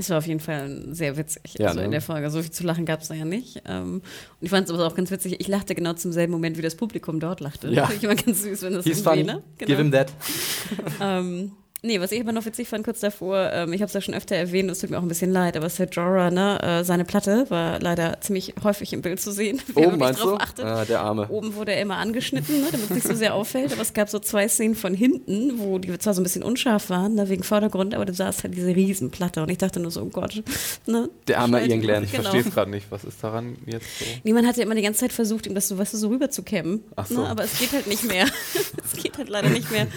Es 0.00 0.08
war 0.08 0.16
auf 0.16 0.26
jeden 0.26 0.40
Fall 0.40 0.86
sehr 0.92 1.18
witzig. 1.18 1.58
Ja, 1.58 1.68
also 1.68 1.80
in 1.80 1.86
ne? 1.86 1.90
der 1.92 2.00
Folge. 2.00 2.30
So 2.30 2.40
viel 2.40 2.50
zu 2.50 2.64
lachen 2.64 2.86
gab 2.86 3.02
es 3.02 3.08
da 3.08 3.14
ja 3.14 3.26
nicht. 3.26 3.62
Ähm, 3.66 3.96
und 3.96 4.02
ich 4.40 4.48
fand 4.48 4.66
es 4.66 4.72
aber 4.72 4.86
auch 4.86 4.94
ganz 4.94 5.10
witzig. 5.10 5.38
Ich 5.38 5.46
lachte 5.46 5.74
genau 5.74 5.92
zum 5.92 6.10
selben 6.10 6.32
Moment, 6.32 6.56
wie 6.56 6.62
das 6.62 6.74
Publikum 6.74 7.20
dort 7.20 7.40
lachte. 7.40 7.68
Ja. 7.68 7.84
Finde 7.86 7.96
ich 7.98 8.04
immer 8.04 8.14
ganz 8.14 8.42
süß, 8.42 8.62
wenn 8.62 8.72
das 8.72 8.86
He's 8.86 9.04
irgendwie, 9.04 9.24
funny, 9.24 9.24
ne? 9.24 9.42
give 9.58 9.76
him 9.76 9.92
that. 9.92 10.10
Ähm, 11.02 11.52
nee, 11.82 12.00
was 12.00 12.12
ich 12.12 12.20
aber 12.20 12.32
noch 12.32 12.44
witzig 12.44 12.68
fand, 12.68 12.84
kurz 12.84 13.00
davor, 13.00 13.50
ähm, 13.52 13.72
ich 13.72 13.80
habe 13.80 13.86
es 13.88 13.92
ja 13.94 14.00
schon 14.00 14.14
öfter 14.14 14.36
erwähnt, 14.36 14.70
es 14.70 14.78
tut 14.80 14.90
mir 14.90 14.98
auch 14.98 15.02
ein 15.02 15.08
bisschen 15.08 15.32
leid, 15.32 15.56
aber 15.56 15.68
Sir 15.68 15.86
Jorah, 15.90 16.30
ne, 16.30 16.60
äh, 16.62 16.84
seine 16.84 17.04
Platte 17.04 17.46
war 17.48 17.80
leider 17.80 18.20
ziemlich 18.20 18.54
häufig 18.62 18.92
im 18.92 19.02
Bild 19.02 19.20
zu 19.20 19.32
sehen. 19.32 19.60
Wer 19.74 19.88
Oben 19.88 19.98
meinst 19.98 20.20
du? 20.20 20.26
drauf 20.30 20.40
achtet. 20.40 20.64
Ah, 20.64 20.84
der 20.84 21.00
Arme. 21.00 21.28
Oben 21.28 21.54
wurde 21.54 21.72
er 21.72 21.80
immer 21.82 21.96
angeschnitten, 21.96 22.60
ne, 22.60 22.66
damit 22.70 22.84
es 22.86 22.94
nicht 22.94 23.06
so 23.06 23.14
sehr 23.14 23.34
auffällt. 23.34 23.72
Aber 23.72 23.82
es 23.82 23.92
gab 23.94 24.08
so 24.08 24.18
zwei 24.18 24.48
Szenen 24.48 24.74
von 24.74 24.94
hinten, 24.94 25.58
wo 25.58 25.78
die 25.78 25.96
zwar 25.98 26.14
so 26.14 26.20
ein 26.20 26.24
bisschen 26.24 26.42
unscharf 26.42 26.90
waren, 26.90 27.14
ne, 27.14 27.28
wegen 27.28 27.42
Vordergrund, 27.42 27.94
aber 27.94 28.04
du 28.04 28.12
sahst 28.14 28.44
halt 28.44 28.54
diese 28.54 28.74
Riesenplatte. 28.74 29.42
Und 29.42 29.50
ich 29.50 29.58
dachte 29.58 29.80
nur 29.80 29.90
so, 29.90 30.02
oh 30.02 30.06
Gott. 30.06 30.42
Ne, 30.86 31.08
Der 31.28 31.40
arme 31.40 31.64
Ian 31.66 31.80
Glenn. 31.80 32.04
Ich 32.04 32.10
Genau. 32.12 32.22
verstehe 32.24 32.42
es 32.48 32.54
gerade 32.54 32.70
nicht. 32.70 32.86
Was 32.90 33.04
ist 33.04 33.22
daran 33.22 33.56
jetzt 33.66 33.86
so? 33.98 34.04
Niemand 34.24 34.46
hat 34.46 34.56
ja 34.56 34.64
immer 34.64 34.74
die 34.74 34.82
ganze 34.82 35.00
Zeit 35.00 35.12
versucht, 35.12 35.46
ihm 35.46 35.54
das 35.54 35.68
so, 35.68 35.78
weißt 35.78 35.94
du, 35.94 35.98
so 35.98 36.08
rüber 36.08 36.30
zu 36.30 36.42
kämmen. 36.42 36.82
Ach 36.96 37.06
so. 37.06 37.22
Ne? 37.22 37.28
Aber 37.28 37.44
es 37.44 37.58
geht 37.58 37.72
halt 37.72 37.86
nicht 37.86 38.04
mehr. 38.04 38.26
es 38.84 39.02
geht 39.02 39.16
halt 39.18 39.28
leider 39.28 39.48
nicht 39.48 39.70
mehr. 39.70 39.86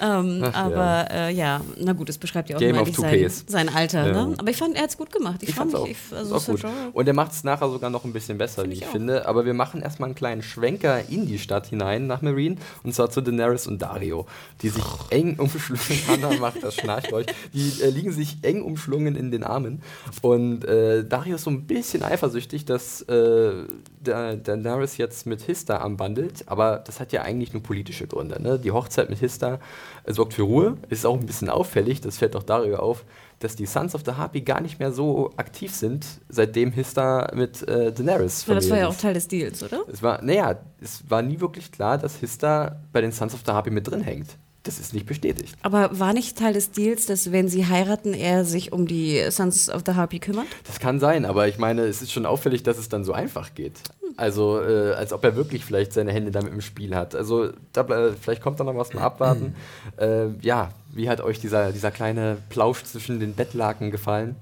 Ähm, 0.00 0.42
Ach, 0.44 0.54
aber 0.54 0.84
ja. 1.10 1.23
Äh, 1.23 1.23
ja, 1.30 1.60
na 1.78 1.92
gut, 1.92 2.08
es 2.08 2.18
beschreibt 2.18 2.50
ja 2.50 2.56
auch 2.56 2.60
Game 2.60 2.76
of 2.76 2.94
sein, 2.94 3.30
sein 3.46 3.68
Alter. 3.68 4.06
Ja. 4.06 4.26
Ne? 4.26 4.34
Aber 4.38 4.50
ich 4.50 4.56
fand, 4.56 4.76
er 4.76 4.82
hat 4.82 4.90
es 4.90 4.96
gut 4.96 5.12
gemacht. 5.12 5.42
Ich, 5.42 5.50
Ich 5.50 5.54
fand 5.54 5.74
auch. 5.74 5.86
ich, 5.86 5.96
also 6.12 6.34
auch 6.36 6.44
gut. 6.44 6.64
Und 6.92 7.06
er 7.06 7.14
macht 7.14 7.32
es 7.32 7.44
nachher 7.44 7.68
sogar 7.68 7.90
noch 7.90 8.04
ein 8.04 8.12
bisschen 8.12 8.38
besser, 8.38 8.62
Find 8.62 8.74
wie 8.74 8.78
ich 8.78 8.86
auch. 8.86 8.92
finde. 8.92 9.26
Aber 9.26 9.44
wir 9.44 9.54
machen 9.54 9.82
erstmal 9.82 10.08
einen 10.08 10.14
kleinen 10.14 10.42
Schwenker 10.42 11.08
in 11.08 11.26
die 11.26 11.38
Stadt 11.38 11.66
hinein, 11.66 12.06
nach 12.06 12.22
Marine. 12.22 12.56
Und 12.82 12.94
zwar 12.94 13.10
zu 13.10 13.20
Daenerys 13.20 13.66
und 13.66 13.80
Dario, 13.82 14.26
die 14.62 14.68
sich 14.68 14.84
eng 15.10 15.36
umschlungen. 15.38 15.82
Hannah 16.08 16.36
macht 16.38 16.62
das, 16.62 16.76
schnarcht 16.76 17.12
euch. 17.12 17.26
Die 17.52 17.82
äh, 17.82 17.90
liegen 17.90 18.12
sich 18.12 18.38
eng 18.42 18.62
umschlungen 18.62 19.16
in 19.16 19.30
den 19.30 19.44
Armen. 19.44 19.82
Und 20.22 20.64
äh, 20.64 21.04
Dario 21.04 21.36
ist 21.36 21.44
so 21.44 21.50
ein 21.50 21.66
bisschen 21.66 22.02
eifersüchtig, 22.02 22.64
dass 22.64 23.02
äh, 23.02 23.52
der, 24.00 24.36
Daenerys 24.36 24.96
jetzt 24.96 25.26
mit 25.26 25.42
Hista 25.42 25.78
anbandelt. 25.78 26.44
Aber 26.46 26.78
das 26.78 27.00
hat 27.00 27.12
ja 27.12 27.22
eigentlich 27.22 27.52
nur 27.52 27.62
politische 27.62 28.06
Gründe. 28.06 28.40
Ne? 28.42 28.58
Die 28.58 28.70
Hochzeit 28.70 29.10
mit 29.10 29.18
Hista 29.18 29.58
äh, 30.04 30.12
sorgt 30.12 30.34
für 30.34 30.42
Ruhe. 30.42 30.76
Ist 30.88 31.06
auch 31.06 31.18
ein 31.18 31.26
bisschen 31.26 31.48
auffällig, 31.48 32.00
das 32.00 32.18
fällt 32.18 32.36
auch 32.36 32.42
Dario 32.42 32.76
auf, 32.76 33.04
dass 33.38 33.56
die 33.56 33.66
Sons 33.66 33.94
of 33.94 34.02
the 34.04 34.12
Harpy 34.12 34.40
gar 34.42 34.60
nicht 34.60 34.78
mehr 34.78 34.92
so 34.92 35.30
aktiv 35.36 35.74
sind, 35.74 36.06
seitdem 36.28 36.72
Hista 36.72 37.30
mit 37.34 37.66
äh, 37.68 37.92
Daenerys 37.92 38.46
Ja, 38.46 38.54
das 38.54 38.70
war 38.70 38.78
ja 38.78 38.88
auch. 38.88 38.94
Teil 38.94 39.14
des 39.14 39.28
Deals, 39.28 39.62
oder? 39.62 39.84
Es 39.92 40.02
war, 40.02 40.22
naja, 40.22 40.56
es 40.80 41.02
war 41.08 41.22
nie 41.22 41.40
wirklich 41.40 41.72
klar, 41.72 41.98
dass 41.98 42.16
Hista 42.16 42.80
bei 42.92 43.00
den 43.00 43.12
Sons 43.12 43.34
of 43.34 43.40
the 43.44 43.52
Harpy 43.52 43.70
mit 43.70 43.88
drin 43.88 44.00
hängt. 44.00 44.38
Das 44.64 44.78
ist 44.78 44.94
nicht 44.94 45.04
bestätigt. 45.04 45.54
Aber 45.60 45.98
war 45.98 46.14
nicht 46.14 46.38
Teil 46.38 46.54
des 46.54 46.70
Deals, 46.70 47.04
dass 47.04 47.30
wenn 47.32 47.48
sie 47.48 47.66
heiraten, 47.66 48.14
er 48.14 48.46
sich 48.46 48.72
um 48.72 48.86
die 48.86 49.22
Sons 49.30 49.68
of 49.68 49.82
the 49.84 49.92
Harpy 49.92 50.18
kümmert? 50.20 50.46
Das 50.66 50.80
kann 50.80 50.98
sein, 50.98 51.26
aber 51.26 51.48
ich 51.48 51.58
meine, 51.58 51.82
es 51.82 52.00
ist 52.00 52.12
schon 52.12 52.24
auffällig, 52.24 52.62
dass 52.62 52.78
es 52.78 52.88
dann 52.88 53.04
so 53.04 53.12
einfach 53.12 53.54
geht. 53.54 53.74
Also, 54.16 54.62
äh, 54.62 54.92
als 54.92 55.12
ob 55.12 55.22
er 55.22 55.36
wirklich 55.36 55.66
vielleicht 55.66 55.92
seine 55.92 56.12
Hände 56.12 56.30
damit 56.30 56.50
im 56.52 56.62
Spiel 56.62 56.96
hat. 56.96 57.14
Also, 57.14 57.50
da, 57.72 58.14
vielleicht 58.18 58.40
kommt 58.40 58.58
da 58.58 58.64
noch 58.64 58.74
was 58.74 58.94
mal 58.94 59.02
abwarten. 59.02 59.54
äh, 59.98 60.28
ja, 60.40 60.72
wie 60.92 61.10
hat 61.10 61.20
euch 61.20 61.40
dieser, 61.40 61.70
dieser 61.70 61.90
kleine 61.90 62.38
Plausch 62.48 62.84
zwischen 62.84 63.20
den 63.20 63.34
Bettlaken 63.34 63.90
gefallen? 63.90 64.36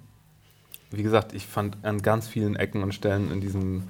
Wie 0.92 1.02
gesagt, 1.02 1.32
ich 1.34 1.46
fand 1.46 1.78
an 1.82 2.00
ganz 2.00 2.28
vielen 2.28 2.54
Ecken 2.54 2.84
und 2.84 2.94
Stellen 2.94 3.32
in 3.32 3.40
diesem 3.40 3.88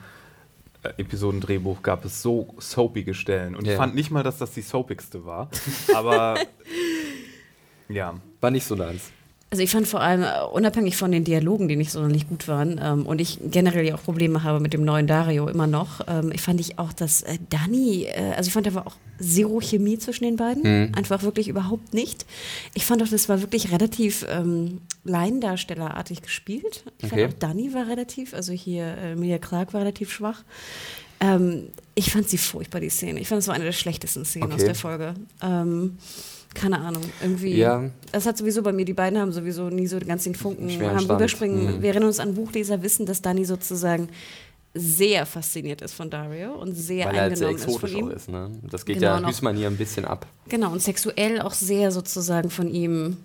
Episodendrehbuch 0.83 1.83
gab 1.83 2.05
es 2.05 2.23
so 2.23 2.55
soapige 2.59 3.15
Stellen. 3.15 3.55
Und 3.57 3.67
Ja. 3.67 3.73
ich 3.73 3.79
fand 3.79 3.95
nicht 3.95 4.11
mal, 4.11 4.23
dass 4.23 4.39
das 4.39 4.53
die 4.53 4.63
soapigste 4.63 5.25
war. 5.25 5.49
Aber 5.95 6.39
ja. 7.89 8.15
War 8.41 8.51
nicht 8.51 8.65
so 8.65 8.75
deins. 8.75 9.11
Also 9.53 9.63
ich 9.63 9.71
fand 9.71 9.87
vor 9.87 10.01
allem, 10.01 10.23
äh, 10.23 10.29
unabhängig 10.51 10.97
von 10.97 11.13
den 11.13 11.25
Dialogen, 11.25 11.69
die 11.69 11.77
nicht 11.77 11.93
sonderlich 11.93 12.27
gut 12.27 12.49
waren, 12.49 12.81
ähm, 12.83 13.05
und 13.05 13.21
ich 13.21 13.39
generell 13.51 13.87
ja 13.87 13.95
auch 13.97 14.03
Probleme 14.03 14.43
habe 14.45 14.61
mit 14.61 14.73
dem 14.73 14.83
neuen 14.83 15.07
Dario 15.07 15.47
immer 15.47 15.67
noch, 15.67 16.01
ähm, 16.09 16.33
ich 16.33 16.41
fand 16.41 16.59
ich 16.59 16.79
auch, 16.79 16.95
dass 16.95 17.21
äh, 17.21 17.37
Dani, 17.51 18.05
äh, 18.05 18.33
also 18.35 18.49
ich 18.49 18.55
fand 18.55 18.67
da 18.67 18.73
war 18.73 18.87
auch 18.87 18.95
zero 19.21 19.61
Chemie 19.61 19.99
zwischen 19.99 20.25
den 20.25 20.37
beiden, 20.37 20.95
einfach 20.97 21.23
wirklich 21.23 21.49
überhaupt 21.49 21.93
nicht. 21.93 22.25
Ich 22.73 22.87
fand 22.87 23.03
auch, 23.03 23.09
das 23.09 23.29
war 23.29 23.43
wirklich 23.43 23.71
relativ 23.71 24.25
ähm, 24.31 24.81
Laiendarstellerartig 25.05 26.23
gespielt. 26.23 26.85
Ich 26.99 27.13
Okay. 27.13 27.21
fand 27.21 27.35
auch 27.35 27.39
Dani 27.39 27.75
war 27.75 27.87
relativ, 27.89 28.33
also 28.33 28.55
hier 28.55 28.85
äh, 28.87 29.13
Emilia 29.13 29.37
Clark 29.37 29.75
war 29.75 29.83
relativ 29.83 30.11
schwach. 30.11 30.45
Ähm, 31.21 31.69
ich 31.95 32.11
fand 32.11 32.27
sie 32.29 32.39
furchtbar, 32.39 32.81
die 32.81 32.89
Szene. 32.89 33.21
Ich 33.21 33.29
fand 33.29 33.43
es 33.43 33.49
war 33.49 33.55
eine 33.55 33.65
der 33.65 33.73
schlechtesten 33.73 34.25
Szenen 34.25 34.47
aus 34.51 34.55
Okay. 34.55 34.65
der 34.65 34.75
Folge. 34.75 35.15
Ähm, 35.43 35.99
keine 36.55 36.81
Ahnung, 36.81 37.03
irgendwie. 37.21 37.57
Ja. 37.57 37.91
Es 38.13 38.27
hat 38.27 38.37
sowieso 38.39 38.63
bei 38.63 38.73
mir, 38.73 38.85
die 38.85 38.93
beiden 38.93 39.19
haben 39.19 39.33
sowieso 39.33 39.69
nie 39.71 39.87
so 39.87 39.99
ganz 40.01 40.25
den 40.25 40.35
Funken, 40.35 40.71
Schweren 40.71 40.97
haben 40.97 41.11
rüberspringen. 41.11 41.77
Mhm. 41.79 41.83
Wir 41.83 41.91
erinnern 41.91 42.09
uns 42.09 42.21
an 42.21 42.35
Buchleser, 42.35 42.83
wissen, 42.83 43.07
dass 43.07 43.23
Dani 43.23 43.45
sozusagen 43.45 44.09
sehr 44.75 45.27
fasziniert 45.27 45.83
ist 45.83 45.93
von 45.93 46.09
Dario 46.09 46.55
und 46.55 46.75
sehr 46.75 47.07
Weil 47.07 47.15
er 47.15 47.21
halt 47.23 47.37
sehr 47.37 47.49
eingenommen 47.49 47.75
ist 47.75 47.81
von 47.81 47.91
ihm. 47.91 48.11
ist. 48.11 48.29
Ne? 48.31 48.51
Das 48.71 48.87
geht 48.87 48.97
Genau, 48.97 49.19
ja 49.19 49.29
Hüßmann 49.29 49.57
hier 49.57 49.67
ein 49.67 49.77
bisschen 49.77 50.05
ab. 50.05 50.27
Genau, 50.49 50.73
und 50.73 50.81
sexuell 50.81 51.41
auch 51.43 51.53
sehr 51.53 51.91
sozusagen 51.93 52.49
von 52.49 52.69
ihm 52.69 53.19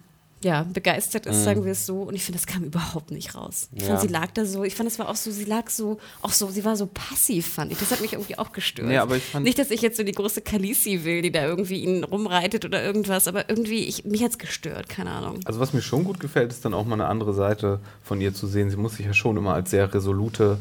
ja, 0.43 0.63
begeistert 0.71 1.25
ist, 1.25 1.37
Mhm. 1.39 1.43
sagen 1.43 1.65
wir 1.65 1.71
es 1.71 1.85
so. 1.87 2.03
Und 2.03 2.13
ich 2.15 2.23
finde, 2.23 2.37
das 2.39 2.45
kam 2.45 2.63
überhaupt 2.63 3.09
nicht 3.11 3.33
raus. 3.33 3.69
Ich 3.73 3.81
Ja. 3.81 3.87
fand, 3.89 4.01
sie 4.01 4.07
lag 4.07 4.27
da 4.35 4.45
so, 4.45 4.63
ich 4.63 4.75
fand, 4.75 4.87
es 4.87 4.99
war 4.99 5.09
auch 5.09 5.15
so, 5.15 5.31
sie 5.31 5.45
lag 5.45 5.69
so, 5.69 5.97
auch 6.21 6.31
so, 6.31 6.47
sie 6.49 6.63
war 6.63 6.75
so 6.75 6.85
passiv, 6.85 7.47
fand 7.47 7.71
ich. 7.71 7.79
Das 7.79 7.89
hat 7.91 8.01
mich 8.01 8.13
irgendwie 8.13 8.37
auch 8.37 8.51
gestört. 8.51 8.87
Nee, 8.87 8.97
aber 8.97 9.15
ich 9.17 9.23
fand- 9.23 9.45
nicht, 9.45 9.57
dass 9.57 9.71
ich 9.71 9.81
jetzt 9.81 9.97
so 9.97 10.03
die 10.03 10.11
große 10.11 10.41
Kalisi 10.41 11.03
will, 11.03 11.23
die 11.23 11.31
da 11.31 11.43
irgendwie 11.45 11.83
ihn 11.83 12.03
rumreitet 12.03 12.65
oder 12.65 12.83
irgendwas, 12.83 13.27
aber 13.27 13.49
irgendwie, 13.49 13.79
ich, 13.85 14.05
mich 14.05 14.21
hat 14.23 14.31
es 14.31 14.37
gestört, 14.37 14.89
keine 14.89 15.09
Ahnung. 15.11 15.39
Also 15.45 15.59
was 15.59 15.73
mir 15.73 15.81
schon 15.81 16.03
gut 16.03 16.19
gefällt, 16.19 16.51
ist 16.51 16.63
dann 16.63 16.73
auch 16.75 16.85
mal 16.85 16.93
eine 16.93 17.07
andere 17.07 17.33
Seite 17.33 17.79
von 18.03 18.21
ihr 18.21 18.33
zu 18.33 18.45
sehen. 18.45 18.69
Sie 18.69 18.77
muss 18.77 18.95
sich 18.97 19.05
ja 19.07 19.13
schon 19.15 19.37
immer 19.37 19.53
als 19.55 19.71
sehr 19.71 19.91
resolute 19.93 20.59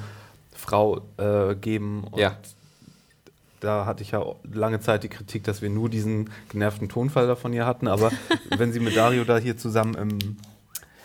Frau 0.54 1.02
äh, 1.18 1.54
geben. 1.54 2.04
Und 2.10 2.18
Ja. 2.18 2.38
Da 3.60 3.86
hatte 3.86 4.02
ich 4.02 4.10
ja 4.10 4.24
lange 4.52 4.80
Zeit 4.80 5.02
die 5.02 5.08
Kritik, 5.08 5.44
dass 5.44 5.62
wir 5.62 5.70
nur 5.70 5.88
diesen 5.88 6.30
genervten 6.48 6.88
Tonfall 6.88 7.26
da 7.26 7.36
von 7.36 7.52
ihr 7.52 7.66
hatten. 7.66 7.88
Aber 7.88 8.10
wenn 8.56 8.72
sie 8.72 8.80
mit 8.80 8.96
Dario 8.96 9.24
da 9.24 9.38
hier 9.38 9.56
zusammen 9.56 9.94
im 9.94 10.36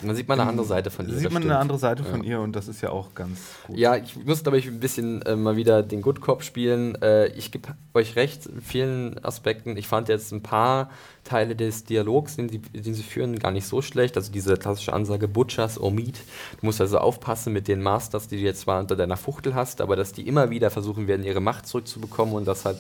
Man 0.04 0.16
sieht 0.16 0.28
mal 0.28 0.40
eine 0.40 0.50
andere 0.50 0.66
Seite 0.66 0.90
von 0.90 1.08
ihr. 1.08 1.16
sieht 1.16 1.26
das 1.26 1.34
man 1.34 1.44
eine 1.44 1.52
stimmt. 1.52 1.62
andere 1.62 1.78
Seite 1.78 2.04
von 2.04 2.24
ihr 2.24 2.40
und 2.40 2.56
das 2.56 2.68
ist 2.68 2.82
ja 2.82 2.90
auch 2.90 3.14
ganz 3.14 3.40
gut. 3.68 3.78
Ja, 3.78 3.96
ich 3.96 4.16
muss, 4.26 4.44
glaube 4.44 4.58
ich, 4.58 4.68
ein 4.68 4.80
bisschen 4.80 5.22
äh, 5.24 5.36
mal 5.36 5.56
wieder 5.56 5.84
den 5.84 6.02
Good 6.02 6.22
Cop 6.22 6.44
spielen. 6.44 6.96
Äh, 7.02 7.28
ich 7.28 7.52
gebe 7.52 7.70
euch 7.94 8.16
recht 8.16 8.46
in 8.48 8.62
vielen 8.62 9.24
Aspekten. 9.24 9.78
Ich 9.78 9.88
fand 9.88 10.10
jetzt 10.10 10.32
ein 10.32 10.42
paar 10.42 10.90
Teile 11.24 11.56
des 11.56 11.84
Dialogs, 11.84 12.36
den 12.36 12.50
sie, 12.50 12.60
den 12.60 12.94
sie 12.94 13.04
führen, 13.04 13.38
gar 13.38 13.52
nicht 13.52 13.68
so 13.68 13.82
schlecht. 13.82 14.18
Also 14.18 14.32
diese 14.32 14.58
klassische 14.58 14.94
Ansage 14.94 15.28
Butchers 15.28 15.80
or 15.80 15.92
Meat. 15.92 16.16
Du 16.60 16.66
musst 16.66 16.82
also 16.82 16.98
aufpassen 16.98 17.54
mit 17.54 17.68
den 17.68 17.82
Masters, 17.82 18.28
die 18.28 18.38
du 18.38 18.44
jetzt 18.44 18.62
zwar 18.62 18.80
unter 18.80 18.96
deiner 18.96 19.18
Fuchtel 19.18 19.54
hast, 19.54 19.82
aber 19.82 19.96
dass 19.96 20.14
die 20.14 20.28
immer 20.28 20.50
wieder 20.50 20.72
versuchen 20.72 21.08
werden, 21.08 21.24
ihre 21.24 21.42
Macht 21.42 21.68
zurückzubekommen 21.68 22.34
und 22.34 22.46
dass 22.48 22.66
halt 22.66 22.78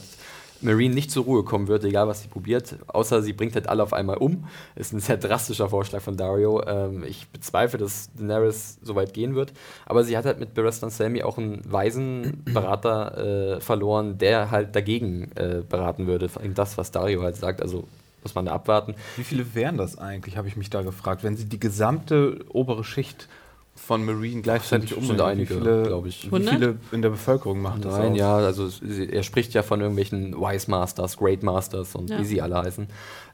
Marine 0.61 0.93
nicht 0.93 1.11
zur 1.11 1.25
Ruhe 1.25 1.43
kommen 1.43 1.67
wird, 1.67 1.83
egal 1.83 2.07
was 2.07 2.21
sie 2.21 2.27
probiert, 2.27 2.75
außer 2.87 3.21
sie 3.21 3.33
bringt 3.33 3.55
halt 3.55 3.67
alle 3.67 3.83
auf 3.83 3.93
einmal 3.93 4.17
um. 4.17 4.45
Ist 4.75 4.93
ein 4.93 4.99
sehr 4.99 5.17
drastischer 5.17 5.69
Vorschlag 5.69 6.01
von 6.01 6.17
Dario. 6.17 6.63
Ähm, 6.65 7.03
ich 7.03 7.27
bezweifle, 7.29 7.79
dass 7.79 8.09
Daenerys 8.13 8.79
so 8.81 8.95
weit 8.95 9.13
gehen 9.13 9.35
wird. 9.35 9.53
Aber 9.85 10.03
sie 10.03 10.17
hat 10.17 10.25
halt 10.25 10.39
mit 10.39 10.53
Barristan 10.53 10.89
Selmy 10.89 11.23
auch 11.23 11.37
einen 11.37 11.61
weisen 11.71 12.43
Berater 12.53 13.57
äh, 13.57 13.61
verloren, 13.61 14.17
der 14.17 14.51
halt 14.51 14.75
dagegen 14.75 15.31
äh, 15.35 15.63
beraten 15.67 16.07
würde. 16.07 16.29
Das, 16.53 16.77
was 16.77 16.91
Dario 16.91 17.21
halt 17.21 17.35
sagt. 17.35 17.61
Also 17.61 17.87
muss 18.23 18.35
man 18.35 18.45
da 18.45 18.53
abwarten. 18.53 18.95
Wie 19.17 19.23
viele 19.23 19.55
wären 19.55 19.77
das 19.77 19.97
eigentlich, 19.97 20.37
habe 20.37 20.47
ich 20.47 20.55
mich 20.55 20.69
da 20.69 20.81
gefragt, 20.81 21.23
wenn 21.23 21.35
sie 21.35 21.45
die 21.45 21.59
gesamte 21.59 22.39
obere 22.49 22.83
Schicht 22.83 23.27
von 23.81 24.05
Marine 24.05 24.41
gleichzeitig 24.41 24.95
einige, 24.95 25.37
wie 25.37 25.45
viele, 25.59 25.83
glaub 25.83 26.05
ich. 26.05 26.23
Wie 26.23 26.35
100? 26.35 26.49
viele 26.53 26.77
in 26.91 27.01
der 27.01 27.09
Bevölkerung 27.09 27.61
macht 27.61 27.83
das 27.83 27.97
Nein, 27.97 28.11
aus? 28.11 28.17
ja, 28.17 28.35
also 28.37 28.69
er 29.09 29.23
spricht 29.23 29.53
ja 29.53 29.63
von 29.63 29.81
irgendwelchen 29.81 30.33
Wise 30.35 30.69
Masters, 30.69 31.17
Great 31.17 31.43
Masters 31.43 31.95
und 31.95 32.09
Ja. 32.09 32.19
wie 32.19 32.25
sie 32.25 32.41
alle 32.41 32.57
heißen. 32.61 32.87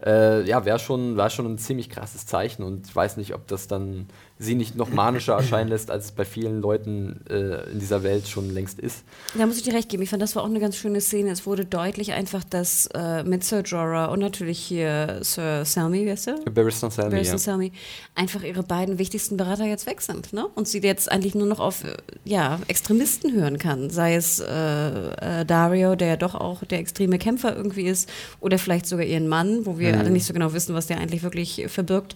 Äh, 0.05 0.47
ja, 0.47 0.63
wäre 0.65 0.79
schon, 0.79 1.17
wär 1.17 1.29
schon 1.29 1.45
ein 1.45 1.57
ziemlich 1.57 1.89
krasses 1.89 2.25
Zeichen 2.25 2.63
und 2.63 2.87
ich 2.87 2.95
weiß 2.95 3.17
nicht, 3.17 3.33
ob 3.35 3.45
das 3.47 3.67
dann 3.67 4.07
sie 4.39 4.55
nicht 4.55 4.75
noch 4.75 4.89
manischer 4.89 5.33
erscheinen 5.33 5.69
lässt, 5.69 5.89
als 5.89 6.05
es 6.05 6.11
bei 6.11 6.25
vielen 6.25 6.61
Leuten 6.61 7.21
äh, 7.29 7.71
in 7.71 7.79
dieser 7.79 8.03
Welt 8.03 8.27
schon 8.27 8.53
längst 8.53 8.79
ist. 8.79 9.03
Da 9.35 9.45
muss 9.45 9.57
ich 9.57 9.63
dir 9.63 9.73
recht 9.73 9.89
geben. 9.89 10.03
Ich 10.03 10.09
fand, 10.09 10.21
das 10.21 10.35
war 10.35 10.43
auch 10.43 10.49
eine 10.49 10.59
ganz 10.59 10.75
schöne 10.75 11.01
Szene. 11.01 11.31
Es 11.31 11.45
wurde 11.45 11.65
deutlich 11.65 12.13
einfach, 12.13 12.43
dass 12.43 12.87
äh, 12.93 13.23
mit 13.23 13.43
Sir 13.43 13.61
Jorah 13.61 14.05
und 14.05 14.19
natürlich 14.19 14.59
hier 14.59 15.19
Sir 15.21 15.65
Selmy, 15.65 16.05
wie 16.05 16.11
heißt 16.11 16.27
der? 16.27 16.35
Barristan 16.51 16.91
Selmy, 16.91 17.09
ja. 17.09 17.15
Barristan 17.15 17.39
Selmy, 17.39 17.71
einfach 18.13 18.43
ihre 18.43 18.63
beiden 18.63 18.99
wichtigsten 18.99 19.37
Berater 19.37 19.65
jetzt 19.65 19.87
weg 19.87 20.01
sind. 20.01 20.33
Ne? 20.33 20.45
Und 20.53 20.67
sie 20.67 20.79
jetzt 20.79 21.11
eigentlich 21.11 21.33
nur 21.33 21.47
noch 21.47 21.59
auf 21.59 21.83
äh, 21.83 21.97
ja, 22.23 22.59
Extremisten 22.67 23.33
hören 23.33 23.57
kann. 23.57 23.89
Sei 23.89 24.15
es 24.15 24.39
äh, 24.39 24.45
äh, 24.47 25.45
Dario, 25.45 25.95
der 25.95 26.09
ja 26.09 26.17
doch 26.17 26.35
auch 26.35 26.63
der 26.63 26.79
extreme 26.79 27.17
Kämpfer 27.17 27.55
irgendwie 27.55 27.87
ist, 27.87 28.07
oder 28.39 28.59
vielleicht 28.59 28.85
sogar 28.85 29.05
ihren 29.05 29.27
Mann, 29.27 29.65
wo 29.65 29.79
wir 29.79 29.97
alle 29.97 30.11
nicht 30.11 30.25
so 30.25 30.33
genau 30.33 30.53
wissen, 30.53 30.75
was 30.75 30.87
der 30.87 30.99
eigentlich 30.99 31.23
wirklich 31.23 31.65
verbirgt. 31.67 32.15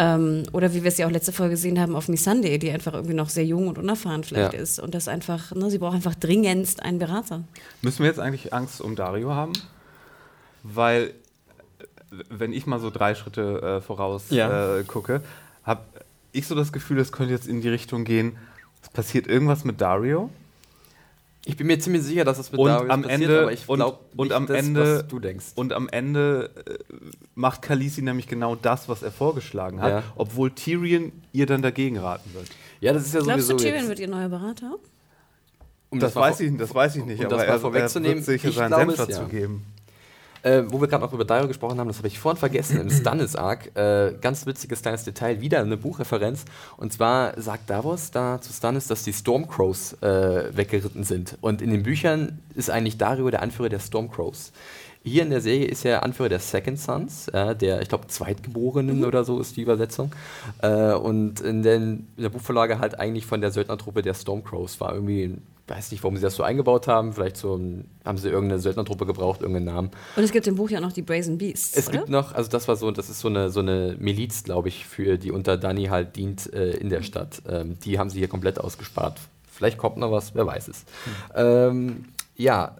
Ähm, 0.00 0.44
oder 0.52 0.72
wie 0.74 0.84
wir 0.84 0.88
es 0.88 0.96
ja 0.98 1.06
auch 1.08 1.10
letzte 1.10 1.32
Folge 1.32 1.54
gesehen 1.54 1.80
haben 1.80 1.96
auf 1.96 2.06
Missandei, 2.08 2.58
die 2.58 2.70
einfach 2.70 2.94
irgendwie 2.94 3.14
noch 3.14 3.28
sehr 3.28 3.44
jung 3.44 3.66
und 3.66 3.78
unerfahren 3.78 4.22
vielleicht 4.22 4.52
Ja. 4.52 4.60
ist. 4.60 4.78
Und 4.78 4.94
das 4.94 5.08
einfach, 5.08 5.52
ne, 5.56 5.70
sie 5.70 5.78
braucht 5.78 5.96
einfach 5.96 6.14
dringendst 6.14 6.82
einen 6.84 7.00
Berater. 7.00 7.42
Müssen 7.82 7.98
wir 8.00 8.06
jetzt 8.06 8.20
eigentlich 8.20 8.54
Angst 8.54 8.80
um 8.80 8.94
Dario 8.94 9.30
haben? 9.34 9.54
Weil, 10.62 11.14
wenn 12.30 12.52
ich 12.52 12.64
mal 12.66 12.78
so 12.78 12.90
drei 12.90 13.16
Schritte 13.16 13.60
äh, 13.60 13.80
voraus 13.80 14.26
Ja. 14.30 14.78
äh, 14.78 14.84
gucke, 14.84 15.20
habe 15.64 15.80
ich 16.30 16.46
so 16.46 16.54
das 16.54 16.72
Gefühl, 16.72 16.98
es 17.00 17.10
könnte 17.10 17.32
jetzt 17.32 17.48
in 17.48 17.60
die 17.60 17.68
Richtung 17.68 18.04
gehen, 18.04 18.36
es 18.82 18.88
passiert 18.90 19.26
irgendwas 19.26 19.64
mit 19.64 19.80
Dario. 19.80 20.30
Ich 21.48 21.56
bin 21.56 21.66
mir 21.66 21.78
ziemlich 21.78 22.02
sicher, 22.02 22.24
dass 22.26 22.36
das 22.36 22.52
mit 22.52 22.60
Und 22.60 22.68
Darius 22.68 22.90
am 22.90 23.02
passiert, 23.02 23.22
Ende- 23.22 23.40
aber 23.42 23.52
ich 23.52 23.66
und- 23.68 23.76
glaube 23.78 23.98
und 24.16 24.32
am 24.32 24.46
das, 24.46 24.56
Ende- 24.58 24.96
was 24.98 25.08
du 25.08 25.18
denkst. 25.18 25.46
Und 25.54 25.72
am 25.72 25.88
Ende 25.88 26.50
äh, 26.66 26.74
macht 27.34 27.62
Khaleesi 27.62 28.02
nämlich 28.02 28.26
genau 28.26 28.54
das, 28.54 28.86
was 28.88 29.02
er 29.02 29.10
vorgeschlagen 29.10 29.80
hat, 29.80 29.90
Ja. 29.90 30.02
obwohl 30.16 30.50
Tyrion 30.50 31.10
ihr 31.32 31.46
dann 31.46 31.62
dagegen 31.62 31.96
raten 31.98 32.32
wird. 32.34 32.48
ja, 32.80 32.92
das 32.92 33.06
ist 33.06 33.14
ja 33.14 33.20
Glaubst 33.20 33.46
sowieso 33.46 33.56
du, 33.56 33.62
Tyrion 33.64 33.78
jetzt, 33.78 33.88
wird 33.88 33.98
ihr 34.00 34.08
neuer 34.08 34.28
Berater? 34.28 34.74
um 35.90 35.98
Das, 36.00 36.14
mal 36.14 36.20
weiß 36.20 36.40
ich, 36.40 36.54
das 36.58 36.74
weiß 36.74 36.96
ich 36.96 37.04
nicht, 37.06 37.20
um 37.20 37.24
aber 37.26 37.36
das 37.36 37.38
mal 37.38 37.44
er, 37.48 37.54
er 37.54 37.60
vorwegzunehmen, 37.60 38.16
wird 38.18 38.26
sicher 38.26 38.48
ich 38.50 38.54
seinen 38.56 38.74
Senf 38.74 38.96
dazu 38.96 39.22
ja. 39.22 39.28
geben. 39.28 39.64
Äh, 40.42 40.62
wo 40.68 40.80
wir 40.80 40.88
gerade 40.88 41.04
noch 41.04 41.12
über 41.12 41.24
Dario 41.24 41.48
gesprochen 41.48 41.78
haben, 41.78 41.88
das 41.88 41.98
habe 41.98 42.08
ich 42.08 42.18
vorhin 42.18 42.38
vergessen, 42.38 42.80
im 42.80 42.90
Stannis-Arc, 42.90 43.76
äh, 43.76 44.14
ganz 44.20 44.46
witziges 44.46 44.82
kleines 44.82 45.04
Detail, 45.04 45.40
wieder 45.40 45.60
eine 45.60 45.76
Buchreferenz. 45.76 46.44
Und 46.76 46.92
zwar 46.92 47.40
sagt 47.40 47.70
Davos 47.70 48.10
da 48.10 48.40
zu 48.40 48.52
Stannis, 48.52 48.86
dass 48.86 49.04
die 49.04 49.12
Stormcrows 49.12 49.94
äh, 50.02 50.56
weggeritten 50.56 51.04
sind. 51.04 51.36
Und 51.40 51.62
in 51.62 51.70
den 51.70 51.82
Büchern 51.82 52.38
ist 52.54 52.70
eigentlich 52.70 52.98
Dario 52.98 53.30
der 53.30 53.42
Anführer 53.42 53.68
der 53.68 53.80
Stormcrows. 53.80 54.52
Hier 55.04 55.22
in 55.22 55.30
der 55.30 55.40
Serie 55.40 55.66
ist 55.66 55.84
er 55.84 56.02
Anführer 56.02 56.28
der 56.28 56.40
Second 56.40 56.78
Sons, 56.78 57.28
äh, 57.28 57.54
der, 57.54 57.80
ich 57.80 57.88
glaube, 57.88 58.08
Zweitgeborenen 58.08 59.04
oder 59.04 59.24
so 59.24 59.40
ist 59.40 59.56
die 59.56 59.62
Übersetzung. 59.62 60.12
Äh, 60.60 60.92
und 60.92 61.40
in, 61.40 61.62
den, 61.62 62.08
in 62.16 62.22
der 62.22 62.30
Buchvorlage 62.30 62.78
halt 62.78 62.98
eigentlich 62.98 63.24
von 63.24 63.40
der 63.40 63.50
Söldnertruppe 63.50 64.02
der 64.02 64.14
Stormcrows 64.14 64.80
war 64.80 64.92
irgendwie, 64.94 65.36
weiß 65.68 65.90
nicht, 65.92 66.02
warum 66.02 66.16
sie 66.16 66.22
das 66.22 66.34
so 66.34 66.42
eingebaut 66.42 66.88
haben. 66.88 67.12
Vielleicht 67.12 67.36
so 67.36 67.60
haben 68.04 68.18
sie 68.18 68.28
irgendeine 68.28 68.60
Söldnertruppe 68.60 69.06
gebraucht, 69.06 69.40
irgendeinen 69.40 69.66
Namen. 69.66 69.90
Und 70.16 70.22
es 70.24 70.32
gibt 70.32 70.46
im 70.46 70.56
Buch 70.56 70.70
ja 70.70 70.80
noch 70.80 70.92
die 70.92 71.02
Brazen 71.02 71.38
Beasts, 71.38 71.76
Es 71.76 71.88
oder? 71.88 71.98
gibt 71.98 72.08
noch, 72.10 72.34
also 72.34 72.50
das 72.50 72.68
war 72.68 72.76
so, 72.76 72.90
das 72.90 73.10
ist 73.10 73.20
so 73.20 73.28
eine, 73.28 73.50
so 73.50 73.60
eine 73.60 73.96
Miliz, 73.98 74.44
glaube 74.44 74.68
ich, 74.68 74.86
für 74.86 75.18
die 75.18 75.30
unter 75.30 75.56
Dani 75.56 75.86
halt 75.86 76.16
dient 76.16 76.52
äh, 76.52 76.70
in 76.72 76.88
der 76.88 77.02
Stadt. 77.02 77.42
Ähm, 77.48 77.78
die 77.84 77.98
haben 77.98 78.10
sie 78.10 78.18
hier 78.18 78.28
komplett 78.28 78.58
ausgespart. 78.60 79.18
Vielleicht 79.50 79.78
kommt 79.78 79.96
noch 79.96 80.12
was, 80.12 80.34
wer 80.34 80.46
weiß 80.46 80.68
es. 80.68 80.84
Ähm, 81.34 82.04
ja, 82.36 82.76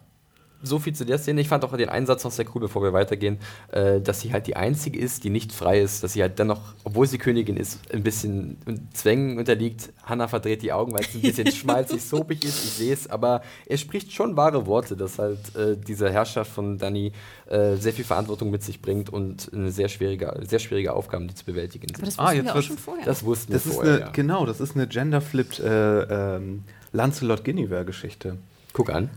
so 0.63 0.79
viel 0.79 0.93
zu 0.93 1.05
der 1.07 1.19
Szene. 1.19 1.41
Ich 1.41 1.49
fand 1.49 1.65
auch 1.65 1.77
den 1.77 1.89
Einsatz 1.89 2.25
noch 2.25 2.33
sehr 2.33 2.45
cool, 2.55 2.61
bevor 2.63 2.83
wir 2.83 2.93
weitergehen, 2.93 3.39
äh, 3.71 4.01
dass 4.01 4.21
sie 4.21 4.33
halt 4.33 4.47
die 4.47 4.57
einzige 4.57 4.99
ist, 4.99 5.25
die 5.25 5.31
nicht 5.31 5.53
frei 5.53 5.81
ist, 5.81 6.03
dass 6.03 6.15
sie 6.15 6.23
halt 6.23 6.39
dennoch, 6.39 6.61
obwohl 6.85 7.07
sie 7.07 7.19
Königin 7.19 7.57
ist, 7.57 7.79
ein 7.93 8.03
bisschen 8.03 8.57
Zwängen 8.93 9.39
unterliegt. 9.39 9.93
Hannah 10.05 10.27
verdreht 10.29 10.63
die 10.63 10.73
Augen, 10.73 10.93
weil 10.93 11.03
es 11.03 11.15
ein 11.15 11.21
bisschen 11.21 11.47
schmalzig, 11.53 12.03
soapig 12.05 12.45
ist, 12.45 12.65
ich 12.65 12.71
sehe 12.73 12.93
es, 12.93 13.09
aber 13.09 13.43
er 13.67 13.77
spricht 13.79 14.13
schon 14.13 14.37
wahre 14.37 14.67
Worte, 14.67 14.97
dass 14.97 15.19
halt 15.19 15.55
äh, 15.55 15.77
diese 15.77 16.11
Herrschaft 16.11 16.51
von 16.51 16.79
Dani 16.79 17.13
äh, 17.47 17.77
sehr 17.77 17.93
viel 17.93 18.05
Verantwortung 18.05 18.51
mit 18.51 18.63
sich 18.63 18.83
bringt 18.83 19.11
und 19.11 19.51
eine 19.55 19.71
sehr 19.71 19.89
schwierige, 19.89 20.41
sehr 20.47 20.59
schwierige 20.59 20.93
Aufgaben, 20.93 21.29
die 21.29 21.35
zu 21.35 21.45
bewältigen 21.45 21.87
Aber 21.95 22.05
das 22.05 22.15
sind. 22.15 22.19
wussten 22.19 22.21
Ah, 22.21 22.33
jetzt 22.33 22.45
wir 22.47 22.57
auch 22.57 22.63
schon 22.63 22.79
vorher. 22.79 23.05
Das 23.05 23.25
wussten 23.25 23.53
Das 23.53 23.65
wir 23.65 23.71
ist 23.71 23.77
vorher, 23.77 23.95
eine, 23.95 24.03
ja. 24.07 24.11
genau, 24.11 24.45
das 24.47 24.61
ist 24.61 24.75
eine 24.75 24.87
gender-flipped 24.89 25.61
äh, 25.61 26.37
ähm, 26.37 26.65
Lancelot 26.93 27.45
Guinevere-Geschichte. 27.45 28.39
Guck 28.73 28.91
an. 28.91 29.11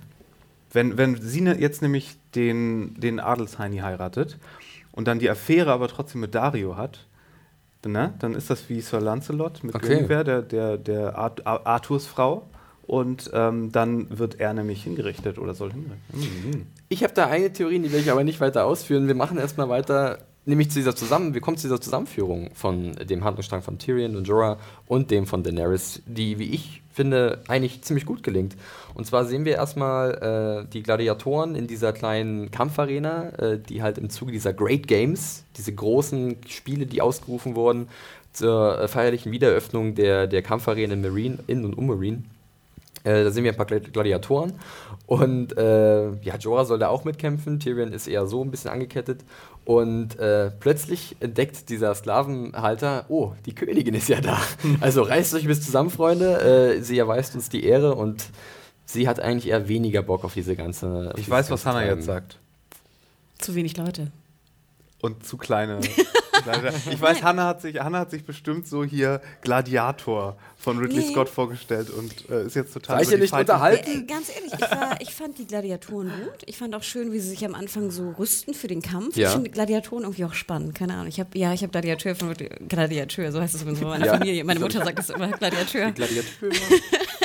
Wenn, 0.74 0.98
wenn 0.98 1.16
sie 1.22 1.42
ne, 1.42 1.60
jetzt 1.60 1.82
nämlich 1.82 2.18
den, 2.36 2.94
den 3.00 3.20
Adelsheini 3.20 3.78
heiratet 3.80 4.38
und 4.92 5.08
dann 5.08 5.20
die 5.20 5.30
Affäre 5.30 5.72
aber 5.72 5.88
trotzdem 5.88 6.22
mit 6.22 6.34
Dario 6.36 6.78
hat, 6.78 7.08
dann, 7.82 7.92
ne, 7.94 8.14
dann 8.20 8.36
ist 8.36 8.50
das 8.50 8.70
wie 8.70 8.80
Sir 8.82 9.02
Lancelot 9.02 9.64
mit 9.64 9.76
Okay. 9.76 9.96
Guinevere, 9.96 10.24
der, 10.24 10.42
der, 10.44 10.78
der 10.78 11.18
Art, 11.18 11.46
Ar- 11.48 11.66
Arthurs 11.66 12.06
Frau. 12.06 12.48
Und 12.88 13.30
ähm, 13.34 13.72
dann 13.72 14.18
wird 14.18 14.40
er 14.40 14.54
nämlich 14.54 14.84
hingerichtet 14.84 15.38
oder 15.38 15.54
soll 15.54 15.72
hingerichtet. 15.72 16.16
Mhm. 16.54 16.68
Ich 16.90 17.04
habe 17.04 17.14
da 17.14 17.28
eine 17.28 17.54
Theorie, 17.54 17.80
die 17.80 17.92
will 17.92 18.02
ich 18.02 18.12
aber 18.12 18.24
nicht 18.26 18.42
weiter 18.42 18.66
ausführen. 18.66 19.08
Wir 19.08 19.16
machen 19.16 19.38
erstmal 19.38 19.70
weiter, 19.70 20.18
nämlich 20.46 20.70
zu 20.70 20.80
dieser 20.80 20.96
Zusammen, 20.96 21.34
wir 21.34 21.42
kommen 21.42 21.58
zu 21.58 21.68
dieser 21.68 21.82
Zusammenführung 21.82 22.50
von 22.54 22.94
dem 22.94 23.24
Handlungsstrang 23.24 23.62
von 23.62 23.78
Tyrion 23.78 24.16
und 24.16 24.28
Jorah 24.28 24.58
und 24.88 25.12
dem 25.12 25.26
von 25.26 25.44
Daenerys, 25.44 26.02
die, 26.06 26.40
wie 26.40 26.52
ich 26.52 26.82
finde, 26.92 27.40
eigentlich 27.48 27.82
ziemlich 27.84 28.06
gut 28.06 28.24
gelingt. 28.24 28.56
Und 28.94 29.06
zwar 29.06 29.26
sehen 29.26 29.46
wir 29.46 29.54
erstmal 29.54 30.66
äh, 30.66 30.72
die 30.72 30.84
Gladiatoren 30.84 31.56
in 31.56 31.68
dieser 31.68 31.94
kleinen 31.94 32.52
Kampfarena, 32.52 33.30
äh, 33.38 33.60
die 33.60 33.82
halt 33.82 33.98
im 33.98 34.10
Zuge 34.10 34.32
dieser 34.32 34.54
Great 34.54 34.88
Games, 34.88 35.44
diese 35.58 35.74
großen 35.74 36.38
Spiele, 36.48 36.86
die 36.86 37.02
ausgerufen 37.02 37.56
wurden, 37.56 37.88
zur 38.34 38.80
äh, 38.80 38.88
feierlichen 38.88 39.32
Wiedereröffnung 39.32 39.96
der, 39.96 40.28
der 40.28 40.42
Kampfarena 40.42 40.94
in 40.94 41.02
Marine, 41.02 41.40
in 41.48 41.66
und 41.66 41.78
um 41.78 41.88
Marine, 41.88 42.24
äh, 43.04 43.24
da 43.24 43.32
sehen 43.32 43.44
wir 43.44 43.52
ein 43.52 43.58
paar 43.58 43.66
Gladi- 43.66 43.92
Gladiatoren 43.92 44.54
und 45.08 45.58
äh, 45.58 46.12
ja, 46.22 46.38
Jorah 46.38 46.66
soll 46.66 46.80
da 46.80 46.90
auch 46.90 47.04
mitkämpfen. 47.04 47.60
Tyrion 47.60 47.94
ist 47.94 48.08
eher 48.08 48.28
so 48.28 48.44
ein 48.44 48.52
bisschen 48.52 48.70
angekettet 48.70 49.24
und 49.78 50.20
äh, 50.20 50.52
plötzlich 50.52 51.16
entdeckt 51.22 51.70
dieser 51.70 51.96
Sklavenhalter, 51.96 53.06
oh, 53.08 53.32
die 53.46 53.56
Königin 53.56 53.94
ist 53.94 54.10
ja 54.10 54.20
da. 54.20 54.38
Also 54.82 55.04
reißt 55.04 55.34
euch 55.34 55.48
bis 55.48 55.62
zusammen, 55.62 55.90
Freunde. 55.90 56.76
Äh, 56.76 56.82
sie 56.82 56.98
erweist 56.98 57.36
uns 57.36 57.48
die 57.48 57.64
Ehre 57.64 57.96
und 57.96 58.26
sie 58.86 59.08
hat 59.08 59.22
eigentlich 59.22 59.48
eher 59.48 59.70
weniger 59.70 60.02
Bock 60.02 60.26
auf 60.26 60.34
diese 60.34 60.58
ganze. 60.58 61.14
auf 61.14 61.20
Ich 61.20 61.30
weiß, 61.30 61.50
was 61.52 61.66
Hannah 61.66 61.86
jetzt 61.86 62.06
sagt. 62.06 62.38
Zu 63.38 63.56
wenig 63.56 63.78
Leute. 63.78 64.12
Und 65.00 65.26
zu 65.26 65.38
kleine. 65.38 65.80
ich 66.92 67.02
weiß, 67.02 67.24
Hannah 67.24 67.48
hat, 67.48 67.62
sich, 67.62 67.80
Hannah 67.80 68.00
hat 68.00 68.12
sich 68.12 68.24
bestimmt 68.24 68.68
so 68.68 68.84
hier 68.84 69.22
Gladiator 69.42 70.38
von 70.58 70.78
Ridley 70.78 71.00
Nee. 71.02 71.12
Scott 71.12 71.30
vorgestellt 71.30 71.90
und 71.90 72.30
äh, 72.30 72.46
ist 72.46 72.56
jetzt 72.56 72.74
total. 72.74 72.98
War 72.98 73.04
ich 73.04 73.10
hier 73.10 73.18
nicht 73.18 73.34
unterhalten? 73.34 73.90
Äh, 73.90 74.04
ganz 74.04 74.30
ehrlich, 74.30 74.54
ich, 74.54 74.62
war, 74.62 75.02
ich 75.02 75.14
fand 75.14 75.38
die 75.38 75.48
Gladiatoren 75.48 76.10
gut. 76.10 76.44
Ich 76.46 76.58
fand 76.58 76.76
auch 76.76 76.84
schön, 76.84 77.12
wie 77.12 77.20
sie 77.20 77.30
sich 77.30 77.44
am 77.46 77.56
Anfang 77.56 77.90
so 77.92 78.12
rüsten 78.20 78.54
für 78.54 78.68
den 78.68 78.82
Kampf. 78.82 79.16
Ja. 79.16 79.28
Ich 79.30 79.34
finde 79.34 79.50
Gladiatoren 79.50 80.04
irgendwie 80.04 80.26
auch 80.26 80.34
spannend. 80.34 80.76
Keine 80.76 80.94
Ahnung. 80.94 81.08
Ich 81.08 81.20
habe 81.20 81.30
ja, 81.38 81.54
ich 81.54 81.62
habe 81.64 81.72
Gladiateur 81.72 82.16
von 82.16 82.34
Gladiateur, 82.68 83.32
so 83.32 83.42
heißt 83.42 83.56
es 83.56 83.62
in 83.64 83.80
meiner 83.80 84.06
Ja. 84.06 84.14
Familie. 84.18 84.44
Meine 84.44 84.60
Mutter 84.60 84.84
sagt 84.84 85.00
es 85.00 85.10
immer 85.10 85.30
Gladiateur. 85.32 85.88
Die 85.88 85.94
Gladiateure. 85.94 86.52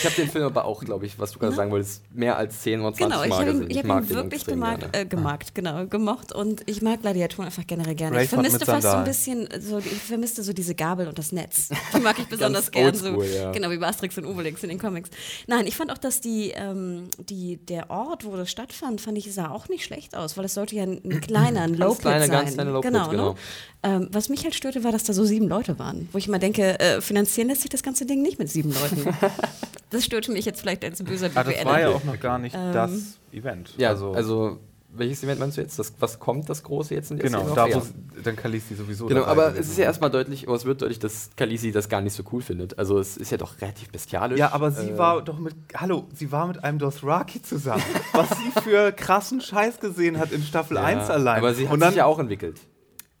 ich 0.00 0.04
habe 0.06 0.16
den 0.16 0.30
Film 0.30 0.44
aber 0.44 0.64
auch, 0.64 0.82
glaube 0.82 1.06
ich, 1.06 1.18
was 1.18 1.32
du 1.32 1.38
gerade 1.38 1.54
sagen 1.54 1.70
wolltest, 1.70 2.02
mehr 2.12 2.36
als 2.36 2.60
10 2.62 2.80
oder 2.80 2.94
20 2.94 3.04
Genau, 3.06 3.22
ich 3.22 3.30
Mal 3.30 3.38
habe 3.38 3.46
gesehen. 3.52 3.64
ihn, 3.64 3.70
ich 3.70 3.78
hab 3.78 3.84
mag 3.84 4.02
ihn 4.02 4.08
den 4.08 4.16
wirklich 4.16 4.34
extrem 4.34 4.54
gemag, 4.60 4.78
gerne. 4.80 4.94
äh, 4.94 5.04
gemocht, 5.06 5.54
genau, 5.54 5.86
gemocht 5.86 6.32
und 6.32 6.62
ich 6.66 6.82
mag 6.82 7.02
Gladiatoren 7.02 7.46
einfach 7.46 7.66
generell 7.66 7.94
gerne. 7.94 8.22
ich 8.22 8.30
Braveheart 8.30 8.50
vermisste 8.50 8.66
fast 8.66 8.82
so 8.82 8.96
ein 8.96 9.04
bisschen, 9.04 9.48
so, 9.60 9.78
ich 9.78 10.02
vermisste 10.02 10.42
so 10.42 10.52
diese 10.52 10.74
Gabel 10.74 11.08
und 11.08 11.18
das 11.18 11.32
Netz. 11.32 11.68
Die 11.94 12.00
mag 12.00 12.18
ich 12.18 12.26
besonders 12.26 12.70
gern. 12.70 12.94
So, 12.94 13.22
ja. 13.22 13.52
Genau, 13.52 13.70
wie 13.70 13.78
bei 13.78 13.86
Asterix 13.88 14.16
und 14.18 14.24
Obelix 14.24 14.62
in 14.62 14.70
den 14.70 14.78
Comics. 14.78 15.10
Nein, 15.46 15.66
ich 15.66 15.76
fand 15.76 15.92
auch, 15.92 15.98
dass 15.98 16.20
die, 16.20 16.52
ähm, 16.54 17.08
die, 17.18 17.58
der 17.58 17.90
Ort, 17.90 18.24
wo 18.24 18.36
das 18.36 18.50
stattfand, 18.50 19.00
fand 19.00 19.18
ich, 19.18 19.32
sah 19.32 19.50
auch 19.50 19.68
nicht 19.68 19.84
schlecht 19.84 20.16
aus, 20.16 20.36
weil 20.36 20.44
es 20.46 20.54
sollte 20.54 20.76
ja 20.76 20.84
ein, 20.84 21.00
ein 21.04 21.20
kleiner, 21.22 21.62
ein 21.62 21.74
Low-Pit 21.74 22.02
sein. 22.02 22.30
ganz 22.30 22.54
kleiner 22.54 22.70
Low-Pit, 22.72 22.92
genau. 22.92 23.08
genau. 23.10 23.30
Ne? 23.32 23.36
Ähm, 23.82 24.08
was 24.12 24.28
mich 24.28 24.44
halt 24.44 24.54
störte, 24.54 24.84
war, 24.84 24.92
dass 24.92 25.04
da 25.04 25.12
so 25.12 25.24
sieben 25.24 25.48
Leute 25.48 25.78
waren. 25.78 26.08
Wo 26.12 26.18
ich 26.18 26.28
mal 26.28 26.38
denke, 26.38 26.78
äh, 26.80 27.00
finanzieren 27.00 27.48
lässt 27.48 27.62
sich 27.62 27.70
das 27.70 27.82
ganze 27.82 28.04
Ding 28.04 28.20
nicht 28.22 28.38
mit 28.38 28.50
sieben 28.50 28.72
Leuten. 28.74 29.16
das 29.90 30.04
störte 30.04 30.32
mich 30.32 30.44
jetzt 30.44 30.60
vielleicht 30.60 30.84
als 30.84 31.02
böser 31.02 31.30
Ah, 31.34 31.44
das 31.44 31.64
war 31.64 31.80
ja 31.80 31.88
auch 31.90 32.04
noch 32.04 32.18
gar 32.18 32.38
nicht 32.38 32.56
Ähm, 32.56 32.72
das 32.72 33.18
Event. 33.32 33.74
Ja, 33.76 33.90
also, 33.90 34.58
welches 34.92 35.22
Event 35.22 35.38
meinst 35.38 35.56
du 35.56 35.60
jetzt? 35.60 35.78
Das, 35.78 35.92
was 36.00 36.18
kommt, 36.18 36.48
das 36.48 36.62
große 36.64 36.94
jetzt 36.94 37.10
in 37.12 37.18
der 37.18 37.26
Genau, 37.30 37.54
da 37.54 37.66
Ja. 37.68 37.80
dann 38.24 38.34
Khaleesi 38.34 38.74
sowieso. 38.74 39.06
Genau, 39.06 39.24
aber 39.24 39.56
es 39.56 39.68
ist 39.68 39.78
ja 39.78 39.84
erstmal 39.84 40.10
deutlich, 40.10 40.48
aber 40.48 40.56
es 40.56 40.64
wird 40.64 40.82
deutlich, 40.82 40.98
dass 40.98 41.30
Khaleesi 41.36 41.70
das 41.70 41.88
gar 41.88 42.00
nicht 42.00 42.14
so 42.14 42.24
cool 42.32 42.42
findet. 42.42 42.76
Also 42.78 42.98
es 42.98 43.16
ist 43.16 43.30
ja 43.30 43.36
doch 43.38 43.60
relativ 43.60 43.90
bestialisch. 43.90 44.38
Ja, 44.38 44.52
aber 44.52 44.72
sie 44.72 44.90
Äh, 44.90 44.98
war 44.98 45.22
doch 45.22 45.38
mit. 45.38 45.54
Hallo, 45.76 46.08
sie 46.12 46.32
war 46.32 46.46
mit 46.48 46.64
einem 46.64 46.78
Dothraki 46.78 47.40
zusammen. 47.42 47.82
was 48.12 48.28
sie 48.30 48.60
für 48.62 48.90
krassen 48.92 49.40
Scheiß 49.40 49.78
gesehen 49.78 50.18
hat 50.18 50.32
in 50.32 50.42
Staffel 50.42 50.76
ja, 50.76 50.82
1 50.82 51.08
allein. 51.08 51.38
Aber 51.38 51.54
sie 51.54 51.66
hat 51.68 51.74
Und 51.74 51.80
dann, 51.80 51.90
sich 51.90 51.98
ja 51.98 52.06
auch 52.06 52.18
entwickelt. 52.18 52.60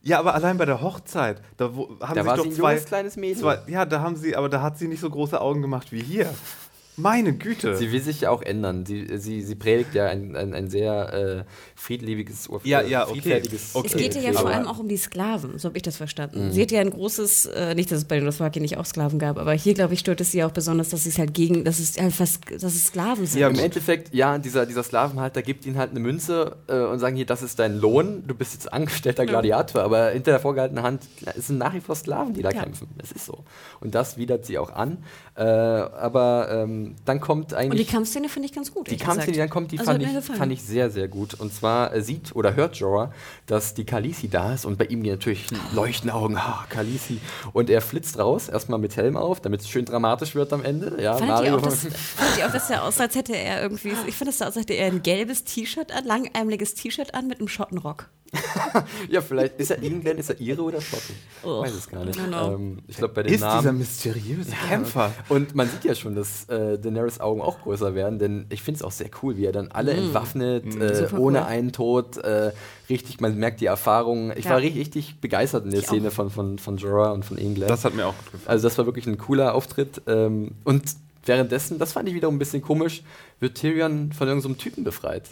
Ja, 0.02 0.18
aber 0.18 0.34
allein 0.34 0.56
bei 0.56 0.64
der 0.64 0.80
Hochzeit, 0.80 1.42
da 1.56 1.74
wo, 1.74 1.88
haben 2.00 2.14
Da 2.14 2.22
sich 2.22 2.24
war 2.26 2.36
doch 2.36 2.44
sie 2.44 2.50
ein 2.50 2.56
zwei, 2.56 2.76
kleines 2.76 3.16
Mädchen. 3.16 3.38
zwei. 3.42 3.58
Ja, 3.66 3.84
da 3.84 4.00
haben 4.00 4.16
sie, 4.16 4.34
aber 4.36 4.48
da 4.48 4.62
hat 4.62 4.78
sie 4.78 4.88
nicht 4.88 5.00
so 5.00 5.10
große 5.10 5.40
Augen 5.40 5.60
gemacht 5.62 5.92
wie 5.92 6.02
hier. 6.02 6.32
Meine 7.00 7.32
Güte. 7.32 7.76
Sie 7.76 7.92
will 7.92 8.00
sich 8.00 8.22
ja 8.22 8.30
auch 8.30 8.42
ändern. 8.42 8.86
Sie, 8.86 9.18
sie, 9.18 9.42
sie 9.42 9.54
predigt 9.54 9.94
ja 9.94 10.06
ein, 10.06 10.36
ein, 10.36 10.54
ein 10.54 10.70
sehr 10.70 11.12
äh, 11.12 11.44
friedliebiges, 11.74 12.48
Ja, 12.64 12.82
ja, 12.82 13.08
okay. 13.08 13.42
Okay. 13.74 13.86
Es 13.86 13.96
geht 13.96 14.14
ja 14.14 14.22
Credo. 14.22 14.38
vor 14.40 14.50
allem 14.50 14.66
auch 14.66 14.78
um 14.78 14.88
die 14.88 14.96
Sklaven, 14.96 15.58
so 15.58 15.68
habe 15.68 15.76
ich 15.78 15.82
das 15.82 15.96
verstanden. 15.96 16.46
Mhm. 16.46 16.52
Sie 16.52 16.62
hat 16.62 16.70
ja 16.70 16.80
ein 16.80 16.90
großes, 16.90 17.46
äh, 17.46 17.74
nicht, 17.74 17.90
dass 17.90 17.98
es 17.98 18.04
bei 18.04 18.16
den 18.16 18.24
Dothraki 18.26 18.60
nicht 18.60 18.76
auch 18.76 18.84
Sklaven 18.86 19.18
gab, 19.18 19.38
aber 19.38 19.52
hier, 19.52 19.74
glaube 19.74 19.94
ich, 19.94 20.00
stört 20.00 20.20
es 20.20 20.30
sie 20.30 20.44
auch 20.44 20.50
besonders, 20.52 20.90
dass 20.90 21.04
sie 21.04 21.10
es 21.10 21.18
halt 21.18 21.34
gegen, 21.34 21.64
dass 21.64 21.78
es 21.78 21.98
halt 21.98 22.12
fast, 22.12 22.50
dass 22.50 22.74
es 22.74 22.86
Sklaven 22.86 23.26
sind. 23.26 23.40
Ja, 23.40 23.48
im 23.48 23.58
Endeffekt, 23.58 24.14
ja, 24.14 24.38
dieser, 24.38 24.66
dieser 24.66 24.82
Sklavenhalter 24.82 25.42
gibt 25.42 25.66
ihnen 25.66 25.78
halt 25.78 25.90
eine 25.90 26.00
Münze 26.00 26.56
äh, 26.68 26.78
und 26.80 26.98
sagen 26.98 27.16
hier, 27.16 27.26
das 27.26 27.42
ist 27.42 27.58
dein 27.58 27.78
Lohn, 27.78 28.24
du 28.26 28.34
bist 28.34 28.52
jetzt 28.54 28.72
angestellter 28.72 29.26
Gladiator, 29.30 29.82
aber 29.82 30.10
hinter 30.10 30.32
der 30.32 30.40
vorgehaltenen 30.40 30.82
Hand 30.84 31.02
es 31.36 31.46
sind 31.46 31.58
nach 31.58 31.74
wie 31.74 31.80
vor 31.80 31.94
Sklaven, 31.94 32.34
die 32.34 32.42
da 32.42 32.50
Ja. 32.50 32.62
kämpfen. 32.62 32.88
Es 33.02 33.12
ist 33.12 33.26
so. 33.26 33.44
Und 33.80 33.94
das 33.94 34.16
widert 34.16 34.44
sie 34.44 34.58
auch 34.58 34.70
an. 34.70 34.98
Äh, 35.36 35.42
aber 35.42 36.48
ähm, 36.50 36.89
dann 37.04 37.20
kommt 37.20 37.54
eigentlich. 37.54 37.80
Und 37.80 37.88
die 37.88 37.92
Kampfszene 37.92 38.28
finde 38.28 38.46
ich 38.46 38.54
ganz 38.54 38.72
gut. 38.72 38.90
Die 38.90 38.96
Kampfszene, 38.96 39.32
die 39.32 39.38
dann 39.38 39.50
kommt, 39.50 39.72
die 39.72 39.78
Also 39.78 39.92
fand, 39.92 40.02
ich, 40.02 40.24
fand 40.24 40.52
ich 40.52 40.62
sehr, 40.62 40.90
sehr 40.90 41.08
gut. 41.08 41.34
Und 41.34 41.52
zwar 41.52 41.94
äh, 41.94 42.02
sieht 42.02 42.34
oder 42.34 42.54
hört 42.54 42.76
Jorah, 42.76 43.12
dass 43.46 43.74
die 43.74 43.84
Khaleesi 43.84 44.28
da 44.28 44.54
ist 44.54 44.64
und 44.64 44.78
bei 44.78 44.86
ihm 44.86 45.02
natürlich 45.02 45.46
leuchten 45.74 46.10
Augen, 46.10 46.36
ah, 46.36 46.66
Khaleesi. 46.68 47.20
Und 47.52 47.70
er 47.70 47.80
flitzt 47.80 48.18
raus, 48.18 48.48
erstmal 48.48 48.78
mit 48.78 48.96
Helm 48.96 49.16
auf, 49.16 49.40
damit 49.40 49.60
es 49.60 49.68
schön 49.68 49.84
dramatisch 49.84 50.34
wird 50.34 50.52
am 50.52 50.64
Ende. 50.64 51.00
Ja, 51.00 51.16
Fandet 51.16 51.46
ihr, 51.46 51.56
auch, 51.56 51.62
dass, 51.62 51.80
fandet 52.16 52.38
ihr 52.38 52.46
auch, 52.46 52.52
dass 52.52 52.70
er 52.70 52.84
aussah, 52.84 53.04
als 53.04 53.14
hätte 53.14 53.36
er 53.36 53.62
irgendwie, 53.62 53.92
ich 54.06 54.14
finde, 54.14 54.26
das 54.26 54.38
sah 54.38 54.46
aus, 54.46 54.56
als 54.56 54.62
hätte 54.62 54.74
er 54.74 54.86
ein 54.86 55.02
gelbes 55.02 55.44
T-Shirt 55.44 55.92
an, 55.92 56.04
langärmeliges 56.04 56.74
T-Shirt 56.74 57.14
an 57.14 57.26
mit 57.26 57.38
einem 57.38 57.48
Schottenrock. 57.48 58.08
ja, 59.08 59.20
vielleicht 59.20 59.58
ist 59.58 59.70
er 59.70 59.82
England, 59.82 60.20
ist 60.20 60.30
er 60.30 60.40
Ire 60.40 60.62
oder 60.62 60.80
Schotten? 60.80 61.14
Oh, 61.42 61.62
Weiß 61.62 61.74
es 61.74 61.88
gar 61.88 62.04
nicht. 62.04 62.18
Don't 62.18 62.28
know. 62.28 62.54
Ähm, 62.54 62.78
ich 62.86 62.96
glaube, 62.96 63.14
bei 63.14 63.22
den 63.24 63.34
ist 63.34 63.40
dieser 63.42 63.62
Namen. 63.62 63.78
mysteriöse 63.78 64.52
Kämpfer. 64.68 65.12
Und 65.28 65.54
man 65.54 65.68
sieht 65.68 65.84
ja 65.84 65.94
schon, 65.94 66.14
dass 66.14 66.48
äh, 66.48 66.69
Daenerys 66.78 67.20
Augen 67.20 67.40
auch 67.40 67.60
größer 67.62 67.94
werden, 67.94 68.18
denn 68.18 68.46
ich 68.50 68.62
finde 68.62 68.78
es 68.78 68.82
auch 68.82 68.90
sehr 68.92 69.08
cool, 69.22 69.36
wie 69.36 69.44
er 69.46 69.52
dann 69.52 69.68
alle 69.72 69.92
entwaffnet, 69.92 70.64
äh, 70.64 70.68
Mm. 70.68 70.94
Super 70.94 71.18
ohne 71.20 71.38
cool. 71.40 71.44
einen 71.46 71.72
Tod, 71.72 72.16
äh, 72.18 72.52
richtig, 72.88 73.20
man 73.20 73.36
merkt 73.36 73.60
die 73.60 73.66
Erfahrung. 73.66 74.32
Ich 74.36 74.44
Ja. 74.44 74.52
war 74.52 74.58
richtig, 74.58 74.80
richtig 74.80 75.20
begeistert 75.20 75.64
in 75.64 75.70
der 75.70 75.80
Ich 75.80 75.86
Szene 75.86 76.08
auch. 76.08 76.12
von, 76.12 76.30
von, 76.30 76.58
von 76.58 76.76
Jorah 76.76 77.12
und 77.12 77.24
von 77.24 77.38
England. 77.38 77.70
Das 77.70 77.84
hat 77.84 77.94
mir 77.94 78.06
auch 78.06 78.14
gut 78.16 78.32
gefallen. 78.32 78.48
Also 78.48 78.68
das 78.68 78.78
war 78.78 78.86
wirklich 78.86 79.06
ein 79.06 79.18
cooler 79.18 79.54
Auftritt. 79.54 80.02
Ähm, 80.06 80.52
und 80.64 80.82
währenddessen, 81.24 81.78
das 81.78 81.92
fand 81.92 82.08
ich 82.08 82.14
wiederum 82.14 82.36
ein 82.36 82.38
bisschen 82.38 82.62
komisch, 82.62 83.02
wird 83.40 83.56
Tyrion 83.56 84.12
von 84.12 84.28
irgendeinem 84.28 84.58
Typen 84.58 84.84
befreit. 84.84 85.22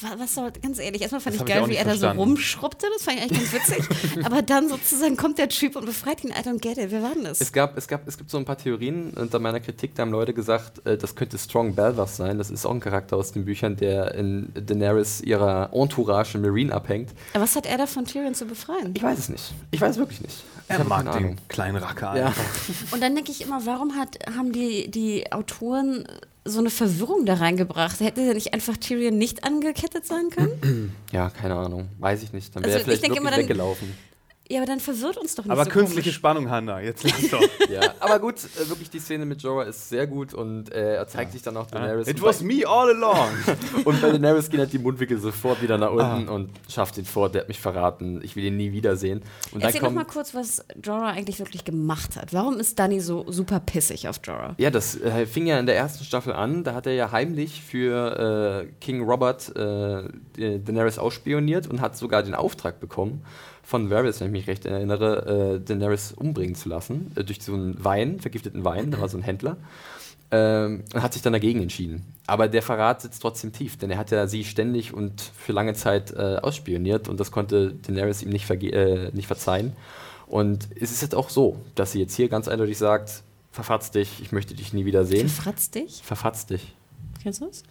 Wa- 0.00 0.14
Was 0.18 0.34
soll, 0.34 0.50
ganz 0.62 0.78
ehrlich, 0.78 1.02
erstmal 1.02 1.20
fand 1.20 1.36
Das 1.36 1.42
ich 1.42 1.48
ich 1.48 1.54
geil, 1.54 1.62
auch 1.62 1.68
wie 1.68 1.74
er 1.76 1.84
da 1.84 1.96
so 1.96 2.08
rumschrubbte, 2.08 2.86
das 2.94 3.02
fand 3.04 3.18
ich 3.18 3.22
eigentlich 3.24 3.52
ganz 3.52 3.68
witzig. 3.70 4.24
Aber 4.24 4.40
dann 4.42 4.68
sozusagen 4.70 5.16
kommt 5.18 5.36
der 5.38 5.48
Typ 5.50 5.76
und 5.76 5.84
befreit 5.84 6.24
ihn, 6.24 6.30
I 6.30 6.40
don't 6.46 6.60
get 6.60 6.78
it, 6.78 6.90
wer 6.90 7.02
war 7.02 7.12
denn 7.14 7.24
das? 7.24 7.40
Es 7.42 7.52
gab, 7.52 7.76
es 7.76 7.86
gab, 7.86 8.08
es 8.08 8.16
gibt 8.16 8.30
so 8.30 8.38
ein 8.38 8.44
paar 8.46 8.56
Theorien. 8.56 9.12
Unter 9.16 9.38
meiner 9.38 9.60
Kritik, 9.60 9.94
da 9.94 10.02
haben 10.02 10.12
Leute 10.12 10.32
gesagt, 10.32 10.86
äh, 10.86 10.96
das 10.96 11.14
könnte 11.14 11.36
Strong 11.36 11.74
Belvas 11.74 12.16
sein. 12.16 12.38
Das 12.38 12.50
ist 12.50 12.64
auch 12.64 12.72
ein 12.72 12.80
Charakter 12.80 13.16
aus 13.16 13.32
den 13.32 13.44
Büchern, 13.44 13.76
der 13.76 14.14
in 14.14 14.50
Daenerys 14.54 15.20
ihrer 15.20 15.70
Entourage 15.74 16.36
in 16.38 16.42
Marine 16.42 16.72
abhängt. 16.74 17.10
Aber 17.34 17.42
was 17.44 17.54
hat 17.54 17.66
er 17.66 17.76
da 17.76 17.86
von 17.86 18.06
Tyrion 18.06 18.34
zu 18.34 18.46
befreien? 18.46 18.92
Ich 18.96 19.02
weiß 19.02 19.18
es 19.18 19.28
nicht. 19.28 19.52
Ich 19.72 19.80
weiß 19.80 19.98
wirklich 19.98 20.22
nicht. 20.22 20.42
Ich 20.70 20.74
er 20.74 20.84
mag 20.84 21.10
den 21.12 21.38
kleinen 21.48 21.76
Racker 21.76 22.14
Ja. 22.16 22.26
einfach. 22.26 22.44
Und 22.92 23.02
dann 23.02 23.14
denke 23.14 23.30
ich 23.30 23.40
immer, 23.42 23.64
warum 23.64 23.94
hat, 23.96 24.18
haben 24.36 24.52
die, 24.52 24.90
die 24.90 25.24
Autoren 25.38 26.04
so 26.44 26.58
eine 26.60 26.70
Verwirrung 26.70 27.24
da 27.26 27.34
reingebracht? 27.34 28.00
Hätte 28.00 28.22
er 28.22 28.34
nicht 28.34 28.54
einfach 28.54 28.76
Tyrion 28.76 29.16
nicht 29.18 29.44
angekettet 29.44 30.06
sein 30.06 30.30
können? 30.30 30.92
ja, 31.12 31.30
keine 31.30 31.54
Ahnung. 31.54 31.88
Weiß 31.98 32.22
ich 32.22 32.32
nicht. 32.32 32.54
Dann 32.56 32.64
Also 32.64 32.74
wäre 32.76 32.78
er 32.78 32.80
ich 32.80 32.84
vielleicht 32.84 33.02
denke 33.04 33.16
wirklich 33.16 33.20
immer 33.22 33.30
dann- 33.30 33.40
weggelaufen. 33.40 34.07
Ja, 34.50 34.60
aber 34.60 34.66
dann 34.66 34.80
verwirrt 34.80 35.18
uns 35.18 35.34
doch 35.34 35.44
nicht 35.44 35.52
Aber 35.52 35.64
so 35.64 35.70
künstliche 35.70 36.04
komisch. 36.08 36.14
Spannung, 36.16 36.48
Hanna. 36.50 36.80
Jetzt 36.80 37.04
lass 37.04 37.28
doch. 37.30 37.40
ja. 37.70 37.80
Aber 38.00 38.18
gut, 38.18 38.36
äh, 38.36 38.68
wirklich 38.68 38.88
die 38.88 38.98
Szene 38.98 39.26
mit 39.26 39.42
Jorah 39.42 39.64
ist 39.64 39.90
sehr 39.90 40.06
gut 40.06 40.32
und 40.32 40.72
äh, 40.72 40.94
er 40.94 41.06
zeigt 41.06 41.32
sich 41.32 41.42
dann 41.42 41.56
auch 41.58 41.66
Daenerys. 41.66 42.08
It 42.08 42.16
Und 42.16 42.22
was 42.22 42.40
me 42.42 42.66
all 42.66 42.88
along. 42.90 43.28
Und 43.84 44.00
bei 44.00 44.10
Daenerys 44.10 44.48
gehen 44.48 44.60
halt 44.60 44.72
die 44.72 44.78
Mundwinkel 44.78 45.18
sofort 45.18 45.60
wieder 45.60 45.76
nach 45.76 45.90
unten 45.90 46.28
Ah. 46.28 46.32
und 46.32 46.50
schafft 46.68 46.96
ihn 46.96 47.04
vor, 47.04 47.28
der 47.28 47.42
hat 47.42 47.48
mich 47.48 47.60
verraten, 47.60 48.20
ich 48.22 48.36
will 48.36 48.44
ihn 48.44 48.56
nie 48.56 48.72
wiedersehen. 48.72 49.18
Und 49.52 49.60
dann 49.62 49.62
Erzähl 49.68 49.80
doch 49.80 49.86
kommt, 49.88 49.96
mal 49.96 50.04
kurz, 50.04 50.34
was 50.34 50.64
Jorah 50.82 51.10
eigentlich 51.10 51.38
wirklich 51.40 51.64
gemacht 51.64 52.16
hat. 52.16 52.32
Warum 52.32 52.58
ist 52.58 52.78
Dani 52.78 53.00
so 53.00 53.30
super 53.30 53.60
pissig 53.60 54.08
auf 54.08 54.20
Jorah? 54.24 54.54
Ja, 54.58 54.70
das 54.70 54.98
äh, 55.00 55.26
fing 55.26 55.46
ja 55.46 55.58
in 55.58 55.66
der 55.66 55.76
ersten 55.76 56.04
Staffel 56.04 56.32
an. 56.32 56.64
Da 56.64 56.74
hat 56.74 56.86
er 56.86 56.94
ja 56.94 57.12
heimlich 57.12 57.62
für 57.62 58.64
äh, 58.64 58.72
King 58.80 59.02
Robert 59.02 59.54
äh, 59.56 60.04
Daenerys 60.58 60.98
ausspioniert 60.98 61.66
und 61.66 61.80
hat 61.82 61.96
sogar 61.98 62.22
den 62.22 62.34
Auftrag 62.34 62.80
bekommen 62.80 63.22
von 63.68 63.90
Varys, 63.90 64.18
wenn 64.20 64.28
ich 64.28 64.32
mich 64.32 64.46
recht 64.46 64.64
erinnere, 64.64 65.56
äh, 65.56 65.60
Daenerys 65.60 66.12
umbringen 66.12 66.54
zu 66.54 66.70
lassen, 66.70 67.12
äh, 67.16 67.22
durch 67.22 67.42
so 67.42 67.52
einen 67.52 67.84
Wein, 67.84 68.18
vergifteten 68.18 68.64
Wein, 68.64 68.90
da 68.90 68.98
war 68.98 69.10
so 69.10 69.18
ein 69.18 69.22
Händler. 69.22 69.58
Ähm, 70.30 70.84
und 70.94 71.02
hat 71.02 71.12
sich 71.12 71.20
dann 71.20 71.34
dagegen 71.34 71.60
entschieden. 71.60 72.02
Aber 72.26 72.48
der 72.48 72.62
Verrat 72.62 73.02
sitzt 73.02 73.20
trotzdem 73.20 73.52
tief, 73.52 73.76
denn 73.76 73.90
er 73.90 73.98
hat 73.98 74.10
ja 74.10 74.26
sie 74.26 74.44
ständig 74.44 74.94
und 74.94 75.20
für 75.36 75.52
lange 75.52 75.74
Zeit 75.74 76.12
äh, 76.12 76.38
ausspioniert 76.40 77.10
und 77.10 77.20
das 77.20 77.30
konnte 77.30 77.74
Daenerys 77.74 78.22
ihm 78.22 78.30
nicht, 78.30 78.48
äh, 78.48 79.10
nicht 79.12 79.26
verzeihen. 79.26 79.74
Und 80.26 80.68
es 80.74 80.90
ist 80.90 81.02
jetzt 81.02 81.14
auch 81.14 81.28
so, 81.28 81.58
dass 81.74 81.92
sie 81.92 82.00
jetzt 82.00 82.14
hier 82.14 82.30
ganz 82.30 82.48
eindeutig 82.48 82.78
sagt, 82.78 83.22
verfatz 83.52 83.90
dich, 83.90 84.22
ich 84.22 84.32
möchte 84.32 84.54
dich 84.54 84.72
nie 84.72 84.86
wieder 84.86 85.04
sehen. 85.04 85.28
Verfatz 85.28 85.70
dich? 85.70 86.00
Verfatz 86.02 86.46
dich. 86.46 86.74
Kennst 87.22 87.42
du 87.42 87.48
es? 87.48 87.64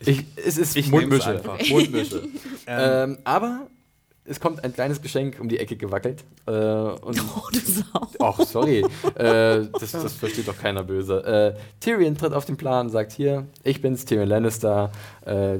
Ich, 0.00 0.26
es 0.36 0.58
ist 0.58 0.76
ich 0.76 0.90
Mundmische. 0.90 1.40
Mundmische. 1.70 2.28
ähm, 2.66 3.16
aber 3.24 3.68
es 4.26 4.40
kommt 4.40 4.64
ein 4.64 4.72
kleines 4.72 5.02
Geschenk 5.02 5.38
um 5.38 5.48
die 5.48 5.58
Ecke 5.58 5.76
gewackelt. 5.76 6.24
Äh, 6.46 6.50
und 6.52 7.20
oh, 7.36 7.48
du 7.52 7.58
Sau. 7.58 8.08
Ach, 8.20 8.40
sorry. 8.40 8.80
äh, 9.14 9.66
das, 9.78 9.92
das, 9.92 10.14
versteht 10.14 10.48
doch 10.48 10.58
keiner 10.58 10.82
böse. 10.82 11.56
Äh, 11.56 11.80
Tyrion 11.80 12.16
tritt 12.16 12.32
auf 12.32 12.44
den 12.44 12.56
Plan, 12.56 12.88
sagt 12.88 13.12
hier, 13.12 13.46
ich 13.62 13.82
bin's, 13.82 14.04
Tyrion 14.04 14.28
Lannister. 14.28 14.90
Äh, 15.26 15.58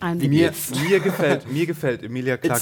mir, 0.00 0.52
mir, 0.88 1.00
gefällt, 1.00 1.50
mir 1.50 1.66
gefällt 1.66 2.04
Emilia 2.04 2.36
Clarke 2.36 2.60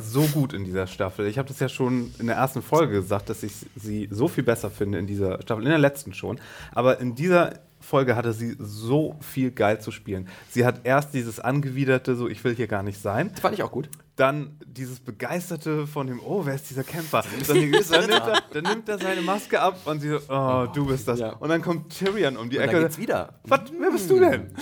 so 0.00 0.22
gut 0.22 0.54
in 0.54 0.64
dieser 0.64 0.86
Staffel. 0.86 1.26
Ich 1.26 1.36
habe 1.36 1.46
das 1.46 1.60
ja 1.60 1.68
schon 1.68 2.10
in 2.18 2.26
der 2.26 2.36
ersten 2.36 2.62
Folge 2.62 2.94
gesagt, 2.94 3.28
dass 3.28 3.42
ich 3.42 3.52
sie 3.76 4.08
so 4.10 4.28
viel 4.28 4.44
besser 4.44 4.70
finde 4.70 4.98
in 4.98 5.06
dieser 5.06 5.42
Staffel, 5.42 5.64
in 5.64 5.68
der 5.68 5.78
letzten 5.78 6.14
schon. 6.14 6.40
Aber 6.72 6.98
in 6.98 7.14
dieser 7.14 7.60
Folge 7.90 8.14
hatte 8.14 8.32
sie 8.32 8.56
so 8.58 9.16
viel 9.20 9.50
geil 9.50 9.80
zu 9.80 9.90
spielen. 9.90 10.28
Sie 10.48 10.64
hat 10.64 10.82
erst 10.84 11.12
dieses 11.12 11.40
angewiderte, 11.40 12.14
so 12.14 12.28
ich 12.28 12.42
will 12.44 12.54
hier 12.54 12.68
gar 12.68 12.84
nicht 12.84 13.02
sein. 13.02 13.30
Das 13.32 13.40
fand 13.40 13.54
ich 13.54 13.64
auch 13.64 13.72
gut. 13.72 13.90
Dann 14.14 14.56
dieses 14.64 15.00
begeisterte 15.00 15.88
von 15.88 16.06
dem, 16.06 16.20
oh, 16.20 16.46
wer 16.46 16.54
ist 16.54 16.70
dieser 16.70 16.84
Kämpfer? 16.84 17.22
Dann, 17.22 17.46
dann, 17.48 17.58
nimmt, 17.58 17.90
er, 17.90 18.42
dann 18.52 18.62
nimmt, 18.62 18.88
er, 18.88 18.98
seine 18.98 19.22
Maske 19.22 19.60
ab 19.60 19.76
und 19.86 20.00
sie 20.00 20.10
so, 20.10 20.18
oh, 20.28 20.66
du 20.72 20.86
bist 20.86 21.08
das. 21.08 21.18
Ja. 21.18 21.32
Und 21.32 21.48
dann 21.48 21.62
kommt 21.62 21.98
Tyrion 21.98 22.36
um 22.36 22.48
die 22.48 22.58
und 22.58 22.62
Ecke. 22.62 22.74
Dann 22.74 22.82
geht's 22.82 22.98
wieder. 22.98 23.40
Was, 23.44 23.60
wer 23.76 23.90
bist 23.90 24.08
du 24.08 24.20
denn? 24.20 24.54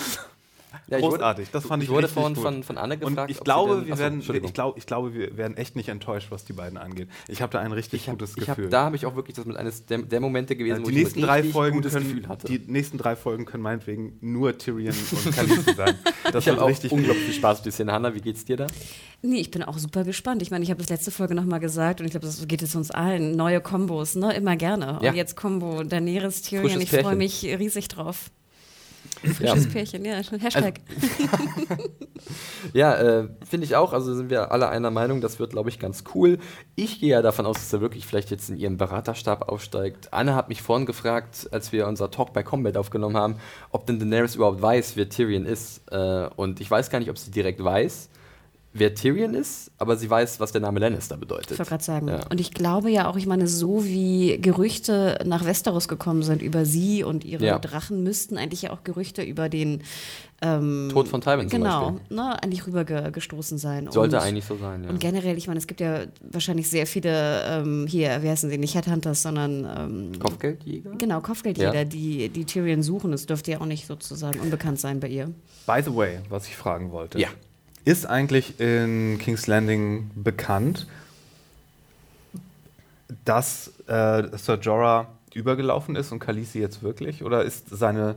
Ja, 0.90 1.00
Großartig, 1.00 1.50
das 1.50 1.66
fand 1.66 1.82
ich, 1.82 1.90
ich 1.90 1.94
wurde 1.94 2.08
von, 2.08 2.34
von, 2.34 2.62
von 2.62 2.78
Anne 2.78 2.96
gefragt. 2.96 3.18
Und 3.18 3.30
ich 3.30 3.40
glaube, 3.40 3.84
wir 3.86 3.92
achso, 3.92 4.02
werden, 4.02 4.44
ich, 4.44 4.54
glaub, 4.54 4.78
ich 4.78 4.86
glaube, 4.86 5.12
wir 5.12 5.36
werden 5.36 5.56
echt 5.58 5.76
nicht 5.76 5.90
enttäuscht, 5.90 6.30
was 6.30 6.46
die 6.46 6.54
beiden 6.54 6.78
angeht. 6.78 7.08
Ich 7.28 7.42
habe 7.42 7.52
da 7.52 7.60
ein 7.60 7.72
richtig 7.72 8.08
hab, 8.08 8.14
gutes 8.14 8.34
Gefühl. 8.34 8.64
Hab, 8.64 8.70
da 8.70 8.84
habe 8.84 8.96
ich 8.96 9.04
auch 9.04 9.14
wirklich 9.14 9.36
das 9.36 9.44
mit 9.44 9.58
eines 9.58 9.84
der, 9.84 9.98
der 9.98 10.20
Momente 10.20 10.56
gewesen, 10.56 10.78
ja, 10.78 10.78
die 10.78 10.86
wo 10.86 10.98
nächsten 10.98 11.18
ich 11.18 11.24
drei 11.26 11.44
Folgen 11.44 11.76
gutes 11.76 11.92
können, 11.92 12.08
Gefühl 12.08 12.28
hatte. 12.28 12.46
Die 12.46 12.72
nächsten 12.72 12.96
drei 12.96 13.16
Folgen 13.16 13.44
können 13.44 13.62
meinetwegen 13.62 14.16
nur 14.22 14.56
Tyrion 14.56 14.94
und 15.24 15.34
Khaleesi 15.34 15.74
sein. 15.74 15.94
Das 16.32 16.44
ich 16.44 16.48
habe 16.50 16.62
auch 16.62 16.68
richtig 16.68 16.90
unglaublich 16.90 17.24
viel 17.24 17.34
Spaß 17.34 17.62
mit 17.66 17.74
Szene. 17.74 17.92
Hanna, 17.92 18.14
wie 18.14 18.22
geht's 18.22 18.46
dir 18.46 18.56
da? 18.56 18.66
Nee, 19.20 19.40
ich 19.40 19.50
bin 19.50 19.62
auch 19.62 19.76
super 19.76 20.04
gespannt. 20.04 20.40
Ich 20.40 20.50
meine, 20.50 20.64
ich 20.64 20.70
habe 20.70 20.80
das 20.80 20.88
letzte 20.88 21.10
Folge 21.10 21.34
nochmal 21.34 21.60
gesagt 21.60 22.00
und 22.00 22.06
ich 22.06 22.12
glaube, 22.12 22.26
das 22.26 22.46
geht 22.48 22.62
jetzt 22.62 22.76
uns 22.76 22.90
allen. 22.90 23.36
Neue 23.36 23.60
Kombos, 23.60 24.14
ne? 24.14 24.32
Immer 24.34 24.56
gerne. 24.56 24.98
Ja. 25.02 25.10
Und 25.10 25.16
jetzt 25.16 25.36
Kombo 25.36 25.82
Daenerys, 25.82 26.40
Tyrion. 26.40 26.80
Ich 26.80 26.90
freue 26.90 27.16
mich 27.16 27.44
riesig 27.44 27.88
drauf. 27.88 28.30
Frisches 29.22 29.64
ja. 29.64 29.70
Pärchen, 29.70 30.04
ja. 30.04 30.14
Hashtag. 30.16 30.80
Also, 31.68 31.84
ja, 32.72 32.94
äh, 32.94 33.28
finde 33.48 33.64
ich 33.66 33.76
auch. 33.76 33.92
Also 33.92 34.14
sind 34.14 34.30
wir 34.30 34.52
alle 34.52 34.68
einer 34.68 34.90
Meinung, 34.90 35.20
das 35.20 35.38
wird, 35.38 35.50
glaube 35.50 35.68
ich, 35.68 35.78
ganz 35.78 36.04
cool. 36.14 36.38
Ich 36.76 37.00
gehe 37.00 37.10
ja 37.10 37.22
davon 37.22 37.46
aus, 37.46 37.56
dass 37.56 37.72
er 37.72 37.80
wirklich 37.80 38.06
vielleicht 38.06 38.30
jetzt 38.30 38.50
in 38.50 38.56
ihren 38.56 38.76
Beraterstab 38.76 39.48
aufsteigt. 39.48 40.12
Anne 40.12 40.34
hat 40.34 40.48
mich 40.48 40.62
vorhin 40.62 40.86
gefragt, 40.86 41.48
als 41.50 41.72
wir 41.72 41.86
unser 41.86 42.10
Talk 42.10 42.32
bei 42.32 42.42
Combat 42.42 42.76
aufgenommen 42.76 43.16
haben, 43.16 43.36
ob 43.70 43.86
denn 43.86 43.98
Daenerys 43.98 44.36
überhaupt 44.36 44.62
weiß, 44.62 44.96
wer 44.96 45.08
Tyrion 45.08 45.46
ist. 45.46 45.82
Äh, 45.90 46.28
und 46.36 46.60
ich 46.60 46.70
weiß 46.70 46.90
gar 46.90 46.98
nicht, 46.98 47.10
ob 47.10 47.18
sie 47.18 47.30
direkt 47.30 47.62
weiß 47.62 48.08
wer 48.72 48.94
Tyrion 48.94 49.34
ist, 49.34 49.70
aber 49.78 49.96
sie 49.96 50.08
weiß, 50.08 50.40
was 50.40 50.52
der 50.52 50.60
Name 50.60 50.80
Lannister 50.80 51.16
bedeutet. 51.16 51.52
Ich 51.52 51.58
wollte 51.58 51.70
gerade 51.70 51.84
sagen. 51.84 52.08
Ja. 52.08 52.26
Und 52.28 52.40
ich 52.40 52.52
glaube 52.52 52.90
ja 52.90 53.08
auch, 53.08 53.16
ich 53.16 53.26
meine, 53.26 53.46
so 53.46 53.84
wie 53.84 54.38
Gerüchte 54.40 55.18
nach 55.24 55.44
Westeros 55.44 55.88
gekommen 55.88 56.22
sind 56.22 56.42
über 56.42 56.64
sie 56.64 57.02
und 57.02 57.24
ihre 57.24 57.44
ja. 57.44 57.58
Drachen, 57.58 58.02
müssten 58.02 58.36
eigentlich 58.36 58.62
ja 58.62 58.70
auch 58.70 58.84
Gerüchte 58.84 59.22
über 59.22 59.48
den 59.48 59.82
ähm, 60.40 60.88
Tod 60.92 61.08
von 61.08 61.20
Tywin 61.20 61.48
genau, 61.48 61.98
ne, 62.10 62.40
eigentlich 62.40 62.66
rübergestoßen 62.66 63.58
sein. 63.58 63.90
Sollte 63.90 64.16
und, 64.16 64.22
eigentlich 64.22 64.44
so 64.44 64.56
sein, 64.56 64.84
ja. 64.84 64.90
Und 64.90 65.00
generell, 65.00 65.36
ich 65.36 65.48
meine, 65.48 65.58
es 65.58 65.66
gibt 65.66 65.80
ja 65.80 66.02
wahrscheinlich 66.20 66.70
sehr 66.70 66.86
viele, 66.86 67.42
ähm, 67.44 67.86
hier, 67.88 68.22
wie 68.22 68.28
heißen 68.28 68.48
sie, 68.48 68.58
nicht 68.58 68.74
Headhunters, 68.74 69.22
sondern 69.22 69.66
ähm, 69.76 70.18
Kopfgeldjäger? 70.20 70.92
Genau, 70.96 71.20
Kopfgeldjäger, 71.20 71.74
ja. 71.74 71.84
die, 71.84 72.28
die 72.28 72.44
Tyrion 72.44 72.82
suchen. 72.82 73.12
Es 73.12 73.26
dürfte 73.26 73.50
ja 73.50 73.60
auch 73.60 73.66
nicht 73.66 73.86
sozusagen 73.86 74.38
unbekannt 74.38 74.78
sein 74.78 75.00
bei 75.00 75.08
ihr. 75.08 75.32
By 75.66 75.82
the 75.84 75.94
way, 75.94 76.20
was 76.28 76.46
ich 76.46 76.56
fragen 76.56 76.92
wollte. 76.92 77.18
Ja. 77.18 77.28
Ist 77.88 78.04
eigentlich 78.04 78.60
in 78.60 79.16
King's 79.18 79.46
Landing 79.46 80.10
bekannt, 80.14 80.86
dass 83.24 83.72
äh, 83.86 84.24
Sir 84.36 84.58
Jorah 84.60 85.06
übergelaufen 85.32 85.96
ist 85.96 86.12
und 86.12 86.18
Khaleesi 86.18 86.58
jetzt 86.58 86.82
wirklich? 86.82 87.24
Oder 87.24 87.44
ist 87.44 87.70
seine, 87.70 88.16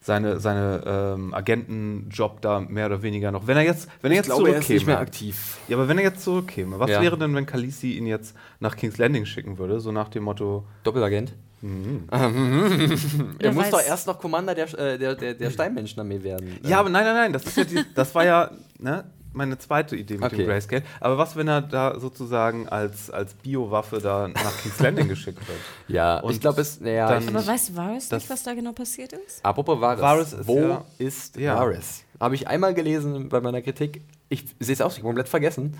seine, 0.00 0.38
seine 0.38 0.84
ähm, 0.86 1.34
Agentenjob 1.34 2.40
da 2.40 2.60
mehr 2.60 2.86
oder 2.86 3.02
weniger 3.02 3.32
noch? 3.32 3.48
Wenn 3.48 3.56
er 3.56 3.64
jetzt, 3.64 3.88
wenn 4.00 4.12
er 4.12 4.18
jetzt 4.18 4.26
glaube, 4.26 4.52
er 4.52 4.60
ist 4.60 4.68
nicht 4.68 4.86
mehr 4.86 5.00
aktiv. 5.00 5.58
Ja, 5.66 5.76
aber 5.76 5.88
wenn 5.88 5.98
er 5.98 6.04
jetzt 6.04 6.22
zurückkäme, 6.22 6.78
was 6.78 6.90
ja. 6.90 7.02
wäre 7.02 7.18
denn, 7.18 7.34
wenn 7.34 7.46
Khaleesi 7.46 7.94
ihn 7.94 8.06
jetzt 8.06 8.36
nach 8.60 8.76
King's 8.76 8.96
Landing 8.96 9.26
schicken 9.26 9.58
würde? 9.58 9.80
So 9.80 9.90
nach 9.90 10.08
dem 10.08 10.22
Motto. 10.22 10.62
Doppelagent? 10.84 11.32
Mhm. 11.62 12.08
er 13.38 13.52
muss 13.52 13.70
doch 13.70 13.82
erst 13.82 14.06
noch 14.06 14.18
Commander 14.18 14.54
der, 14.54 14.66
äh, 14.78 14.98
der, 14.98 15.14
der, 15.14 15.34
der 15.34 15.50
Steinmenschenarmee 15.50 16.22
werden. 16.22 16.58
Ja, 16.62 16.80
aber 16.80 16.88
nein, 16.88 17.04
nein, 17.04 17.14
nein, 17.14 17.32
das, 17.32 17.44
ist 17.44 17.56
ja 17.56 17.64
die, 17.64 17.84
das 17.94 18.14
war 18.14 18.24
ja 18.24 18.50
ne, 18.78 19.04
meine 19.32 19.58
zweite 19.58 19.96
Idee 19.96 20.14
mit 20.14 20.24
okay. 20.24 20.36
dem 20.36 20.46
Grayscale. 20.46 20.82
Aber 21.00 21.18
was, 21.18 21.36
wenn 21.36 21.48
er 21.48 21.62
da 21.62 21.98
sozusagen 21.98 22.68
als, 22.68 23.10
als 23.10 23.34
Biowaffe 23.34 24.00
da 24.00 24.28
nach 24.28 24.62
King's 24.62 24.80
Landing 24.80 25.08
geschickt 25.08 25.46
wird? 25.46 25.58
Ja, 25.88 26.20
und 26.20 26.32
ich 26.32 26.40
glaube, 26.40 26.60
es. 26.60 26.80
Naja, 26.80 27.08
aber 27.08 27.46
weiß 27.46 27.74
Varys 27.74 28.10
nicht, 28.12 28.30
was 28.30 28.44
da 28.44 28.54
genau 28.54 28.72
passiert 28.72 29.12
ist? 29.12 29.44
Apropos 29.44 29.80
Varys. 29.80 30.00
Varys 30.00 30.32
ist 30.32 30.46
Wo 30.46 30.58
ja, 30.58 30.84
ist 30.98 31.36
ja. 31.36 31.56
Varys? 31.56 32.04
Habe 32.20 32.36
ich 32.36 32.46
einmal 32.46 32.74
gelesen 32.74 33.28
bei 33.28 33.40
meiner 33.40 33.60
Kritik. 33.60 34.02
Ich 34.28 34.44
sehe 34.60 34.74
es 34.74 34.80
auch 34.80 34.90
nicht 34.90 35.02
komplett 35.02 35.28
vergessen 35.28 35.76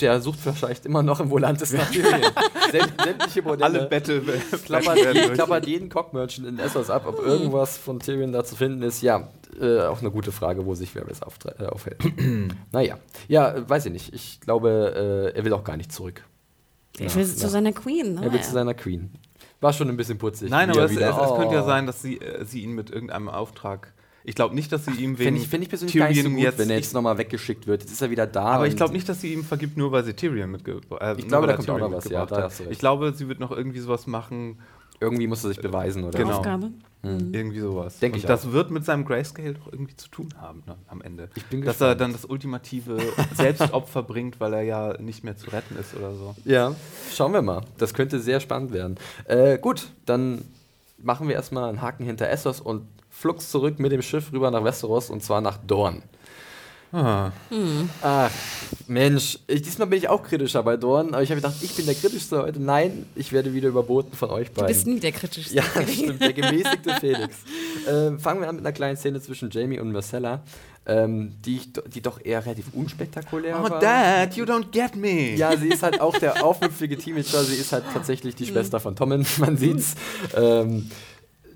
der 0.00 0.20
sucht 0.20 0.38
vielleicht 0.40 0.86
immer 0.86 1.02
noch 1.02 1.20
im 1.20 1.30
Volantis 1.30 1.72
nach 1.72 1.90
Syrien. 1.92 2.22
Sämtliche 2.70 3.42
Modelle. 3.42 3.80
Alle 3.80 3.88
Battle 3.88 4.22
klappert, 4.64 4.98
klappert 5.34 5.66
jeden 5.66 5.88
Cock-Merchant 5.88 6.46
in 6.46 6.58
Essos 6.58 6.90
ab, 6.90 7.04
ob 7.06 7.18
irgendwas 7.24 7.78
von 7.78 8.00
Tyrion 8.00 8.32
da 8.32 8.44
zu 8.44 8.56
finden 8.56 8.82
ist. 8.82 9.02
Ja, 9.02 9.28
äh, 9.60 9.82
auch 9.82 10.00
eine 10.00 10.10
gute 10.10 10.32
Frage, 10.32 10.66
wo 10.66 10.74
sich 10.74 10.94
Varys 10.94 11.20
äh, 11.20 11.66
aufhält. 11.66 11.98
naja, 12.72 12.98
ja, 13.28 13.68
weiß 13.68 13.86
ich 13.86 13.92
nicht. 13.92 14.14
Ich 14.14 14.40
glaube, 14.40 15.32
äh, 15.34 15.38
er 15.38 15.44
will 15.44 15.52
auch 15.52 15.64
gar 15.64 15.76
nicht 15.76 15.92
zurück. 15.92 16.24
Er 16.98 17.14
will 17.14 17.26
zu 17.26 17.48
seiner 17.48 17.72
Queen. 17.72 18.14
Ne? 18.14 18.24
Er 18.24 18.32
will 18.32 18.40
zu 18.40 18.52
seiner 18.52 18.74
Queen. 18.74 19.12
War 19.60 19.72
schon 19.72 19.88
ein 19.88 19.96
bisschen 19.96 20.18
putzig. 20.18 20.50
Nein, 20.50 20.70
aber 20.70 20.84
es, 20.84 20.92
es, 20.92 20.98
es, 20.98 21.34
könnte 21.36 21.54
ja 21.54 21.62
oh. 21.62 21.66
sein, 21.66 21.86
dass 21.86 22.02
sie, 22.02 22.18
äh, 22.18 22.44
sie 22.44 22.62
ihn 22.62 22.72
mit 22.72 22.90
irgendeinem 22.90 23.28
Auftrag 23.28 23.92
ich 24.24 24.34
glaube 24.34 24.54
nicht, 24.54 24.70
dass 24.72 24.84
sie 24.84 24.92
ihm 24.92 25.18
wegen 25.18 25.36
Finde 25.36 25.40
ich, 25.40 25.48
find 25.48 25.62
ich 25.64 25.68
persönlich 25.68 25.92
Tyrion 25.92 26.06
gar 26.06 26.14
nicht 26.14 26.22
so 26.22 26.30
gut, 26.30 26.40
jetzt, 26.40 26.58
wenn 26.58 26.70
er 26.70 26.76
jetzt 26.76 26.94
nochmal 26.94 27.18
weggeschickt 27.18 27.66
wird. 27.66 27.82
Jetzt 27.82 27.92
ist 27.92 28.02
er 28.02 28.10
wieder 28.10 28.26
da. 28.26 28.44
Aber 28.44 28.66
ich 28.66 28.76
glaube 28.76 28.92
nicht, 28.92 29.08
dass 29.08 29.20
sie 29.20 29.32
ihm 29.32 29.44
vergibt, 29.44 29.76
nur 29.76 29.92
weil 29.92 30.04
sie 30.04 30.14
Tyrion 30.14 30.50
mitge 30.50 30.80
äh, 31.00 31.16
Ich 31.18 31.28
glaube, 31.28 31.46
da 31.46 31.54
kommt 31.54 31.66
Tyrion 31.66 31.82
auch 31.82 31.90
noch 31.90 31.96
was, 31.96 32.08
ja, 32.08 32.26
da 32.26 32.50
Ich 32.68 32.78
glaube, 32.78 33.12
sie 33.14 33.28
wird 33.28 33.40
noch 33.40 33.50
irgendwie 33.50 33.80
sowas 33.80 34.06
machen. 34.06 34.58
Irgendwie 35.00 35.26
muss 35.26 35.42
er 35.44 35.48
sich 35.48 35.60
beweisen, 35.60 36.04
oder? 36.04 36.18
Genau. 36.18 36.36
Aufgabe? 36.36 36.70
Mhm. 37.02 37.32
Irgendwie 37.32 37.60
sowas. 37.60 37.98
Denke 37.98 38.18
ich 38.18 38.26
das 38.26 38.46
auch. 38.46 38.52
wird 38.52 38.70
mit 38.70 38.84
seinem 38.84 39.06
Grayscale 39.06 39.54
doch 39.54 39.72
irgendwie 39.72 39.96
zu 39.96 40.10
tun 40.10 40.28
haben 40.38 40.62
ne, 40.66 40.76
am 40.88 41.00
Ende. 41.00 41.30
Ich 41.34 41.46
bin 41.46 41.62
Dass 41.62 41.78
gespannt. 41.78 41.90
er 41.92 41.94
dann 41.94 42.12
das 42.12 42.26
ultimative 42.26 42.98
Selbstopfer 43.34 44.02
bringt, 44.02 44.38
weil 44.40 44.52
er 44.52 44.62
ja 44.62 45.00
nicht 45.00 45.24
mehr 45.24 45.36
zu 45.36 45.50
retten 45.50 45.76
ist 45.76 45.96
oder 45.96 46.14
so. 46.14 46.34
Ja, 46.44 46.74
schauen 47.14 47.32
wir 47.32 47.40
mal. 47.40 47.62
Das 47.78 47.94
könnte 47.94 48.20
sehr 48.20 48.40
spannend 48.40 48.72
werden. 48.72 48.96
Äh, 49.24 49.58
gut, 49.58 49.88
dann 50.04 50.42
machen 50.98 51.28
wir 51.28 51.34
erstmal 51.34 51.70
einen 51.70 51.80
Haken 51.80 52.04
hinter 52.04 52.28
Essos 52.28 52.60
und 52.60 52.82
flugs 53.20 53.50
zurück 53.50 53.78
mit 53.78 53.92
dem 53.92 54.00
Schiff 54.00 54.32
rüber 54.32 54.50
nach 54.50 54.64
Westeros 54.64 55.10
und 55.10 55.22
zwar 55.22 55.42
nach 55.42 55.58
Dorn. 55.58 56.02
Ah. 56.92 57.30
Hm. 57.50 57.88
Ach, 58.02 58.30
Mensch, 58.88 59.38
ich, 59.46 59.62
diesmal 59.62 59.86
bin 59.86 59.98
ich 59.98 60.08
auch 60.08 60.24
kritischer 60.24 60.62
bei 60.64 60.76
Dorn, 60.76 61.08
aber 61.08 61.22
ich 61.22 61.30
habe 61.30 61.40
gedacht, 61.40 61.54
ich 61.60 61.72
bin 61.74 61.86
der 61.86 61.94
kritischste 61.94 62.42
heute. 62.42 62.60
Nein, 62.60 63.06
ich 63.14 63.32
werde 63.32 63.54
wieder 63.54 63.68
überboten 63.68 64.16
von 64.16 64.30
euch 64.30 64.50
beiden. 64.50 64.66
Du 64.66 64.72
bist 64.72 64.86
nie 64.86 64.98
der 64.98 65.12
kritischste. 65.12 65.54
Ja, 65.54 65.62
stimmt, 65.86 66.20
der 66.20 66.32
gemäßigte 66.32 66.94
Felix. 66.98 67.36
Ähm, 67.88 68.18
fangen 68.18 68.40
wir 68.40 68.48
an 68.48 68.56
mit 68.56 68.66
einer 68.66 68.72
kleinen 68.72 68.96
Szene 68.96 69.20
zwischen 69.20 69.50
Jamie 69.50 69.78
und 69.78 69.92
Marcella, 69.92 70.42
ähm, 70.86 71.36
die, 71.44 71.58
ich, 71.58 71.72
die 71.94 72.00
doch 72.00 72.24
eher 72.24 72.44
relativ 72.44 72.66
unspektakulär 72.72 73.60
oh, 73.60 73.70
war. 73.70 73.76
Oh, 73.76 73.80
Dad, 73.80 74.34
you 74.34 74.44
don't 74.44 74.72
get 74.72 74.96
me. 74.96 75.36
Ja, 75.36 75.56
sie 75.56 75.68
ist 75.68 75.84
halt 75.84 76.00
auch 76.00 76.18
der 76.18 76.44
aufmüpfige 76.44 76.98
Teenager, 76.98 77.44
sie 77.44 77.54
ist 77.56 77.72
halt 77.72 77.84
tatsächlich 77.92 78.34
die 78.34 78.46
Schwester 78.46 78.80
von 78.80 78.96
Tommen, 78.96 79.24
man 79.38 79.56
sieht's. 79.56 79.94
Ähm, 80.34 80.90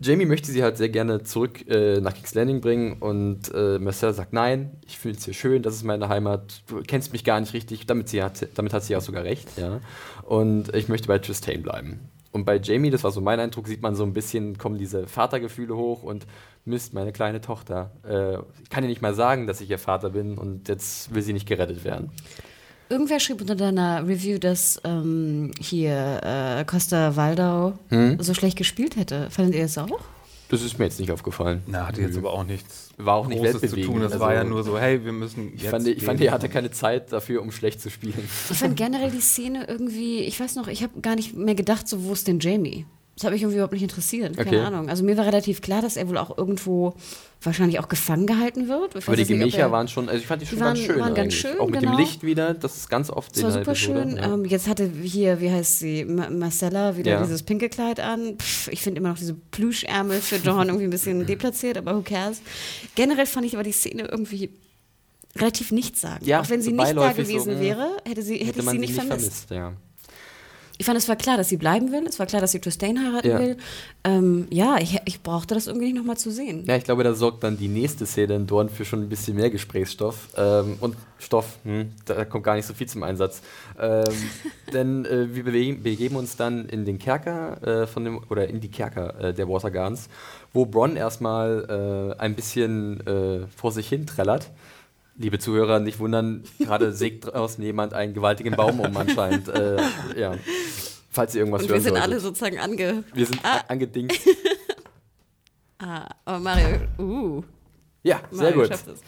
Jamie 0.05 0.27
möchte 0.27 0.53
sie 0.53 0.63
halt 0.63 0.77
sehr 0.77 0.91
gerne 0.91 1.23
zurück 1.23 1.67
äh, 1.67 1.99
nach 2.01 2.13
King's 2.13 2.35
Landing 2.35 2.61
bringen 2.61 2.99
und 3.01 3.51
äh, 3.55 3.79
Marcel 3.79 4.13
sagt 4.13 4.35
nein, 4.35 4.77
ich 4.87 4.99
fühle 4.99 5.15
es 5.15 5.25
hier 5.25 5.33
schön, 5.33 5.63
das 5.63 5.75
ist 5.75 5.83
meine 5.83 6.11
Heimat, 6.11 6.63
du 6.67 6.83
kennst 6.83 7.13
mich 7.13 7.25
gar 7.25 7.41
nicht 7.41 7.55
richtig, 7.55 7.87
damit, 7.87 8.11
sie 8.11 8.23
hat, 8.23 8.47
damit 8.55 8.75
hat 8.75 8.85
sie 8.85 8.97
auch 8.97 9.01
sogar 9.01 9.25
recht, 9.25 9.49
ja. 9.57 9.81
Und 10.23 10.75
ich 10.75 10.89
möchte 10.89 11.09
bei 11.09 11.19
Tristane 11.19 11.59
bleiben. 11.59 12.01
Und 12.33 12.45
bei 12.45 12.57
Jamie, 12.57 12.91
das 12.91 13.03
war 13.03 13.13
so 13.13 13.23
mein 13.23 13.41
Eindruck, 13.41 13.67
sieht 13.67 13.81
man 13.81 13.95
so 13.95 14.03
ein 14.03 14.13
bisschen, 14.13 14.59
kommen 14.59 14.77
diese 14.77 15.07
Vatergefühle 15.07 15.75
hoch 15.75 16.03
und 16.03 16.27
Mist, 16.67 16.93
meine 16.93 17.13
kleine 17.13 17.41
Tochter. 17.41 17.93
Äh, 18.07 18.39
ich 18.63 18.71
kann 18.71 18.85
ihr 18.85 18.91
nicht 18.91 19.03
mal 19.03 19.15
sagen, 19.15 19.47
dass 19.47 19.61
ich 19.63 19.71
ihr 19.71 19.79
Vater 19.79 20.11
bin 20.11 20.37
und 20.37 20.69
jetzt 20.69 21.15
will 21.15 21.23
sie 21.23 21.33
nicht 21.33 21.49
gerettet 21.49 21.85
werden. 21.85 22.11
Irgendwer 22.89 23.19
schrieb 23.21 23.41
unter 23.41 23.55
deiner 23.57 24.07
Review, 24.07 24.39
dass 24.39 24.81
ähm, 24.85 25.51
hier 25.59 26.21
äh, 26.23 26.65
Costa 26.65 27.17
Waldau 27.17 27.79
Hm? 27.89 28.19
so 28.21 28.35
schlecht 28.35 28.57
gespielt 28.59 28.97
hätte. 28.97 29.31
Fandet 29.31 29.55
ihr 29.55 29.63
das 29.63 29.79
auch? 29.79 30.01
Das 30.51 30.63
ist 30.63 30.79
mir 30.79 30.85
jetzt 30.85 31.01
nicht 31.01 31.11
aufgefallen. 31.11 31.63
Na, 31.67 31.87
hatte 31.89 32.03
jetzt 32.03 32.17
aber 32.19 32.33
auch 32.33 32.45
nichts 32.45 32.91
War 32.99 33.15
auch 33.17 33.27
nicht 33.27 33.43
Großes 33.43 33.71
zu 33.71 33.81
tun. 33.81 34.01
Das 34.01 34.13
also- 34.13 34.25
war 34.25 34.35
ja 34.35 34.45
nur 34.45 34.63
so, 34.63 34.79
hey, 34.79 35.03
wir 35.05 35.13
müssen 35.13 35.53
jetzt 35.53 35.65
Ich 35.65 35.69
fand, 35.71 35.89
ich 35.89 36.05
fand, 36.05 36.21
er 36.21 36.33
hatte 36.33 36.49
keine 36.51 36.71
Zeit 36.71 37.11
dafür, 37.13 37.41
um 37.43 37.51
schlecht 37.51 37.81
zu 37.81 37.91
spielen. 37.91 38.29
Ich 38.51 38.59
fand 38.59 38.77
generell 38.77 39.11
die 39.11 39.21
Szene 39.23 39.65
irgendwie, 39.67 40.21
ich 40.21 40.39
weiß 40.39 40.55
noch, 40.57 40.69
ich 40.69 40.83
habe 40.83 41.01
gar 41.01 41.17
nicht 41.17 41.35
mehr 41.35 41.55
gedacht, 41.55 41.89
so, 41.89 42.05
wo 42.05 42.13
ist 42.13 42.29
denn 42.29 42.39
Jamie? 42.41 42.85
Das 43.17 43.23
hat 43.25 43.33
mich 43.33 43.43
irgendwie 43.43 43.57
überhaupt 43.59 43.73
nicht 43.73 43.83
interessiert. 43.83 44.37
Keine 44.37 44.49
Okay. 44.49 44.59
Ahnung. 44.59 44.89
Also 44.89 45.05
mir 45.05 45.17
war 45.17 45.25
relativ 45.25 45.63
klar, 45.63 45.81
dass 45.81 45.97
er 45.97 46.09
wohl 46.09 46.19
auch 46.19 46.37
irgendwo 46.37 46.95
wahrscheinlich 47.43 47.79
auch 47.79 47.89
gefangen 47.89 48.27
gehalten 48.27 48.67
wird. 48.69 48.97
Ich 48.97 49.07
Aber 49.07 49.15
die 49.15 49.23
nicht, 49.23 49.29
Gemächer 49.29 49.59
er- 49.59 49.71
waren 49.71 49.87
schon, 49.87 50.09
also 50.09 50.21
ich 50.21 50.27
fand 50.27 50.43
die 50.43 50.47
schon 50.47 50.57
Die 50.59 50.65
ganz 50.65 50.79
waren- 50.81 50.87
schön. 50.87 51.01
waren 51.01 51.15
ganz 51.15 51.35
schön, 51.35 51.59
Auch 51.61 51.69
mit 51.69 51.79
genau. 51.81 51.93
dem 51.93 51.99
Licht 52.01 52.25
wieder, 52.25 52.55
das 52.55 52.77
ist 52.77 52.89
ganz 52.91 53.11
oft 53.11 53.37
Das 53.37 53.45
war 53.45 53.53
super 53.53 53.75
schön. 53.77 54.17
Ja. 54.17 54.35
Ähm, 54.35 54.45
jetzt 54.47 54.67
hatte 54.67 54.91
hier, 55.03 55.41
wie 55.41 55.51
heißt 55.53 55.79
sie, 55.79 56.05
Ma 56.07 56.29
Marcella, 56.29 56.97
wieder 56.97 57.13
Ja. 57.13 57.23
dieses 57.23 57.45
pinke 57.45 57.69
Kleid 57.69 58.01
an. 58.01 58.37
Pff, 58.39 58.67
ich 58.69 58.83
finde 58.83 58.99
immer 58.99 59.11
noch 59.11 59.19
diese 59.19 59.35
Plüschärmel 59.35 60.21
für 60.21 60.39
Dawn 60.41 60.67
irgendwie 60.67 60.85
ein 60.87 60.91
bisschen 60.91 61.25
deplatziert, 61.27 61.77
aber 61.79 61.95
who 61.95 62.03
cares. 62.03 62.41
Generell 62.97 63.27
fand 63.27 63.47
ich 63.47 63.55
aber 63.55 63.63
die 63.63 63.73
Szene 63.73 64.09
irgendwie 64.11 64.51
relativ 65.37 65.71
nichtssagend. 65.71 66.27
Ja, 66.27 66.41
Auch 66.41 66.49
wenn 66.51 66.63
sie 66.63 66.71
so 66.71 66.77
nicht 66.77 66.89
da 66.91 66.95
beiläufig 66.95 67.27
so, 67.27 67.33
gewesen 67.33 67.55
mh, 67.55 67.61
wäre, 67.61 67.91
hätte, 68.09 68.23
sie, 68.23 68.35
hätte, 68.39 68.47
Hätte 68.47 68.61
ich 68.61 68.71
sie 68.71 68.79
nicht 68.79 68.95
vermisst. 68.95 69.51
ja. 69.51 69.73
Ich 70.77 70.87
fand, 70.87 70.99
es 70.99 71.09
war 71.09 71.15
klar, 71.17 71.37
dass 71.37 71.49
sie 71.49 71.57
bleiben 71.57 71.93
will. 71.93 72.05
Es 72.09 72.19
war 72.19 72.27
klar, 72.27 72.41
dass 72.41 72.51
sie 72.53 72.59
Tristan 72.61 72.99
heiraten 72.99 73.29
Ja. 73.29 73.39
will. 73.39 73.57
Ähm, 74.03 74.49
ja, 74.51 74.77
ich, 74.81 74.99
ich 75.05 75.23
brauchte 75.23 75.55
das 75.55 75.69
irgendwie 75.69 75.87
nicht 75.87 75.97
nochmal 75.97 76.17
zu 76.17 76.31
sehen. 76.33 76.65
Ja, 76.67 76.77
ich 76.77 76.85
glaube, 76.85 77.05
da 77.05 77.15
sorgt 77.15 77.45
dann 77.45 77.57
die 77.57 77.69
nächste 77.69 78.07
Szene 78.07 78.35
in 78.35 78.47
Dorn 78.47 78.69
für 78.69 78.85
schon 78.85 79.03
ein 79.03 79.09
bisschen 79.09 79.37
mehr 79.37 79.51
Gesprächsstoff. 79.51 80.31
Ähm, 80.37 80.77
und 80.81 80.97
Stoff, 81.19 81.59
hm, 81.65 81.93
da 82.07 82.25
kommt 82.25 82.45
gar 82.45 82.57
nicht 82.57 82.67
so 82.67 82.75
viel 82.75 82.89
zum 82.89 83.05
Einsatz. 83.05 83.41
Ähm, 83.79 84.05
denn 84.73 85.05
äh, 85.05 85.35
wir 85.35 85.45
bewegen, 85.45 85.83
begeben 85.83 86.17
uns 86.17 86.37
dann 86.37 86.67
in 86.67 86.85
den 86.85 86.99
Kerker 86.99 87.83
äh, 87.83 87.87
von 87.87 88.05
dem, 88.05 88.21
oder 88.29 88.49
in 88.49 88.61
die 88.61 88.69
Kerker 88.71 89.21
äh, 89.21 89.33
der 89.35 89.49
Waterguns, 89.49 90.09
wo 90.53 90.67
Bronn 90.67 90.97
erstmal 90.97 92.15
äh, 92.19 92.21
ein 92.21 92.35
bisschen 92.35 93.07
äh, 93.07 93.47
vor 93.57 93.71
sich 93.71 93.89
hin 93.89 94.07
trällert. 94.07 94.51
Liebe 95.17 95.39
Zuhörer, 95.39 95.79
nicht 95.79 96.01
wundern, 96.01 96.43
gerade 96.59 96.93
sägt 96.93 97.27
draußen 97.27 97.63
jemand 97.63 97.95
einen 97.95 98.15
gewaltigen 98.15 98.57
Baum 98.57 98.81
um 98.81 98.97
anscheinend. 98.97 99.49
Äh, 99.49 99.77
ja. 100.17 100.35
Falls 101.11 101.35
ihr 101.35 101.41
irgendwas 101.43 101.63
Und 101.63 101.69
wir 101.69 101.75
hören 101.75 101.83
sind 101.83 101.91
solltet. 101.93 102.11
alle 102.11 102.21
sozusagen 102.21 102.59
ange... 102.59 103.05
wir 103.15 103.27
sind 103.27 103.41
Ah. 103.45 103.61
angedingt. 103.69 104.13
Ah, 105.79 106.07
aber 106.25 106.39
Mario, 106.39 106.79
uh, 106.99 107.43
Ja, 108.05 108.21
sehr 108.31 108.45
Mario 108.45 108.61
gut. 108.63 108.69
schafft 108.69 108.89
es. 108.89 109.01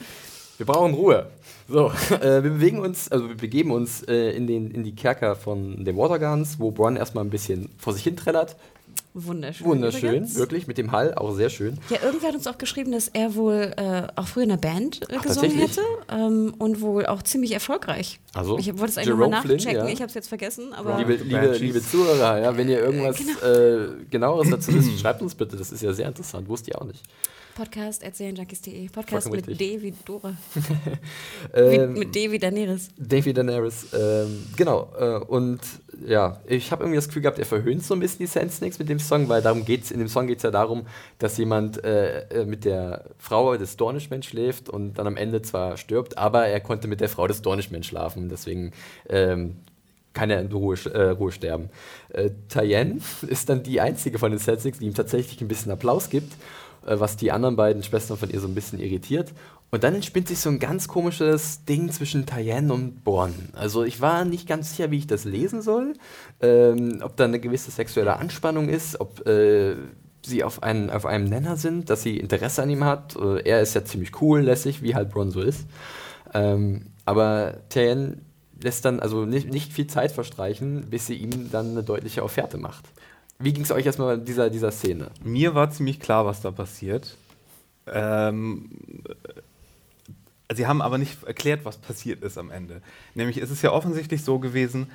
Wir 0.58 0.66
brauchen 0.66 0.94
Ruhe. 0.94 1.30
So, 1.68 1.90
äh, 2.10 2.42
wir 2.42 2.50
bewegen 2.50 2.80
uns, 2.80 3.10
also 3.10 3.28
wir 3.28 3.36
begeben 3.36 3.70
uns 3.70 4.02
äh, 4.02 4.30
in, 4.32 4.46
den, 4.46 4.70
in 4.72 4.84
die 4.84 4.94
Kerker 4.94 5.36
von 5.36 5.84
den 5.84 5.96
Waterguns, 5.96 6.58
wo 6.58 6.70
Bronn 6.72 6.96
erstmal 6.96 7.24
ein 7.24 7.30
bisschen 7.30 7.70
vor 7.78 7.92
sich 7.92 8.02
hin 8.02 8.16
trällert. 8.16 8.56
Wunderschön. 9.14 9.66
Wunderschön, 9.66 10.08
übrigens. 10.10 10.34
wirklich, 10.34 10.66
mit 10.66 10.76
dem 10.76 10.92
Hall, 10.92 11.14
auch 11.14 11.34
sehr 11.34 11.48
schön. 11.48 11.78
Ja, 11.88 12.02
irgendwer 12.02 12.28
hat 12.28 12.34
uns 12.34 12.46
auch 12.46 12.58
geschrieben, 12.58 12.92
dass 12.92 13.08
er 13.08 13.34
wohl 13.34 13.72
äh, 13.76 14.02
auch 14.14 14.26
früher 14.26 14.44
in 14.44 14.50
einer 14.50 14.60
Band 14.60 15.02
äh, 15.10 15.16
Ach, 15.18 15.22
gesungen 15.22 15.56
hätte 15.56 15.80
ähm, 16.10 16.54
und 16.58 16.80
wohl 16.80 17.06
auch 17.06 17.22
ziemlich 17.22 17.52
erfolgreich. 17.52 18.20
Also, 18.34 18.58
ich 18.58 18.66
wollte 18.78 18.92
es 18.92 18.98
eigentlich 18.98 19.16
nochmal 19.16 19.40
Flynn, 19.40 19.56
nachchecken, 19.56 19.86
ja. 19.86 19.92
ich 19.92 20.00
habe 20.00 20.08
es 20.08 20.14
jetzt 20.14 20.28
vergessen, 20.28 20.72
aber 20.74 20.98
Liebe, 20.98 21.14
liebe, 21.14 21.56
liebe 21.56 21.82
Zuhörer, 21.82 22.40
ja, 22.40 22.56
wenn 22.56 22.68
ihr 22.68 22.80
irgendwas 22.80 23.18
äh, 23.20 23.88
genaueres 24.10 24.50
dazu 24.50 24.74
wisst, 24.74 25.00
schreibt 25.00 25.22
uns 25.22 25.34
bitte, 25.34 25.56
das 25.56 25.72
ist 25.72 25.82
ja 25.82 25.92
sehr 25.92 26.08
interessant, 26.08 26.48
wusste 26.48 26.70
ich 26.70 26.76
auch 26.76 26.84
nicht. 26.84 27.02
Podcast 27.56 28.02
erzählenjunkies.de. 28.02 28.90
Podcast 28.90 29.28
Vollkommen 29.28 29.48
mit 29.48 29.58
D 29.58 29.80
wie 29.80 29.94
Dora. 30.04 30.34
Ähm, 31.54 31.94
wie, 31.94 32.00
mit 32.00 32.14
D 32.14 32.30
wie 32.30 32.38
Daenerys. 32.38 32.90
Davy 32.98 33.32
Daenerys, 33.32 33.86
ähm, 33.94 34.44
genau. 34.56 34.92
Äh, 34.98 35.24
und 35.24 35.60
ja, 36.06 36.40
ich 36.46 36.70
habe 36.70 36.82
irgendwie 36.82 36.96
das 36.96 37.06
Gefühl 37.06 37.22
gehabt, 37.22 37.38
er 37.38 37.46
verhöhnt 37.46 37.82
so 37.82 37.94
ein 37.94 38.00
bisschen 38.00 38.18
die 38.18 38.26
Sand 38.26 38.52
Snakes 38.52 38.78
mit 38.78 38.88
dem 38.88 38.98
Song, 38.98 39.28
weil 39.28 39.40
darum 39.40 39.64
geht's, 39.64 39.90
in 39.90 39.98
dem 39.98 40.08
Song 40.08 40.26
geht 40.26 40.38
es 40.38 40.42
ja 40.42 40.50
darum, 40.50 40.86
dass 41.18 41.38
jemand 41.38 41.82
äh, 41.82 42.42
äh, 42.42 42.44
mit 42.44 42.64
der 42.64 43.04
Frau 43.18 43.56
des 43.56 43.76
Dornishmen 43.76 44.22
schläft 44.22 44.68
und 44.68 44.94
dann 44.94 45.06
am 45.06 45.16
Ende 45.16 45.40
zwar 45.40 45.76
stirbt, 45.76 46.18
aber 46.18 46.46
er 46.46 46.60
konnte 46.60 46.88
mit 46.88 47.00
der 47.00 47.08
Frau 47.08 47.26
des 47.26 47.42
Dornishmen 47.42 47.82
schlafen. 47.82 48.28
Deswegen 48.28 48.72
ähm, 49.08 49.56
kann 50.12 50.30
er 50.30 50.40
in 50.40 50.50
Ruhe, 50.50 50.76
äh, 50.92 51.10
Ruhe 51.10 51.30
sterben. 51.30 51.70
Äh, 52.08 52.30
Tyen 52.48 53.02
ist 53.28 53.48
dann 53.48 53.62
die 53.62 53.80
einzige 53.80 54.18
von 54.18 54.30
den 54.30 54.40
Snakes, 54.40 54.78
die 54.78 54.86
ihm 54.86 54.94
tatsächlich 54.94 55.40
ein 55.40 55.48
bisschen 55.48 55.70
Applaus 55.70 56.10
gibt, 56.10 56.32
was 56.86 57.16
die 57.16 57.32
anderen 57.32 57.56
beiden 57.56 57.82
Schwestern 57.82 58.16
von 58.16 58.30
ihr 58.30 58.40
so 58.40 58.48
ein 58.48 58.54
bisschen 58.54 58.80
irritiert. 58.80 59.32
Und 59.70 59.82
dann 59.82 59.94
entspinnt 59.94 60.28
sich 60.28 60.38
so 60.38 60.48
ein 60.48 60.60
ganz 60.60 60.86
komisches 60.86 61.64
Ding 61.64 61.90
zwischen 61.90 62.24
Tyen 62.24 62.70
und 62.70 63.02
Born. 63.02 63.34
Also 63.52 63.82
ich 63.82 64.00
war 64.00 64.24
nicht 64.24 64.48
ganz 64.48 64.70
sicher, 64.70 64.90
wie 64.90 64.98
ich 64.98 65.06
das 65.06 65.24
lesen 65.24 65.60
soll. 65.60 65.94
Ähm, 66.40 67.00
ob 67.02 67.16
da 67.16 67.24
eine 67.24 67.40
gewisse 67.40 67.70
sexuelle 67.70 68.16
Anspannung 68.16 68.68
ist, 68.68 69.00
ob 69.00 69.26
äh, 69.26 69.74
sie 70.24 70.44
auf, 70.44 70.62
einen, 70.62 70.90
auf 70.90 71.04
einem 71.04 71.28
Nenner 71.28 71.56
sind, 71.56 71.90
dass 71.90 72.02
sie 72.02 72.16
Interesse 72.16 72.62
an 72.62 72.70
ihm 72.70 72.84
hat. 72.84 73.16
Äh, 73.16 73.42
er 73.42 73.60
ist 73.60 73.74
ja 73.74 73.84
ziemlich 73.84 74.20
cool, 74.20 74.40
lässig, 74.40 74.82
wie 74.82 74.94
halt 74.94 75.10
Bronn 75.10 75.30
so 75.30 75.40
ist. 75.40 75.66
Ähm, 76.32 76.86
aber 77.04 77.58
Tyen 77.68 78.22
lässt 78.62 78.84
dann 78.84 79.00
also 79.00 79.24
nicht, 79.24 79.50
nicht 79.50 79.72
viel 79.72 79.86
Zeit 79.86 80.12
verstreichen, 80.12 80.86
bis 80.90 81.06
sie 81.06 81.14
ihm 81.14 81.50
dann 81.50 81.72
eine 81.72 81.82
deutliche 81.82 82.22
Offerte 82.22 82.56
macht. 82.58 82.84
Wie 83.38 83.52
ging 83.52 83.64
es 83.64 83.70
euch 83.70 83.84
erstmal 83.86 84.18
dieser, 84.18 84.48
dieser 84.50 84.70
Szene? 84.70 85.10
Mir 85.22 85.54
war 85.54 85.70
ziemlich 85.70 86.00
klar, 86.00 86.24
was 86.24 86.40
da 86.40 86.50
passiert. 86.50 87.16
Ähm, 87.86 88.70
äh, 90.48 90.54
sie 90.54 90.66
haben 90.66 90.80
aber 90.82 90.98
nicht 90.98 91.22
erklärt, 91.24 91.64
was 91.64 91.76
passiert 91.78 92.22
ist 92.22 92.38
am 92.38 92.50
Ende. 92.50 92.80
Nämlich 93.14 93.38
ist 93.38 93.50
es 93.50 93.62
ja 93.62 93.72
offensichtlich 93.72 94.24
so 94.24 94.38
gewesen, 94.38 94.90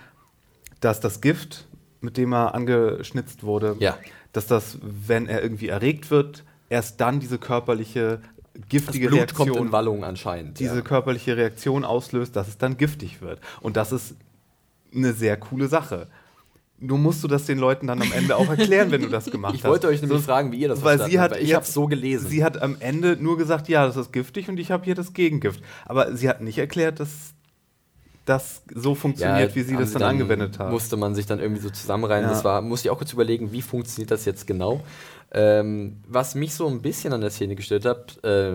dass 0.79 0.99
das 0.99 1.21
Gift, 1.21 1.67
mit 2.01 2.17
dem 2.17 2.33
er 2.33 2.55
angeschnitzt 2.55 3.43
wurde, 3.43 3.75
Ja. 3.79 3.97
dass 4.33 4.47
das, 4.47 4.79
wenn 4.81 5.27
er 5.27 5.43
irgendwie 5.43 5.67
erregt 5.67 6.09
wird, 6.09 6.43
erst 6.69 6.99
dann 6.99 7.19
diese 7.19 7.37
körperliche 7.37 8.21
Das 8.53 8.67
giftige 8.69 9.07
Blut 9.07 9.19
Reaktion, 9.19 9.49
kommt 9.49 9.59
in 9.67 9.71
Wallung 9.71 10.03
anscheinend. 10.03 10.59
diese 10.59 10.75
ja. 10.77 10.81
körperliche 10.81 11.37
Reaktion 11.37 11.85
auslöst, 11.85 12.35
dass 12.35 12.47
es 12.47 12.57
dann 12.57 12.77
giftig 12.77 13.21
wird. 13.21 13.39
Und 13.61 13.77
das 13.77 13.91
ist 13.91 14.15
eine 14.93 15.13
sehr 15.13 15.37
coole 15.37 15.67
Sache. 15.67 16.07
Nur 16.83 16.97
musst 16.97 17.23
du 17.23 17.27
das 17.27 17.45
den 17.45 17.59
Leuten 17.59 17.85
dann 17.87 18.01
am 18.01 18.11
Ende 18.11 18.35
auch 18.35 18.49
erklären, 18.49 18.89
wenn 18.91 19.01
du 19.03 19.07
das 19.09 19.25
gemacht 19.31 19.53
Ich 19.55 19.63
hast. 19.63 19.69
wollte 19.69 19.87
euch 19.87 20.01
nämlich 20.01 20.17
Sonst- 20.17 20.25
fragen, 20.25 20.51
wie 20.51 20.57
ihr 20.57 20.67
das 20.67 20.83
weil 20.83 20.99
sie 21.07 21.19
hat 21.19 21.31
habt, 21.31 21.41
ich 21.41 21.53
habe 21.53 21.63
so 21.65 21.85
gelesen. 21.85 22.27
Sie 22.27 22.43
hat 22.43 22.59
am 22.61 22.75
Ende 22.79 23.17
nur 23.21 23.37
gesagt, 23.37 23.69
ja, 23.69 23.85
das 23.85 23.95
ist 23.97 24.11
giftig 24.11 24.49
und 24.49 24.59
ich 24.59 24.71
habe 24.71 24.83
hier 24.83 24.95
das 24.95 25.13
Gegengift. 25.13 25.61
Aber 25.85 26.15
sie 26.17 26.27
hat 26.27 26.41
nicht 26.41 26.57
erklärt, 26.57 26.99
dass 26.99 27.33
das 28.25 28.63
so 28.73 28.95
funktioniert, 28.95 29.55
wie 29.55 29.61
sie 29.61 29.75
das 29.75 29.91
dann, 29.93 30.03
angewendet 30.03 30.57
haben. 30.59 30.71
Musste 30.71 30.97
man 30.97 31.15
sich 31.15 31.25
dann 31.27 31.39
irgendwie 31.39 31.61
so 31.61 31.69
zusammenreihen. 31.69 32.23
Ja. 32.25 32.29
Das 32.31 32.43
war, 32.43 32.61
musste 32.61 32.87
ich 32.87 32.91
auch 32.91 32.97
kurz 32.97 33.13
überlegen, 33.13 33.51
wie 33.51 33.61
funktioniert 33.61 34.11
das 34.11 34.25
jetzt 34.25 34.45
genau. 34.47 34.81
Ähm, 35.31 35.97
was 36.07 36.35
mich 36.35 36.53
so 36.53 36.67
ein 36.67 36.81
bisschen 36.81 37.13
an 37.13 37.21
der 37.21 37.29
Szene 37.29 37.55
gestört 37.55 37.85
hat, 37.85 38.23
äh, 38.23 38.53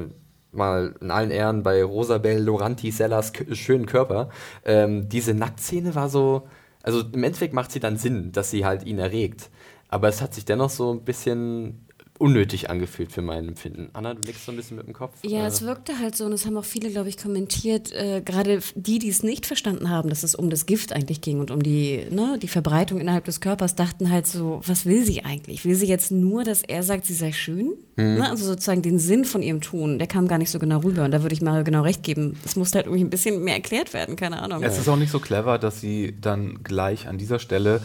mal 0.53 0.95
in 1.01 1.11
allen 1.11 1.31
Ehren 1.31 1.63
bei 1.63 1.83
Rosabelle 1.83 2.41
Loranti 2.41 2.91
Sellas 2.91 3.33
schönen 3.53 3.87
Körper, 3.87 4.31
ähm, 4.65 5.09
diese 5.09 5.35
Nacktszene 5.35 5.95
war 5.95 6.09
so, 6.09 6.47
also 6.87 7.01
im 7.01 7.25
Endeffekt 7.25 7.53
macht 7.53 7.73
sie 7.73 7.81
dann 7.81 7.97
Sinn, 7.97 8.33
dass 8.33 8.51
sie 8.51 8.65
halt 8.65 8.85
ihn 8.85 8.99
erregt. 8.99 9.51
Aber 9.89 10.09
es 10.09 10.23
hat 10.23 10.35
sich 10.35 10.45
dennoch 10.45 10.71
so 10.71 10.93
ein 10.93 11.05
bisschen 11.05 11.86
unnötig 12.19 12.71
angefühlt 12.71 13.13
für 13.13 13.23
mein 13.23 13.49
Empfinden. 13.49 13.91
Anna, 13.93 14.15
du 14.15 14.21
nickst 14.23 14.45
so 14.47 14.53
ein 14.53 14.57
bisschen 14.57 14.77
mit 14.77 14.87
dem 14.87 14.95
Kopf. 14.95 15.15
Ja, 15.23 15.45
Äh, 15.45 15.49
es 15.49 15.63
wirkte 15.63 15.99
halt 15.99 16.17
so, 16.17 16.25
und 16.25 16.31
das 16.31 16.47
haben 16.47 16.57
auch 16.57 16.65
viele, 16.65 16.91
glaube 16.91 17.09
ich, 17.09 17.17
kommentiert, 17.19 17.93
äh, 17.93 18.23
gerade 18.25 18.61
die, 18.75 18.99
die 18.99 19.09
es 19.09 19.23
nicht 19.23 19.47
verstanden 19.47 19.91
haben, 19.91 20.09
dass 20.09 20.23
es 20.23 20.35
um 20.35 20.51
das 20.51 20.67
Gift 20.67 20.93
eigentlich 20.93 21.21
ging 21.21 21.41
und 21.41 21.51
um 21.51 21.63
die, 21.63 22.07
ne, 22.11 22.39
die 22.41 22.49
Verbreitung 22.49 23.01
innerhalb 23.01 23.25
des 23.25 23.41
Körpers, 23.41 23.75
dachten 23.75 24.11
halt 24.11 24.27
so, 24.27 24.61
was 24.67 24.87
will 24.87 25.05
sie 25.05 25.25
eigentlich? 25.25 25.65
Will 25.65 25.75
sie 25.75 25.87
jetzt 25.87 26.11
nur, 26.11 26.45
dass 26.45 26.63
er 26.63 26.83
sagt, 26.83 27.05
sie 27.07 27.15
sei 27.15 27.33
schön? 27.33 27.75
Ne? 27.99 28.29
Also 28.29 28.45
sozusagen 28.45 28.83
den 28.83 28.99
Sinn 28.99 29.25
von 29.25 29.43
ihrem 29.43 29.63
Tun, 29.63 29.99
der 29.99 30.07
kam 30.07 30.29
gar 30.29 30.37
nicht 30.39 30.51
so 30.51 30.59
genau 30.59 30.81
rüber. 30.81 31.05
Und 31.05 31.13
da 31.13 31.23
würde 31.23 31.35
ich 31.35 31.41
Mario 31.41 31.65
genau 31.65 31.81
recht 31.83 32.03
geben. 32.03 32.37
Es 32.45 32.55
musste 32.55 32.77
halt 32.77 32.87
irgendwie 32.87 33.05
ein 33.05 33.09
bisschen 33.11 33.43
mehr 33.43 33.55
erklärt 33.55 33.95
werden, 33.95 34.17
keine 34.17 34.43
Ahnung. 34.43 34.63
Es 34.63 34.77
ist 34.79 34.87
auch 34.89 34.97
nicht 34.97 35.11
so 35.11 35.19
clever, 35.19 35.59
dass 35.59 35.81
sie 35.81 36.15
dann 36.21 36.63
gleich 36.63 37.09
an 37.09 37.17
dieser 37.17 37.39
Stelle, 37.39 37.81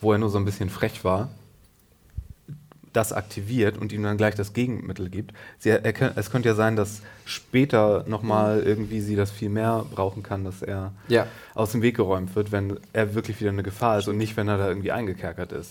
wo 0.00 0.10
er 0.12 0.18
nur 0.18 0.30
so 0.30 0.38
ein 0.38 0.44
bisschen 0.44 0.68
frech 0.68 1.04
war, 1.04 1.30
das 2.92 3.12
aktiviert 3.12 3.78
und 3.78 3.92
ihm 3.92 4.02
dann 4.02 4.16
gleich 4.16 4.34
das 4.34 4.52
Gegenmittel 4.52 5.08
gibt. 5.08 5.32
Sie, 5.58 5.70
er, 5.70 6.16
es 6.16 6.30
könnte 6.30 6.48
ja 6.50 6.54
sein, 6.54 6.76
dass 6.76 7.00
später 7.24 8.04
nochmal 8.06 8.62
irgendwie 8.62 9.00
sie 9.00 9.16
das 9.16 9.30
viel 9.30 9.48
mehr 9.48 9.84
brauchen 9.94 10.22
kann, 10.22 10.44
dass 10.44 10.62
er 10.62 10.92
Ja. 11.08 11.26
aus 11.54 11.72
dem 11.72 11.82
Weg 11.82 11.96
geräumt 11.96 12.34
wird, 12.36 12.52
wenn 12.52 12.78
er 12.92 13.14
wirklich 13.14 13.40
wieder 13.40 13.50
eine 13.50 13.62
Gefahr 13.62 13.98
ist 13.98 14.08
und 14.08 14.16
nicht, 14.18 14.36
wenn 14.36 14.48
er 14.48 14.58
da 14.58 14.68
irgendwie 14.68 14.92
eingekerkert 14.92 15.52
ist. 15.52 15.70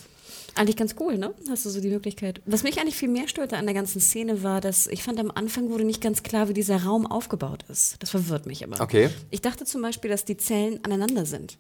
Eigentlich 0.56 0.76
ganz 0.76 0.96
cool, 1.00 1.18
ne? 1.18 1.34
Hast 1.50 1.66
du 1.66 1.70
so 1.70 1.80
die 1.80 1.90
Möglichkeit. 1.90 2.42
Was 2.46 2.64
mich 2.64 2.78
eigentlich 2.80 2.98
viel 2.98 3.08
mehr 3.08 3.30
störte 3.30 3.56
an 3.56 3.66
der 3.66 3.74
ganzen 3.74 4.02
Szene 4.02 4.44
war, 4.44 4.60
dass 4.60 4.86
ich 4.88 5.02
fand, 5.02 5.18
am 5.20 5.32
Anfang 5.32 5.70
wurde 5.70 5.86
nicht 5.86 6.02
ganz 6.02 6.24
klar, 6.24 6.50
wie 6.50 6.54
dieser 6.54 6.84
Raum 6.84 7.08
aufgebaut 7.08 7.64
ist. 7.70 7.96
Das 8.04 8.10
verwirrt 8.10 8.46
mich 8.48 8.62
immer. 8.62 8.82
Okay. 8.82 9.10
Ich 9.30 9.40
dachte 9.42 9.64
zum 9.64 9.82
Beispiel, 9.82 10.12
dass 10.12 10.26
die 10.26 10.36
Zellen 10.36 10.80
aneinander 10.84 11.26
sind. 11.26 11.58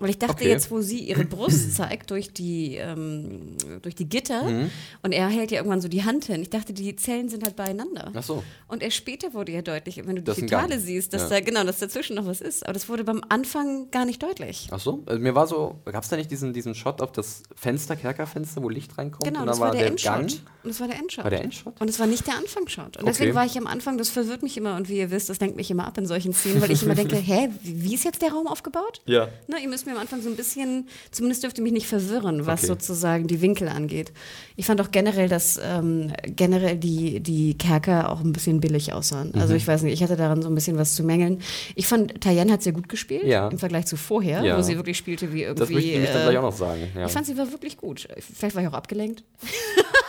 Weil 0.00 0.10
ich 0.10 0.18
dachte 0.18 0.34
Okay. 0.34 0.48
jetzt, 0.48 0.70
wo 0.70 0.80
sie 0.80 1.00
ihre 1.00 1.24
Brust 1.24 1.74
zeigt 1.76 2.10
durch 2.12 2.32
die, 2.32 2.76
ähm, 2.76 3.56
durch 3.82 3.96
die 3.96 4.08
Gitter 4.08 4.44
Mhm. 4.44 4.70
und 5.02 5.10
er 5.12 5.28
hält 5.28 5.50
ja 5.50 5.56
irgendwann 5.58 5.80
so 5.80 5.88
die 5.88 6.04
Hand 6.04 6.26
hin. 6.26 6.40
Ich 6.42 6.50
dachte, 6.50 6.72
die 6.72 6.94
Zellen 6.94 7.28
sind 7.28 7.42
halt 7.42 7.56
beieinander. 7.56 8.12
Ach 8.14 8.22
so. 8.22 8.44
Und 8.68 8.82
erst 8.82 8.96
später 8.96 9.34
wurde 9.34 9.50
ja 9.52 9.62
deutlich, 9.62 9.96
wenn 10.06 10.14
du 10.16 10.22
die 10.22 10.30
Fetale 10.40 10.78
siehst, 10.78 11.12
dass 11.14 11.22
Ja. 11.22 11.28
da 11.30 11.40
genau, 11.40 11.64
dass 11.64 11.78
dazwischen 11.78 12.14
noch 12.14 12.26
was 12.26 12.40
ist. 12.40 12.62
Aber 12.64 12.74
das 12.74 12.88
wurde 12.88 13.02
beim 13.02 13.22
Anfang 13.28 13.90
gar 13.90 14.04
nicht 14.04 14.22
deutlich. 14.22 14.68
Ach 14.70 14.78
so, 14.78 15.02
also 15.06 15.20
mir 15.20 15.34
war 15.34 15.46
so, 15.48 15.80
gab 15.84 16.04
es 16.04 16.08
da 16.10 16.16
nicht 16.16 16.30
diesen, 16.30 16.52
diesen 16.52 16.76
Shot 16.76 17.00
auf 17.02 17.10
das 17.10 17.42
Fenster, 17.56 17.96
Kerkerfenster, 17.96 18.62
wo 18.62 18.68
Licht 18.68 18.96
reinkommt? 18.98 19.24
Genau, 19.24 19.40
und 19.40 19.46
das 19.46 19.58
da 19.58 19.64
war 19.64 19.72
der, 19.72 19.90
Gang? 19.96 20.30
Und 20.68 20.74
das 20.74 20.80
war 20.80 20.88
der 20.88 20.98
Endshot. 20.98 21.24
War 21.24 21.30
der 21.30 21.42
Endshot? 21.42 21.80
Und 21.80 21.88
es 21.88 21.98
war 21.98 22.06
nicht 22.06 22.26
der 22.26 22.36
Anfangsshot. 22.36 22.98
Und 22.98 23.04
Okay. 23.04 23.06
deswegen 23.06 23.34
war 23.34 23.46
ich 23.46 23.56
am 23.56 23.66
Anfang, 23.66 23.96
das 23.96 24.10
verwirrt 24.10 24.42
mich 24.42 24.54
immer 24.58 24.76
und 24.76 24.90
wie 24.90 24.98
ihr 24.98 25.10
wisst, 25.10 25.30
das 25.30 25.40
lenkt 25.40 25.56
mich 25.56 25.70
immer 25.70 25.86
ab 25.86 25.96
in 25.96 26.04
solchen 26.06 26.34
Szenen, 26.34 26.60
weil 26.60 26.70
ich 26.70 26.82
immer 26.82 26.94
denke, 26.94 27.16
hä, 27.16 27.48
wie, 27.62 27.94
ist 27.94 28.04
jetzt 28.04 28.20
der 28.20 28.32
Raum 28.32 28.46
aufgebaut? 28.46 29.00
Ja. 29.06 29.28
Na, 29.46 29.58
ihr 29.58 29.68
müsst 29.70 29.86
mir 29.86 29.92
am 29.92 29.98
Anfang 29.98 30.20
so 30.20 30.28
ein 30.28 30.36
bisschen, 30.36 30.86
zumindest 31.10 31.42
dürft 31.42 31.56
ihr 31.56 31.64
mich 31.64 31.72
nicht 31.72 31.86
verwirren, 31.86 32.44
was 32.44 32.60
Okay. 32.60 32.66
sozusagen 32.66 33.28
die 33.28 33.40
Winkel 33.40 33.68
angeht. 33.68 34.12
Ich 34.56 34.66
fand 34.66 34.78
auch 34.82 34.90
generell, 34.90 35.30
dass 35.30 35.58
ähm, 35.64 36.12
generell 36.26 36.76
die, 36.76 37.20
die 37.20 37.56
Kerker 37.56 38.12
auch 38.12 38.20
ein 38.20 38.32
bisschen 38.34 38.60
billig 38.60 38.92
aussahen. 38.92 39.32
Mhm. 39.34 39.40
Also 39.40 39.54
ich 39.54 39.66
weiß 39.66 39.80
nicht, 39.84 39.94
ich 39.94 40.02
hatte 40.02 40.16
daran 40.16 40.42
so 40.42 40.50
ein 40.50 40.54
bisschen 40.54 40.76
was 40.76 40.94
zu 40.94 41.02
mängeln. 41.02 41.40
Ich 41.76 41.86
fand, 41.86 42.20
Tayen 42.20 42.52
hat 42.52 42.62
sehr 42.62 42.74
gut 42.74 42.90
gespielt 42.90 43.24
Ja. 43.24 43.48
im 43.48 43.58
Vergleich 43.58 43.86
zu 43.86 43.96
vorher, 43.96 44.42
Ja. 44.42 44.58
wo 44.58 44.60
sie 44.60 44.76
wirklich 44.76 44.98
spielte 44.98 45.32
wie 45.32 45.44
irgendwie. 45.44 45.60
Das 45.60 45.70
möchte 45.70 45.86
ich 45.88 45.92
nämlich 45.94 46.10
dann 46.10 46.20
äh, 46.20 46.24
gleich 46.24 46.36
auch 46.36 46.42
noch 46.42 46.52
sagen. 46.56 46.82
Ja. 46.94 47.06
Ich 47.06 47.12
fand, 47.12 47.24
sie 47.24 47.38
war 47.38 47.50
wirklich 47.50 47.78
gut. 47.78 48.06
Vielleicht 48.36 48.54
war 48.54 48.60
ich 48.62 48.68
auch 48.68 48.74
abgelenkt. 48.74 49.24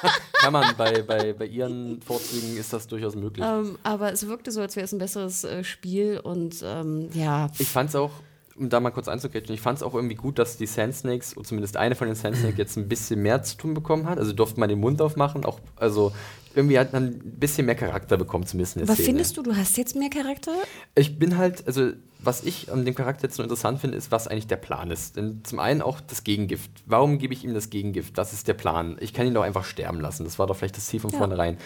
Kann 0.52 0.62
man 0.62 0.76
bei, 0.78 1.02
bei, 1.04 1.34
bei 1.34 1.46
ihren 1.46 2.02
Vorzügen 2.02 2.58
ist 2.58 2.74
das 2.74 2.88
durchaus 2.88 3.16
möglich. 3.16 3.46
Ähm, 3.48 3.78
aber 3.84 4.12
es 4.12 4.28
wirkte 4.28 4.52
so, 4.52 4.62
als 4.62 4.76
wäre 4.76 4.86
es 4.86 4.92
ein 4.92 4.98
besseres 4.98 5.44
äh, 5.44 5.64
Spiel 5.64 6.20
und 6.20 6.64
ähm, 6.66 7.10
ja. 7.14 7.50
Ich 7.60 7.68
fand 7.68 7.90
es 7.90 7.96
auch, 7.96 8.12
um 8.56 8.68
da 8.68 8.80
mal 8.80 8.90
kurz 8.90 9.08
einzugreifen, 9.08 9.54
ich 9.54 9.62
fand 9.62 9.78
es 9.78 9.84
auch 9.84 9.94
irgendwie 9.94 10.16
gut, 10.16 10.40
dass 10.40 10.58
die 10.58 10.66
Sand 10.66 10.96
Snakes, 10.96 11.38
oder 11.38 11.46
zumindest 11.46 11.78
eine 11.78 11.94
von 11.94 12.08
den 12.08 12.16
Sand 12.16 12.38
Snakes, 12.38 12.58
jetzt 12.58 12.78
ein 12.78 12.90
bisschen 12.90 13.22
mehr 13.22 13.44
zu 13.44 13.58
tun 13.58 13.76
bekommen 13.76 14.10
hat. 14.10 14.18
Also 14.18 14.34
durfte 14.34 14.60
man 14.60 14.70
den 14.70 14.80
Mund 14.80 15.02
aufmachen, 15.04 15.46
auch, 15.46 15.60
also 15.76 16.14
irgendwie 16.56 16.80
hat 16.80 16.94
man 16.94 17.06
ein 17.06 17.20
bisschen 17.40 17.66
mehr 17.66 17.76
Charakter 17.76 18.18
bekommen, 18.18 18.46
zumindest 18.46 18.76
in 18.76 18.82
der 18.82 18.90
Aber 18.90 18.96
Szene. 18.96 19.06
findest 19.08 19.38
du, 19.38 19.44
du 19.44 19.56
hast 19.56 19.78
jetzt 19.78 19.96
mehr 19.96 20.10
Charakter? 20.10 20.52
Ich 20.96 21.18
bin 21.20 21.38
halt, 21.38 21.66
also 21.68 21.92
was 22.22 22.44
ich 22.44 22.70
an 22.70 22.84
dem 22.84 22.96
Charakter 22.96 23.24
jetzt 23.28 23.36
so 23.38 23.44
interessant 23.44 23.80
finde, 23.80 23.96
ist, 23.96 24.12
was 24.12 24.28
eigentlich 24.28 24.48
der 24.48 24.58
Plan 24.58 24.92
ist. 24.92 25.16
Denn 25.16 25.40
zum 25.46 25.60
einen 25.60 25.82
auch 25.82 26.02
das 26.02 26.26
Gegengift. 26.26 26.70
Warum 26.86 27.18
gebe 27.18 27.34
ich 27.34 27.46
ihm 27.46 27.54
das 27.54 27.70
Gegengift? 27.70 28.18
Das 28.18 28.34
ist 28.34 28.46
der 28.50 28.56
Plan. 28.56 28.98
Ich 29.00 29.14
kann 29.14 29.26
ihn 29.26 29.34
doch 29.34 29.44
einfach 29.44 29.64
sterben 29.64 30.02
lassen. 30.02 30.26
Das 30.26 30.38
war 30.38 30.46
doch 30.46 30.58
vielleicht 30.58 30.76
das 30.76 30.88
Ziel 30.88 31.00
von 31.00 31.12
Ja. 31.12 31.18
vornherein. 31.18 31.58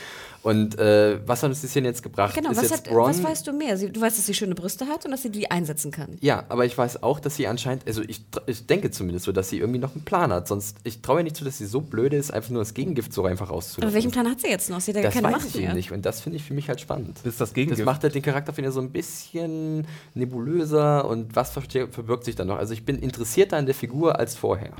Und 0.43 0.77
äh, 0.77 1.19
was 1.27 1.41
hat 1.41 1.49
uns 1.49 1.61
die 1.61 1.67
Szene 1.67 1.87
jetzt 1.87 2.03
gebracht? 2.03 2.35
Genau, 2.35 2.51
ist 2.51 2.57
was, 2.57 2.63
jetzt 2.69 2.85
hat, 2.85 2.93
Bronn, 2.93 3.09
was 3.09 3.23
weißt 3.23 3.47
du 3.47 3.53
mehr? 3.53 3.77
Sie, 3.77 3.91
du 3.91 3.99
weißt, 3.99 4.15
dass 4.15 4.27
sie 4.27 4.33
schöne 4.35 4.53
Brüste 4.53 4.85
hat 4.87 5.05
und 5.05 5.11
dass 5.11 5.23
sie 5.23 5.31
die 5.31 5.49
einsetzen 5.49 5.89
kann. 5.89 6.17
Ja, 6.21 6.43
aber 6.49 6.65
ich 6.65 6.77
weiß 6.77 7.01
auch, 7.01 7.19
dass 7.19 7.35
sie 7.35 7.47
anscheinend, 7.47 7.87
also 7.87 8.03
ich, 8.03 8.23
ich 8.45 8.67
denke 8.67 8.91
zumindest 8.91 9.25
so, 9.25 9.31
dass 9.31 9.49
sie 9.49 9.57
irgendwie 9.57 9.79
noch 9.79 9.95
einen 9.95 10.03
Plan 10.05 10.31
hat. 10.31 10.47
Sonst, 10.47 10.77
ich 10.83 11.01
traue 11.01 11.21
ihr 11.21 11.23
nicht 11.23 11.35
zu, 11.37 11.45
dass 11.45 11.57
sie 11.57 11.65
so 11.65 11.81
blöde 11.81 12.17
ist, 12.17 12.31
einfach 12.31 12.51
nur 12.51 12.61
das 12.61 12.75
Gegengift 12.75 13.11
so 13.11 13.25
einfach 13.25 13.49
rauszulassen. 13.49 13.83
Aber 13.85 13.93
welchen 13.95 14.11
Plan 14.11 14.29
hat 14.29 14.41
sie 14.41 14.49
jetzt 14.49 14.69
noch? 14.69 14.72
Sie 14.81 14.91
hat 14.91 14.97
ja 14.97 15.03
das 15.03 15.13
keine 15.13 15.27
weiß 15.27 15.33
Macht 15.33 15.47
ich 15.47 15.55
mehr. 15.55 15.63
eben 15.65 15.73
nicht. 15.75 15.91
Und 15.91 16.05
das 16.05 16.21
finde 16.21 16.37
ich 16.37 16.43
für 16.43 16.53
mich 16.53 16.67
halt 16.69 16.79
spannend. 16.81 17.15
Bis 17.23 17.37
das 17.37 17.49
Das 17.49 17.53
Gegengift. 17.53 17.83
macht 17.85 18.03
halt 18.03 18.15
den 18.15 18.21
Charakter 18.21 18.53
finde 18.53 18.69
ich 18.69 18.73
so 18.73 18.81
ein 18.81 18.91
bisschen 18.91 19.87
nebulöser 20.13 21.05
und 21.07 21.35
was 21.35 21.51
verbirgt 21.51 22.23
sich 22.25 22.35
da 22.35 22.45
noch. 22.45 22.57
Also 22.57 22.73
ich 22.73 22.83
bin 22.85 22.99
interessierter 22.99 23.57
an 23.57 23.65
der 23.65 23.75
Figur 23.75 24.19
als 24.19 24.35
vorher. 24.35 24.73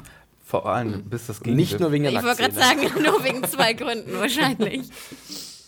Vor 0.45 0.67
allem, 0.67 1.03
bis 1.05 1.25
das 1.27 1.39
Gegengift, 1.41 1.71
Nicht 1.71 1.79
nur 1.79 1.91
wegen 1.91 2.03
der 2.03 2.13
Ich 2.13 2.23
wollte 2.23 2.43
gerade 2.43 2.53
sagen, 2.53 2.81
nur 3.03 3.23
wegen 3.23 3.43
zwei 3.45 3.73
Gründen 3.73 4.13
wahrscheinlich. 4.19 4.81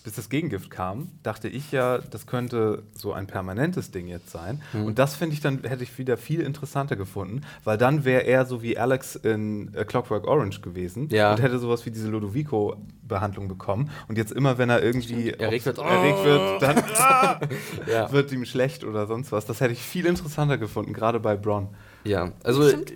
bis 0.05 0.13
das 0.13 0.29
Gegengift 0.29 0.69
kam, 0.69 1.09
dachte 1.23 1.47
ich 1.49 1.71
ja, 1.71 1.97
das 1.97 2.27
könnte 2.27 2.83
so 2.95 3.11
ein 3.11 3.25
permanentes 3.25 3.89
Ding 3.91 4.07
jetzt 4.07 4.29
sein. 4.29 4.61
Hm. 4.71 4.85
Und 4.85 4.99
das 4.99 5.15
finde 5.15 5.33
ich 5.33 5.41
dann, 5.41 5.63
hätte 5.63 5.83
ich 5.83 5.97
wieder 5.97 6.15
viel 6.15 6.41
interessanter 6.41 6.95
gefunden, 6.95 7.41
weil 7.63 7.77
dann 7.79 8.05
wäre 8.05 8.21
er 8.21 8.45
so 8.45 8.61
wie 8.61 8.77
Alex 8.77 9.15
in 9.15 9.73
äh, 9.73 9.83
Clockwork 9.83 10.27
Orange 10.27 10.61
gewesen 10.61 11.09
Ja. 11.11 11.31
und 11.31 11.41
hätte 11.41 11.57
sowas 11.57 11.85
wie 11.87 11.91
diese 11.91 12.07
Ludovico-Behandlung 12.09 13.47
bekommen. 13.47 13.89
Und 14.07 14.17
jetzt 14.17 14.31
immer, 14.31 14.57
wenn 14.57 14.69
er 14.69 14.83
irgendwie 14.83 15.31
Erregt 15.31 15.65
wird. 15.65 15.79
erregt 15.79 16.23
wird, 16.23 16.61
dann 16.61 16.77
ah, 16.99 17.39
Ja. 17.91 18.11
wird 18.11 18.31
ihm 18.31 18.45
schlecht 18.45 18.83
oder 18.83 19.07
sonst 19.07 19.31
was. 19.31 19.45
Das 19.45 19.59
hätte 19.59 19.73
ich 19.73 19.81
viel 19.81 20.05
interessanter 20.05 20.57
gefunden, 20.57 20.93
gerade 20.93 21.19
bei 21.19 21.35
Bronn. 21.35 21.69
Ja, 22.03 22.31
also, 22.43 22.67
Stimmt. 22.69 22.93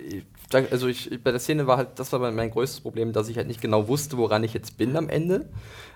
Also 0.52 0.88
ich, 0.88 1.22
bei 1.22 1.30
der 1.30 1.40
Szene 1.40 1.66
war 1.66 1.76
halt, 1.76 1.90
das 1.96 2.12
war 2.12 2.30
mein 2.30 2.50
größtes 2.50 2.80
Problem, 2.80 3.12
dass 3.12 3.28
ich 3.28 3.36
halt 3.36 3.46
nicht 3.46 3.60
genau 3.60 3.88
wusste, 3.88 4.16
woran 4.16 4.44
ich 4.44 4.52
jetzt 4.52 4.76
bin 4.78 4.96
am 4.96 5.08
Ende. 5.08 5.46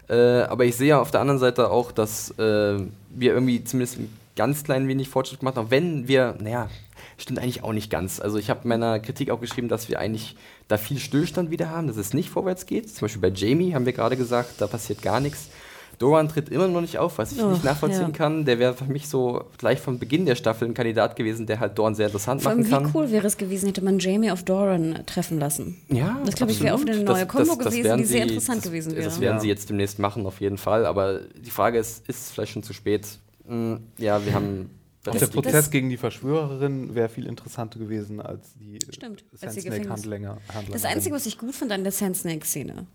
Äh, 0.08 0.42
aber 0.42 0.64
ich 0.64 0.76
sehe 0.76 0.88
ja 0.88 1.00
auf 1.00 1.10
der 1.10 1.20
anderen 1.20 1.40
Seite 1.40 1.70
auch, 1.70 1.90
dass 1.92 2.30
äh, 2.38 2.78
wir 3.10 3.32
irgendwie 3.32 3.64
zumindest 3.64 3.98
ein 3.98 4.16
ganz 4.36 4.64
klein 4.64 4.88
wenig 4.88 5.08
Fortschritt 5.08 5.40
gemacht 5.40 5.56
haben. 5.56 5.70
Wenn 5.70 6.08
wir, 6.08 6.36
naja, 6.40 6.68
stimmt 7.18 7.38
eigentlich 7.38 7.62
auch 7.62 7.72
nicht 7.72 7.90
ganz. 7.90 8.20
Also 8.20 8.38
ich 8.38 8.50
habe 8.50 8.60
in 8.64 8.68
meiner 8.68 8.98
Kritik 9.00 9.30
auch 9.30 9.40
geschrieben, 9.40 9.68
dass 9.68 9.88
wir 9.88 9.98
eigentlich 9.98 10.36
da 10.68 10.76
viel 10.76 10.98
Stillstand 10.98 11.50
wieder 11.50 11.70
haben, 11.70 11.86
dass 11.86 11.96
es 11.96 12.14
nicht 12.14 12.30
vorwärts 12.30 12.66
geht. 12.66 12.90
Zum 12.90 13.02
Beispiel 13.02 13.22
bei 13.22 13.34
Jamie 13.34 13.74
haben 13.74 13.86
wir 13.86 13.92
gerade 13.92 14.16
gesagt, 14.16 14.60
da 14.60 14.66
passiert 14.66 15.02
gar 15.02 15.20
nichts. 15.20 15.48
Doran 15.98 16.28
tritt 16.28 16.48
immer 16.48 16.68
noch 16.68 16.80
nicht 16.80 16.98
auf, 16.98 17.18
was 17.18 17.32
ich 17.32 17.42
Oh, 17.42 17.50
nicht 17.50 17.64
nachvollziehen 17.64 18.02
ja. 18.02 18.10
kann. 18.10 18.44
Der 18.44 18.58
wäre 18.58 18.74
für 18.74 18.84
mich 18.84 19.08
so 19.08 19.44
gleich 19.58 19.80
von 19.80 19.98
Beginn 19.98 20.26
der 20.26 20.34
Staffel 20.34 20.66
ein 20.68 20.74
Kandidat 20.74 21.16
gewesen, 21.16 21.46
der 21.46 21.60
halt 21.60 21.78
Doran 21.78 21.94
sehr 21.94 22.06
interessant 22.06 22.42
Vor 22.42 22.50
allem, 22.50 22.60
machen 22.68 22.70
wie 22.86 22.92
kann. 22.92 22.92
cool 22.94 23.10
wäre 23.10 23.26
es 23.26 23.36
gewesen, 23.36 23.66
hätte 23.66 23.82
man 23.82 23.98
Jamie 23.98 24.30
auf 24.30 24.42
Doran 24.42 25.02
treffen 25.06 25.38
lassen. 25.38 25.76
Ja, 25.88 26.18
Das, 26.24 26.34
glaube 26.34 26.52
ich, 26.52 26.60
wäre 26.62 26.74
auch 26.74 26.80
eine 26.80 26.96
neue 27.02 27.26
Kombo 27.26 27.56
gewesen, 27.56 27.84
werden 27.84 27.98
die 27.98 28.04
sehr 28.04 28.22
sie- 28.22 28.28
interessant 28.34 28.58
das, 28.58 28.64
gewesen 28.64 28.92
wäre. 28.94 29.04
Das 29.04 29.20
werden 29.20 29.36
Ja. 29.36 29.40
sie 29.40 29.48
jetzt 29.48 29.68
demnächst 29.70 29.98
machen, 29.98 30.26
auf 30.26 30.40
jeden 30.40 30.58
Fall. 30.58 30.86
Aber 30.86 31.20
die 31.20 31.50
Frage 31.50 31.78
ist, 31.78 32.08
ist 32.08 32.18
es 32.26 32.30
vielleicht 32.30 32.52
schon 32.52 32.62
zu 32.62 32.72
spät? 32.72 33.06
Hm, 33.46 33.80
ja, 33.98 34.24
wir 34.24 34.34
haben. 34.34 34.70
Auch 35.06 35.12
Das- 35.12 35.18
der 35.18 35.28
das- 35.28 35.34
Prozess 35.34 35.70
gegen 35.70 35.90
die 35.90 35.98
Verschwörerin 35.98 36.94
wäre 36.94 37.10
viel 37.10 37.26
interessanter 37.26 37.78
gewesen 37.78 38.22
als 38.22 38.54
die 38.54 38.78
die 38.78 39.36
Sandsnake-Handlänger. 39.36 40.38
Das 40.72 40.86
Einzige, 40.86 41.14
was 41.14 41.26
ich 41.26 41.36
gut 41.36 41.54
fand 41.54 41.70
an 41.72 41.82
der 41.82 41.92
Sand 41.92 42.16
Snake-Szene, 42.16 42.86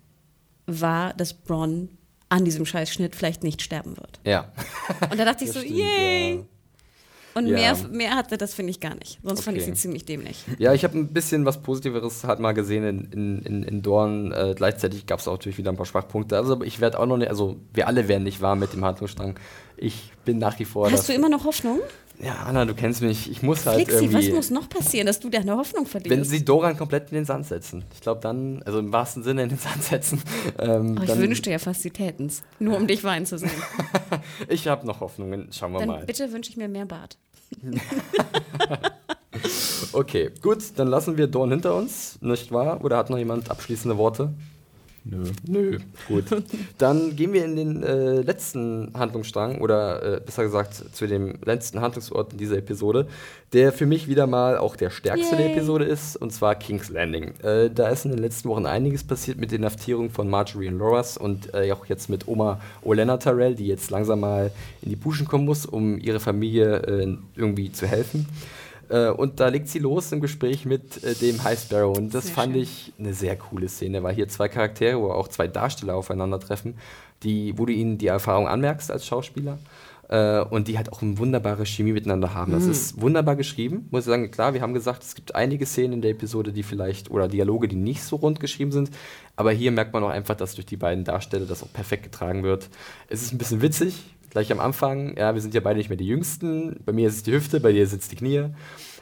war, 0.65 1.13
dass 1.13 1.33
Bronn 1.35 1.89
an 2.29 2.45
diesem 2.45 2.65
Scheißschnitt 2.65 3.15
vielleicht 3.15 3.43
nicht 3.43 3.61
sterben 3.61 3.97
wird. 3.97 4.19
Ja. 4.23 4.51
Und 5.09 5.19
da 5.19 5.25
dachte 5.25 5.43
ich 5.45 5.51
so, 5.51 5.59
stimmt, 5.59 5.75
yay! 5.75 6.35
ja. 6.35 6.41
Und 7.35 7.45
Ja. 7.47 7.53
mehr, 7.73 7.77
mehr 7.91 8.15
hatte 8.15 8.37
das, 8.37 8.53
finde 8.55 8.71
ich, 8.71 8.79
gar 8.79 8.95
nicht. 8.95 9.19
Sonst 9.23 9.41
fand 9.41 9.55
ich 9.57 9.63
Okay. 9.63 9.73
sie 9.75 9.81
ziemlich 9.81 10.03
dämlich. 10.05 10.43
Ja, 10.57 10.73
ich 10.73 10.83
habe 10.83 10.97
ein 10.97 11.13
bisschen 11.13 11.45
was 11.45 11.61
Positiveres 11.61 12.23
halt 12.23 12.39
mal 12.39 12.53
gesehen 12.53 12.83
in, 13.11 13.41
in, 13.43 13.63
in, 13.63 13.81
Dorn. 13.83 14.31
Äh, 14.31 14.53
gleichzeitig 14.55 15.05
gab 15.05 15.19
es 15.19 15.27
auch 15.27 15.33
natürlich 15.33 15.57
wieder 15.59 15.71
ein 15.71 15.77
paar 15.77 15.85
Schwachpunkte. 15.85 16.35
Also 16.37 16.61
ich 16.63 16.79
werde 16.81 16.99
auch 16.99 17.05
noch 17.05 17.17
nicht, 17.17 17.29
also 17.29 17.57
wir 17.73 17.87
alle 17.87 18.07
werden 18.07 18.23
nicht 18.23 18.41
warm 18.41 18.59
mit 18.59 18.73
dem 18.73 18.83
Handlungsstrang. 18.83 19.39
Ich 19.77 20.11
bin 20.25 20.39
nach 20.39 20.57
wie 20.59 20.65
vor. 20.65 20.91
Hast 20.91 21.07
du 21.07 21.13
immer 21.13 21.29
noch 21.29 21.45
Hoffnung? 21.45 21.79
Ja, 22.21 22.35
Anna, 22.45 22.65
du 22.65 22.73
kennst 22.73 23.01
mich. 23.01 23.31
Ich 23.31 23.41
muss 23.41 23.65
halt 23.65 23.77
Flixi, 23.77 24.13
was 24.13 24.23
irgendwie. 24.23 24.31
muss 24.33 24.49
noch 24.49 24.67
passieren, 24.67 25.07
dass 25.07 25.19
du 25.19 25.29
deine 25.29 25.55
Hoffnung 25.55 25.85
verlierst? 25.85 26.11
wenn 26.11 26.23
sie 26.23 26.43
Doran 26.43 26.77
komplett 26.77 27.09
in 27.11 27.15
den 27.15 27.25
Sand 27.25 27.45
setzen. 27.47 27.85
Ich 27.93 28.01
glaube 28.01 28.19
dann, 28.21 28.61
also 28.63 28.79
im 28.79 28.91
wahrsten 28.91 29.23
Sinne 29.23 29.43
in 29.43 29.49
den 29.49 29.57
Sand 29.57 29.83
setzen. 29.83 30.21
Ähm, 30.57 30.97
oh, 30.99 31.03
ich 31.03 31.17
wünschte 31.17 31.51
ja 31.51 31.59
fast, 31.59 31.83
sie 31.83 31.91
täten's. 31.91 32.43
Nur 32.59 32.75
um 32.75 32.87
dich 32.87 33.03
weinen 33.03 33.25
zu 33.25 33.37
sehen. 33.37 33.51
Ich 34.49 34.67
habe 34.67 34.85
noch 34.85 34.99
Hoffnungen. 34.99 35.49
Schauen 35.51 35.71
wir 35.73 35.79
Dann 35.79 35.87
mal. 35.87 36.05
bitte 36.05 36.31
wünsche 36.33 36.51
ich 36.51 36.57
mir 36.57 36.67
mehr 36.67 36.85
Bart. 36.85 37.17
Okay, 39.93 40.31
gut, 40.41 40.59
dann 40.75 40.87
lassen 40.87 41.17
wir 41.17 41.27
Dorn 41.27 41.49
hinter 41.51 41.75
uns, 41.75 42.19
nicht 42.21 42.51
wahr? 42.51 42.83
Oder 42.83 42.97
hat 42.97 43.09
noch 43.09 43.17
jemand 43.17 43.49
abschließende 43.49 43.97
Worte? 43.97 44.33
Nö. 45.05 45.23
Nö. 45.47 45.77
Gut. 46.07 46.25
Dann 46.77 47.15
gehen 47.15 47.33
wir 47.33 47.45
in 47.45 47.55
den 47.55 47.83
äh, 47.83 48.21
letzten 48.21 48.91
Handlungsstrang 48.93 49.59
oder 49.59 50.17
äh, 50.17 50.21
besser 50.21 50.43
gesagt 50.43 50.73
zu 50.93 51.07
dem 51.07 51.35
letzten 51.43 51.81
Handlungsort 51.81 52.33
in 52.33 52.37
dieser 52.37 52.57
Episode, 52.57 53.07
der 53.53 53.71
für 53.71 53.85
mich 53.85 54.07
wieder 54.07 54.27
mal 54.27 54.57
auch 54.57 54.75
der 54.75 54.89
stärkste 54.89 55.35
der 55.35 55.47
Yay. 55.47 55.55
Episode 55.55 55.85
ist, 55.85 56.15
und 56.15 56.31
zwar 56.31 56.55
King's 56.55 56.89
Landing. 56.89 57.33
Äh, 57.41 57.69
da 57.69 57.89
ist 57.89 58.05
in 58.05 58.11
den 58.11 58.19
letzten 58.19 58.49
Wochen 58.49 58.65
einiges 58.65 59.03
passiert 59.03 59.37
mit 59.37 59.51
der 59.51 59.59
Inhaftierung 59.59 60.09
von 60.09 60.29
Marjorie 60.29 60.67
und 60.67 60.77
Loras 60.77 61.17
und 61.17 61.53
äh, 61.53 61.71
auch 61.71 61.85
jetzt 61.87 62.09
mit 62.09 62.27
Oma 62.27 62.59
Olenna 62.83 63.17
Tyrell, 63.17 63.55
die 63.55 63.67
jetzt 63.67 63.89
langsam 63.89 64.19
mal 64.19 64.51
in 64.81 64.89
die 64.89 64.95
Puschen 64.95 65.27
kommen 65.27 65.45
muss, 65.45 65.65
um 65.65 65.97
ihre 65.99 66.19
Familie 66.19 66.77
äh, 66.77 67.17
irgendwie 67.35 67.71
zu 67.71 67.87
helfen. 67.87 68.27
Äh, 68.89 69.09
und 69.09 69.39
da 69.39 69.47
legt 69.47 69.67
sie 69.67 69.79
los 69.79 70.11
im 70.11 70.19
Gespräch 70.19 70.65
mit 70.65 71.03
äh, 71.03 71.13
dem 71.15 71.43
High 71.43 71.59
Sparrow. 71.59 71.97
Und 71.97 72.13
das 72.13 72.25
Sehr 72.25 72.35
fand 72.35 72.53
schön. 72.53 72.63
ich 72.63 72.93
eine 72.99 73.13
sehr 73.13 73.35
coole 73.37 73.69
Szene, 73.69 74.03
weil 74.03 74.15
hier 74.15 74.27
zwei 74.27 74.49
Charaktere, 74.49 74.99
wo 74.99 75.11
auch 75.11 75.27
zwei 75.27 75.47
Darsteller 75.47 75.95
aufeinandertreffen, 75.95 76.77
die, 77.23 77.57
wo 77.57 77.65
du 77.65 77.73
ihnen 77.73 77.97
die 77.97 78.07
Erfahrung 78.07 78.47
anmerkst 78.47 78.91
als 78.91 79.05
Schauspieler. 79.05 79.59
Äh, 80.09 80.41
und 80.41 80.67
die 80.67 80.77
halt 80.77 80.91
auch 80.91 81.03
eine 81.03 81.19
wunderbare 81.19 81.67
Chemie 81.67 81.93
miteinander 81.93 82.33
haben. 82.33 82.51
Das 82.51 82.65
ist 82.65 82.99
wunderbar 82.99 83.35
geschrieben, 83.35 83.87
muss 83.91 84.01
ich 84.01 84.07
sagen. 84.07 84.31
Klar, 84.31 84.55
wir 84.55 84.61
haben 84.61 84.73
gesagt, 84.73 85.03
es 85.03 85.13
gibt 85.13 85.35
einige 85.35 85.67
Szenen 85.67 85.93
in 85.93 86.01
der 86.01 86.11
Episode, 86.11 86.51
die 86.51 86.63
vielleicht, 86.63 87.11
oder 87.11 87.27
Dialoge, 87.27 87.67
die 87.67 87.75
nicht 87.75 88.01
so 88.01 88.15
rund 88.15 88.39
geschrieben 88.39 88.71
sind. 88.71 88.89
Aber 89.35 89.51
hier 89.51 89.71
merkt 89.71 89.93
man 89.93 90.03
auch 90.03 90.09
einfach, 90.09 90.35
dass 90.35 90.55
durch 90.55 90.65
die 90.65 90.77
beiden 90.77 91.03
Darsteller 91.03 91.45
das 91.45 91.61
auch 91.61 91.71
perfekt 91.71 92.03
getragen 92.03 92.41
wird. 92.41 92.69
Es 93.07 93.21
ist 93.21 93.33
ein 93.33 93.37
bisschen 93.37 93.61
witzig, 93.61 94.03
gleich 94.31 94.51
am 94.51 94.59
Anfang. 94.59 95.15
Ja, 95.15 95.35
wir 95.35 95.41
sind 95.41 95.53
ja 95.53 95.61
beide 95.61 95.77
nicht 95.77 95.89
mehr 95.89 95.97
die 95.97 96.07
Jüngsten. 96.07 96.79
Bei 96.85 96.91
mir 96.91 97.07
ist 97.07 97.17
es 97.17 97.23
die 97.23 97.31
Hüfte, 97.31 97.59
bei 97.59 97.71
dir 97.71 97.85
sind 97.85 98.01
es 98.01 98.07
die 98.07 98.15
Knie. 98.15 98.45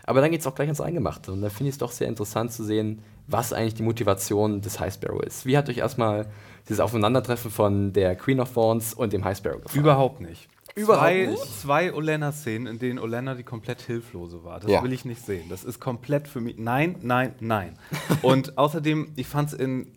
Aber 0.04 0.20
dann 0.20 0.32
geht 0.32 0.42
es 0.42 0.48
auch 0.48 0.56
gleich 0.56 0.68
ans 0.68 0.82
Eingemachte. 0.82 1.32
Und 1.32 1.42
da 1.42 1.50
finde 1.50 1.70
ich 1.70 1.76
es 1.76 1.80
doch 1.80 1.92
sehr 1.92 2.10
interessant 2.10 2.52
zu 2.52 2.66
sehen, 2.66 3.00
was 3.28 3.54
eigentlich 3.54 3.76
die 3.76 3.84
Motivation 3.84 4.60
des 4.60 4.80
High 4.82 4.94
Sparrow 4.94 5.22
ist. 5.22 5.46
Wie 5.46 5.58
hat 5.58 5.70
euch 5.70 5.78
erstmal 5.78 6.28
dieses 6.68 6.82
Aufeinandertreffen 6.82 7.50
von 7.50 7.94
der 7.94 8.16
Queen 8.16 8.42
of 8.42 8.54
Thorns 8.54 8.94
und 8.94 9.14
dem 9.14 9.24
High 9.24 9.38
Sparrow 9.38 9.62
gefallen? 9.62 9.82
Überhaupt 9.82 10.20
nicht. 10.20 10.50
Überhaupt 10.78 11.02
zwei, 11.04 11.26
nicht. 11.26 11.60
zwei 11.62 11.94
Olenna-Szenen, 11.94 12.68
in 12.68 12.80
denen 12.80 13.00
Olenna 13.00 13.36
die 13.36 13.44
komplett 13.44 13.82
Hilflose 13.82 14.44
war. 14.44 14.60
Das 14.60 14.70
Ja. 14.72 14.84
will 14.84 14.94
ich 14.94 15.06
nicht 15.06 15.26
sehen. 15.26 15.50
Das 15.50 15.64
ist 15.64 15.80
komplett 15.80 16.28
für 16.28 16.40
mich. 16.40 16.58
Nein, 16.58 16.96
nein, 17.02 17.34
nein. 17.40 17.78
Und 18.22 18.58
außerdem, 18.58 19.12
ich 19.16 19.28
fand 19.28 19.54
es 19.54 19.60
in 19.60 19.88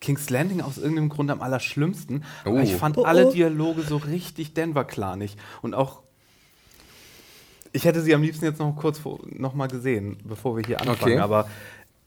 King's 0.00 0.30
Landing 0.30 0.60
aus 0.60 0.78
irgendeinem 0.78 1.08
Grund 1.08 1.30
am 1.30 1.42
allerschlimmsten. 1.42 2.24
Oh. 2.44 2.50
Aber 2.50 2.62
ich 2.62 2.74
fand 2.76 2.96
alle 2.98 3.32
Dialoge 3.32 3.82
so 3.82 3.96
richtig 3.96 4.54
Denver-klanig. 4.54 5.36
Und 5.62 5.74
auch. 5.74 6.02
Ich 7.72 7.84
hätte 7.84 8.00
sie 8.00 8.14
am 8.14 8.22
liebsten 8.22 8.44
jetzt 8.46 8.60
noch 8.60 8.74
kurz 8.76 8.98
vor, 8.98 9.18
noch 9.26 9.54
mal 9.54 9.66
gesehen, 9.66 10.16
bevor 10.24 10.56
wir 10.56 10.64
hier 10.64 10.80
anfangen. 10.80 11.12
Okay. 11.14 11.18
Aber 11.18 11.48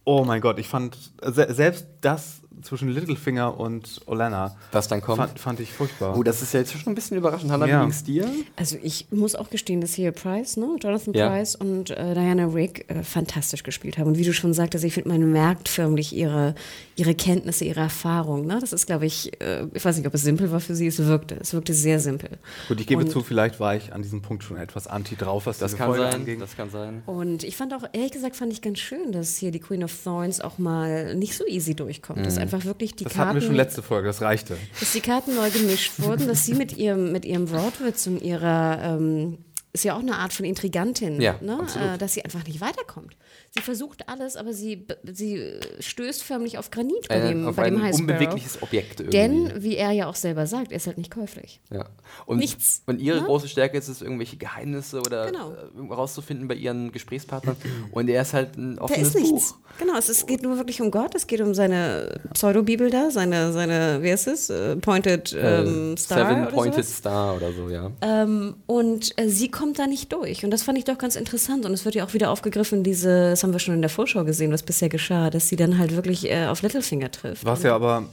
oh 0.05 0.23
mein 0.25 0.41
Gott, 0.41 0.57
ich 0.57 0.67
fand 0.67 0.97
se 1.21 1.53
selbst 1.53 1.85
das 2.01 2.40
zwischen 2.61 2.89
Littlefinger 2.89 3.59
und 3.59 4.01
Olenna 4.05 4.55
Was 4.71 4.87
dann 4.87 5.01
kommt. 5.01 5.17
fand, 5.17 5.39
fand 5.39 5.59
ich 5.61 5.71
furchtbar. 5.71 6.15
Oh, 6.17 6.21
das 6.23 6.41
ist 6.41 6.53
ja 6.53 6.59
jetzt 6.59 6.73
schon 6.73 6.91
ein 6.91 6.95
bisschen 6.95 7.17
überraschend. 7.17 7.51
Hannah, 7.51 7.65
Ja. 7.65 7.79
wie 7.79 7.83
ging's 7.85 8.03
dir? 8.03 8.29
Also 8.55 8.77
ich 8.83 9.07
muss 9.11 9.35
auch 9.35 9.49
gestehen, 9.49 9.81
dass 9.81 9.93
hier 9.93 10.11
Price, 10.11 10.57
ne, 10.57 10.75
Jonathan 10.79 11.13
Ja. 11.13 11.29
Price 11.29 11.55
und 11.55 11.89
äh, 11.91 12.13
Diana 12.13 12.45
Rigg 12.47 12.83
äh, 12.87 13.03
fantastisch 13.03 13.63
gespielt 13.63 13.97
haben. 13.97 14.07
Und 14.07 14.17
wie 14.17 14.23
du 14.25 14.33
schon 14.33 14.53
sagtest, 14.53 14.83
ich 14.83 14.93
finde, 14.93 15.09
man 15.09 15.31
merkt 15.31 15.69
förmlich 15.69 16.15
ihre, 16.15 16.53
ihre 16.95 17.15
Kenntnisse, 17.15 17.65
ihre 17.65 17.79
Erfahrung. 17.79 18.45
Ne? 18.45 18.57
Das 18.59 18.73
ist, 18.73 18.85
glaube 18.85 19.05
ich, 19.05 19.31
äh, 19.41 19.65
ich 19.73 19.83
weiß 19.83 19.97
nicht, 19.97 20.05
ob 20.07 20.13
es 20.13 20.21
simpel 20.21 20.51
war 20.51 20.59
für 20.59 20.75
sie, 20.75 20.87
es 20.87 20.99
wirkte. 20.99 21.37
Es 21.39 21.53
wirkte 21.53 21.73
sehr 21.73 21.99
simpel. 21.99 22.37
Gut, 22.67 22.79
ich 22.79 22.85
gebe 22.87 23.03
Und- 23.03 23.09
zu, 23.09 23.21
vielleicht 23.23 23.59
war 23.59 23.75
ich 23.75 23.93
an 23.93 24.01
diesem 24.03 24.21
Punkt 24.21 24.43
schon 24.43 24.57
etwas 24.57 24.87
anti 24.87 25.15
drauf, 25.15 25.45
was 25.45 25.57
Das 25.57 25.75
kann 25.77 25.93
sein. 25.93 26.13
anging. 26.13 26.39
Das 26.39 26.55
kann 26.55 26.69
sein. 26.69 27.01
Und 27.05 27.43
ich 27.43 27.57
fand 27.57 27.73
auch, 27.73 27.83
ehrlich 27.93 28.11
gesagt, 28.11 28.35
fand 28.35 28.51
ich 28.53 28.61
ganz 28.61 28.79
schön, 28.79 29.11
dass 29.11 29.37
hier 29.37 29.51
die 29.51 29.59
Queen 29.59 29.83
of 29.83 29.91
Thorns 30.03 30.41
auch 30.41 30.57
mal 30.57 31.15
nicht 31.15 31.35
so 31.35 31.45
easy 31.47 31.73
durchkommt. 31.75 32.25
Dass 32.25 32.37
einfach 32.41 32.65
wirklich 32.65 32.95
die 32.95 33.03
das 33.03 33.13
Karten. 33.13 33.29
hatten 33.29 33.39
wir 33.41 33.45
schon 33.47 33.55
letzte 33.55 33.81
Folge, 33.81 34.07
das 34.07 34.21
reichte. 34.21 34.57
dass 34.79 34.91
die 34.91 35.01
Karten 35.01 35.35
neu 35.35 35.49
gemischt 35.49 35.93
wurden, 35.99 36.27
dass 36.27 36.45
sie 36.45 36.53
mit 36.53 36.77
ihrem, 36.77 37.11
mit 37.11 37.25
ihrem 37.25 37.49
Wortwitz 37.51 38.07
und 38.07 38.21
ihrer, 38.21 38.79
ähm, 38.83 39.37
ist 39.73 39.83
ja 39.85 39.95
auch 39.95 39.99
eine 39.99 40.17
Art 40.17 40.33
von 40.33 40.45
Intrigantin, 40.45 41.21
Ja, 41.21 41.35
ne? 41.41 41.65
äh, 41.93 41.97
dass 41.97 42.13
sie 42.13 42.23
einfach 42.25 42.43
nicht 42.45 42.59
weiterkommt. 42.61 43.15
Sie 43.51 43.61
versucht 43.61 44.07
alles, 44.09 44.35
aber 44.35 44.53
sie, 44.53 44.85
sie 45.11 45.53
stößt 45.79 46.23
förmlich 46.23 46.57
auf 46.57 46.71
Granit 46.71 47.07
bei 47.07 47.15
Ein, 47.21 47.27
dem, 47.27 47.47
Äh, 47.47 47.51
bei 47.53 47.69
dem 47.69 47.81
ein 47.81 47.93
unbewegliches 47.93 48.61
Objekt 48.61 48.99
irgendwie. 48.99 49.17
Denn, 49.17 49.63
wie 49.63 49.75
er 49.77 49.91
ja 49.91 50.07
auch 50.07 50.15
selber 50.15 50.45
sagt, 50.47 50.71
er 50.71 50.77
ist 50.77 50.87
halt 50.87 50.97
nicht 50.97 51.11
käuflich. 51.11 51.61
Ja. 51.71 51.85
Und, 52.25 52.39
Nichts, 52.39 52.83
Und 52.85 52.99
ihre 53.01 53.19
ne? 53.21 53.25
große 53.25 53.47
Stärke 53.47 53.77
ist 53.77 53.87
es, 53.87 54.01
irgendwelche 54.01 54.35
Geheimnisse 54.37 54.99
oder 54.99 55.27
Genau. 55.31 55.51
äh, 55.51 55.93
rauszufinden 55.93 56.47
bei 56.47 56.55
ihren 56.55 56.91
Gesprächspartnern. 56.91 57.55
Und 57.91 58.09
er 58.09 58.21
ist 58.23 58.33
halt 58.33 58.57
ein 58.57 58.77
offenes 58.79 59.09
ist 59.09 59.15
nichts. 59.15 59.53
Buch. 59.53 59.59
Genau, 59.79 59.97
es, 59.97 60.09
ist, 60.09 60.27
geht 60.27 60.43
nur 60.43 60.57
wirklich 60.57 60.81
um 60.81 60.91
Gott, 60.91 61.15
es 61.15 61.27
geht 61.27 61.39
um 61.39 61.53
seine 61.53 62.19
Pseudobibel 62.33 62.89
da, 62.89 63.09
seine, 63.09 63.53
seine, 63.53 63.99
wie 64.03 64.11
heißt 64.11 64.27
es, 64.27 64.49
äh, 64.49 64.75
Pointed 64.75 65.33
ähm, 65.39 65.93
Äh, 65.93 65.97
Star 65.97 66.27
Seven 66.29 66.47
Pointed 66.49 66.83
sowas. 66.83 66.97
Star 66.97 67.35
oder 67.37 67.53
so, 67.53 67.69
ja. 67.69 67.89
Ähm, 68.01 68.55
und 68.67 69.17
äh, 69.17 69.29
sie 69.29 69.49
kommt 69.49 69.60
da 69.73 69.87
nicht 69.87 70.11
durch. 70.13 70.43
Und 70.43 70.51
das 70.51 70.63
fand 70.63 70.77
ich 70.77 70.83
doch 70.85 70.97
ganz 70.97 71.15
interessant. 71.15 71.65
Und 71.65 71.73
es 71.73 71.85
wird 71.85 71.95
ja 71.95 72.05
auch 72.05 72.13
wieder 72.13 72.29
aufgegriffen, 72.31 72.83
diese, 72.83 73.29
das 73.31 73.43
haben 73.43 73.53
wir 73.53 73.59
schon 73.59 73.75
in 73.75 73.81
der 73.81 73.89
Vorschau 73.89 74.23
gesehen, 74.23 74.51
was 74.51 74.63
bisher 74.63 74.89
geschah, 74.89 75.29
dass 75.29 75.47
sie 75.47 75.55
dann 75.55 75.77
halt 75.77 75.95
wirklich 75.95 76.29
äh, 76.29 76.47
auf 76.47 76.61
Littlefinger 76.61 77.11
trifft. 77.11 77.45
Was 77.45 77.63
ja 77.63 77.73
aber 77.75 78.05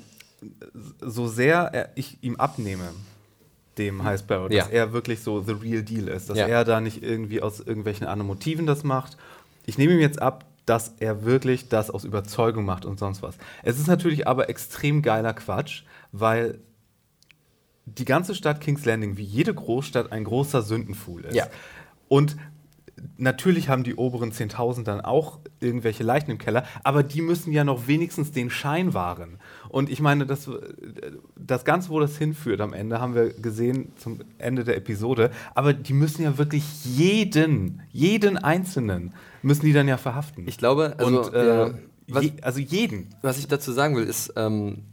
so 1.01 1.27
sehr 1.29 1.71
er, 1.73 1.89
ich 1.95 2.19
ihm 2.23 2.37
abnehme, 2.37 2.91
dem 3.77 4.03
High 4.05 4.21
Sparrow, 4.21 4.49
dass 4.49 4.57
Ja. 4.57 4.67
er 4.71 4.93
wirklich 4.93 5.21
so 5.21 5.41
the 5.43 5.53
real 5.53 5.83
deal 5.83 6.09
ist, 6.09 6.31
dass 6.31 6.39
Ja. 6.39 6.47
er 6.47 6.65
da 6.65 6.81
nicht 6.81 7.03
irgendwie 7.03 7.41
aus 7.43 7.61
irgendwelchen 7.61 8.07
anderen 8.07 8.27
Motiven 8.29 8.67
das 8.67 8.85
macht. 8.85 9.17
Ich 9.67 9.79
nehme 9.79 9.93
ihm 9.95 10.01
jetzt 10.01 10.21
ab, 10.21 10.45
dass 10.67 10.93
er 11.01 11.25
wirklich 11.25 11.69
das 11.69 11.91
aus 11.91 12.05
Überzeugung 12.05 12.65
macht 12.65 12.85
und 12.85 12.99
sonst 12.99 13.23
was. 13.23 13.37
Es 13.63 13.79
ist 13.79 13.87
natürlich 13.87 14.27
aber 14.29 14.49
extrem 14.51 15.01
geiler 15.03 15.33
Quatsch, 15.33 15.83
weil 16.13 16.59
die 17.97 18.05
ganze 18.05 18.35
Stadt 18.35 18.61
King's 18.61 18.85
Landing, 18.85 19.17
wie 19.17 19.25
jede 19.25 19.55
Großstadt, 19.55 20.13
ein 20.13 20.25
großer 20.25 20.63
Sündenfuhl 20.63 21.25
ist. 21.25 21.35
Ja. 21.35 21.47
Und 22.09 22.37
natürlich 23.17 23.69
haben 23.69 23.85
die 23.85 23.95
oberen 23.95 24.33
10.000 24.33 24.85
dann 24.85 25.01
auch 25.01 25.39
irgendwelche 25.61 26.03
Leichen 26.03 26.31
im 26.31 26.39
Keller, 26.39 26.65
aber 26.85 27.03
die 27.03 27.23
müssen 27.23 27.53
ja 27.53 27.65
noch 27.65 27.87
wenigstens 27.87 28.33
den 28.33 28.51
Schein 28.51 28.95
wahren. 28.95 29.39
Und 29.69 29.91
ich 29.91 30.01
meine, 30.01 30.27
das, 30.27 30.51
das 31.37 31.65
Ganze, 31.65 31.91
wo 31.91 32.01
das 32.01 32.17
hinführt 32.17 32.61
am 32.61 32.73
Ende, 32.73 33.01
haben 33.01 33.15
wir 33.15 33.33
gesehen 33.33 33.93
zum 33.97 34.21
Ende 34.39 34.65
der 34.65 34.77
Episode, 34.77 35.31
aber 35.55 35.73
die 35.73 35.93
müssen 35.93 36.23
ja 36.23 36.39
wirklich 36.39 36.65
jeden, 36.85 37.83
jeden 37.93 38.37
Einzelnen, 38.37 39.15
müssen 39.43 39.67
die 39.67 39.73
dann 39.73 39.89
ja 39.89 39.97
verhaften. 39.97 40.47
Ich 40.47 40.59
glaube, 40.59 40.95
also, 40.99 41.23
Und, 41.23 41.35
äh, 41.35 41.47
ja, 41.47 41.75
was, 42.09 42.25
je, 42.25 42.33
also 42.43 42.61
jeden. 42.61 43.09
was 43.23 43.39
ich 43.39 43.49
dazu 43.49 43.73
sagen 43.73 43.97
will, 43.97 44.05
ist, 44.05 44.33
ähm, 44.37 44.85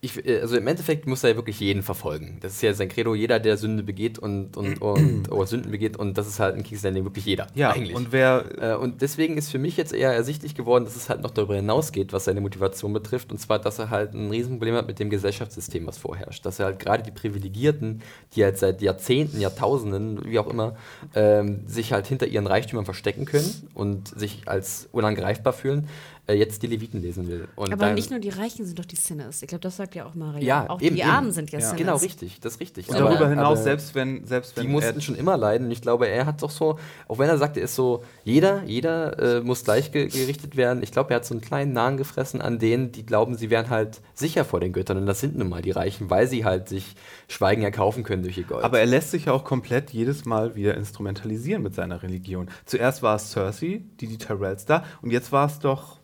ich, 0.00 0.24
äh, 0.26 0.40
also 0.40 0.56
im 0.56 0.66
Endeffekt 0.66 1.06
muss 1.06 1.24
er 1.24 1.30
ja 1.30 1.36
wirklich 1.36 1.60
jeden 1.60 1.82
verfolgen. 1.82 2.38
Das 2.40 2.52
ist 2.52 2.62
ja 2.62 2.72
sein 2.72 2.88
Credo, 2.88 3.14
jeder, 3.14 3.40
der 3.40 3.56
Sünde 3.56 3.82
begeht 3.82 4.18
und, 4.18 4.56
und, 4.56 4.78
und 4.82 5.30
oder 5.30 5.46
Sünden 5.46 5.70
begeht, 5.70 5.96
und 5.96 6.18
das 6.18 6.26
ist 6.26 6.40
halt 6.40 6.56
in 6.56 6.62
King's 6.62 6.82
Landing 6.82 7.04
wirklich 7.04 7.24
jeder. 7.24 7.48
Ja, 7.54 7.70
eigentlich. 7.70 7.96
und 7.96 8.12
wer 8.12 8.44
Äh, 8.60 8.74
und 8.74 9.02
deswegen 9.02 9.36
ist 9.36 9.50
für 9.50 9.58
mich 9.58 9.76
jetzt 9.76 9.92
eher 9.92 10.12
ersichtlich 10.12 10.54
geworden, 10.54 10.84
dass 10.84 10.96
es 10.96 11.08
halt 11.08 11.22
noch 11.22 11.30
darüber 11.30 11.56
hinausgeht, 11.56 12.12
was 12.12 12.24
seine 12.24 12.40
Motivation 12.40 12.92
betrifft. 12.92 13.30
Und 13.30 13.38
zwar, 13.38 13.58
dass 13.58 13.78
er 13.78 13.90
halt 13.90 14.14
ein 14.14 14.30
Riesenproblem 14.30 14.74
hat 14.74 14.86
mit 14.86 14.98
dem 14.98 15.10
Gesellschaftssystem, 15.10 15.86
was 15.86 15.98
vorherrscht. 15.98 16.44
Dass 16.46 16.58
er 16.58 16.66
halt 16.66 16.78
gerade 16.78 17.02
die 17.02 17.10
Privilegierten, 17.10 18.02
die 18.34 18.44
halt 18.44 18.58
seit 18.58 18.82
Jahrzehnten, 18.82 19.40
Jahrtausenden, 19.40 20.24
wie 20.24 20.38
auch 20.38 20.48
immer, 20.48 20.76
ähm, 21.14 21.60
sich 21.66 21.92
halt 21.92 22.06
hinter 22.06 22.26
ihren 22.26 22.46
Reichtümern 22.46 22.84
verstecken 22.84 23.24
können 23.24 23.68
und 23.74 24.08
sich 24.08 24.42
als 24.46 24.88
unangreifbar 24.92 25.52
fühlen, 25.52 25.88
äh, 26.28 26.34
jetzt 26.34 26.62
die 26.62 26.66
Leviten 26.68 27.02
lesen 27.02 27.26
will. 27.26 27.48
Und 27.56 27.72
Aber 27.72 27.86
dann- 27.86 27.94
nicht 27.94 28.10
nur 28.10 28.20
die 28.20 28.28
Reichen 28.28 28.64
sind 28.66 28.78
doch 28.78 28.84
die 28.84 28.96
Sinners. 28.96 29.42
Ich 29.42 29.48
glaube, 29.48 29.62
das 29.62 29.76
sagt 29.76 29.94
ja 29.94 30.06
auch 30.06 30.14
Maria. 30.14 30.40
ja, 30.42 30.70
auch 30.70 30.80
eben, 30.80 30.94
die 30.94 31.02
eben. 31.02 31.10
Armen 31.10 31.32
sind 31.32 31.50
ja, 31.50 31.58
Ja. 31.58 31.64
Sinners. 31.66 31.78
Genau, 31.80 31.96
richtig, 31.96 32.38
das 32.40 32.54
ist 32.54 32.60
richtig. 32.60 32.88
und 32.88 32.96
Aber- 32.96 33.10
darüber 33.10 33.28
hinaus, 33.30 33.46
aber- 33.58 33.62
selbst 33.62 33.94
wenn, 33.94 34.24
selbst 34.26 34.56
wenn 34.56 34.66
die 34.66 34.72
mussten 34.72 35.00
schon 35.00 35.14
immer 35.16 35.36
leiden. 35.36 35.66
Und 35.66 35.70
ich 35.72 35.82
glaube, 35.82 36.06
er 36.08 36.26
hat 36.26 36.42
doch 36.42 36.50
so, 36.50 36.78
auch 37.08 37.18
wenn 37.18 37.28
er 37.28 37.38
sagt, 37.38 37.56
er 37.56 37.64
ist 37.64 37.74
so, 37.74 38.04
jeder, 38.24 38.62
jeder 38.64 39.38
äh, 39.38 39.40
muss 39.40 39.64
gleich 39.64 39.90
ge 39.90 40.06
gerichtet 40.08 40.56
werden. 40.56 40.82
Ich 40.82 40.92
glaube, 40.92 41.10
er 41.10 41.16
hat 41.16 41.24
so 41.24 41.34
einen 41.34 41.40
kleinen 41.40 41.72
Nahen 41.72 41.96
gefressen 41.96 42.40
an 42.40 42.58
denen, 42.58 42.92
die 42.92 43.04
glauben, 43.06 43.34
sie 43.36 43.50
wären 43.50 43.70
halt 43.70 44.00
sicher 44.14 44.44
vor 44.44 44.60
den 44.60 44.72
Göttern. 44.72 44.98
Und 44.98 45.06
das 45.06 45.20
sind 45.20 45.36
nun 45.38 45.48
mal 45.48 45.62
die 45.62 45.70
Reichen, 45.70 46.10
weil 46.10 46.26
sie 46.28 46.44
halt 46.44 46.68
sich 46.68 46.94
Schweigen 47.28 47.62
erkaufen 47.62 48.04
können 48.04 48.22
durch 48.22 48.36
ihr 48.38 48.44
Gold. 48.44 48.64
Aber 48.64 48.78
er 48.80 48.86
lässt 48.86 49.10
sich 49.10 49.24
ja 49.26 49.32
auch 49.32 49.44
komplett 49.44 49.90
jedes 49.90 50.24
Mal 50.24 50.54
wieder 50.56 50.74
instrumentalisieren 50.76 51.62
mit 51.62 51.74
seiner 51.74 52.02
Religion. 52.02 52.48
Zuerst 52.66 53.02
war 53.02 53.16
es 53.16 53.30
Cersei, 53.30 53.82
die 54.00 54.06
die 54.06 54.18
Tyrells 54.18 54.64
da, 54.66 54.84
und 55.02 55.10
jetzt 55.10 55.32
war 55.32 55.46
es 55.46 55.58
doch 55.58 55.97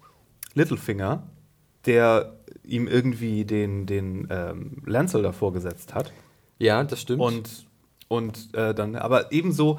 Littlefinger, 0.55 1.24
der 1.86 2.36
ihm 2.64 2.86
irgendwie 2.86 3.44
den, 3.44 3.86
den 3.86 4.26
ähm, 4.31 4.82
Lancel 4.86 5.22
da 5.22 5.32
vorgesetzt 5.32 5.94
hat. 5.94 6.12
ja, 6.59 6.82
das 6.85 7.01
stimmt. 7.01 7.20
Und, 7.20 7.66
und 8.09 8.55
äh, 8.55 8.74
dann, 8.74 8.97
aber 8.97 9.32
ebenso, 9.32 9.78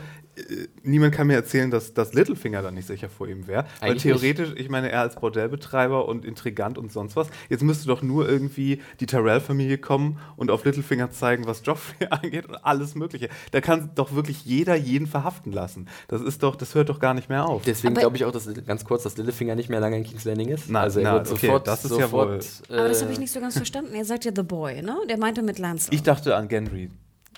niemand 0.83 1.13
kann 1.13 1.27
mir 1.27 1.33
erzählen, 1.35 1.71
dass, 1.71 1.93
dass 1.93 2.13
Littlefinger 2.13 2.61
dann 2.61 2.73
nicht 2.73 2.87
sicher 2.87 3.09
vor 3.09 3.27
ihm 3.27 3.47
wäre. 3.47 3.65
Weil 3.79 3.97
theoretisch, 3.97 4.53
ich 4.55 4.69
meine, 4.69 4.91
er 4.91 5.01
als 5.01 5.15
Bordellbetreiber 5.15 6.07
und 6.07 6.25
Intrigant 6.25 6.77
und 6.77 6.91
sonst 6.91 7.15
was, 7.15 7.27
jetzt 7.49 7.63
müsste 7.63 7.87
doch 7.87 8.01
nur 8.01 8.27
irgendwie 8.27 8.81
die 8.99 9.05
Tyrell-Familie 9.05 9.77
kommen 9.77 10.19
und 10.35 10.51
auf 10.51 10.65
Littlefinger 10.65 11.11
zeigen, 11.11 11.45
was 11.47 11.61
Joffrey 11.63 12.07
angeht 12.09 12.47
und 12.47 12.55
alles 12.65 12.95
Mögliche. 12.95 13.29
Da 13.51 13.61
kann 13.61 13.91
doch 13.95 14.13
wirklich 14.13 14.45
jeder 14.45 14.75
jeden 14.75 15.07
verhaften 15.07 15.51
lassen. 15.51 15.87
Das 16.07 16.21
ist 16.21 16.43
doch, 16.43 16.55
das 16.55 16.75
hört 16.75 16.89
doch 16.89 16.99
gar 16.99 17.13
nicht 17.13 17.29
mehr 17.29 17.45
auf. 17.45 17.63
Deswegen 17.63 17.95
glaube 17.95 18.17
ich 18.17 18.25
auch, 18.25 18.31
dass 18.31 18.49
ganz 18.65 18.85
kurz, 18.85 19.03
dass 19.03 19.17
Littlefinger 19.17 19.55
nicht 19.55 19.69
mehr 19.69 19.79
lange 19.79 19.97
in 19.97 20.03
King's 20.03 20.25
Landing 20.25 20.49
ist. 20.49 20.69
Na, 20.69 20.81
also 20.81 20.99
er 20.99 21.05
na, 21.05 21.13
wird 21.13 21.31
okay, 21.31 21.47
sofort, 21.47 21.67
das 21.67 21.85
ist 21.85 21.91
ja 21.91 21.97
sofort, 22.03 22.29
wohl- 22.69 22.77
Aber 22.77 22.89
das 22.89 23.01
habe 23.01 23.09
äh, 23.11 23.13
ich 23.13 23.19
nicht 23.19 23.31
so 23.31 23.39
ganz 23.39 23.55
verstanden. 23.57 23.93
Er 23.93 24.05
sagt 24.05 24.25
ja 24.25 24.31
The 24.35 24.43
Boy, 24.43 24.81
ne? 24.81 24.97
Der 25.09 25.17
meinte 25.17 25.41
mit 25.41 25.59
Lancel. 25.59 25.93
Ich 25.93 26.03
dachte 26.03 26.35
an 26.35 26.47
Gendry 26.47 26.89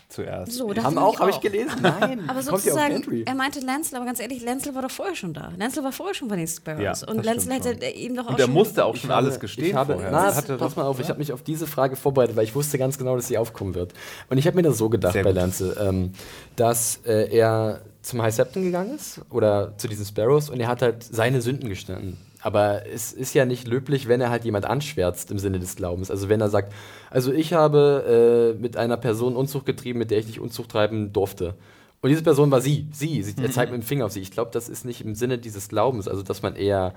zuerst. 0.09 0.53
so, 0.53 0.69
Haben 0.69 0.93
ich 0.93 0.97
auch, 0.99 1.19
habe 1.19 1.29
ich 1.29 1.35
auch. 1.37 1.41
gelesen. 1.41 1.77
Nein, 1.81 2.29
Aber 2.29 2.41
sozusagen, 2.41 3.03
er 3.25 3.35
meinte 3.35 3.59
Lancel, 3.59 3.95
aber 3.97 4.05
ganz 4.05 4.19
ehrlich, 4.19 4.43
Lancel 4.43 4.73
war 4.75 4.81
doch 4.81 4.91
vorher 4.91 5.15
schon 5.15 5.33
da. 5.33 5.51
Lancel 5.57 5.83
war 5.83 5.91
vorher 5.91 6.15
schon 6.15 6.27
bei 6.27 6.35
den 6.37 6.47
Sparrows. 6.47 7.01
Ja, 7.01 7.07
und 7.09 7.23
Lancel 7.25 7.53
hätte 7.53 7.85
ihm 7.87 8.15
doch 8.15 8.25
auch 8.25 8.29
Und 8.31 8.39
er 8.39 8.45
schon 8.45 8.53
musste 8.53 8.85
auch 8.85 8.95
schon 8.95 9.11
alles 9.11 9.39
gestehen 9.39 9.67
ich 9.67 9.73
habe, 9.73 9.93
vorher. 9.93 10.11
Na, 10.11 10.29
Er 10.29 10.35
hatte 10.35 10.57
pass 10.57 10.75
mal 10.75 10.83
auf, 10.85 10.99
ich 10.99 11.09
habe 11.09 11.19
mich 11.19 11.33
auf 11.33 11.43
diese 11.43 11.67
Frage 11.67 11.95
vorbereitet, 11.95 12.35
weil 12.35 12.45
ich 12.45 12.55
wusste 12.55 12.77
ganz 12.77 12.97
genau, 12.97 13.15
dass 13.15 13.27
sie 13.27 13.37
aufkommen 13.37 13.75
wird. 13.75 13.93
Und 14.29 14.37
ich 14.37 14.47
habe 14.47 14.55
mir 14.55 14.63
das 14.63 14.77
so 14.77 14.89
gedacht 14.89 15.13
Sehr 15.13 15.23
bei 15.23 15.31
gut. 15.31 15.37
Lance, 15.41 15.75
ähm, 15.79 16.13
dass 16.55 17.01
äh, 17.05 17.29
er 17.35 17.81
zum 18.01 18.21
High 18.21 18.33
Septon 18.33 18.63
gegangen 18.63 18.95
ist 18.95 19.19
oder 19.29 19.77
zu 19.77 19.87
diesen 19.89 20.05
Sparrows 20.05 20.49
und 20.49 20.59
er 20.61 20.69
hat 20.69 20.81
halt 20.81 21.03
seine 21.03 21.41
Sünden 21.41 21.67
gestanden. 21.67 22.17
Aber 22.47 22.87
es 22.87 23.11
ist 23.11 23.33
ja 23.33 23.43
nicht 23.43 23.67
löblich, 23.67 24.07
wenn 24.07 24.21
er 24.21 24.29
halt 24.29 24.45
jemand 24.45 24.63
anschwärzt 24.63 25.31
im 25.31 25.37
Sinne 25.37 25.59
des 25.59 25.75
Glaubens. 25.75 26.09
Also 26.09 26.29
wenn 26.29 26.39
er 26.39 26.47
sagt, 26.47 26.71
also 27.09 27.33
ich 27.33 27.51
habe 27.51 28.53
äh, 28.55 28.61
mit 28.61 28.77
einer 28.77 28.95
Person 28.95 29.35
Unzucht 29.35 29.65
getrieben, 29.65 29.99
mit 29.99 30.11
der 30.11 30.19
ich 30.19 30.27
nicht 30.27 30.39
Unzucht 30.39 30.71
treiben 30.71 31.11
durfte. 31.11 31.55
Und 31.99 32.09
diese 32.09 32.23
Person 32.23 32.49
war 32.49 32.61
sie, 32.61 32.87
sie, 32.93 33.21
sie 33.21 33.35
er 33.43 33.51
zeigt 33.51 33.73
mit 33.73 33.81
dem 33.81 33.85
Finger 33.85 34.05
auf 34.05 34.13
sie. 34.13 34.21
Ich 34.21 34.31
glaube, 34.31 34.51
das 34.53 34.69
ist 34.69 34.85
nicht 34.85 35.01
im 35.01 35.13
Sinne 35.13 35.39
dieses 35.39 35.67
Glaubens, 35.67 36.07
also 36.07 36.23
dass 36.23 36.41
man 36.41 36.55
eher 36.55 36.93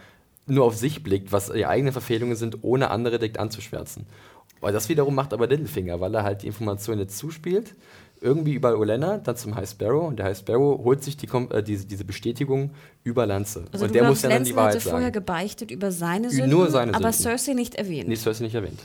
nur 0.47 0.65
auf 0.67 0.77
sich 0.77 1.03
blickt, 1.03 1.33
was 1.33 1.51
die 1.51 1.67
eigenen 1.67 1.93
Verfehlungen 1.93 2.37
sind, 2.37 2.59
ohne 2.63 2.93
andere 2.93 3.19
direkt 3.19 3.41
anzuschwärzen. 3.41 4.07
Weil 4.61 4.73
das 4.73 4.89
wiederum 4.89 5.17
macht 5.17 5.33
aber 5.33 5.49
Littlefinger, 5.49 5.99
weil 5.99 6.15
er 6.15 6.23
halt 6.23 6.43
die 6.43 6.47
Information 6.47 7.01
jetzt 7.01 7.19
zuspielt, 7.19 7.75
irgendwie 8.21 8.55
über 8.55 8.79
Olenna, 8.79 9.19
dann 9.19 9.37
zum 9.37 9.55
High 9.55 9.69
Sparrow 9.69 10.07
und 10.09 10.19
der 10.19 10.27
High 10.27 10.37
Sparrow 10.39 10.83
holt 10.85 11.03
sich 11.03 11.17
die, 11.17 11.27
Kom- 11.29 11.51
äh, 11.53 11.63
diese, 11.63 11.87
diese 11.87 12.05
Bestätigung 12.05 12.71
über 13.03 13.27
Lanze. 13.27 13.65
Also 13.73 13.85
und 13.87 13.91
du 13.91 13.93
der 13.95 14.03
glaubst, 14.03 14.23
muss 14.25 14.31
ja 14.31 14.37
dann 14.37 14.45
die 14.45 14.55
Wahrheit 14.57 14.75
hatte 14.77 14.81
vorher 14.89 15.07
sagen. 15.07 15.13
gebeichtet 15.13 15.71
über 15.71 15.91
seine 15.91 16.29
Nur 16.29 16.31
Sünden, 16.33 16.71
seine 16.71 16.95
aber 16.95 17.13
Sünden. 17.13 17.39
Cersei 17.39 17.55
nicht 17.55 17.77
erwähnt. 17.77 18.09
Nee, 18.09 18.17
du 18.23 18.43
nicht 18.43 18.55
erwähnt. 18.55 18.79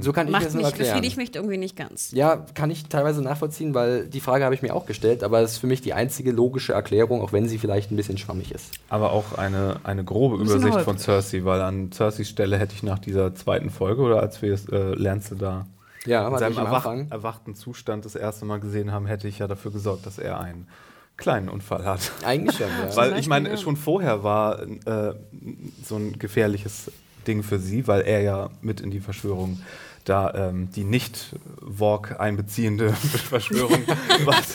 So 0.00 0.12
kann 0.12 0.26
ich 0.26 0.32
Macht 0.32 0.46
das 0.46 0.54
nur 0.54 0.62
mich, 0.62 0.72
erklären. 0.72 0.90
befriedigt 0.94 1.16
mich 1.16 1.34
irgendwie 1.36 1.56
nicht 1.56 1.76
ganz. 1.76 2.10
Ja, 2.12 2.44
kann 2.54 2.70
ich 2.70 2.86
teilweise 2.86 3.22
nachvollziehen, 3.22 3.74
weil 3.74 4.06
die 4.06 4.20
Frage 4.20 4.44
habe 4.44 4.54
ich 4.54 4.62
mir 4.62 4.74
auch 4.74 4.86
gestellt, 4.86 5.22
aber 5.22 5.40
es 5.40 5.52
ist 5.52 5.58
für 5.58 5.68
mich 5.68 5.82
die 5.82 5.92
einzige 5.92 6.32
logische 6.32 6.72
Erklärung, 6.72 7.20
auch 7.20 7.32
wenn 7.32 7.48
sie 7.48 7.58
vielleicht 7.58 7.92
ein 7.92 7.96
bisschen 7.96 8.18
schwammig 8.18 8.50
ist. 8.50 8.72
Aber 8.88 9.12
auch 9.12 9.38
eine, 9.38 9.76
eine 9.84 10.02
grobe 10.02 10.42
Übersicht 10.42 10.80
von 10.80 10.98
Cersei, 10.98 11.44
weil 11.44 11.60
an 11.60 11.92
Cerseis 11.92 12.28
Stelle 12.28 12.58
hätte 12.58 12.74
ich 12.74 12.82
nach 12.82 12.98
dieser 12.98 13.34
zweiten 13.36 13.70
Folge 13.70 14.02
oder 14.02 14.20
als 14.20 14.42
wir 14.42 14.52
es 14.54 14.68
äh, 14.68 14.94
lernst 14.94 15.30
du 15.30 15.36
da 15.36 15.66
Ja, 16.06 16.28
in 16.28 16.38
seinem 16.38 16.58
erwach 16.58 16.86
Anfang. 16.86 17.10
erwachten 17.10 17.54
Zustand 17.54 18.04
das 18.04 18.14
erste 18.14 18.44
Mal 18.44 18.60
gesehen 18.60 18.92
haben, 18.92 19.06
hätte 19.06 19.28
ich 19.28 19.38
ja 19.38 19.46
dafür 19.46 19.70
gesorgt, 19.70 20.06
dass 20.06 20.18
er 20.18 20.40
einen 20.40 20.68
kleinen 21.16 21.48
Unfall 21.48 21.84
hat. 21.84 22.12
Eigentlich 22.24 22.58
schon, 22.58 22.66
ja. 22.82 22.96
Weil 22.96 23.18
ich 23.18 23.28
meine, 23.28 23.50
ja. 23.50 23.56
schon 23.56 23.76
vorher 23.76 24.22
war 24.22 24.62
äh, 24.62 25.14
so 25.82 25.96
ein 25.96 26.18
gefährliches 26.18 26.90
Ding 27.26 27.42
für 27.42 27.58
sie, 27.58 27.86
weil 27.86 28.02
er 28.02 28.20
ja 28.20 28.50
mit 28.60 28.80
in 28.80 28.90
die 28.90 29.00
Verschwörung 29.00 29.60
da 30.04 30.34
ähm, 30.34 30.70
die 30.70 30.84
nicht 30.84 31.34
Walk 31.60 32.20
einbeziehende 32.20 32.92
Verschwörung, 32.92 33.82
was, 34.24 34.52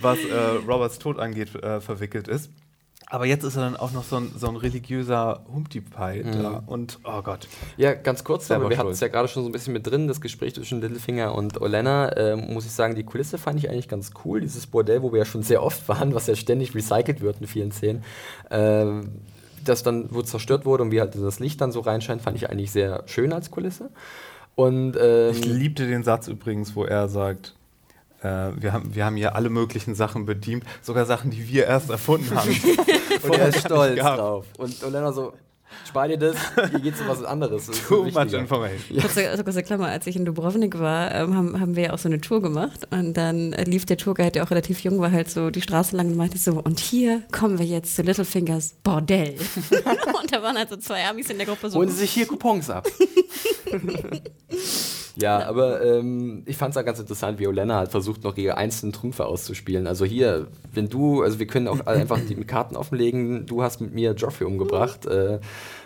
was 0.00 0.18
äh, 0.18 0.66
Roberts 0.66 0.98
Tod 0.98 1.18
angeht, 1.18 1.54
äh, 1.54 1.80
verwickelt 1.80 2.26
ist. 2.26 2.50
Aber 3.10 3.24
jetzt 3.24 3.42
ist 3.42 3.56
er 3.56 3.62
dann 3.62 3.76
auch 3.76 3.92
noch 3.92 4.04
so 4.04 4.16
ein, 4.16 4.32
so 4.36 4.48
ein 4.48 4.56
religiöser 4.56 5.40
Humpty-Pie 5.52 6.24
da 6.24 6.62
und 6.66 6.98
oh 7.04 7.22
Gott. 7.22 7.48
Ja, 7.78 7.94
ganz 7.94 8.22
kurz, 8.22 8.50
aber 8.50 8.68
wir 8.68 8.76
hatten 8.76 8.90
es 8.90 9.00
ja 9.00 9.08
gerade 9.08 9.28
schon 9.28 9.44
so 9.44 9.48
ein 9.48 9.52
bisschen 9.52 9.72
mit 9.72 9.86
drin, 9.86 10.08
das 10.08 10.20
Gespräch 10.20 10.54
zwischen 10.54 10.82
Littlefinger 10.82 11.34
und 11.34 11.58
Olenna. 11.60 12.14
Ähm, 12.18 12.52
muss 12.52 12.66
ich 12.66 12.72
sagen, 12.72 12.94
die 12.94 13.04
Kulisse 13.04 13.38
fand 13.38 13.58
ich 13.58 13.70
eigentlich 13.70 13.88
ganz 13.88 14.10
cool. 14.24 14.40
Dieses 14.40 14.66
Bordell, 14.66 15.02
wo 15.02 15.12
wir 15.12 15.20
ja 15.20 15.24
schon 15.24 15.42
sehr 15.42 15.62
oft 15.62 15.88
waren, 15.88 16.14
was 16.14 16.26
ja 16.26 16.36
ständig 16.36 16.74
recycelt 16.74 17.22
wird 17.22 17.40
in 17.40 17.46
vielen 17.46 17.72
Szenen. 17.72 18.04
Ähm, 18.50 19.08
das 19.64 19.82
dann, 19.82 20.08
wo 20.10 20.22
zerstört 20.22 20.66
wurde 20.66 20.82
und 20.82 20.90
wie 20.90 21.00
halt 21.00 21.14
das 21.14 21.40
Licht 21.40 21.60
dann 21.60 21.72
so 21.72 21.80
reinscheint, 21.80 22.20
fand 22.22 22.36
ich 22.36 22.50
eigentlich 22.50 22.70
sehr 22.72 23.04
schön 23.06 23.32
als 23.32 23.50
Kulisse. 23.50 23.90
Und 24.54 24.96
ähm, 25.00 25.30
Ich 25.30 25.44
liebte 25.44 25.86
den 25.86 26.02
Satz 26.02 26.28
übrigens, 26.28 26.76
wo 26.76 26.84
er 26.84 27.08
sagt, 27.08 27.54
äh, 27.54 27.57
wir, 28.22 28.72
haben, 28.72 28.94
wir 28.94 29.04
haben 29.04 29.16
hier 29.16 29.34
alle 29.34 29.50
möglichen 29.50 29.94
Sachen 29.94 30.26
bedient, 30.26 30.64
sogar 30.82 31.06
Sachen, 31.06 31.30
die 31.30 31.48
wir 31.48 31.66
erst 31.66 31.90
erfunden 31.90 32.34
haben. 32.34 32.50
und 33.22 33.34
er 33.34 33.48
ist 33.48 33.60
stolz 33.60 33.98
drauf. 34.00 34.46
Und 34.58 34.82
Olenna 34.82 35.12
so, 35.12 35.32
spar 35.86 36.08
dir 36.08 36.18
das, 36.18 36.36
hier 36.70 36.80
geht's 36.80 37.00
um 37.00 37.08
was 37.08 37.22
anderes. 37.22 37.66
Too 37.66 38.04
viel 38.04 38.12
much 38.12 38.32
information. 38.32 39.00
Kurze, 39.00 39.28
also 39.28 39.44
kurze 39.44 39.62
Klammer, 39.62 39.86
als 39.86 40.06
ich 40.06 40.16
in 40.16 40.24
Dubrovnik 40.24 40.78
war, 40.78 41.14
ähm, 41.14 41.36
haben, 41.36 41.60
haben 41.60 41.76
wir 41.76 41.84
ja 41.84 41.92
auch 41.92 41.98
so 41.98 42.08
eine 42.08 42.20
Tour 42.20 42.42
gemacht 42.42 42.86
und 42.90 43.14
dann 43.14 43.52
äh, 43.52 43.64
lief 43.64 43.86
der 43.86 43.96
Tourguide, 43.96 44.32
der 44.32 44.44
auch 44.44 44.50
relativ 44.50 44.80
jung 44.80 45.00
war, 45.00 45.10
halt 45.10 45.30
so 45.30 45.50
die 45.50 45.62
Straße 45.62 45.96
lang 45.96 46.08
und 46.08 46.16
meinte 46.16 46.38
so, 46.38 46.60
und 46.62 46.78
hier 46.78 47.22
kommen 47.32 47.58
wir 47.58 47.66
jetzt 47.66 47.96
zu 47.96 48.02
Littlefingers 48.02 48.74
Bordell. 48.82 49.34
und 50.22 50.32
da 50.32 50.42
waren 50.42 50.56
halt 50.56 50.70
so 50.70 50.76
zwei 50.76 51.04
Amis 51.06 51.30
in 51.30 51.38
der 51.38 51.46
Gruppe 51.46 51.70
so, 51.70 51.78
Holen 51.78 51.88
Sie 51.88 51.96
sich 51.96 52.10
hier 52.10 52.26
Coupons 52.26 52.70
ab. 52.70 52.86
ja, 55.20 55.46
aber 55.48 55.84
ähm, 55.84 56.42
ich 56.46 56.56
fand 56.56 56.74
es 56.74 56.80
auch 56.80 56.84
ganz 56.84 57.00
interessant, 57.00 57.38
wie 57.40 57.48
Olenna 57.48 57.76
halt 57.76 57.90
versucht, 57.90 58.22
noch 58.22 58.36
ihre 58.36 58.56
einzelnen 58.56 58.92
Trümpfe 58.92 59.26
auszuspielen. 59.26 59.86
Also 59.86 60.04
hier, 60.04 60.46
wenn 60.72 60.88
du, 60.88 61.22
also 61.22 61.38
wir 61.38 61.46
können 61.46 61.66
auch 61.66 61.80
einfach 61.86 62.20
die 62.28 62.36
Karten 62.36 62.76
offenlegen, 62.76 63.46
du 63.46 63.62
hast 63.62 63.80
mit 63.80 63.92
mir 63.94 64.12
Joffrey 64.12 64.46
umgebracht. 64.46 65.06
Äh, 65.06 65.40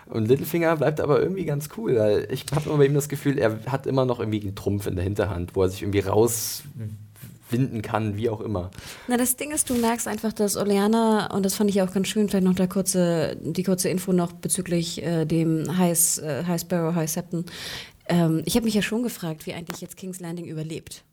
und 0.07 0.29
Littlefinger 0.29 0.77
bleibt 0.77 1.01
aber 1.01 1.23
irgendwie 1.23 1.47
ganz 1.47 1.71
cool, 1.79 1.97
weil 1.97 2.29
ich 2.31 2.45
habe 2.55 2.69
immer 2.69 2.79
bei 2.79 2.87
ihm 2.87 2.95
das 2.95 3.09
Gefühl, 3.09 3.39
er 3.39 3.61
hat 3.67 3.87
immer 3.87 4.05
noch 4.05 4.21
irgendwie 4.21 4.43
einen 4.43 4.55
Trumpf 4.55 4.87
in 4.87 4.97
der 4.97 5.05
Hinterhand, 5.05 5.57
wo 5.57 5.63
er 5.63 5.71
sich 5.71 5.81
irgendwie 5.81 6.01
rauswinden 6.01 7.81
kann, 7.81 8.19
wie 8.19 8.29
auch 8.29 8.43
immer. 8.43 8.71
Na, 9.09 9.17
das 9.17 9.37
Ding 9.37 9.53
ist, 9.53 9.71
du 9.71 9.75
merkst 9.75 10.09
einfach, 10.09 10.35
dass 10.35 10.59
Oleana, 10.59 11.35
und 11.35 11.47
das 11.47 11.55
fand 11.55 11.71
ich 11.71 11.81
auch 11.81 11.91
ganz 11.91 12.09
schön, 12.09 12.29
vielleicht 12.29 12.45
noch 12.45 12.55
der 12.55 12.69
kurze, 12.69 13.39
die 13.41 13.63
kurze 13.63 13.89
Info 13.89 14.13
noch 14.13 14.33
bezüglich 14.33 15.03
äh, 15.03 15.25
dem 15.25 15.79
High, 15.79 16.19
äh, 16.19 16.45
High 16.45 16.61
Sparrow, 16.61 16.95
High 16.95 17.11
Septon. 17.11 17.47
Ähm, 18.09 18.43
ich 18.45 18.57
habe 18.57 18.65
mich 18.65 18.75
ja 18.75 18.83
schon 18.83 19.03
gefragt, 19.03 19.47
wie 19.47 19.55
eigentlich 19.55 19.81
jetzt 19.81 19.97
King's 19.97 20.21
Landing 20.21 20.47
überlebt. 20.47 21.05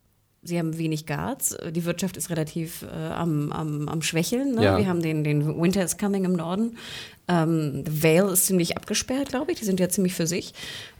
Sie 0.41 0.57
haben 0.57 0.77
wenig 0.77 1.05
Guards, 1.05 1.57
die 1.71 1.83
Wirtschaft 1.83 2.15
ist 2.15 2.29
relativ 2.29 2.83
äh, 2.83 2.95
am, 2.95 3.51
am, 3.51 3.89
am 3.89 4.01
Schwächeln. 4.01 4.55
Ne? 4.55 4.63
Ja. 4.63 4.77
Wir 4.77 4.87
haben 4.87 5.01
den, 5.01 5.25
den 5.25 5.61
Winter 5.61 5.83
is 5.83 5.97
Coming 5.97 6.23
im 6.23 6.33
Norden. 6.33 6.77
Ähm, 7.27 7.83
The 7.85 8.03
Vale 8.03 8.31
ist 8.31 8.45
ziemlich 8.45 8.77
abgesperrt, 8.77 9.29
glaube 9.29 9.51
ich. 9.51 9.59
Die 9.59 9.65
sind 9.65 9.81
ja 9.81 9.89
ziemlich 9.89 10.13
für 10.13 10.27
sich. 10.27 10.53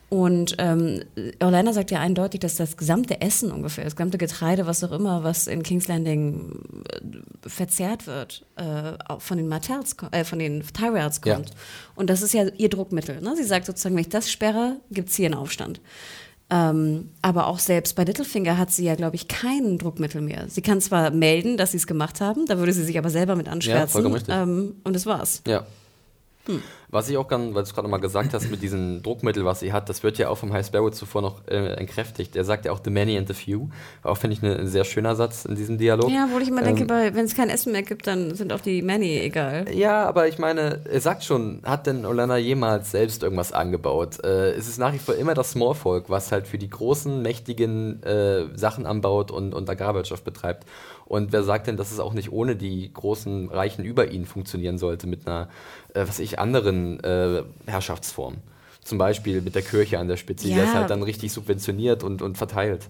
Und 0.10 0.56
ähm, 0.58 1.04
Orlando 1.40 1.72
sagt 1.72 1.92
ja 1.92 2.00
eindeutig, 2.00 2.40
dass 2.40 2.56
das 2.56 2.78
gesamte 2.78 3.22
Essen 3.22 3.52
ungefähr, 3.52 3.84
das 3.84 3.96
gesamte 3.96 4.18
Getreide, 4.18 4.66
was 4.66 4.84
auch 4.84 4.92
immer, 4.92 5.24
was 5.24 5.46
in 5.46 5.62
King's 5.62 5.88
Landing 5.88 6.84
äh, 6.92 7.48
verzehrt 7.48 8.08
wird, 8.08 8.44
äh, 8.56 8.94
von 9.20 9.38
den 9.38 9.48
Martells, 9.48 9.96
äh, 10.12 10.24
von 10.24 10.40
den 10.40 10.64
Tyrells 10.74 11.22
Ja. 11.26 11.36
kommt. 11.36 11.52
Und 11.96 12.10
das 12.10 12.24
ist 12.24 12.34
ja 12.34 12.46
ihr 12.58 12.70
Druckmittel. 12.70 13.22
Ne? 13.22 13.36
Sie 13.36 13.44
sagt 13.44 13.68
sozusagen, 13.68 13.94
wenn 13.96 14.02
ich 14.02 14.10
das 14.10 14.32
sperre, 14.32 14.78
gibt 14.90 15.10
es 15.10 15.16
hier 15.16 15.28
einen 15.28 15.36
Aufstand. 15.36 15.80
Ähm, 16.52 17.12
aber 17.22 17.46
auch 17.46 17.60
selbst 17.60 17.96
bei 17.96 18.04
Littlefinger 18.04 18.58
hat 18.58 18.72
sie 18.72 18.86
ja, 18.86 18.96
glaube 18.96 19.16
ich, 19.16 19.28
kein 19.28 19.78
Druckmittel 19.78 20.22
mehr. 20.22 20.46
Sie 20.50 20.64
kann 20.64 20.82
zwar 20.82 21.12
melden, 21.12 21.58
dass 21.58 21.72
sie 21.72 21.78
es 21.78 21.86
gemacht 21.86 22.20
haben, 22.22 22.48
da 22.48 22.58
würde 22.58 22.74
sie 22.74 22.84
sich 22.84 22.98
aber 22.98 23.12
selber 23.12 23.36
mit 23.36 23.48
anschwärzen. 23.48 23.92
vollkommen 23.92 24.16
richtig. 24.16 24.34
ähm, 24.34 24.74
und 24.84 24.96
das 24.96 25.06
war's. 25.06 25.44
Ja. 25.46 25.68
Hm. 26.50 26.64
Was 26.92 27.08
ich 27.08 27.18
auch 27.18 27.28
ganz, 27.28 27.46
weil 27.48 27.54
du 27.54 27.60
es 27.62 27.74
gerade 27.76 27.88
mal 27.88 28.00
gesagt 28.00 28.34
hast, 28.34 28.50
mit 28.50 28.62
diesem 28.64 29.04
Druckmittel, 29.04 29.46
was 29.46 29.60
sie 29.60 29.72
hat, 29.72 29.88
das 29.90 30.02
wird 30.02 30.18
ja 30.18 30.30
auch 30.30 30.38
vom 30.40 30.52
High 30.52 30.66
Sparrow 30.66 30.90
zuvor 30.92 31.22
noch 31.22 31.48
äh, 31.48 31.74
entkräftigt. 31.76 32.36
Er 32.36 32.44
sagt 32.44 32.66
ja 32.66 32.72
auch 32.72 32.80
The 32.84 32.90
Many 32.90 33.18
and 33.18 33.28
the 33.28 33.34
Few. 33.36 33.68
Auch 34.02 34.18
finde 34.18 34.34
ich 34.36 34.42
ne- 34.42 34.56
ein 34.58 34.68
sehr 34.68 34.84
schöner 34.86 35.16
Satz 35.16 35.46
in 35.46 35.56
diesem 35.56 35.78
Dialog. 35.78 36.10
Ja, 36.10 36.26
obwohl 36.26 36.42
ich 36.42 36.48
immer 36.50 36.64
denke, 36.64 36.82
Ähm, 36.82 36.88
bei- 36.88 37.14
wenn 37.14 37.26
es 37.26 37.36
kein 37.36 37.50
Essen 37.50 37.72
mehr 37.74 37.84
gibt, 37.84 38.08
dann 38.08 38.34
sind 38.34 38.52
auch 38.52 38.60
die 38.62 38.82
Many 38.82 39.20
egal. 39.20 39.66
Ja, 39.74 40.06
aber 40.08 40.28
ich 40.28 40.40
meine, 40.40 40.80
er 40.92 41.00
sagt 41.02 41.24
schon, 41.24 41.62
hat 41.64 41.86
denn 41.86 42.06
Olana 42.06 42.38
jemals 42.38 42.90
selbst 42.92 43.22
irgendwas 43.22 43.54
angebaut? 43.54 44.24
Äh, 44.24 44.52
es 44.54 44.68
ist 44.68 44.80
nach 44.80 44.94
wie 44.94 44.98
vor 45.00 45.14
immer 45.16 45.36
das 45.36 45.52
Smallfolk, 45.52 46.10
was 46.10 46.32
halt 46.32 46.48
für 46.48 46.58
die 46.58 46.70
großen, 46.70 47.22
mächtigen 47.22 48.02
äh, 48.04 48.46
Sachen 48.58 48.88
anbaut 48.88 49.30
und, 49.30 49.54
und 49.54 49.70
Agrarwirtschaft 49.70 50.24
betreibt. 50.24 50.66
Und 51.10 51.34
wer 51.34 51.44
sagt 51.44 51.66
denn, 51.68 51.76
dass 51.76 51.92
es 51.92 52.00
auch 52.00 52.14
nicht 52.14 52.32
ohne 52.32 52.56
die 52.56 52.94
großen 52.94 53.50
Reichen 53.50 53.84
über 53.84 54.12
ihn 54.12 54.26
funktionieren 54.26 54.78
sollte, 54.78 55.08
mit 55.08 55.28
einer, 55.28 55.50
äh, 55.96 56.06
was 56.08 56.20
ich, 56.20 56.40
anderen 56.40 57.04
äh, 57.04 57.44
Herrschaftsform? 57.66 58.38
Zum 58.84 58.98
Beispiel 59.00 59.42
mit 59.42 59.56
der 59.56 59.64
Kirche 59.64 60.00
an 60.00 60.08
der 60.08 60.18
Spitze, 60.18 60.48
die 60.48 60.54
Ja. 60.54 60.64
das 60.64 60.74
halt 60.74 60.90
dann 60.92 61.04
richtig 61.04 61.34
subventioniert 61.34 62.04
und, 62.04 62.22
und 62.22 62.38
verteilt. 62.38 62.88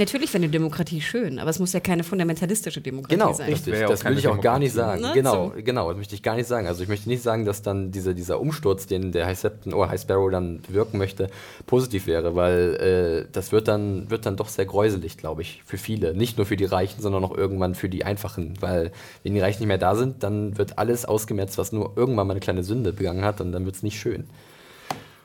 Natürlich 0.00 0.32
wäre 0.32 0.42
eine 0.42 0.50
Demokratie 0.50 1.02
schön, 1.02 1.38
aber 1.38 1.50
es 1.50 1.58
muss 1.58 1.74
ja 1.74 1.80
keine 1.80 2.04
fundamentalistische 2.04 2.80
Demokratie 2.80 3.16
Genau, 3.18 3.34
sein. 3.34 3.50
richtig. 3.50 3.72
wäre 3.74 3.82
ja 3.82 3.88
Das 3.88 4.02
will 4.02 4.16
ich 4.18 4.26
auch 4.28 4.40
gar 4.40 4.58
nicht 4.58 4.74
Demokratie. 4.74 5.02
sagen. 5.02 5.14
Ne? 5.14 5.20
Genau, 5.22 5.52
So. 5.54 5.62
genau, 5.62 5.88
das 5.90 5.98
möchte 5.98 6.14
ich 6.14 6.22
gar 6.22 6.36
nicht 6.36 6.46
sagen. 6.46 6.66
Also 6.66 6.82
ich 6.82 6.88
möchte 6.88 7.06
nicht 7.10 7.22
sagen, 7.22 7.44
dass 7.44 7.60
dann 7.60 7.92
dieser, 7.92 8.14
dieser 8.14 8.40
Umsturz, 8.40 8.86
den 8.86 9.12
der 9.12 9.26
High 9.26 9.38
Septon 9.38 9.74
oder 9.74 9.90
High 9.90 10.00
Sparrow 10.00 10.30
dann 10.30 10.60
wirken 10.68 10.96
möchte, 10.96 11.28
positiv 11.66 12.06
wäre, 12.06 12.34
weil 12.34 13.26
äh, 13.28 13.30
das 13.30 13.52
wird 13.52 13.68
dann, 13.68 14.10
wird 14.10 14.24
dann 14.24 14.36
doch 14.36 14.48
sehr 14.48 14.64
gräuselig, 14.64 15.18
glaube 15.18 15.42
ich, 15.42 15.62
für 15.66 15.76
viele. 15.76 16.14
Nicht 16.14 16.38
nur 16.38 16.46
für 16.46 16.56
die 16.56 16.64
Reichen, 16.64 17.02
sondern 17.02 17.22
auch 17.22 17.36
irgendwann 17.36 17.74
für 17.74 17.90
die 17.90 18.04
Einfachen. 18.06 18.54
Weil 18.60 18.92
wenn 19.22 19.34
die 19.34 19.40
Reichen 19.40 19.60
nicht 19.60 19.68
mehr 19.68 19.76
da 19.76 19.94
sind, 19.96 20.22
dann 20.22 20.56
wird 20.56 20.78
alles 20.78 21.04
ausgemerzt, 21.04 21.58
was 21.58 21.72
nur 21.72 21.92
irgendwann 21.96 22.26
mal 22.26 22.32
eine 22.32 22.40
kleine 22.40 22.64
Sünde 22.64 22.94
begangen 22.94 23.22
hat 23.22 23.42
und 23.42 23.52
dann 23.52 23.66
wird 23.66 23.76
es 23.76 23.82
nicht 23.82 24.00
schön. 24.00 24.24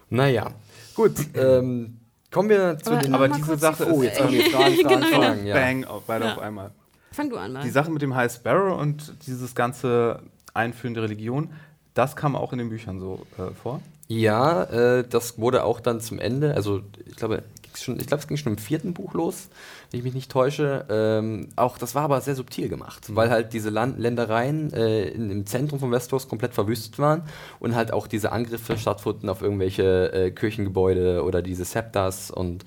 Naja, 0.09 0.51
gut. 0.95 1.13
ähm, 1.33 1.94
kommen 2.35 2.49
wir 2.49 2.77
zu 2.77 2.91
Aber- 2.91 3.01
den... 3.01 3.13
Aber 3.15 3.27
diese 3.29 3.57
Sache 3.57 3.85
die- 3.85 3.91
oh, 3.91 4.01
ist 4.01 4.09
jetzt 4.09 4.21
haben 4.21 4.31
wir 4.33 4.43
Fragen, 4.51 4.75
Fragen, 4.75 4.87
Genau. 5.01 5.07
Fragen. 5.21 5.45
Ja. 5.47 5.55
Bang, 5.55 5.85
auf, 5.85 6.03
beide 6.05 6.25
Ja. 6.25 6.33
auf 6.33 6.39
einmal. 6.39 6.71
Fang 7.11 7.29
du 7.29 7.37
an 7.37 7.53
mal. 7.53 7.63
Die 7.63 7.69
Sache 7.69 7.89
mit 7.89 8.01
dem 8.01 8.13
High 8.13 8.31
Sparrow 8.31 8.77
und 8.79 9.13
dieses 9.25 9.55
ganze 9.55 10.19
Einführen 10.53 10.93
der 10.93 11.03
Religion, 11.03 11.49
das 11.93 12.15
kam 12.17 12.35
auch 12.35 12.51
in 12.51 12.59
den 12.59 12.69
Büchern 12.69 12.99
so 12.99 13.25
äh, 13.37 13.53
vor. 13.63 13.79
Ja, 14.09 14.63
äh, 14.65 15.03
das 15.09 15.39
wurde 15.39 15.63
auch 15.63 15.79
dann 15.79 16.01
zum 16.01 16.19
Ende, 16.19 16.53
also 16.55 16.81
ich 17.07 17.15
glaube, 17.15 17.41
schon, 17.73 17.99
ich 17.99 18.05
glaube, 18.07 18.21
es 18.21 18.27
ging 18.27 18.37
schon 18.37 18.51
im 18.51 18.57
vierten 18.59 18.93
Buch 18.93 19.13
los, 19.13 19.47
wenn 19.91 19.99
ich 19.99 20.03
mich 20.03 20.13
nicht 20.13 20.31
täusche. 20.31 20.85
Ähm, 20.89 21.49
auch 21.55 21.77
das 21.77 21.95
war 21.95 22.03
aber 22.03 22.21
sehr 22.21 22.35
subtil 22.35 22.69
gemacht, 22.69 23.15
weil 23.15 23.29
halt 23.29 23.53
diese 23.53 23.69
Land 23.69 23.99
Ländereien 23.99 24.71
äh, 24.73 25.05
in, 25.09 25.29
im 25.29 25.45
Zentrum 25.45 25.79
von 25.79 25.91
Westeros 25.91 26.27
komplett 26.27 26.53
verwüstet 26.53 26.99
waren 26.99 27.23
und 27.59 27.75
halt 27.75 27.91
auch 27.91 28.07
diese 28.07 28.31
Angriffe 28.31 28.77
stattfanden 28.77 29.29
auf 29.29 29.41
irgendwelche 29.41 30.11
äh, 30.13 30.31
Kirchengebäude 30.31 31.23
oder 31.23 31.41
diese 31.41 31.65
Septas 31.65 32.31
und 32.31 32.65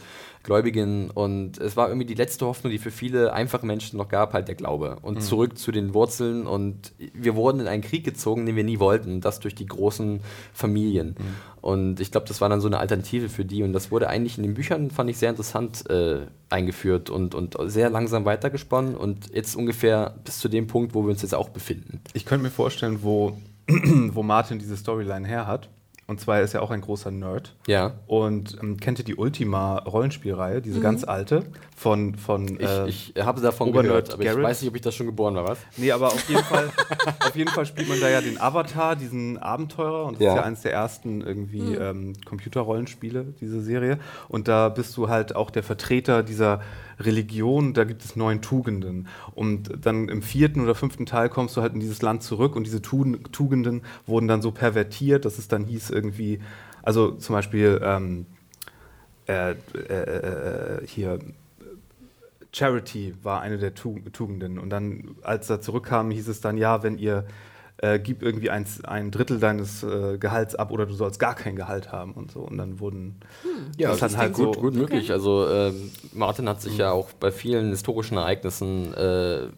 Gläubigen 0.49 1.11
und 1.11 1.59
es 1.59 1.77
war 1.77 1.89
irgendwie 1.89 2.07
die 2.07 2.15
letzte 2.15 2.47
Hoffnung, 2.47 2.70
die 2.70 2.79
für 2.79 2.91
viele 2.91 3.35
einfache 3.35 3.66
Menschen 3.66 3.99
noch 3.99 4.09
gab, 4.09 4.33
halt 4.33 4.49
der 4.49 4.55
Glaube 4.55 4.97
und 5.03 5.23
zurück 5.23 5.59
zu 5.59 5.73
den 5.73 5.93
Wurzeln 5.93 6.47
und 6.47 6.95
wir 7.12 7.37
wurden 7.37 7.61
in 7.61 7.66
einen 7.66 7.83
Krieg 7.83 8.03
gezogen, 8.03 8.47
den 8.47 8.57
wir 8.57 8.65
nie 8.65 8.79
wollten, 8.79 9.16
und 9.16 9.25
das 9.27 9.41
durch 9.41 9.55
die 9.55 9.66
großen 9.66 10.20
Familien 10.55 11.16
und 11.61 12.01
ich 12.01 12.11
glaube, 12.11 12.27
das 12.27 12.41
war 12.41 12.49
dann 12.49 12.62
so 12.62 12.66
eine 12.66 12.79
Alternative 12.79 13.29
für 13.29 13.45
die 13.45 13.62
und 13.62 13.75
das 13.75 13.91
wurde 13.91 14.09
eigentlich 14.09 14.39
in 14.39 14.43
den 14.43 14.55
Büchern, 14.55 14.91
fand 14.91 15.11
ich 15.11 15.19
sehr 15.19 15.29
interessant 15.29 15.89
äh, 15.91 16.20
eingeführt 16.49 17.11
und, 17.11 17.35
und 17.35 17.57
sehr 17.66 17.91
langsam 17.91 18.25
weitergesponnen 18.25 18.97
und 18.97 19.35
jetzt 19.35 19.55
ungefähr 19.55 20.15
bis 20.25 20.39
zu 20.39 20.49
dem 20.49 20.66
Punkt, 20.66 20.95
wo 20.95 21.03
wir 21.03 21.11
uns 21.11 21.20
jetzt 21.20 21.35
auch 21.35 21.51
befinden. 21.51 22.01
Ich 22.15 22.25
könnte 22.25 22.45
mir 22.45 22.51
vorstellen, 22.51 23.01
wo, 23.03 23.37
wo 23.69 24.23
Martin 24.23 24.59
diese 24.59 24.79
Storyline 24.79 25.29
her 25.29 25.47
hat. 25.47 25.69
Und 26.09 26.20
zwar 26.20 26.39
er 26.39 26.43
ist 26.43 26.55
ja 26.55 26.62
auch 26.62 26.70
ein 26.70 26.80
großer 26.80 27.10
Nerd. 27.10 27.55
Ja. 27.66 27.93
Und 28.06 28.56
ähm, 28.62 28.78
kennt 28.78 28.98
ihr 28.98 29.05
die 29.05 29.14
Ultima-Rollenspielreihe, 29.16 30.60
diese 30.62 30.80
ganz 30.80 31.05
alte 31.05 31.44
von. 31.76 32.14
von 32.14 32.48
Ich, 32.59 32.66
äh, 32.66 32.89
ich 32.89 33.12
habe 33.20 33.40
davon 33.43 33.68
Obernerd 33.68 33.89
gehört, 34.06 34.12
aber 34.14 34.22
ich 34.22 34.28
Garrett? 34.28 34.43
weiß 34.44 34.62
nicht, 34.62 34.70
ob 34.70 34.76
ich 34.76 34.82
da 34.82 34.90
schon 34.90 35.06
geboren 35.06 35.35
war, 35.35 35.47
was? 35.47 35.59
Nee, 35.76 35.93
aber 35.93 36.06
auf 36.09 36.28
jeden 36.28 36.43
Fall, 36.44 36.70
auf 37.26 37.36
jeden 37.36 37.51
Fall 37.51 37.66
spielt 37.66 37.89
man 37.89 38.01
da 38.01 38.09
ja 38.09 38.20
den 38.22 38.40
Avatar, 38.40 38.97
diesen 38.97 39.36
Abenteurer. 39.39 40.05
Und 40.06 40.14
das 40.14 40.22
Ja. 40.22 40.30
ist 40.32 40.36
ja 40.36 40.43
eines 40.44 40.60
der 40.62 40.72
ersten 40.72 41.20
irgendwie 41.20 41.74
ähm, 41.74 42.14
Computerrollenspiele, 42.24 43.35
diese 43.40 43.60
Serie. 43.60 43.98
Und 44.28 44.48
da 44.48 44.70
bist 44.70 44.97
du 44.97 45.09
halt 45.09 45.36
auch 45.36 45.51
der 45.51 45.62
Vertreter 45.62 46.22
dieser 46.22 46.62
Religion. 47.01 47.75
Da 47.75 47.85
gibt 47.85 48.05
es 48.05 48.16
neun 48.16 48.43
Tugenden. 48.43 49.09
Und 49.35 49.70
dann 49.85 50.09
im 50.09 50.23
vierten 50.23 50.61
oder 50.61 50.75
fünften 50.75 51.07
Teil 51.07 51.29
kommst 51.29 51.57
du 51.57 51.62
halt 51.62 51.75
in 51.75 51.81
dieses 51.81 52.03
Land 52.03 52.23
zurück 52.23 52.57
und 52.57 52.65
diese 52.65 52.83
Tu- 52.83 53.16
Tugenden 53.33 53.83
wurden 54.07 54.29
dann 54.29 54.43
so 54.43 54.51
pervertiert, 54.51 55.25
dass 55.25 55.39
es 55.39 55.49
dann 55.49 55.65
hieß 55.65 55.91
irgendwie, 55.91 56.41
also 56.83 57.12
zum 57.12 57.35
Beispiel 57.35 57.81
ähm, 57.83 58.27
äh, 59.27 59.53
äh, 59.53 60.75
äh, 60.83 60.87
hier 60.87 61.19
Charity 62.53 63.15
war 63.23 63.41
eine 63.43 63.59
der 63.59 63.75
Tu- 63.75 64.01
Tugenden. 64.12 64.59
Und 64.59 64.70
dann, 64.70 65.16
als 65.23 65.51
er 65.51 65.61
zurückkam, 65.61 66.11
hieß 66.11 66.29
es 66.29 66.41
dann, 66.41 66.57
ja, 66.57 66.83
wenn 66.83 66.99
ihr 66.99 67.27
äh, 67.78 67.98
gib 67.98 68.22
irgendwie 68.22 68.50
ein, 68.50 68.66
ein 68.84 69.10
Drittel 69.10 69.38
deines 69.38 69.82
äh, 69.82 70.18
Gehalts 70.18 70.55
ab 70.55 70.70
oder 70.72 70.84
du 70.86 70.94
sollst 70.94 71.18
gar 71.20 71.34
kein 71.34 71.55
Gehalt 71.56 71.92
haben 71.92 72.12
und 72.12 72.30
so. 72.32 72.40
Und 72.40 72.59
dann 72.59 72.80
wurden 72.80 73.16
Ja, 73.76 73.90
das 73.90 74.00
das 74.00 74.12
ist 74.12 74.18
halt 74.18 74.32
gut, 74.34 74.55
so- 74.56 74.60
gut 74.60 74.74
möglich. 74.74 75.10
Also 75.12 75.48
ähm, 75.48 75.90
Martin 76.12 76.48
hat 76.48 76.60
sich 76.60 76.76
ja 76.78 76.90
auch 76.90 77.12
bei 77.12 77.30
vielen 77.30 77.70
historischen 77.70 78.16
Ereignissen 78.18 78.92
äh, 78.94 79.48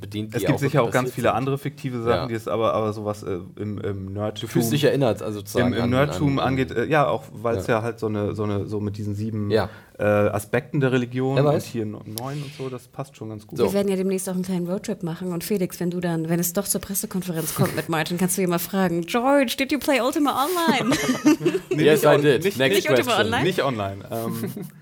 bedient. 0.00 0.34
Es 0.34 0.40
die 0.40 0.46
gibt 0.46 0.58
sicher 0.60 0.82
auch 0.82 0.90
ganz 0.90 1.12
viele 1.12 1.28
sind. 1.28 1.36
andere 1.36 1.58
fiktive 1.58 2.02
Sachen, 2.02 2.08
Ja. 2.22 2.26
die 2.26 2.34
es 2.34 2.48
aber, 2.48 2.74
aber 2.74 2.92
sowas 2.92 3.22
äh, 3.22 3.38
im, 3.56 3.78
im 3.78 4.12
Nerdtum. 4.12 4.42
Du 4.42 4.52
fühlst 4.52 4.72
dich 4.72 4.84
erinnert, 4.84 5.22
also 5.22 5.40
sozusagen. 5.40 5.68
im, 5.68 5.74
im 5.74 5.82
an- 5.84 5.90
Nerdtum 5.90 6.38
an- 6.38 6.48
angeht, 6.48 6.70
äh, 6.70 6.84
ja, 6.86 7.06
auch 7.06 7.24
weil 7.32 7.56
es 7.56 7.66
Ja. 7.66 7.76
ja. 7.78 7.82
halt 7.82 7.98
so 7.98 8.06
eine, 8.06 8.34
so 8.34 8.44
eine, 8.44 8.66
so 8.66 8.80
mit 8.80 8.96
diesen 8.98 9.14
sieben 9.14 9.50
Ja. 9.50 9.68
äh, 9.98 10.04
Aspekten 10.04 10.80
der 10.80 10.92
Religion 10.92 11.38
und 11.38 11.62
hier 11.62 11.84
neun 11.86 11.98
und 12.16 12.50
so, 12.56 12.68
das 12.68 12.88
passt 12.88 13.16
schon 13.16 13.28
ganz 13.30 13.46
gut. 13.46 13.58
So. 13.58 13.64
Wir 13.64 13.72
werden 13.72 13.88
ja 13.88 13.96
demnächst 13.96 14.28
auch 14.28 14.34
einen 14.34 14.42
kleinen 14.44 14.66
Roadtrip 14.68 15.02
machen. 15.02 15.32
Und 15.32 15.44
Felix, 15.44 15.80
wenn 15.80 15.90
du 15.90 16.00
dann, 16.00 16.28
wenn 16.28 16.38
es 16.40 16.52
doch 16.52 16.64
zur 16.66 16.80
Pressekonferenz 16.80 17.54
kommt 17.54 17.74
mit 17.76 17.88
Martin, 17.88 18.16
kannst 18.18 18.38
du 18.38 18.42
ihn 18.42 18.50
mal 18.50 18.58
fragen, 18.58 19.02
George, 19.02 19.54
did 19.58 19.72
you 19.72 19.78
play 19.78 20.00
Ultima 20.00 20.44
Online? 20.44 20.96
Nee, 21.70 21.84
Yes, 21.84 22.02
I 22.04 22.20
did. 22.20 22.44
Nicht, 22.44 22.58
Next 22.58 22.76
Nicht 22.76 22.90
Ultima 22.90 23.04
question. 23.12 23.26
Online? 23.26 23.44
nicht 23.44 23.62
online. 23.62 24.04
Ähm, 24.10 24.52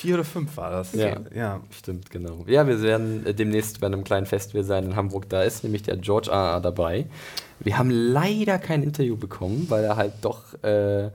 vier 0.00 0.14
oder 0.14 0.24
fünf 0.24 0.56
war 0.56 0.70
das. 0.70 0.94
Ja. 0.94 1.20
ja. 1.34 1.60
Stimmt, 1.70 2.10
genau. 2.10 2.44
Ja, 2.46 2.66
wir 2.66 2.80
werden 2.82 3.26
äh, 3.26 3.34
demnächst 3.34 3.80
bei 3.80 3.86
einem 3.86 4.02
kleinen 4.02 4.26
Festival 4.26 4.64
sein 4.64 4.84
in 4.84 4.96
Hamburg. 4.96 5.28
Da 5.28 5.42
ist 5.42 5.62
nämlich 5.62 5.82
der 5.82 5.96
George 5.98 6.32
A. 6.32 6.56
A. 6.56 6.60
dabei. 6.60 7.06
Wir 7.58 7.76
haben 7.76 7.90
leider 7.90 8.58
kein 8.58 8.82
Interview 8.82 9.16
bekommen, 9.16 9.66
weil 9.68 9.84
er 9.84 9.96
halt 9.96 10.14
doch, 10.22 10.54
äh, 10.64 11.06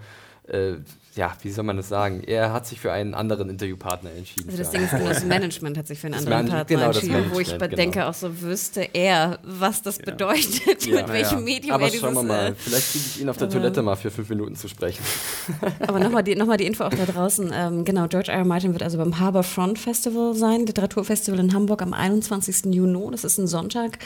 äh, 0.47 0.77
ja, 1.15 1.33
wie 1.41 1.51
soll 1.51 1.63
man 1.63 1.77
das 1.77 1.87
sagen? 1.87 2.23
Er 2.25 2.51
hat 2.51 2.67
sich 2.67 2.79
für 2.79 2.91
einen 2.91 3.13
anderen 3.13 3.49
Interviewpartner 3.49 4.11
entschieden. 4.11 4.49
Also 4.49 4.57
das 4.63 4.71
Ding 4.71 4.83
ist, 4.83 4.93
das 5.09 5.23
Management 5.23 5.77
hat 5.77 5.87
sich 5.87 5.99
für 5.99 6.07
einen 6.07 6.15
Das 6.15 6.25
anderen 6.25 6.47
Partner 6.47 6.65
genau, 6.65 6.87
entschieden, 6.87 7.25
wo 7.31 7.39
ich 7.39 7.57
genau. 7.57 7.67
denke 7.67 8.05
auch 8.05 8.13
so, 8.13 8.41
wüsste 8.41 8.89
er, 8.93 9.39
was 9.43 9.81
das 9.81 9.97
bedeutet, 9.97 10.85
Ja. 10.85 11.01
mit 11.01 11.09
welchem. 11.09 11.43
Medium 11.43 11.73
aber 11.73 11.85
er 11.85 11.91
dieses... 11.91 12.01
schauen 12.01 12.15
wir 12.15 12.23
mal, 12.23 12.47
äh, 12.51 12.55
vielleicht 12.55 12.91
kriege 12.91 13.05
ich 13.05 13.21
ihn 13.21 13.29
auf 13.29 13.37
der 13.37 13.49
Toilette 13.49 13.81
mal 13.81 13.95
für 13.95 14.11
fünf 14.11 14.29
Minuten 14.29 14.55
zu 14.55 14.67
sprechen. 14.67 15.03
Aber 15.87 15.99
nochmal 15.99 16.23
die, 16.23 16.35
noch 16.35 16.47
mal 16.47 16.57
die 16.57 16.65
Info 16.65 16.83
auch 16.83 16.89
da 16.89 17.05
draußen. 17.05 17.51
Ähm, 17.53 17.85
genau, 17.85 18.07
George 18.07 18.31
R. 18.31 18.39
R. 18.39 18.45
Martin 18.45 18.73
wird 18.73 18.83
also 18.83 18.97
beim 18.97 19.19
Harbor 19.19 19.43
Front 19.43 19.79
Festival 19.79 20.33
sein, 20.35 20.65
Literaturfestival 20.65 21.39
in 21.39 21.53
Hamburg 21.53 21.81
am 21.81 21.93
21. 21.93 22.73
Juni. 22.73 23.11
Das 23.11 23.23
ist 23.23 23.37
ein 23.37 23.47
Sonntag. 23.47 23.99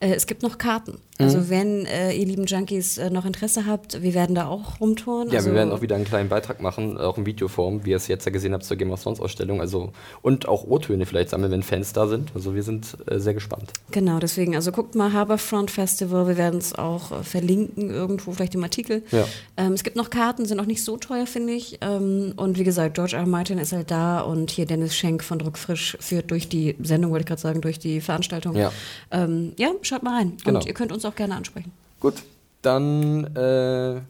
Äh, 0.00 0.14
es 0.14 0.26
gibt 0.26 0.42
noch 0.42 0.58
Karten. 0.58 0.92
Mhm. 0.92 1.24
Also 1.24 1.50
wenn 1.50 1.86
äh, 1.86 2.12
ihr 2.12 2.26
lieben 2.26 2.44
Junkies 2.46 2.98
äh, 2.98 3.10
noch 3.10 3.24
Interesse 3.24 3.66
habt, 3.66 4.02
wir 4.02 4.14
werden 4.14 4.34
da 4.34 4.46
auch 4.46 4.80
rumtouren. 4.80 5.30
Ja, 5.30 5.38
also, 5.38 5.50
wir 5.50 5.56
werden 5.56 5.72
auch 5.72 5.80
wieder 5.80 5.96
einen 5.96 6.04
kleinen 6.04 6.28
Beitrag 6.28 6.53
machen, 6.60 6.96
auch 6.98 7.18
in 7.18 7.26
Videoform, 7.26 7.84
wie 7.84 7.90
ihr 7.90 7.96
es 7.96 8.08
jetzt 8.08 8.24
ja 8.24 8.32
gesehen 8.32 8.52
habt 8.52 8.64
zur 8.64 8.76
Game 8.76 8.90
of 8.90 9.02
Thrones 9.02 9.20
Ausstellung. 9.20 9.60
Also, 9.60 9.92
und 10.22 10.48
auch 10.48 10.64
O-Töne 10.64 11.06
vielleicht 11.06 11.30
sammeln, 11.30 11.50
wenn 11.50 11.62
Fans 11.62 11.92
da 11.92 12.06
sind. 12.06 12.30
Also 12.34 12.54
wir 12.54 12.62
sind 12.62 12.96
äh, 13.06 13.18
sehr 13.18 13.34
gespannt. 13.34 13.72
Genau, 13.90 14.18
deswegen, 14.18 14.54
also 14.54 14.72
guckt 14.72 14.94
mal 14.94 15.12
Harbor 15.12 15.38
Front 15.38 15.70
Festival. 15.70 16.28
Wir 16.28 16.36
werden 16.36 16.58
es 16.58 16.74
auch 16.74 17.12
äh, 17.12 17.22
verlinken 17.22 17.90
irgendwo, 17.90 18.32
vielleicht 18.32 18.54
im 18.54 18.62
Artikel. 18.62 19.02
Ja. 19.10 19.26
Ähm, 19.56 19.72
es 19.72 19.82
gibt 19.82 19.96
noch 19.96 20.10
Karten, 20.10 20.46
sind 20.46 20.60
auch 20.60 20.66
nicht 20.66 20.84
so 20.84 20.96
teuer, 20.96 21.26
finde 21.26 21.52
ich. 21.52 21.78
Ähm, 21.80 22.34
und 22.36 22.58
wie 22.58 22.64
gesagt, 22.64 22.94
George 22.94 23.16
R. 23.16 23.24
R. 23.24 23.26
Martin 23.26 23.58
ist 23.58 23.72
halt 23.72 23.90
da 23.90 24.20
und 24.20 24.50
hier 24.50 24.66
Dennis 24.66 24.94
Schenk 24.94 25.24
von 25.24 25.38
Druckfrisch 25.38 25.96
führt 26.00 26.30
durch 26.30 26.48
die 26.48 26.76
Sendung, 26.82 27.10
wollte 27.10 27.22
ich 27.22 27.28
gerade 27.28 27.40
sagen, 27.40 27.60
durch 27.60 27.78
die 27.78 28.00
Veranstaltung. 28.00 28.56
Ja. 28.56 28.72
Ähm, 29.10 29.52
ja, 29.56 29.70
schaut 29.82 30.02
mal 30.02 30.16
rein. 30.16 30.36
Genau. 30.44 30.58
Und 30.58 30.66
ihr 30.66 30.74
könnt 30.74 30.92
uns 30.92 31.04
auch 31.04 31.14
gerne 31.14 31.34
ansprechen. 31.34 31.72
Gut, 32.00 32.14
dann 32.62 33.24
äh, 33.34 34.00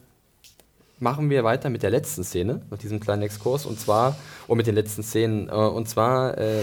machen 1.05 1.31
wir 1.31 1.44
weiter 1.44 1.70
mit 1.70 1.85
der 1.85 1.90
letzten 1.90 2.24
Szene, 2.24 2.62
mit 2.70 2.82
diesem 2.82 2.98
kleinen 2.98 3.22
Exkurs, 3.22 3.64
und 3.66 3.78
zwar, 3.78 4.16
und 4.48 4.56
mit 4.56 4.66
den 4.66 4.74
letzten 4.74 5.05
Szenen, 5.05 5.48
äh, 5.48 5.52
und 5.52 5.89
zwar, 5.89 6.36
äh, 6.39 6.62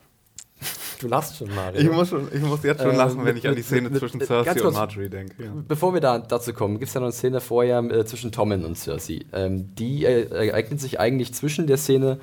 du 1.00 1.08
lachst 1.08 1.36
schon, 1.36 1.54
Mario. 1.54 1.80
Ich 1.80 1.90
muss, 1.90 2.08
schon, 2.08 2.28
ich 2.32 2.40
muss 2.42 2.62
jetzt 2.64 2.82
schon 2.82 2.90
Ähm, 2.90 2.96
lachen, 2.96 3.18
wenn 3.18 3.34
mit- 3.34 3.38
ich 3.38 3.48
an 3.48 3.54
die 3.54 3.62
Szene 3.62 3.88
mit- 3.88 4.00
zwischen 4.00 4.18
mit- 4.18 4.26
Cersei 4.26 4.62
und. 4.62 4.74
Marjorie 4.74 5.08
denke. 5.08 5.42
Ja. 5.44 5.52
Bevor 5.66 5.94
wir 5.94 6.00
da 6.00 6.18
dazu 6.18 6.52
kommen, 6.52 6.78
gibt 6.78 6.88
es 6.88 6.94
ja 6.94 7.00
noch 7.00 7.06
eine 7.06 7.12
Szene 7.12 7.40
vorher 7.40 7.78
äh, 7.78 8.04
zwischen 8.04 8.32
Tommen 8.32 8.64
und 8.64 8.76
Cersei. 8.76 9.20
Ähm, 9.32 9.74
die 9.76 10.04
äh, 10.04 10.28
ereignet 10.48 10.80
sich 10.80 10.98
eigentlich 11.00 11.32
zwischen 11.32 11.66
der 11.68 11.76
Szene 11.78 12.18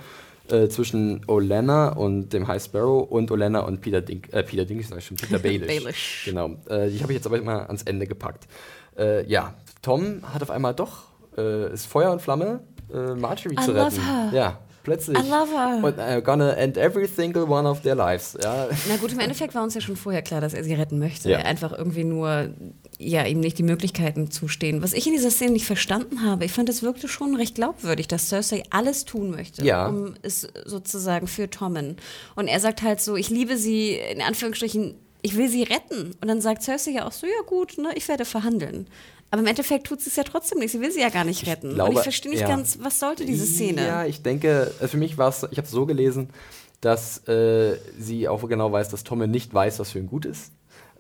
äh, 0.49 0.68
zwischen 0.68 1.22
Olenna 1.27 1.90
und 1.94 2.30
dem 2.34 2.48
High 2.48 2.61
Sparrow 2.64 3.10
und 3.10 3.32
Olenna 3.32 3.61
und 3.61 3.82
Peter 3.82 4.02
Dink, 4.02 4.32
äh, 4.34 4.44
Peter 4.44 4.65
Dink, 4.65 4.84
sag 4.86 4.98
ich 4.99 5.06
schon, 5.07 5.18
Peter 5.18 5.40
Baelish. 5.48 5.68
Baelish. 5.68 6.22
Genau. 6.26 6.49
Äh, 6.69 6.90
die 6.90 7.02
habe 7.02 7.14
ich 7.14 7.18
jetzt 7.18 7.26
aber 7.26 7.41
mal 7.41 7.65
ans 7.65 7.84
Ende 7.84 8.06
gepackt. 8.06 8.45
Äh, 8.98 9.26
ja, 9.27 9.53
Tom 9.82 10.22
hat 10.34 10.41
auf 10.44 10.49
einmal 10.52 10.73
doch, 10.76 11.03
äh, 11.38 11.74
ist 11.74 11.86
Feuer 11.88 12.12
und 12.12 12.22
Flamme, 12.22 12.62
äh, 12.94 13.14
Marjorie 13.16 13.56
I 13.60 13.62
zu 13.64 13.72
love 13.72 13.86
retten. 13.86 14.06
her. 14.06 14.30
Ja, 14.34 14.60
plötzlich. 14.84 15.18
I 15.18 15.22
love 15.22 15.49
her. 15.52 15.80
Und 15.84 15.98
uh, 15.98 16.22
gonna 16.22 16.52
end 16.53 16.78
every 16.78 17.07
single 17.07 17.44
one 17.44 17.68
of 17.68 17.82
their 17.82 17.95
lives. 17.95 18.38
Ja. 18.44 18.68
Na 18.88 18.98
gut, 18.98 19.12
im 19.12 19.20
Endeffekt 19.20 19.56
war 19.56 19.64
uns 19.64 19.74
ja 19.74 19.82
schon 19.82 19.95
vorher 19.95 20.22
klar, 20.22 20.41
dass 20.41 20.53
er 20.53 20.64
sie 20.64 20.74
retten 20.74 20.99
möchte. 20.99 21.30
Ja. 21.32 21.40
Einfach 21.40 21.72
irgendwie 21.78 22.03
nur, 22.03 22.49
ja, 22.99 23.24
ihm 23.26 23.40
nicht 23.40 23.57
die 23.57 23.64
Möglichkeiten 23.64 24.30
zustehen. 24.32 24.82
Was 24.84 24.94
ich 24.94 25.07
in 25.07 25.14
dieser 25.14 25.32
Szene 25.32 25.52
nicht 25.53 25.66
verstanden 25.66 26.24
habe, 26.24 26.45
ich 26.45 26.52
fand, 26.52 26.70
es 26.70 26.84
wirkte 26.84 27.07
schon 27.07 27.36
recht 27.36 27.56
glaubwürdig, 27.56 28.07
dass 28.07 28.30
Cersei 28.30 28.64
alles 28.70 29.06
tun 29.06 29.32
möchte, 29.32 29.64
Ja. 29.66 29.88
um 29.88 30.14
es 30.22 30.48
sozusagen 30.66 31.28
für 31.28 31.49
Tommen. 31.49 31.98
Und 32.36 32.48
er 32.48 32.60
sagt 32.60 32.82
halt 32.84 33.02
so, 33.02 33.16
ich 33.16 33.30
liebe 33.30 33.57
sie, 33.57 33.94
in 33.95 34.22
Anführungsstrichen, 34.22 34.95
ich 35.24 35.36
will 35.36 35.49
sie 35.49 35.64
retten. 35.64 36.12
Und 36.22 36.28
dann 36.28 36.40
sagt 36.40 36.62
Cersei 36.62 36.91
ja 36.91 37.07
auch 37.07 37.12
so, 37.12 37.26
ja 37.26 37.41
gut, 37.48 37.80
ne, 37.80 37.90
ich 37.95 38.07
werde 38.07 38.26
verhandeln. 38.26 38.88
Aber 39.36 39.41
im 39.41 39.48
Endeffekt 39.48 39.88
tut 39.88 39.99
sie 39.99 40.10
es 40.10 40.16
ja 40.16 40.24
trotzdem 40.24 40.60
nicht. 40.60 40.72
Sie 40.72 40.80
will 40.80 40.91
sie 40.91 41.02
ja 41.02 41.10
gar 41.10 41.26
nicht 41.26 41.45
retten. 41.45 41.72
Und 41.72 41.76
glaube, 41.76 41.91
ich 41.95 41.99
verstehe 41.99 42.32
nicht 42.32 42.40
ja. 42.40 42.48
ganz, 42.48 42.80
was 42.82 43.02
sollte 43.02 43.26
diese 43.26 43.45
Szene? 43.45 43.86
Ja, 43.86 44.06
ich 44.06 44.24
denke, 44.24 44.72
äh, 44.80 44.88
für 44.88 44.95
mich 44.95 45.18
war 45.18 45.28
es, 45.28 45.45
ich 45.52 45.57
habe 45.57 45.66
es 45.66 45.72
so 45.72 45.86
gelesen, 45.86 46.30
dass 46.80 47.28
äh, 47.28 47.78
sie 47.99 48.30
auch 48.30 48.48
genau 48.48 48.72
weiß, 48.72 48.88
dass 48.88 49.03
Tommen 49.03 49.30
nicht 49.30 49.53
weiß, 49.53 49.80
was 49.80 49.91
für 49.91 49.99
ihn 49.99 50.07
gut 50.07 50.24
ist. 50.24 50.53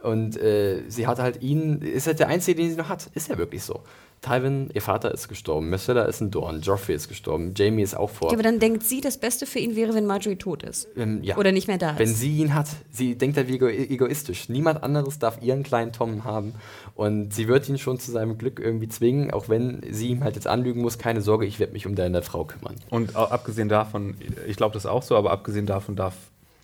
Und 0.03 0.35
äh, 0.35 0.83
sie 0.89 1.07
hat 1.07 1.19
halt 1.19 1.41
ihn, 1.43 1.81
ist 1.81 2.07
halt 2.07 2.19
der 2.19 2.27
Einzige, 2.27 2.61
den 2.61 2.71
sie 2.71 2.75
noch 2.75 2.89
hat. 2.89 3.09
Ist 3.13 3.29
ja 3.29 3.37
wirklich 3.37 3.63
so. 3.63 3.79
Tywin, 4.25 4.69
ihr 4.73 4.81
Vater 4.81 5.11
ist 5.13 5.27
gestorben, 5.27 5.69
Myrcella 5.69 6.03
ist 6.05 6.19
ein 6.19 6.31
Dorn, 6.31 6.61
Joffrey 6.61 6.95
ist 6.95 7.07
gestorben, 7.07 7.53
Jamie 7.55 7.83
ist 7.83 7.95
auch 7.95 8.09
vor. 8.09 8.29
Ja, 8.29 8.33
aber 8.33 8.43
dann 8.43 8.59
denkt 8.59 8.83
sie, 8.83 8.99
das 8.99 9.17
Beste 9.17 9.45
für 9.45 9.59
ihn 9.59 9.75
wäre, 9.75 9.93
wenn 9.93 10.07
Marjorie 10.07 10.37
tot 10.37 10.63
ist. 10.63 10.87
Ähm, 10.97 11.23
ja. 11.23 11.37
Oder 11.37 11.51
nicht 11.51 11.67
mehr 11.67 11.77
da 11.77 11.91
ist. 11.91 11.99
Wenn 11.99 12.13
sie 12.13 12.37
ihn 12.37 12.55
hat, 12.55 12.67
sie 12.89 13.15
denkt 13.15 13.37
halt 13.37 13.47
wie 13.47 13.55
ego 13.55 13.67
egoistisch. 13.67 14.49
Niemand 14.49 14.81
anderes 14.83 15.19
darf 15.19 15.41
ihren 15.41 15.61
kleinen 15.63 15.91
Tom 15.91 16.23
haben. 16.23 16.53
Und 16.95 17.33
sie 17.33 17.47
wird 17.47 17.69
ihn 17.69 17.77
schon 17.77 17.99
zu 17.99 18.11
seinem 18.11 18.37
Glück 18.37 18.59
irgendwie 18.59 18.87
zwingen, 18.87 19.31
auch 19.31 19.47
wenn 19.47 19.81
sie 19.91 20.07
ihm 20.07 20.23
halt 20.23 20.35
jetzt 20.35 20.47
anlügen 20.47 20.81
muss, 20.81 20.97
keine 20.97 21.21
Sorge, 21.21 21.45
ich 21.45 21.59
werde 21.59 21.73
mich 21.73 21.85
um 21.85 21.95
deine 21.95 22.23
Frau 22.23 22.45
kümmern. 22.45 22.75
Und 22.89 23.15
abgesehen 23.15 23.69
davon, 23.69 24.15
ich 24.47 24.57
glaube 24.57 24.73
das 24.73 24.85
auch 24.85 25.03
so, 25.03 25.15
aber 25.15 25.31
abgesehen 25.31 25.65
davon 25.65 25.95
darf 25.95 26.15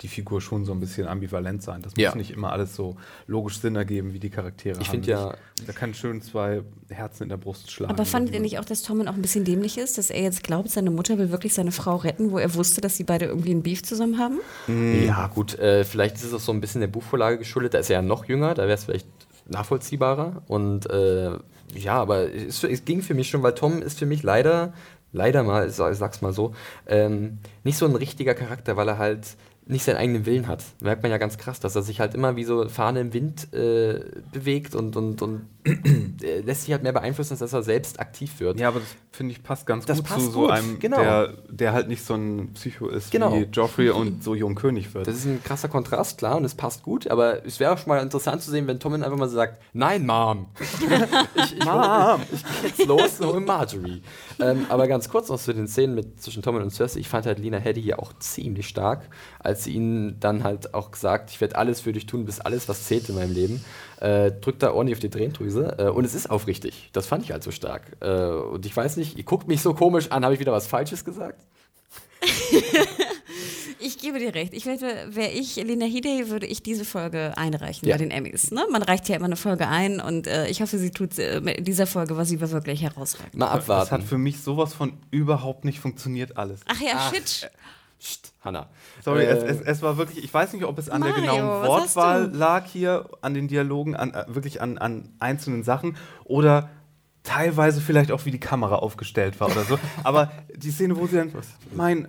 die 0.02 0.08
Figur 0.08 0.42
schon 0.42 0.66
so 0.66 0.72
ein 0.72 0.80
bisschen 0.80 1.08
ambivalent 1.08 1.62
sein. 1.62 1.82
Das 1.84 1.94
muss 1.96 2.02
Ja. 2.04 2.16
nicht 2.16 2.32
immer 2.32 2.52
alles 2.52 2.76
so 2.76 2.96
logisch 3.28 3.60
Sinn 3.60 3.76
ergeben, 3.76 4.14
wie 4.14 4.20
die 4.20 4.30
Charaktere 4.32 4.80
Ich 4.82 4.88
haben. 4.88 4.92
find 4.96 5.06
ja- 5.08 5.36
Da 5.68 5.74
kann 5.74 5.94
schön 5.94 6.22
zwei 6.24 6.64
Herzen 6.90 7.24
in 7.24 7.30
der 7.30 7.38
Brust 7.38 7.70
schlagen. 7.72 7.94
Aber 7.94 8.04
fandet 8.06 8.34
ihr 8.34 8.40
nicht 8.42 8.58
auch, 8.58 8.66
dass 8.66 8.82
Tommen 8.82 9.08
auch 9.08 9.14
ein 9.14 9.22
bisschen 9.22 9.44
dämlich 9.46 9.78
ist, 9.78 9.98
dass 10.00 10.10
er 10.10 10.24
jetzt 10.24 10.44
glaubt, 10.44 10.70
seine 10.72 10.90
Mutter 10.90 11.20
will 11.20 11.30
wirklich 11.32 11.54
seine 11.54 11.72
Frau 11.72 11.98
retten, 11.98 12.32
wo 12.32 12.40
er 12.40 12.56
wusste, 12.56 12.82
dass 12.82 12.98
sie 12.98 13.04
beide 13.04 13.26
irgendwie 13.26 13.52
einen 13.52 13.62
Beef 13.62 13.84
zusammen 13.84 14.18
haben? 14.18 14.40
Ja, 15.06 15.28
gut, 15.28 15.60
äh, 15.60 15.84
vielleicht 15.84 16.16
ist 16.16 16.24
es 16.24 16.34
auch 16.34 16.40
so 16.40 16.52
ein 16.52 16.62
bisschen 16.62 16.82
der 16.82 16.88
Buchvorlage 16.88 17.38
geschuldet. 17.38 17.76
Da 17.76 17.78
ist 17.78 17.90
er 17.92 17.98
ja 17.98 18.02
noch 18.02 18.26
jünger, 18.26 18.56
da 18.56 18.64
wäre 18.64 18.74
es 18.74 18.86
vielleicht 18.86 19.08
nachvollziehbarer. 19.56 20.42
Und 20.48 20.90
äh, 20.90 21.32
ja, 21.76 21.94
aber 22.02 22.34
es, 22.34 22.64
es 22.64 22.86
ging 22.86 23.02
für 23.02 23.14
mich 23.14 23.30
schon, 23.30 23.44
weil 23.44 23.54
Tom 23.54 23.82
ist 23.82 24.00
für 24.00 24.06
mich 24.06 24.24
leider, 24.24 24.74
leider 25.14 25.44
mal, 25.44 25.68
ich 25.68 25.76
sag's 25.76 26.22
mal 26.22 26.34
so, 26.34 26.54
ähm, 26.88 27.38
nicht 27.64 27.78
so 27.78 27.86
ein 27.86 27.96
richtiger 27.96 28.34
Charakter, 28.34 28.78
weil 28.78 28.88
er 28.88 28.98
halt 28.98 29.28
nicht 29.72 29.84
seinen 29.84 29.98
eigenen 29.98 30.26
Willen 30.26 30.48
hat. 30.48 30.64
Merkt 30.82 31.02
man 31.02 31.12
ja 31.12 31.18
ganz 31.18 31.38
krass, 31.38 31.60
dass 31.60 31.76
er 31.76 31.82
sich 31.82 32.00
halt 32.00 32.14
immer 32.14 32.36
wie 32.36 32.44
so 32.44 32.68
Fahne 32.68 33.00
im 33.00 33.14
Wind 33.14 33.54
äh, 33.54 34.04
bewegt 34.32 34.76
und, 34.76 34.96
und, 34.96 35.22
und 35.22 35.48
lässt 36.44 36.62
sich 36.64 36.72
halt 36.72 36.84
mehr 36.84 36.92
beeinflussen, 36.92 37.34
als 37.34 37.40
dass 37.40 37.54
er 37.54 37.64
selbst 37.64 38.00
aktiv 38.00 38.40
wird. 38.40 38.60
Ja, 38.60 38.70
aber 38.70 38.80
das 38.80 38.90
finde 39.12 39.34
ich, 39.34 39.44
passt 39.44 39.66
ganz 39.66 39.86
Das 39.86 39.98
gut 39.98 40.08
passt 40.08 40.26
zu 40.26 40.32
so 40.32 40.40
gut, 40.42 40.52
einem, 40.52 40.80
genau. 40.80 40.98
der, 40.98 41.34
der 41.50 41.74
halt 41.74 41.88
nicht 41.88 42.04
so 42.04 42.16
ein 42.16 42.54
Psycho 42.54 42.88
ist 42.88 43.12
Genau. 43.12 43.34
wie 43.34 43.44
Joffrey 43.44 43.90
und 43.92 44.24
so 44.24 44.34
jung 44.34 44.56
König 44.56 44.94
wird. 44.94 45.06
Das 45.08 45.16
ist 45.16 45.26
ein 45.26 45.44
krasser 45.44 45.68
Kontrast, 45.68 46.18
klar, 46.18 46.38
und 46.38 46.46
es 46.46 46.56
passt 46.56 46.84
gut, 46.84 47.08
aber 47.10 47.46
es 47.46 47.60
wäre 47.60 47.74
auch 47.74 47.78
schon 47.78 47.90
mal 47.90 48.02
interessant 48.02 48.42
zu 48.42 48.50
sehen, 48.52 48.66
wenn 48.68 48.80
Tommen 48.80 49.04
einfach 49.04 49.18
mal 49.18 49.30
sagt, 49.30 49.62
nein, 49.74 50.06
Mom. 50.06 50.48
ich, 50.60 51.58
ich, 51.58 51.66
Mom. 51.66 52.22
ich 52.32 52.44
gehe 52.44 52.70
jetzt 52.70 52.86
los 52.88 53.20
und 53.20 53.28
hol 53.28 53.42
Marjorie. 53.42 54.02
ähm, 54.40 54.66
aber 54.70 54.88
ganz 54.88 55.10
kurz 55.10 55.30
noch 55.30 55.40
zu 55.40 55.54
den 55.54 55.68
Szenen 55.68 55.96
mit, 55.96 56.22
zwischen 56.22 56.42
Tommen 56.42 56.62
und 56.64 56.72
Cersei. 56.72 57.00
Ich 57.00 57.10
fand 57.10 57.26
halt 57.26 57.40
Lena 57.40 57.58
Headey 57.58 57.82
hier 57.84 58.00
auch 58.00 58.14
ziemlich 58.20 58.68
stark, 58.68 59.10
als 59.40 59.64
sie 59.66 59.74
ihnen 59.74 60.20
dann 60.20 60.44
halt 60.44 60.74
auch 60.74 60.92
gesagt, 60.92 61.30
ich 61.32 61.40
werde 61.42 61.56
alles 61.56 61.82
für 61.82 61.92
dich 61.92 62.06
tun, 62.06 62.26
bis 62.26 62.40
alles, 62.40 62.68
was 62.68 62.86
zählt 62.86 63.10
in 63.10 63.16
meinem 63.16 63.34
Leben. 63.34 63.64
Äh, 64.02 64.32
drückt 64.32 64.64
da 64.64 64.72
ordentlich 64.74 64.96
auf 64.98 65.00
die 65.00 65.10
Tränendrüse. 65.10 65.76
Äh, 65.78 65.90
und 65.90 66.04
es 66.06 66.14
ist 66.16 66.30
aufrichtig. 66.30 66.90
Das 66.92 67.06
fand 67.08 67.24
ich 67.24 67.32
halt 67.32 67.44
so 67.44 67.52
stark. 67.52 67.84
Äh, 68.02 68.10
und 68.10 68.66
ich 68.66 68.76
weiß 68.76 68.98
nicht, 68.98 69.18
ihr 69.18 69.24
guckt 69.24 69.48
mich 69.48 69.62
so 69.62 69.74
komisch 69.74 70.10
an, 70.12 70.24
habe 70.26 70.34
ich 70.34 70.40
wieder 70.40 70.52
was 70.52 70.68
Falsches 70.68 71.06
gesagt? 71.06 71.40
Ich 73.84 73.98
gebe 73.98 74.20
dir 74.20 74.36
recht. 74.36 74.54
Ich 74.54 74.68
werde, 74.68 74.86
wäre 75.10 75.32
ich 75.32 75.56
Lena 75.56 75.86
Headey, 75.86 76.30
würde 76.30 76.46
ich 76.46 76.62
diese 76.62 76.86
Folge 76.86 77.36
einreichen 77.36 77.88
Ja. 77.88 77.96
bei 77.96 77.98
den 77.98 78.12
Emmys. 78.12 78.52
Ne? 78.52 78.64
Man 78.72 78.84
reicht 78.84 79.10
ja 79.10 79.16
immer 79.16 79.26
eine 79.26 79.36
Folge 79.36 79.68
ein 79.68 80.00
und 80.00 80.28
äh, 80.28 80.48
ich 80.50 80.62
hoffe, 80.62 80.78
sie 80.78 80.92
tut 80.92 81.18
äh, 81.18 81.38
in 81.40 81.64
dieser 81.64 81.88
Folge, 81.88 82.16
was 82.16 82.30
sie 82.30 82.40
wirklich 82.40 82.84
herausragend. 82.84 83.34
Mal 83.34 83.48
Das 83.48 83.56
abwarten. 83.64 83.92
hat 83.92 84.04
für 84.04 84.20
mich 84.20 84.40
sowas 84.40 84.76
von 84.76 84.94
überhaupt 85.10 85.66
nicht 85.66 85.80
funktioniert 85.80 86.38
alles. 86.38 86.60
Ach 86.68 86.80
ja, 86.80 87.12
shit. 87.12 87.50
Psst, 88.02 88.34
Hanna. 88.42 88.68
Sorry, 89.04 89.26
Äh, 89.26 89.28
es, 89.28 89.44
es, 89.44 89.62
es 89.62 89.82
war 89.84 89.96
wirklich, 89.96 90.24
ich 90.24 90.34
weiß 90.34 90.54
nicht, 90.54 90.66
ob 90.66 90.80
es 90.80 90.90
an 90.90 91.02
der 91.04 91.12
Mario, 91.12 91.34
genauen 91.34 91.48
was 91.62 91.84
hast 91.84 91.96
Wortwahl 91.96 92.32
lag 92.34 92.66
hier, 92.66 93.08
an 93.22 93.36
den 93.36 93.48
Dialogen, 93.48 93.96
an, 93.96 94.12
äh, 94.16 94.26
wirklich 94.28 94.60
an, 94.60 94.80
an 94.80 95.10
einzelnen 95.20 95.62
Sachen 95.64 95.96
oder 96.24 96.70
teilweise 97.22 97.80
vielleicht 97.80 98.12
auch, 98.12 98.26
wie 98.26 98.32
die 98.32 98.40
Kamera 98.40 98.78
aufgestellt 98.78 99.40
war 99.40 99.52
oder 99.52 99.64
so. 99.66 99.78
Aber 100.04 100.32
die 100.56 100.72
Szene, 100.72 100.98
wo 100.98 101.06
sie 101.06 101.18
dann, 101.18 101.32
mein, 101.76 102.08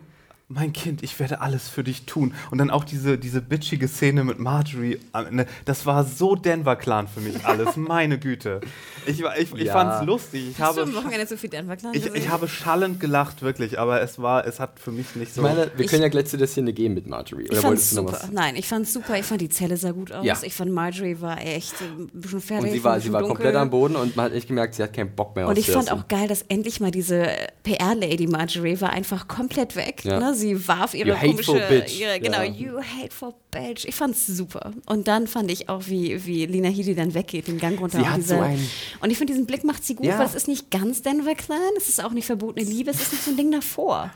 mein 0.48 0.72
Kind, 0.74 1.02
ich 1.02 1.18
werde 1.18 1.40
alles 1.40 1.68
für 1.68 1.82
dich 1.82 2.04
tun. 2.04 2.34
Und 2.50 2.58
dann 2.58 2.70
auch 2.70 2.84
diese, 2.84 3.16
diese 3.16 3.40
bitchige 3.40 3.88
Szene 3.88 4.22
mit 4.22 4.38
Marjorie, 4.38 4.98
am 5.12 5.26
Ende, 5.26 5.46
das 5.64 5.86
war 5.86 6.04
so 6.04 6.36
Denver-Clan 6.36 7.08
für 7.08 7.20
mich 7.20 7.44
alles, 7.46 7.76
meine 7.76 8.18
Güte. 8.18 8.60
Ich, 9.06 9.20
ich, 9.20 9.54
ich 9.54 9.62
Ja. 9.64 9.72
fand's 9.72 10.06
lustig. 10.06 10.50
Ich 10.50 10.60
Hast 10.60 10.76
du 10.76 10.82
habe, 10.82 10.90
am 10.90 10.94
Wochenende 10.96 11.26
zu 11.26 11.38
viel 11.38 11.48
Denver 11.48 11.76
Clan 11.76 11.94
ich, 11.94 12.06
ich 12.06 12.28
habe 12.28 12.48
schallend 12.48 13.00
gelacht, 13.00 13.40
wirklich, 13.42 13.78
aber 13.78 14.02
es 14.02 14.20
war, 14.20 14.46
es 14.46 14.60
hat 14.60 14.78
für 14.78 14.92
mich 14.92 15.16
nicht 15.16 15.32
so. 15.34 15.40
Ich 15.40 15.46
meine, 15.48 15.70
wir 15.74 15.84
Ich- 15.86 15.90
können 15.90 16.02
ja 16.02 16.08
gleich 16.08 16.26
zu 16.26 16.36
der 16.36 16.46
Szene 16.48 16.72
gehen 16.74 16.92
mit 16.92 17.06
Marjorie. 17.06 17.44
Ich 17.44 17.52
Oder 17.52 17.62
du 17.62 17.68
noch 17.70 17.76
super. 17.78 18.12
was? 18.12 18.30
Nein, 18.30 18.54
ich 18.56 18.68
fand's 18.68 18.92
super. 18.92 19.18
Ich 19.18 19.24
fand 19.24 19.40
die 19.40 19.48
Zelle 19.48 19.76
sah 19.78 19.92
gut 19.92 20.12
aus. 20.12 20.24
Ja. 20.26 20.36
Ich 20.42 20.52
fand 20.54 20.70
Marjorie 20.70 21.16
war 21.20 21.40
echt 21.40 21.72
äh, 21.80 21.84
ein 22.02 22.08
bisschen 22.12 22.40
fertig. 22.42 22.66
Und 22.66 22.72
sie 22.72 22.84
war, 22.84 23.00
sie 23.00 23.12
war 23.12 23.20
dunkel. 23.22 23.36
komplett 23.36 23.56
am 23.56 23.70
Boden 23.70 23.96
und 23.96 24.16
man 24.16 24.26
hat 24.26 24.32
echt 24.32 24.48
gemerkt, 24.48 24.74
sie 24.74 24.82
hat 24.82 24.92
keinen 24.92 25.14
Bock 25.14 25.34
mehr 25.34 25.46
Und 25.46 25.52
auf 25.52 25.58
ich 25.58 25.70
fand 25.70 25.90
auch 25.90 26.08
geil, 26.08 26.28
dass 26.28 26.42
endlich 26.42 26.80
mal 26.80 26.90
diese 26.90 27.26
PR-Lady 27.62 28.26
Marjorie 28.26 28.80
war 28.80 28.90
einfach 28.90 29.28
komplett 29.28 29.76
weg. 29.76 30.04
Ja. 30.04 30.20
Ne? 30.20 30.34
Sie 30.42 30.68
warf 30.68 30.94
ihre 30.94 31.10
You 31.10 31.16
komische, 31.30 31.62
bitch. 31.68 31.98
ihre, 32.00 32.20
genau, 32.20 32.42
Ja. 32.42 32.44
you 32.44 32.80
hateful 32.80 33.32
bitch. 33.50 33.84
Ich 33.86 33.94
fand's 33.94 34.26
super. 34.26 34.72
Und 34.86 35.08
dann 35.08 35.26
fand 35.26 35.50
ich 35.50 35.68
auch, 35.68 35.82
wie, 35.86 36.24
wie 36.26 36.46
Lina 36.46 36.68
Headey 36.68 36.94
dann 36.94 37.14
weggeht, 37.14 37.46
den 37.48 37.58
Gang 37.58 37.80
runter. 37.80 37.98
Sie 37.98 38.02
und 38.04 38.10
hat 38.10 38.18
diese, 38.18 38.34
so 38.36 38.40
einen- 38.40 38.68
Und 39.00 39.10
ich 39.10 39.18
finde, 39.18 39.32
diesen 39.32 39.46
Blick 39.46 39.64
macht 39.64 39.84
sie 39.84 39.94
gut, 39.94 40.06
Ja. 40.06 40.18
weil 40.18 40.26
es 40.26 40.34
ist 40.34 40.48
nicht 40.48 40.70
ganz 40.70 41.02
Denver 41.02 41.34
Clan, 41.34 41.58
es 41.76 41.88
ist 41.88 42.04
auch 42.04 42.12
nicht 42.12 42.26
verbotene 42.26 42.68
Liebe, 42.68 42.90
es 42.90 43.00
ist 43.00 43.12
nicht 43.12 43.24
so 43.24 43.30
ein 43.30 43.36
Ding 43.36 43.50
davor. 43.50 44.10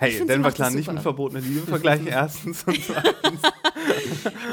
Hey, 0.00 0.12
find, 0.12 0.30
Denver 0.30 0.52
Clan 0.52 0.74
nicht 0.76 0.90
mit 0.92 1.02
verbotene 1.02 1.40
Liebe 1.40 1.66
vergleichen, 1.66 2.06
erstens. 2.06 2.62
Und 2.64 2.78
zweitens. 2.86 3.40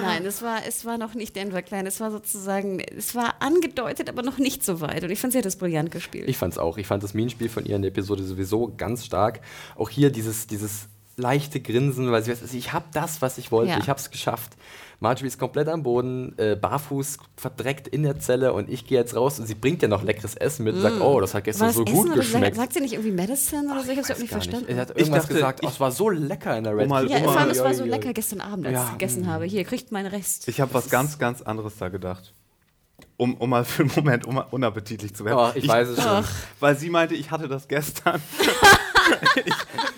Nein, 0.02 0.26
es 0.26 0.42
war, 0.42 0.66
es 0.68 0.86
war 0.86 0.98
noch 0.98 1.14
nicht 1.14 1.36
Denver 1.36 1.62
Clan. 1.62 1.86
Es 1.86 2.00
war 2.00 2.10
sozusagen, 2.12 2.80
es 2.80 3.14
war 3.16 3.36
angedeutet, 3.42 4.10
aber 4.10 4.24
noch 4.24 4.40
nicht 4.40 4.64
so 4.66 4.82
weit. 4.82 5.04
Und 5.04 5.12
ich 5.12 5.20
fand, 5.20 5.34
sie 5.34 5.40
hat 5.40 5.46
das 5.46 5.56
brillant 5.58 5.92
gespielt. 5.92 6.28
Ich 6.28 6.38
fand's 6.38 6.58
auch. 6.58 6.78
Ich 6.80 6.88
fand 6.88 7.04
das 7.04 7.14
Minenspiel 7.14 7.50
von 7.50 7.66
ihr 7.66 7.76
in 7.76 7.84
der 7.84 7.90
Episode 7.92 8.24
sowieso 8.24 8.74
ganz 8.76 9.06
stark. 9.06 9.40
Auch 9.76 9.90
hier 9.90 10.10
dieses, 10.10 10.48
dieses 10.48 10.88
leichte 11.18 11.60
Grinsen, 11.62 12.12
weil 12.12 12.24
sie 12.24 12.32
weiß, 12.32 12.42
also 12.42 12.58
ich 12.58 12.74
habe 12.74 12.86
das, 12.94 13.22
was 13.22 13.38
ich 13.38 13.52
wollte. 13.52 13.72
Ja. 13.72 13.78
Ich 13.80 13.88
habe 13.90 14.00
es 14.00 14.12
geschafft. 14.12 14.54
Marjorie 15.02 15.28
ist 15.28 15.38
komplett 15.38 15.68
am 15.68 15.84
Boden, 15.84 16.38
äh, 16.38 16.56
barfuß, 16.56 17.18
verdreckt 17.36 17.88
in 17.88 18.04
der 18.04 18.20
Zelle 18.20 18.54
und 18.54 18.70
ich 18.70 18.88
gehe 18.88 18.98
jetzt 18.98 19.14
raus 19.16 19.40
und 19.40 19.46
sie 19.46 19.54
bringt 19.56 19.82
ja 19.82 19.88
noch 19.90 20.04
leckeres 20.04 20.36
Essen 20.36 20.64
mit 20.64 20.76
und 20.76 20.82
sagt, 20.82 21.02
oh, 21.02 21.20
das 21.20 21.34
hat 21.34 21.44
gestern 21.44 21.68
das 21.68 21.76
so 21.76 21.84
Essen 21.84 21.94
gut 21.96 22.06
oder 22.08 22.16
sagt, 22.18 22.32
geschmeckt. 22.32 22.56
sagt 22.56 22.74
sie 22.74 22.80
nicht 22.80 22.94
irgendwie 22.94 23.12
Medicine 23.12 23.70
oder 23.72 23.84
so? 23.84 23.92
Ich 23.92 23.98
hab's 23.98 24.08
überhaupt 24.10 24.22
nicht 24.22 24.32
verstanden. 24.32 24.66
Er 24.70 24.78
hat 24.78 24.92
Ich 24.92 24.98
irgendwas 25.00 25.24
dachte, 25.24 25.34
gesagt, 25.36 25.60
oh, 25.64 25.68
ich- 25.68 25.74
es 25.74 25.80
war 25.82 25.92
so 25.92 26.10
lecker 26.10 26.58
in 26.58 26.64
der 26.64 26.78
Red 26.78 26.88
mal- 26.88 27.10
Ja, 27.10 27.18
oh, 27.20 27.24
vor 27.26 27.38
allem, 27.40 27.50
es 27.50 27.60
war 27.64 27.74
so 27.74 27.84
lecker 27.84 28.14
gestern 28.14 28.40
Abend, 28.42 28.68
als 28.68 28.74
Ja. 28.74 28.86
ich 28.86 28.92
gegessen 28.94 29.28
habe. 29.28 29.44
Hier, 29.46 29.64
kriegt 29.66 29.92
meinen 29.92 30.08
Rest. 30.08 30.48
Ich 30.48 30.62
habe 30.62 30.74
was 30.74 30.90
ganz, 30.90 31.20
ganz 31.20 31.42
anderes 31.42 31.74
da 31.78 31.90
gedacht. 31.90 32.34
Um, 33.18 33.36
um 33.36 33.50
mal 33.50 33.66
für 33.66 33.84
einen 33.84 33.92
Moment 33.96 34.26
um, 34.26 34.38
unappetitlich 34.52 35.14
zu 35.14 35.26
werden. 35.26 35.38
Oh, 35.38 35.52
ich 35.58 35.68
weiß 35.68 35.90
es 35.90 35.98
schon. 36.02 36.08
Ach. 36.08 36.32
Weil 36.62 36.78
sie 36.78 36.90
meinte, 36.90 37.16
ich 37.16 37.32
hatte 37.32 37.48
das 37.50 37.68
gestern. 37.68 38.22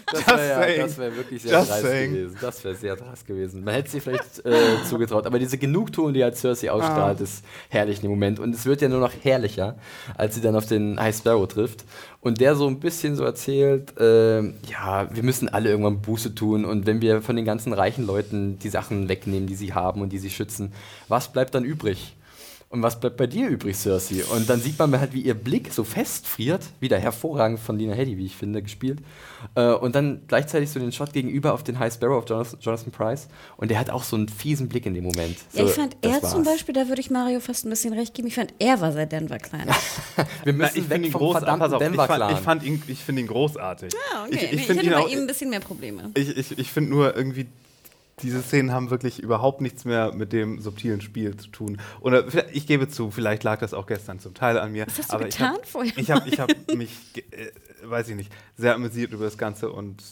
Das 0.10 0.26
wäre 0.26 0.78
ja, 0.78 0.98
wär 0.98 1.16
wirklich 1.18 1.42
sehr 1.42 1.52
Just 1.52 1.70
dreist 1.70 1.82
saying. 1.82 2.14
gewesen. 2.14 2.38
Das 2.40 2.64
wäre 2.64 2.76
sehr 2.76 2.96
dreist 2.96 3.28
gewesen. 3.28 3.64
Man 3.64 3.74
hätte 3.74 3.90
sie 3.90 4.00
vielleicht 4.00 4.46
äh, 4.46 4.84
zugetraut. 4.88 5.26
Aber 5.26 5.38
diese 5.38 5.58
Genugtuung, 5.58 6.14
die 6.14 6.24
halt 6.24 6.38
Cersei 6.38 6.72
ausstrahlt, 6.72 7.20
ist 7.20 7.44
herrlich 7.70 7.98
in 7.98 8.04
dem 8.04 8.12
Moment. 8.12 8.40
Und 8.40 8.56
es 8.56 8.66
wird 8.66 8.82
ja 8.82 8.88
nur 8.88 9.02
noch 9.02 9.12
herrlicher, 9.22 9.76
als 10.16 10.36
sie 10.36 10.42
dann 10.42 10.56
auf 10.56 10.66
den 10.66 11.00
High 11.00 11.16
Sparrow 11.16 11.48
trifft. 11.48 11.84
Und 12.22 12.40
der 12.40 12.56
so 12.56 12.68
ein 12.68 12.80
bisschen 12.80 13.16
so 13.18 13.24
erzählt, 13.26 13.94
ähm, 14.00 14.56
ja, 14.70 15.14
wir 15.14 15.24
müssen 15.24 15.50
alle 15.50 15.70
irgendwann 15.70 16.02
Buße 16.02 16.34
tun. 16.34 16.64
Und 16.64 16.86
wenn 16.86 17.02
wir 17.02 17.22
von 17.22 17.36
den 17.36 17.46
ganzen 17.46 17.74
reichen 17.74 18.08
Leuten 18.08 18.60
die 18.60 18.70
Sachen 18.70 19.10
wegnehmen, 19.10 19.48
die 19.48 19.56
sie 19.56 19.74
haben 19.74 20.02
und 20.02 20.10
die 20.10 20.20
sie 20.20 20.30
schützen, 20.30 20.72
was 21.10 21.32
bleibt 21.32 21.54
dann 21.54 21.66
übrig? 21.66 22.17
Und 22.70 22.84
was 22.84 23.00
bleibt 23.00 23.16
bei 23.16 23.28
dir 23.28 23.48
übrig, 23.48 23.78
Cersei? 23.78 24.26
Und 24.26 24.50
dann 24.50 24.60
sieht 24.60 24.78
man 24.78 24.92
halt, 25.00 25.14
wie 25.14 25.22
ihr 25.22 25.36
Blick 25.36 25.72
so 25.72 25.86
festfriert. 25.86 26.66
Wieder 26.82 26.98
hervorragend 27.00 27.62
von 27.62 27.80
Lina 27.80 27.94
Headey, 27.94 28.18
wie 28.18 28.26
ich 28.26 28.36
finde, 28.36 28.62
gespielt. 28.62 29.00
Äh, 29.56 29.72
und 29.72 29.96
dann 29.96 30.24
gleichzeitig 30.28 30.70
so 30.70 30.78
den 30.78 30.92
Shot 30.92 31.14
gegenüber 31.14 31.54
auf 31.54 31.64
den 31.64 31.80
High 31.80 31.94
Sparrow 31.94 32.18
auf 32.22 32.30
Jonathan, 32.30 32.60
Jonathan 32.60 32.92
Price. 32.92 33.30
Und 33.56 33.72
der 33.72 33.80
hat 33.80 33.90
auch 33.90 34.04
so 34.04 34.18
einen 34.18 34.28
fiesen 34.28 34.68
Blick 34.68 34.86
in 34.86 34.94
dem 34.96 35.06
Moment. 35.06 35.38
Ja, 35.54 35.62
So, 35.64 35.70
ich 35.70 35.76
fand, 35.76 35.96
er 36.02 36.22
zum 36.22 36.46
war's. 36.46 36.56
Beispiel, 36.56 36.74
da 36.76 36.90
würde 36.90 37.00
ich 37.00 37.10
Mario 37.10 37.40
fast 37.40 37.66
ein 37.66 37.70
bisschen 37.70 37.94
recht 37.94 38.14
geben, 38.14 38.28
ich 38.28 38.36
fand, 38.36 38.54
er 38.60 38.82
war 38.82 38.92
sehr 38.92 39.06
Denver 39.06 39.38
Clan. 39.38 39.68
Wir 40.44 40.52
Na, 40.52 40.52
müssen 40.52 40.78
ich 40.80 40.90
weg 40.90 40.96
finde 40.96 41.08
ihn 41.08 41.12
vom 41.14 41.20
groß, 41.20 41.38
verdammten 41.38 41.74
auf, 41.74 41.82
ich 41.82 41.88
Denver 41.88 42.06
fand, 42.08 42.32
ich 42.34 42.40
fand 42.40 42.64
ihn, 42.64 42.84
ich 42.90 43.00
finde 43.02 43.22
ihn 43.22 43.28
großartig. 43.28 43.94
Ah, 44.14 44.26
okay. 44.26 44.36
Ich, 44.36 44.44
ich, 44.44 44.52
Nee, 44.52 44.56
ich 44.58 44.66
finde 44.68 44.80
hatte 44.82 44.90
ihn 44.90 44.94
bei 44.94 45.00
auch, 45.00 45.10
ihm 45.10 45.20
ein 45.20 45.28
bisschen 45.28 45.50
mehr 45.50 45.60
Probleme. 45.62 46.12
ich, 46.16 46.36
ich, 46.36 46.60
ich 46.60 46.70
finde 46.70 46.90
nur 46.90 47.16
irgendwie, 47.16 47.48
diese 48.24 48.42
Szenen 48.42 48.72
haben 48.72 48.90
wirklich 48.90 49.20
überhaupt 49.22 49.62
nichts 49.62 49.86
mehr 49.86 50.12
mit 50.14 50.34
dem 50.34 50.60
subtilen 50.60 51.02
Spiel 51.02 51.38
zu 51.38 51.50
tun. 51.50 51.80
Oder 52.02 52.30
vielleicht- 52.30 52.56
ich 52.56 52.66
gebe 52.66 52.88
zu, 52.88 53.12
vielleicht 53.12 53.44
lag 53.44 53.60
das 53.60 53.76
auch 53.76 53.86
gestern 53.86 54.20
zum 54.20 54.34
Teil 54.34 54.58
an 54.58 54.72
mir. 54.72 54.88
Was 54.88 54.98
hast 54.98 55.12
du 55.12 55.16
aber 55.16 55.26
getan 55.26 55.54
ich 55.54 55.60
hab, 55.60 55.66
vorher? 55.68 55.98
Ich 55.98 56.12
habe 56.12 56.28
ich 56.30 56.40
hab 56.40 56.50
mich, 56.74 56.98
äh, 57.32 57.52
weiß 57.84 58.10
ich 58.10 58.16
nicht, 58.16 58.32
sehr 58.56 58.74
amüsiert 58.74 59.12
über 59.14 59.26
das 59.26 59.38
Ganze 59.38 59.72
und 59.72 60.04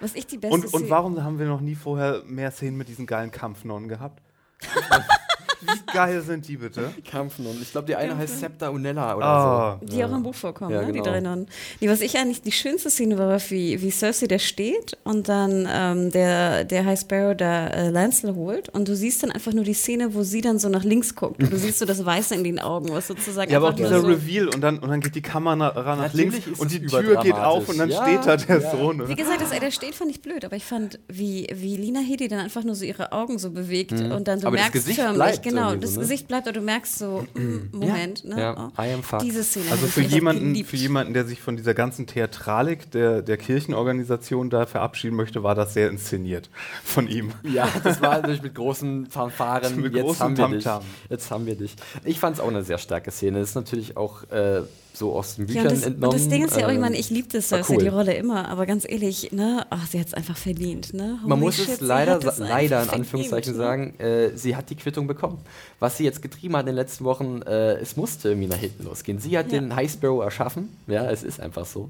Was 0.00 0.14
ich 0.14 0.26
die 0.26 0.38
beste 0.38 0.54
Und, 0.54 0.72
und 0.72 0.88
warum 0.88 1.22
haben 1.22 1.38
wir 1.38 1.46
noch 1.46 1.60
nie 1.60 1.74
vorher 1.74 2.22
mehr 2.24 2.50
Szenen 2.52 2.78
mit 2.78 2.88
diesen 2.88 3.06
geilen 3.06 3.30
Kampfnonnen 3.30 3.88
gehabt? 3.88 4.22
Wie 5.62 5.92
geil 5.94 6.20
sind 6.22 6.46
die 6.48 6.56
bitte? 6.56 6.92
Kämpfen. 7.04 7.46
Und 7.46 7.60
ich 7.62 7.70
glaube, 7.72 7.86
die 7.86 7.96
eine 7.96 8.16
heißt 8.16 8.40
Septa 8.40 8.68
Unella 8.68 9.16
oder 9.16 9.24
Ah. 9.26 9.78
so. 9.80 9.86
Die 9.86 10.04
auch 10.04 10.12
im 10.12 10.22
Buch 10.22 10.34
vorkommen, 10.34 10.72
Ja, 10.74 10.80
ne? 10.82 10.86
die 10.88 10.92
genau. 10.98 11.04
drei 11.04 11.20
Nonnen. 11.20 11.46
Die, 11.80 11.88
was 11.88 12.00
ich 12.00 12.16
eigentlich 12.18 12.42
die 12.42 12.52
schönste 12.52 12.90
Szene 12.90 13.18
war, 13.18 13.28
war 13.28 13.40
wie, 13.50 13.80
wie 13.80 13.90
Cersei 13.90 14.26
da 14.26 14.38
steht 14.38 14.96
und 15.04 15.28
dann 15.28 15.68
ähm, 15.70 16.10
der, 16.10 16.64
der 16.64 16.84
High 16.84 16.98
Sparrow 17.00 17.36
da 17.36 17.68
äh, 17.68 17.88
Lancel 17.90 18.34
holt 18.34 18.68
und 18.70 18.88
du 18.88 18.96
siehst 18.96 19.22
dann 19.22 19.30
einfach 19.30 19.52
nur 19.52 19.64
die 19.64 19.74
Szene, 19.74 20.14
wo 20.14 20.22
sie 20.22 20.40
dann 20.40 20.58
so 20.58 20.68
nach 20.68 20.84
links 20.84 21.14
guckt 21.14 21.42
und 21.42 21.52
du 21.52 21.56
siehst 21.56 21.78
so 21.78 21.84
das 21.84 22.04
Weiße 22.04 22.34
in 22.34 22.44
den 22.44 22.58
Augen, 22.58 22.90
was 22.90 23.06
sozusagen 23.06 23.50
Ja, 23.50 23.58
aber 23.58 23.68
auch 23.70 23.74
dieser 23.74 24.00
so 24.00 24.06
Reveal 24.06 24.48
und 24.48 24.60
dann, 24.60 24.78
und 24.78 24.88
dann 24.90 25.00
geht 25.00 25.14
die 25.14 25.22
Kamera 25.22 25.56
nach 25.56 25.74
Natürlich 25.96 26.32
links 26.32 26.46
ist 26.46 26.60
und 26.60 26.72
das 26.72 26.80
die 26.80 26.86
Tür 26.86 27.22
geht 27.22 27.34
auf 27.34 27.68
und 27.68 27.78
dann 27.78 27.90
Ja, 27.90 28.02
steht 28.02 28.26
da 28.26 28.36
der 28.36 28.60
ja. 28.60 28.70
Sohn. 28.70 29.08
Wie 29.08 29.14
gesagt, 29.14 29.40
dass 29.40 29.52
er 29.52 29.60
da 29.60 29.70
steht, 29.70 29.94
fand 29.94 30.10
ich 30.10 30.20
blöd, 30.22 30.44
aber 30.44 30.56
ich 30.56 30.64
fand, 30.64 30.98
wie, 31.08 31.46
wie 31.52 31.76
Lina 31.76 32.00
Headey 32.00 32.28
dann 32.28 32.40
einfach 32.40 32.64
nur 32.64 32.74
so 32.74 32.84
ihre 32.84 33.12
Augen 33.12 33.38
so 33.38 33.50
bewegt 33.50 33.92
und 33.92 34.28
dann 34.28 34.40
du 34.40 34.42
Mhm. 34.42 34.46
Aber 34.48 34.56
das 34.56 34.64
merkst 34.66 34.72
Gesicht 34.72 34.98
förmlich, 35.00 35.14
bleibt 35.16 35.42
genau, 35.54 35.76
das 35.76 35.94
so, 35.94 36.00
ne? 36.00 36.06
Gesicht 36.06 36.28
bleibt, 36.28 36.46
aber 36.46 36.54
du 36.54 36.60
merkst 36.60 36.98
so, 36.98 37.26
mm, 37.34 37.76
Moment, 37.76 38.24
ne? 38.24 38.40
Ja, 38.40 38.72
oh. 38.76 38.82
I 38.82 38.92
am 38.92 39.02
fucked. 39.02 39.22
Diese 39.24 39.44
Szene. 39.44 39.70
also 39.70 39.86
für 39.86 40.02
jemanden, 40.02 40.64
für 40.64 40.76
jemanden, 40.76 41.14
der 41.14 41.24
sich 41.24 41.40
von 41.40 41.56
dieser 41.56 41.74
ganzen 41.74 42.06
Theatralik 42.06 42.90
der, 42.90 43.22
der 43.22 43.36
Kirchenorganisation 43.36 44.50
da 44.50 44.66
verabschieden 44.66 45.16
möchte, 45.16 45.42
war 45.42 45.54
das 45.54 45.74
sehr 45.74 45.88
inszeniert 45.88 46.50
von 46.84 47.08
ihm. 47.08 47.32
Ja, 47.42 47.68
das 47.84 48.00
war 48.00 48.16
natürlich 48.16 48.42
mit 48.42 48.54
großen 48.54 49.06
Fanfaren. 49.06 49.80
Mit 49.80 49.94
jetzt, 49.94 50.04
großem 50.04 50.38
haben 50.38 50.52
wir 50.52 50.58
dich. 50.58 50.68
Jetzt 51.08 51.30
haben 51.30 51.46
wir 51.46 51.56
dich. 51.56 51.76
Ich 52.04 52.18
fand 52.18 52.36
es 52.36 52.40
auch 52.40 52.48
eine 52.48 52.62
sehr 52.62 52.78
starke 52.78 53.10
Szene. 53.10 53.40
Das 53.40 53.50
ist 53.50 53.54
natürlich 53.54 53.96
auch 53.96 54.24
äh, 54.30 54.62
so 54.94 55.12
aus 55.14 55.36
den 55.36 55.46
Ja, 55.48 55.54
Büchern 55.54 55.66
und 55.68 55.72
das, 55.72 55.82
entnommen. 55.86 56.14
und 56.14 56.20
das 56.20 56.28
Ding 56.28 56.44
ist 56.44 56.56
ja 56.56 56.66
auch, 56.66 56.70
ich 56.72 56.78
meine, 56.78 56.94
ähm, 56.94 57.00
ich 57.00 57.10
liebte 57.10 57.40
Cersei, 57.40 57.74
cool. 57.74 57.82
die 57.82 57.88
Rolle 57.88 58.14
immer, 58.14 58.48
aber 58.48 58.66
ganz 58.66 58.84
ehrlich, 58.88 59.32
ne, 59.32 59.66
ach, 59.70 59.86
sie 59.86 59.98
hat 59.98 60.08
es 60.08 60.14
einfach 60.14 60.36
verdient, 60.36 60.92
ne? 60.94 61.18
Man 61.26 61.40
muss 61.40 61.56
shit, 61.56 61.68
es 61.68 61.80
leider, 61.80 62.18
es 62.18 62.38
leider 62.38 62.82
in 62.82 62.90
Anführungszeichen 62.90 63.54
verdient, 63.54 63.98
ne? 63.98 63.98
sagen, 63.98 64.32
äh, 64.32 64.36
sie 64.36 64.54
hat 64.56 64.68
die 64.70 64.76
Quittung 64.76 65.06
bekommen. 65.06 65.38
Was 65.80 65.96
sie 65.96 66.04
jetzt 66.04 66.20
getrieben 66.22 66.54
hat 66.56 66.62
in 66.62 66.66
den 66.66 66.76
letzten 66.76 67.04
Wochen, 67.04 67.42
äh, 67.42 67.74
es 67.78 67.96
musste 67.96 68.28
irgendwie 68.30 68.48
nach 68.48 68.56
hinten 68.58 68.84
losgehen. 68.84 69.18
Sie 69.18 69.36
hat 69.38 69.50
Ja. 69.50 69.60
den 69.60 69.74
High 69.74 69.90
Sparrow 69.90 70.22
erschaffen, 70.22 70.68
ja, 70.86 71.10
es 71.10 71.22
ist 71.22 71.40
einfach 71.40 71.64
so. 71.66 71.88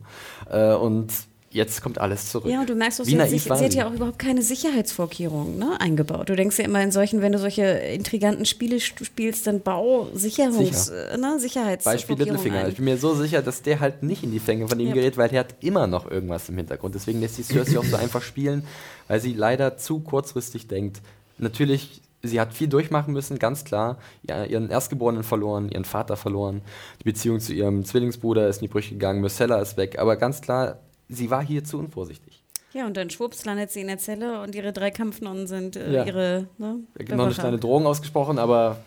Äh, 0.50 0.72
und 0.74 1.08
jetzt 1.52 1.82
kommt 1.82 1.98
alles 1.98 2.30
zurück. 2.30 2.50
Ja, 2.50 2.60
und 2.60 2.68
du 2.70 2.74
merkst, 2.74 3.00
auch, 3.00 3.04
sie, 3.04 3.20
hat, 3.20 3.28
sich, 3.30 3.42
sie 3.44 3.50
hat 3.50 3.58
sie? 3.72 3.78
ja 3.78 3.88
auch 3.88 3.92
überhaupt 3.92 4.18
keine 4.18 4.42
Sicherheitsvorkehrungen 4.42 5.58
ne, 5.58 5.80
eingebaut. 5.80 6.28
Du 6.28 6.36
denkst 6.36 6.58
ja 6.58 6.64
immer 6.64 6.82
in 6.82 6.90
solchen, 6.90 7.20
wenn 7.22 7.32
du 7.32 7.38
solche 7.38 7.62
intriganten 7.62 8.44
Spiele 8.46 8.76
st- 8.76 9.04
spielst, 9.04 9.46
dann 9.46 9.60
bau 9.60 10.08
Sicherungs, 10.14 10.88
äh, 10.88 11.16
ne, 11.16 11.32
Beispiel 11.32 11.40
Sicherheitsvorkehrungen 11.40 12.18
Littlefinger. 12.26 12.60
Ich 12.68 12.74
ein. 12.74 12.74
bin 12.76 12.84
mir 12.86 12.96
so 12.98 13.14
sicher, 13.14 13.42
dass 13.42 13.62
der 13.62 13.80
halt 13.80 14.02
nicht 14.02 14.22
in 14.24 14.30
die 14.32 14.40
Fänge 14.40 14.66
von 14.68 14.80
ihm 14.80 14.88
Ja. 14.88 14.94
gerät, 14.94 15.16
weil 15.16 15.28
der 15.28 15.40
hat 15.40 15.54
immer 15.60 15.86
noch 15.86 16.10
irgendwas 16.10 16.48
im 16.48 16.56
Hintergrund. 16.56 16.94
Deswegen 16.94 17.20
lässt 17.20 17.38
die 17.38 17.42
Cersei 17.42 17.78
auch 17.78 17.84
so 17.84 17.96
einfach 17.96 18.22
spielen, 18.22 18.64
weil 19.08 19.20
sie 19.20 19.32
leider 19.34 19.76
zu 19.76 20.00
kurzfristig 20.00 20.68
denkt. 20.68 21.00
Natürlich, 21.38 22.00
sie 22.22 22.40
hat 22.40 22.54
viel 22.54 22.68
durchmachen 22.68 23.12
müssen, 23.12 23.38
ganz 23.38 23.64
klar. 23.64 23.98
Ja, 24.28 24.44
ihren 24.44 24.70
Erstgeborenen 24.70 25.22
verloren, 25.24 25.68
ihren 25.70 25.84
Vater 25.84 26.16
verloren. 26.16 26.62
Die 27.00 27.04
Beziehung 27.04 27.40
zu 27.40 27.52
ihrem 27.52 27.84
Zwillingsbruder 27.84 28.48
ist 28.48 28.58
in 28.58 28.68
die 28.68 28.72
Brüche 28.72 28.94
gegangen, 28.94 29.20
Myrcella 29.20 29.60
ist 29.60 29.76
weg. 29.76 29.98
Aber 29.98 30.16
ganz 30.16 30.40
klar, 30.40 30.78
sie 31.12 31.30
war 31.30 31.44
hier 31.44 31.64
zu 31.64 31.78
unvorsichtig. 31.78 32.42
Ja, 32.72 32.86
und 32.86 32.96
dann 32.96 33.10
schwupps 33.10 33.44
landet 33.44 33.70
sie 33.70 33.80
in 33.82 33.88
der 33.88 33.98
Zelle 33.98 34.40
und 34.40 34.54
ihre 34.54 34.72
drei 34.72 34.90
Kampfnonnen 34.90 35.46
sind 35.46 35.76
äh, 35.76 35.92
Ja. 35.92 36.04
ihre 36.04 36.46
ne, 36.58 36.80
noch 37.10 37.26
eine 37.26 37.34
kleine 37.34 37.58
Drohung 37.58 37.86
ausgesprochen, 37.86 38.38
aber 38.38 38.78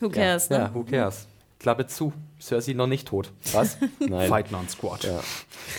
Who 0.00 0.10
cares, 0.10 0.48
ja, 0.50 0.58
ne? 0.58 0.64
ja, 0.64 0.74
who 0.74 0.84
cares? 0.84 1.26
Klappe 1.58 1.86
zu. 1.86 2.12
Cersei 2.38 2.74
noch 2.74 2.86
nicht 2.86 3.08
tot. 3.08 3.30
Was? 3.52 3.78
Nein. 3.98 4.28
Fight 4.28 4.50
Non-Squad. 4.52 5.04
Ja. 5.04 5.20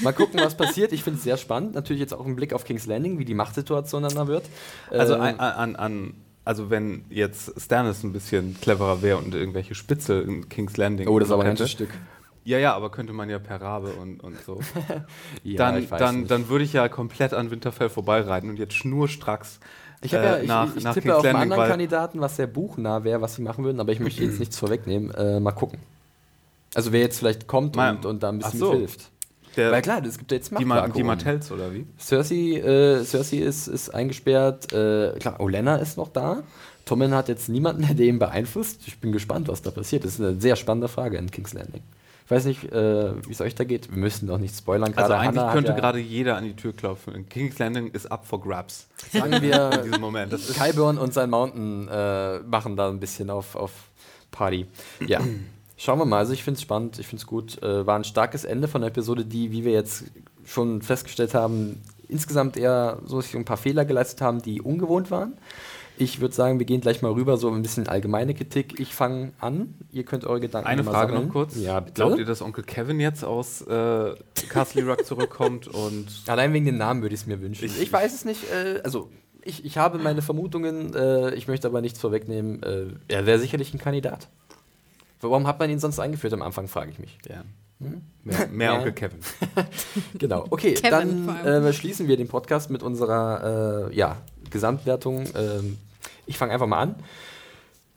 Mal 0.01 0.13
gucken, 0.13 0.39
was 0.39 0.57
passiert. 0.57 0.91
Ich 0.93 1.03
finde 1.03 1.17
es 1.19 1.23
sehr 1.23 1.37
spannend. 1.37 1.75
Natürlich 1.75 1.99
jetzt 1.99 2.13
auch 2.13 2.25
ein 2.25 2.35
Blick 2.35 2.53
auf 2.53 2.63
King's 2.63 2.87
Landing, 2.87 3.19
wie 3.19 3.25
die 3.25 3.35
Machtsituation 3.35 4.01
dann 4.01 4.15
da 4.15 4.25
wird. 4.25 4.45
Also, 4.89 5.13
Ähm, 5.13 5.21
an, 5.21 5.39
an, 5.39 5.75
an, 5.75 6.13
also 6.43 6.71
wenn 6.71 7.05
jetzt 7.11 7.61
Stannis 7.61 8.01
ein 8.03 8.13
bisschen 8.13 8.59
cleverer 8.59 9.03
wäre 9.03 9.17
und 9.19 9.35
irgendwelche 9.35 9.75
Spitzel 9.75 10.23
in 10.23 10.49
King's 10.49 10.77
Landing 10.77 11.07
oh, 11.07 11.19
das 11.19 11.27
ist 11.27 11.33
aber 11.33 11.43
ein 11.43 11.55
Stück. 11.67 11.89
Ja, 12.45 12.59
ja, 12.59 12.73
aber 12.75 12.91
könnte 12.91 13.11
man 13.11 13.29
ja 13.29 13.39
per 13.39 13.59
Rabe 13.59 13.93
und, 13.93 14.23
und 14.23 14.37
so. 14.45 14.59
Ja, 15.43 15.57
dann 15.57 15.83
ich 15.83 15.91
weiß 15.91 15.99
dann, 15.99 16.19
nicht. 16.19 16.31
dann 16.31 16.47
würde 16.47 16.63
ich 16.63 16.73
ja 16.73 16.87
komplett 16.87 17.33
an 17.33 17.51
Winterfell 17.51 17.89
vorbeireiten 17.89 18.49
und 18.49 18.57
jetzt 18.57 18.75
schnurstracks 18.75 19.59
ich, 20.01 20.13
hab 20.13 20.23
ja, 20.23 20.35
äh, 20.35 20.41
ich, 20.43 20.47
nach, 20.47 20.69
ich, 20.69 20.77
ich 20.77 20.83
nach 20.83 20.93
tippe 20.93 21.07
King's 21.07 21.17
auf 21.17 21.25
einen 21.25 21.33
Landing, 21.33 21.51
anderen 21.53 21.69
Kandidaten, 21.69 22.21
was 22.21 22.35
sehr 22.35 22.47
buchnah 22.47 23.03
wäre, 23.03 23.21
was 23.21 23.35
sie 23.35 23.41
machen 23.41 23.63
würden, 23.63 23.79
aber 23.79 23.91
ich 23.91 23.99
möchte 23.99 24.23
jetzt 24.23 24.39
nichts 24.39 24.57
vorwegnehmen. 24.57 25.11
Äh, 25.11 25.39
mal 25.39 25.51
gucken. 25.51 25.79
Also 26.73 26.91
wer 26.91 26.99
jetzt 27.01 27.19
vielleicht 27.19 27.47
kommt 27.47 27.75
Mal- 27.75 27.95
und, 27.95 28.05
und 28.05 28.23
da 28.23 28.29
ein 28.29 28.37
bisschen 28.37 28.61
Ach 28.61 28.67
so. 28.67 28.87
der, 29.55 29.71
Weil 29.71 29.81
klar, 29.81 30.03
es 30.05 30.17
gibt 30.17 30.31
ja 30.31 30.37
jetzt 30.37 30.51
die, 30.57 30.65
Ma 30.65 30.87
die. 30.87 31.03
Martells 31.03 31.51
oder 31.51 31.73
wie? 31.73 31.87
Cersei, 31.97 32.59
äh, 32.59 33.03
Cersei 33.03 33.37
ist, 33.37 33.67
ist 33.67 33.89
eingesperrt. 33.89 34.71
Äh, 34.73 35.17
klar, 35.19 35.39
Olenna 35.39 35.77
ist 35.77 35.97
noch 35.97 36.09
da. 36.09 36.43
Tommen 36.83 37.15
hat 37.15 37.29
jetzt 37.29 37.49
niemanden, 37.49 37.83
der 37.87 37.95
den 37.95 38.19
beeinflusst. 38.19 38.81
Ich 38.87 38.99
bin 38.99 39.11
gespannt, 39.11 39.47
was 39.47 39.61
da 39.63 39.71
passiert. 39.71 40.03
Das 40.03 40.13
ist 40.13 40.21
eine 40.21 40.39
sehr 40.39 40.55
spannende 40.55 40.87
Frage 40.87 41.17
in 41.17 41.31
King's 41.31 41.53
Landing. 41.53 41.81
Ich 42.25 42.31
weiß 42.31 42.45
nicht, 42.45 42.71
äh, 42.71 43.27
wie 43.27 43.31
es 43.31 43.39
euch 43.39 43.53
da 43.53 43.63
geht. 43.63 43.91
Wir 43.91 43.99
müssen 43.99 44.27
doch 44.27 44.39
nicht 44.39 44.57
spoilern. 44.57 44.93
Also 44.95 44.95
Gerade 44.95 45.17
eigentlich 45.17 45.43
Hannah 45.43 45.53
könnte 45.53 45.71
ja, 45.71 45.77
gerade 45.77 45.99
jeder 45.99 46.37
an 46.37 46.43
die 46.43 46.55
Tür 46.55 46.73
klopfen. 46.73 47.29
King's 47.29 47.59
Landing 47.59 47.91
ist 47.91 48.11
up 48.11 48.25
for 48.25 48.41
grabs 48.41 48.87
sagen 49.11 49.31
in 49.33 49.41
wir, 49.43 49.69
diesem 49.83 50.01
Moment. 50.01 50.33
Das 50.33 50.53
Kyburn 50.53 50.97
und 50.97 51.13
sein 51.13 51.29
Mountain 51.29 51.87
äh, 51.87 52.39
machen 52.39 52.75
da 52.75 52.89
ein 52.89 52.99
bisschen 52.99 53.29
auf, 53.29 53.55
auf 53.55 53.71
Party. 54.31 54.65
Ja, 55.05 55.21
schauen 55.77 55.99
wir 55.99 56.05
mal. 56.05 56.17
Also 56.17 56.33
ich 56.33 56.43
finde 56.43 56.57
es 56.57 56.63
spannend, 56.63 56.97
ich 56.97 57.05
finde 57.05 57.21
es 57.21 57.27
gut. 57.27 57.61
Äh, 57.61 57.85
war 57.85 57.95
ein 57.95 58.03
starkes 58.03 58.43
Ende 58.43 58.67
von 58.67 58.81
der 58.81 58.89
Episode, 58.89 59.23
die, 59.23 59.51
wie 59.51 59.63
wir 59.63 59.73
jetzt 59.73 60.05
schon 60.45 60.81
festgestellt 60.81 61.35
haben, 61.35 61.79
insgesamt 62.09 62.57
eher 62.57 62.99
so 63.05 63.21
ein 63.35 63.45
paar 63.45 63.57
Fehler 63.57 63.85
geleistet 63.85 64.21
haben, 64.21 64.41
die 64.41 64.61
ungewohnt 64.61 65.11
waren. 65.11 65.33
Ich 65.97 66.19
würde 66.19 66.35
sagen, 66.35 66.59
wir 66.59 66.65
gehen 66.65 66.81
gleich 66.81 67.01
mal 67.01 67.11
rüber, 67.11 67.37
so 67.37 67.49
ein 67.49 67.61
bisschen 67.61 67.87
allgemeine 67.87 68.33
Kritik. 68.33 68.79
Ich 68.79 68.93
fange 68.93 69.31
an. 69.39 69.75
Ihr 69.91 70.03
könnt 70.03 70.25
eure 70.25 70.39
Gedanken 70.41 70.67
Eine 70.67 70.83
mal 70.83 70.91
Frage 70.91 71.11
sammeln. 71.13 71.27
noch 71.27 71.33
kurz. 71.33 71.55
Ja, 71.55 71.79
bitte. 71.79 71.93
Glaubt 71.93 72.17
ihr, 72.17 72.25
dass 72.25 72.41
Onkel 72.41 72.63
Kevin 72.63 72.99
jetzt 72.99 73.23
aus 73.23 73.61
äh, 73.61 74.15
Castle 74.49 74.85
Rock 74.85 75.05
zurückkommt 75.05 75.67
und 75.73 76.07
Allein 76.27 76.51
wegen 76.53 76.65
den 76.65 76.77
Namen 76.77 77.01
würde 77.01 77.15
ich 77.15 77.21
es 77.21 77.27
mir 77.27 77.41
wünschen. 77.41 77.65
Ich, 77.65 77.81
Ich- 77.81 77.93
weiß 77.93 78.13
es 78.13 78.25
nicht. 78.25 78.43
Äh, 78.51 78.81
also, 78.83 79.09
ich, 79.41 79.63
ich 79.63 79.77
habe 79.77 79.97
meine 79.99 80.21
Vermutungen. 80.21 80.93
Äh, 80.95 81.33
ich 81.35 81.47
möchte 81.47 81.67
aber 81.67 81.79
nichts 81.81 81.99
vorwegnehmen. 81.99 82.61
Äh, 82.63 82.87
er 83.07 83.25
wäre 83.25 83.39
sicherlich 83.39 83.73
ein 83.73 83.79
Kandidat. 83.79 84.27
Warum 85.21 85.47
hat 85.47 85.59
man 85.59 85.69
ihn 85.69 85.79
sonst 85.79 85.99
eingeführt 85.99 86.33
am 86.33 86.41
Anfang, 86.41 86.67
frage 86.67 86.91
ich 86.91 86.99
mich. 86.99 87.17
ja. 87.29 87.43
mehr, 88.23 88.47
mehr 88.51 88.71
Ja. 88.73 88.77
Onkel 88.77 88.91
Kevin? 88.93 89.19
Genau. 90.17 90.45
Okay, 90.49 90.73
Kevin 90.73 91.27
dann 91.27 91.63
äh, 91.65 91.73
schließen 91.73 92.07
wir 92.07 92.17
den 92.17 92.27
Podcast 92.27 92.69
mit 92.69 92.83
unserer 92.83 93.89
äh, 93.91 93.95
ja, 93.95 94.17
Gesamtwertung. 94.49 95.25
Ähm, 95.35 95.77
ich 96.25 96.37
fange 96.37 96.53
einfach 96.53 96.67
mal 96.67 96.79
an. 96.79 96.95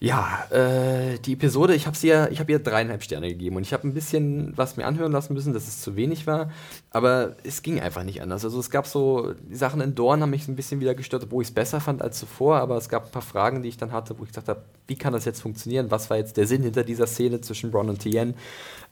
Ja, 0.01 0.47
äh, 0.51 1.19
die 1.19 1.33
Episode, 1.33 1.75
ich 1.75 1.89
habe 1.89 1.97
ihr, 2.03 2.31
habe 2.39 2.53
ihr 2.53 2.61
dreieinhalb 2.61 3.03
Sterne 3.03 3.27
gegeben 3.31 3.57
und 3.57 3.63
ich 3.63 3.73
habe 3.73 3.89
ein 3.89 3.95
bisschen 3.95 4.53
was 4.57 4.77
mir 4.77 4.87
anhören 4.87 5.11
lassen 5.11 5.35
müssen, 5.35 5.53
dass 5.53 5.67
es 5.67 5.81
zu 5.81 5.97
wenig 5.97 6.25
war, 6.25 6.53
aber 6.93 7.35
es 7.43 7.63
ging 7.63 7.81
einfach 7.81 8.05
nicht 8.05 8.23
anders. 8.23 8.45
Also 8.45 8.61
es 8.61 8.71
gab 8.71 8.87
so, 8.87 9.33
die 9.51 9.57
Sachen 9.57 9.81
in 9.81 9.97
Dorn 9.97 10.23
haben 10.23 10.31
mich 10.31 10.47
ein 10.47 10.55
bisschen 10.55 10.79
wieder 10.79 10.95
gestört, 10.95 11.27
wo 11.31 11.41
ich 11.41 11.49
es 11.49 11.55
besser 11.55 11.81
fand 11.81 12.01
als 12.01 12.17
zuvor, 12.21 12.59
aber 12.59 12.77
es 12.77 12.89
gab 12.89 13.07
ein 13.07 13.11
paar 13.11 13.23
Fragen, 13.23 13.65
die 13.65 13.71
ich 13.71 13.77
dann 13.77 13.91
hatte, 13.91 14.17
wo 14.17 14.23
ich 14.23 14.29
gesagt 14.29 14.47
habe, 14.47 14.63
wie 14.87 14.95
kann 14.95 15.13
das 15.13 15.25
jetzt 15.25 15.43
funktionieren? 15.43 15.91
Was 15.91 16.11
war 16.11 16.17
jetzt 16.17 16.37
der 16.37 16.47
Sinn 16.47 16.63
hinter 16.63 16.85
dieser 16.85 17.09
Szene 17.09 17.41
zwischen 17.41 17.73
Bronn 17.73 17.89
und 17.89 17.99
Tien? 17.99 18.35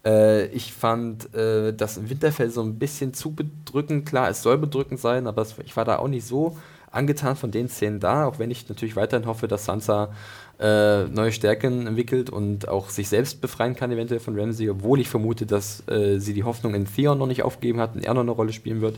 Äh, 0.05 0.47
ich 0.47 0.73
fand 0.73 1.33
äh, 1.37 1.73
das 1.73 1.99
im 1.99 2.11
Winterfell 2.11 2.51
so 2.51 2.63
ein 2.63 2.81
bisschen 2.81 3.15
zu 3.15 3.33
bedrückend. 3.33 4.07
Klar, 4.07 4.29
es 4.29 4.43
soll 4.43 4.59
bedrückend 4.59 4.99
sein, 4.99 5.29
aber 5.29 5.43
es, 5.43 5.55
ich 5.65 5.77
war 5.77 5.85
da 5.85 6.01
auch 6.01 6.09
nicht 6.09 6.27
so 6.27 6.57
angetan 6.97 7.37
von 7.37 7.51
den 7.51 7.69
Szenen 7.69 8.01
da, 8.01 8.27
auch 8.27 8.39
wenn 8.39 8.51
ich 8.51 8.69
natürlich 8.69 8.97
weiterhin 8.97 9.27
hoffe, 9.27 9.49
dass 9.49 9.65
Sansa 9.65 10.13
äh, 10.59 11.05
neue 11.05 11.33
Stärken 11.33 11.87
entwickelt 11.87 12.31
und 12.31 12.69
auch 12.69 12.89
sich 12.89 13.09
selbst 13.09 13.41
befreien 13.41 13.77
kann, 13.77 13.93
eventuell 13.93 14.21
von 14.21 14.39
Ramsay, 14.39 14.71
obwohl 14.71 15.01
ich 15.01 15.09
vermute, 15.09 15.47
dass 15.47 15.87
äh, 15.89 16.19
sie 16.19 16.35
die 16.35 16.45
Hoffnung 16.45 16.75
in 16.75 16.87
Theon 16.87 17.19
noch 17.19 17.27
nicht 17.27 17.43
aufgegeben 17.43 17.81
hat 17.81 17.95
und 17.95 18.05
er 18.05 18.15
noch 18.15 18.23
eine 18.23 18.31
Rolle 18.31 18.53
spielen 18.53 18.81
wird. 18.81 18.97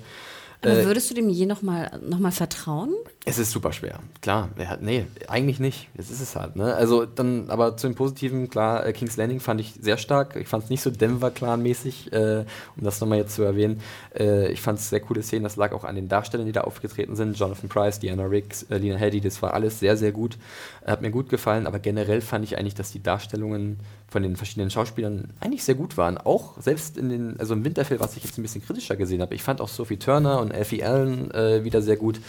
Aber 0.63 0.77
Äh, 0.77 0.85
würdest 0.87 1.09
du 1.11 1.15
dem 1.15 1.29
je 1.29 1.47
nochmal 1.47 2.01
noch 2.07 2.19
mal 2.19 2.33
vertrauen? 2.33 2.93
es 3.25 3.39
ist 3.39 3.53
super 3.53 3.73
schwer, 3.73 4.01
klar. 4.23 4.49
Hat, 4.67 4.81
nee, 4.83 5.05
eigentlich 5.29 5.61
nicht. 5.61 5.89
Jetzt 5.97 6.11
ist 6.11 6.21
es 6.21 6.35
halt. 6.35 6.57
Ne? 6.57 6.75
Also 6.75 7.05
dann, 7.05 7.51
aber 7.51 7.77
zu 7.77 7.87
den 7.87 7.95
Positiven, 7.95 8.49
klar, 8.49 8.87
äh, 8.87 8.93
King's 8.93 9.17
Landing 9.19 9.39
fand 9.41 9.61
ich 9.61 9.75
sehr 9.81 9.99
stark. 9.99 10.35
Ich 10.37 10.49
fand 10.49 10.65
es 10.65 10.71
nicht 10.71 10.81
so 10.83 10.91
Denver-Clan-mäßig, 10.91 12.13
äh, 12.13 12.45
um 12.77 12.85
das 12.85 13.01
nochmal 13.01 13.19
jetzt 13.19 13.35
zu 13.35 13.43
erwähnen. 13.43 13.81
Äh, 14.19 14.51
ich 14.51 14.61
fand 14.63 14.79
es 14.79 14.89
sehr 14.89 15.01
coole 15.01 15.23
Szenen. 15.23 15.45
Das 15.45 15.57
lag 15.57 15.73
auch 15.73 15.85
an 15.85 15.95
den 15.95 16.09
Darstellern, 16.09 16.47
die 16.47 16.53
da 16.53 16.63
aufgetreten 16.63 17.17
sind. 17.17 17.39
Jonathan 17.39 17.69
Price, 17.69 17.99
Diana 18.01 18.25
Riggs, 18.25 18.65
äh, 18.65 18.79
Lena 18.79 18.97
Headey, 18.97 19.21
das 19.21 19.41
war 19.43 19.55
alles 19.55 19.79
sehr, 19.79 19.97
sehr 19.97 20.13
gut. 20.13 20.39
Hat 20.85 21.03
mir 21.03 21.11
gut 21.11 21.29
gefallen, 21.29 21.67
aber 21.67 21.79
generell 21.79 22.21
fand 22.23 22.45
ich 22.45 22.57
eigentlich, 22.59 22.75
dass 22.75 22.91
die 22.93 23.03
Darstellungen 23.03 23.79
von 24.09 24.23
den 24.23 24.37
verschiedenen 24.37 24.71
Schauspielern 24.71 25.29
eigentlich 25.41 25.65
sehr 25.65 25.75
gut 25.75 25.97
waren. 25.99 26.17
Auch 26.17 26.61
selbst 26.61 26.97
in 26.97 27.11
den, 27.11 27.39
also 27.39 27.55
im 27.55 27.65
Winterfell, 27.65 28.01
was 28.01 28.17
ich 28.17 28.25
jetzt 28.25 28.39
ein 28.39 28.43
bisschen 28.43 28.65
kritischer 28.65 28.97
gesehen 28.97 29.21
habe. 29.21 29.35
Ich 29.35 29.43
fand 29.43 29.61
auch 29.61 29.69
Sophie 29.69 29.99
Turner 29.99 30.41
und 30.41 30.53
Alfie 30.53 30.83
Allen 30.83 31.31
äh, 31.33 31.63
wieder 31.63 31.83
sehr 31.83 31.97
gut. 31.97 32.21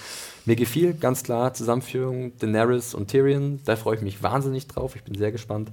Mir 0.45 0.57
gefiel 0.57 0.93
ganz 0.93 1.23
klar 1.23 1.53
Zusammenführung 1.53 2.37
Daenerys 2.39 2.93
und 2.93 3.09
Tyrion. 3.09 3.61
Da 3.65 3.77
freue 3.77 3.95
ich 3.95 4.01
mich 4.01 4.21
wahnsinnig 4.21 4.67
drauf. 4.67 4.95
Ich 4.95 5.03
bin 5.03 5.15
sehr 5.15 5.31
gespannt. 5.31 5.71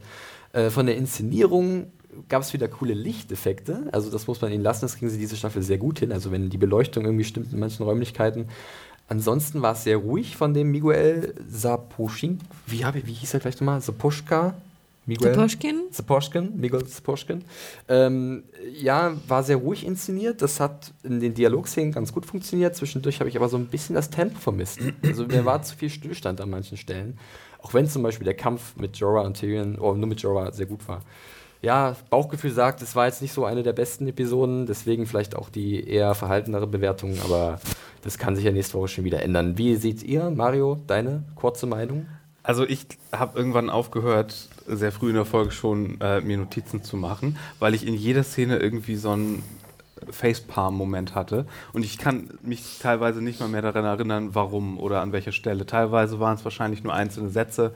Äh, 0.52 0.70
von 0.70 0.86
der 0.86 0.96
Inszenierung 0.96 1.90
gab 2.28 2.42
es 2.42 2.52
wieder 2.52 2.68
coole 2.68 2.94
Lichteffekte. 2.94 3.88
Also 3.90 4.08
das 4.10 4.28
muss 4.28 4.40
man 4.40 4.52
ihnen 4.52 4.62
lassen. 4.62 4.82
Das 4.82 4.96
kriegen 4.96 5.10
sie 5.10 5.18
diese 5.18 5.36
Staffel 5.36 5.62
sehr 5.62 5.78
gut 5.78 5.98
hin. 5.98 6.12
Also 6.12 6.30
wenn 6.30 6.50
die 6.50 6.58
Beleuchtung 6.58 7.04
irgendwie 7.04 7.24
stimmt 7.24 7.52
in 7.52 7.58
manchen 7.58 7.82
Räumlichkeiten. 7.82 8.46
Ansonsten 9.08 9.62
war 9.62 9.72
es 9.72 9.84
sehr 9.84 9.98
ruhig 9.98 10.36
von 10.36 10.54
dem 10.54 10.70
Miguel 10.70 11.34
Saposchin. 11.48 12.40
Wie, 12.66 12.84
wie 12.84 13.12
hieß 13.12 13.34
er 13.34 13.40
gleich 13.40 13.54
nochmal? 13.56 13.80
Saposchka? 13.80 14.54
Miguel? 15.06 15.34
Saposchkin? 15.34 15.82
Saposchkin, 15.90 16.56
Miguel 16.56 16.84
Saposchkin. 16.84 17.44
Ähm, 17.88 18.42
ja, 18.72 19.14
war 19.28 19.44
sehr 19.44 19.56
ruhig 19.56 19.86
inszeniert. 19.86 20.42
Das 20.42 20.58
hat 20.58 20.92
in 21.04 21.20
den 21.20 21.32
Dialogszenen 21.32 21.92
ganz 21.92 22.12
gut 22.12 22.26
funktioniert. 22.26 22.74
Zwischendurch 22.74 23.20
habe 23.20 23.30
ich 23.30 23.36
aber 23.36 23.48
so 23.48 23.56
ein 23.56 23.66
bisschen 23.66 23.94
das 23.94 24.10
Tempo 24.10 24.38
vermisst. 24.38 24.80
Also 25.04 25.26
mir 25.26 25.44
war 25.44 25.62
zu 25.62 25.76
viel 25.76 25.90
Stillstand 25.90 26.40
an 26.40 26.50
manchen 26.50 26.76
Stellen. 26.76 27.18
Auch 27.62 27.72
wenn 27.72 27.88
zum 27.88 28.02
Beispiel 28.02 28.24
der 28.24 28.34
Kampf 28.34 28.76
mit 28.76 28.96
Jorah 28.96 29.22
und 29.22 29.38
Tyrion, 29.38 29.78
oder 29.78 29.96
nur 29.96 30.08
mit 30.08 30.20
Jorah, 30.20 30.52
sehr 30.52 30.66
gut 30.66 30.86
war. 30.88 31.02
Ja, 31.62 31.96
Bauchgefühl 32.10 32.50
sagt, 32.50 32.82
es 32.82 32.94
war 32.94 33.06
jetzt 33.06 33.22
nicht 33.22 33.32
so 33.32 33.44
eine 33.44 33.62
der 33.62 33.72
besten 33.72 34.06
Episoden, 34.06 34.66
deswegen 34.66 35.06
vielleicht 35.06 35.34
auch 35.34 35.48
die 35.48 35.88
eher 35.88 36.14
verhaltenere 36.14 36.66
Bewertung, 36.66 37.14
aber 37.24 37.60
das 38.02 38.18
kann 38.18 38.36
sich 38.36 38.44
ja 38.44 38.52
nächste 38.52 38.74
Woche 38.74 38.88
schon 38.88 39.04
wieder 39.04 39.22
ändern. 39.22 39.56
Wie 39.56 39.74
seht 39.76 40.02
ihr, 40.02 40.30
Mario, 40.30 40.78
deine 40.86 41.24
kurze 41.34 41.66
Meinung? 41.66 42.06
Also 42.46 42.64
ich 42.64 42.86
habe 43.10 43.36
irgendwann 43.36 43.70
aufgehört, 43.70 44.48
sehr 44.68 44.92
früh 44.92 45.08
in 45.08 45.16
der 45.16 45.24
Folge 45.24 45.50
schon 45.50 46.00
äh, 46.00 46.20
mir 46.20 46.38
Notizen 46.38 46.84
zu 46.84 46.96
machen, 46.96 47.36
weil 47.58 47.74
ich 47.74 47.84
in 47.84 47.94
jeder 47.94 48.22
Szene 48.22 48.58
irgendwie 48.58 48.94
so 48.94 49.10
einen 49.10 49.42
Facepalm-Moment 50.08 51.16
hatte. 51.16 51.46
Und 51.72 51.84
ich 51.84 51.98
kann 51.98 52.30
mich 52.42 52.78
teilweise 52.78 53.20
nicht 53.20 53.40
mal 53.40 53.48
mehr 53.48 53.62
daran 53.62 53.84
erinnern, 53.84 54.36
warum 54.36 54.78
oder 54.78 55.00
an 55.00 55.10
welcher 55.10 55.32
Stelle. 55.32 55.66
Teilweise 55.66 56.20
waren 56.20 56.36
es 56.36 56.44
wahrscheinlich 56.44 56.84
nur 56.84 56.94
einzelne 56.94 57.30
Sätze 57.30 57.74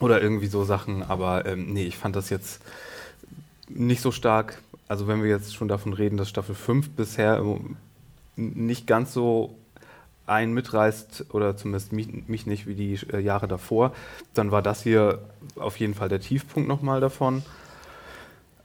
oder 0.00 0.20
irgendwie 0.20 0.48
so 0.48 0.64
Sachen, 0.64 1.04
aber 1.04 1.46
ähm, 1.46 1.72
nee, 1.72 1.84
ich 1.84 1.98
fand 1.98 2.16
das 2.16 2.28
jetzt 2.28 2.60
nicht 3.68 4.00
so 4.00 4.10
stark. 4.10 4.60
Also 4.88 5.06
wenn 5.06 5.22
wir 5.22 5.30
jetzt 5.30 5.54
schon 5.54 5.68
davon 5.68 5.92
reden, 5.92 6.16
dass 6.16 6.28
Staffel 6.28 6.56
5 6.56 6.90
bisher 6.90 7.40
nicht 8.34 8.88
ganz 8.88 9.14
so 9.14 9.54
einen 10.26 10.52
mitreißt, 10.52 11.26
oder 11.30 11.56
zumindest 11.56 11.92
mich, 11.92 12.28
mich 12.28 12.46
nicht 12.46 12.66
wie 12.66 12.74
die 12.74 12.98
äh, 13.12 13.18
Jahre 13.18 13.48
davor, 13.48 13.92
dann 14.34 14.50
war 14.50 14.62
das 14.62 14.82
hier 14.82 15.18
auf 15.56 15.78
jeden 15.78 15.94
Fall 15.94 16.08
der 16.08 16.20
Tiefpunkt 16.20 16.68
nochmal 16.68 17.00
davon. 17.00 17.42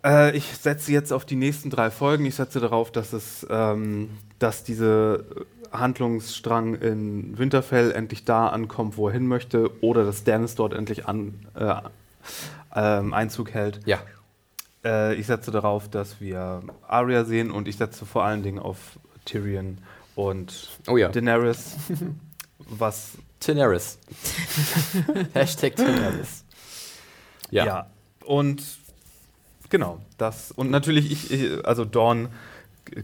Äh, 0.03 0.35
ich 0.35 0.45
setze 0.45 0.91
jetzt 0.91 1.11
auf 1.11 1.25
die 1.25 1.35
nächsten 1.35 1.69
drei 1.69 1.89
Folgen. 1.91 2.25
Ich 2.25 2.35
setze 2.35 2.59
darauf, 2.59 2.91
dass 2.91 3.13
es, 3.13 3.45
ähm, 3.49 4.09
dass 4.39 4.63
diese 4.63 5.25
Handlungsstrang 5.71 6.75
in 6.75 7.37
Winterfell 7.37 7.91
endlich 7.91 8.23
da 8.23 8.47
ankommt, 8.47 8.97
wo 8.97 9.07
er 9.07 9.13
hin 9.13 9.27
möchte, 9.27 9.69
oder 9.81 10.05
dass 10.05 10.23
Dennis 10.23 10.55
dort 10.55 10.73
endlich 10.73 11.07
an, 11.07 11.33
äh, 11.55 11.75
ähm, 12.75 13.13
Einzug 13.13 13.51
hält. 13.51 13.81
Ja. 13.85 13.99
Äh, 14.85 15.15
ich 15.15 15.27
setze 15.27 15.51
darauf, 15.51 15.89
dass 15.89 16.21
wir 16.21 16.61
Arya 16.87 17.25
sehen 17.25 17.51
und 17.51 17.67
ich 17.67 17.77
setze 17.77 18.05
vor 18.05 18.23
allen 18.23 18.43
Dingen 18.43 18.59
auf 18.59 18.77
Tyrion 19.25 19.79
und 20.17 20.69
Oh 20.87 20.97
ja. 20.97 21.09
Daenerys, 21.09 21.75
was 22.57 23.11
Daenerys. 23.39 23.99
Hashtag 25.33 25.75
Daenerys. 25.75 26.43
Ja. 27.51 27.87
Und 28.25 28.63
genau, 29.69 29.99
das. 30.17 30.51
Und 30.51 30.71
natürlich, 30.71 31.11
ich, 31.11 31.31
ich, 31.31 31.65
also 31.65 31.85
Dawn 31.85 32.29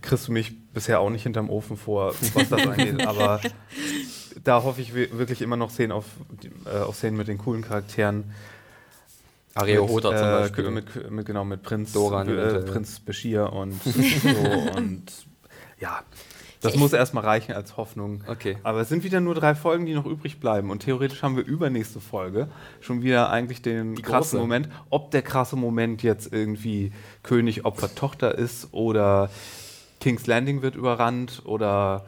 kriegst 0.01 0.27
du 0.27 0.31
mich 0.31 0.53
bisher 0.73 0.99
auch 1.01 1.11
nicht 1.11 1.21
hinterm 1.23 1.51
Ofen 1.51 1.77
vor, 1.77 2.15
was 2.33 2.49
das 2.49 2.61
angeht, 2.67 3.05
aber 3.07 3.39
da 4.43 4.63
hoffe 4.63 4.81
ich 4.81 4.95
wi- 4.95 5.09
wirklich 5.11 5.43
immer 5.43 5.55
noch 5.55 5.69
Szenen 5.69 5.91
auf, 5.91 6.05
äh, 6.65 6.79
auf 6.79 6.95
Szenen 6.95 7.15
mit 7.15 7.27
den 7.27 7.37
coolen 7.37 7.61
Charakteren. 7.61 8.33
Ario 9.53 9.83
mit, 9.83 9.91
Hota 9.91 10.09
zum 10.17 10.27
äh, 10.27 10.31
Beispiel. 10.31 10.71
Mit, 10.71 11.11
mit, 11.11 11.25
genau, 11.27 11.45
mit 11.45 11.61
Prinz, 11.61 11.91
Doran 11.93 12.27
äh, 12.27 12.31
eventuell. 12.31 12.63
Prinz 12.63 12.99
Bashir 13.01 13.53
und 13.53 13.79
so 13.83 14.29
und 14.77 15.03
ja. 15.79 16.01
Das 16.63 16.73
Ich- 16.73 16.79
muss 16.79 16.93
erstmal 16.93 17.23
reichen 17.25 17.51
als 17.53 17.77
Hoffnung. 17.77 18.23
Okay. 18.27 18.57
Aber 18.63 18.81
es 18.81 18.89
sind 18.89 19.03
wieder 19.03 19.19
nur 19.19 19.35
drei 19.35 19.53
Folgen, 19.53 19.85
die 19.85 19.93
noch 19.93 20.05
übrig 20.05 20.39
bleiben. 20.39 20.71
Und 20.71 20.79
theoretisch 20.83 21.21
haben 21.21 21.35
wir 21.35 21.45
übernächste 21.45 21.99
Folge 21.99 22.47
schon 22.81 23.03
wieder 23.03 23.29
eigentlich 23.29 23.61
den 23.61 23.95
krassen 24.01 24.37
große. 24.37 24.37
Moment. 24.37 24.69
Ob 24.89 25.11
der 25.11 25.21
krasse 25.21 25.55
Moment 25.55 26.01
jetzt 26.03 26.31
irgendwie 26.33 26.91
König 27.21 27.65
opfert 27.65 27.95
Tochter 27.95 28.35
ist 28.37 28.69
oder 28.71 29.29
King's 29.99 30.25
Landing 30.25 30.61
wird 30.61 30.75
überrannt 30.75 31.41
oder 31.45 32.05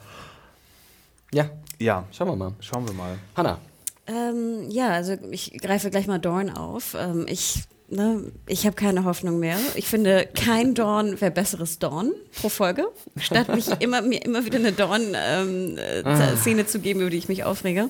Ja, 1.33 1.49
ja, 1.79 2.05
schauen 2.11 2.29
wir 2.29 2.35
mal. 2.35 2.53
schauen 2.61 2.87
wir 2.87 2.93
mal. 2.93 3.17
Hanna. 3.35 3.57
Ähm, 4.07 4.69
ja, 4.69 4.89
also 4.89 5.13
ich 5.31 5.51
greife 5.59 5.89
gleich 5.89 6.07
mal 6.07 6.19
Dorn 6.19 6.49
auf. 6.49 6.95
Ähm, 6.97 7.25
ich 7.27 7.63
ne, 7.89 8.31
ich 8.47 8.65
habe 8.65 8.75
keine 8.75 9.03
Hoffnung 9.03 9.39
mehr. 9.39 9.57
Ich 9.75 9.87
finde, 9.87 10.27
kein 10.33 10.73
Dorn 10.73 11.19
wäre 11.21 11.31
besseres 11.31 11.79
Dorn 11.79 12.11
pro 12.39 12.49
Folge, 12.49 12.87
statt 13.17 13.53
mich 13.53 13.67
immer, 13.79 14.01
mir 14.01 14.23
immer 14.23 14.45
wieder 14.45 14.59
eine 14.59 14.71
Dorn-Szene 14.71 16.65
zu 16.65 16.79
geben, 16.79 17.01
über 17.01 17.09
die 17.09 17.17
ich 17.17 17.27
mich 17.27 17.43
aufrege. 17.43 17.89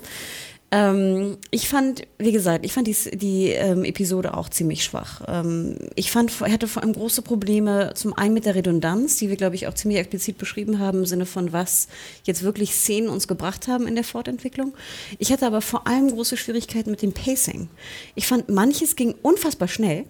Ähm, 0.72 1.38
ich 1.52 1.70
fand, 1.70 2.08
wie 2.18 2.32
gesagt, 2.32 2.66
ich 2.66 2.74
fand 2.74 2.88
die, 2.88 3.18
die 3.18 3.50
ähm, 3.50 3.84
Episode 3.84 4.36
auch 4.36 4.50
ziemlich 4.50 4.84
schwach. 4.84 5.22
Ähm, 5.28 5.78
ich 5.96 6.12
fand, 6.12 6.32
ich 6.32 6.52
hatte 6.52 6.68
vor 6.68 6.82
allem 6.82 6.94
große 6.94 7.22
Probleme, 7.22 7.94
zum 7.94 8.14
einen 8.14 8.34
mit 8.34 8.46
der 8.46 8.56
Redundanz, 8.56 9.18
die 9.18 9.30
wir, 9.30 9.36
glaube 9.36 9.56
ich, 9.56 9.68
auch 9.68 9.76
ziemlich 9.76 10.00
explizit 10.00 10.38
beschrieben 10.38 10.80
haben, 10.80 11.00
im 11.00 11.06
Sinne 11.06 11.26
von, 11.26 11.54
was 11.54 11.88
jetzt 12.24 12.44
wirklich 12.44 12.74
Szenen 12.74 13.10
uns 13.10 13.28
gebracht 13.28 13.68
haben 13.68 13.88
in 13.88 13.96
der 13.96 14.04
Fortentwicklung. 14.04 14.74
Ich 15.20 15.32
hatte 15.32 15.46
aber 15.46 15.62
vor 15.62 15.88
allem 15.88 16.10
große 16.10 16.36
Schwierigkeiten 16.36 16.90
mit 16.92 17.04
dem 17.04 17.14
Pacing. 17.14 17.70
Ich 18.16 18.28
fand, 18.28 18.50
manches 18.50 18.96
ging 18.96 19.16
unfassbar 19.22 19.68
schnell. 19.68 20.06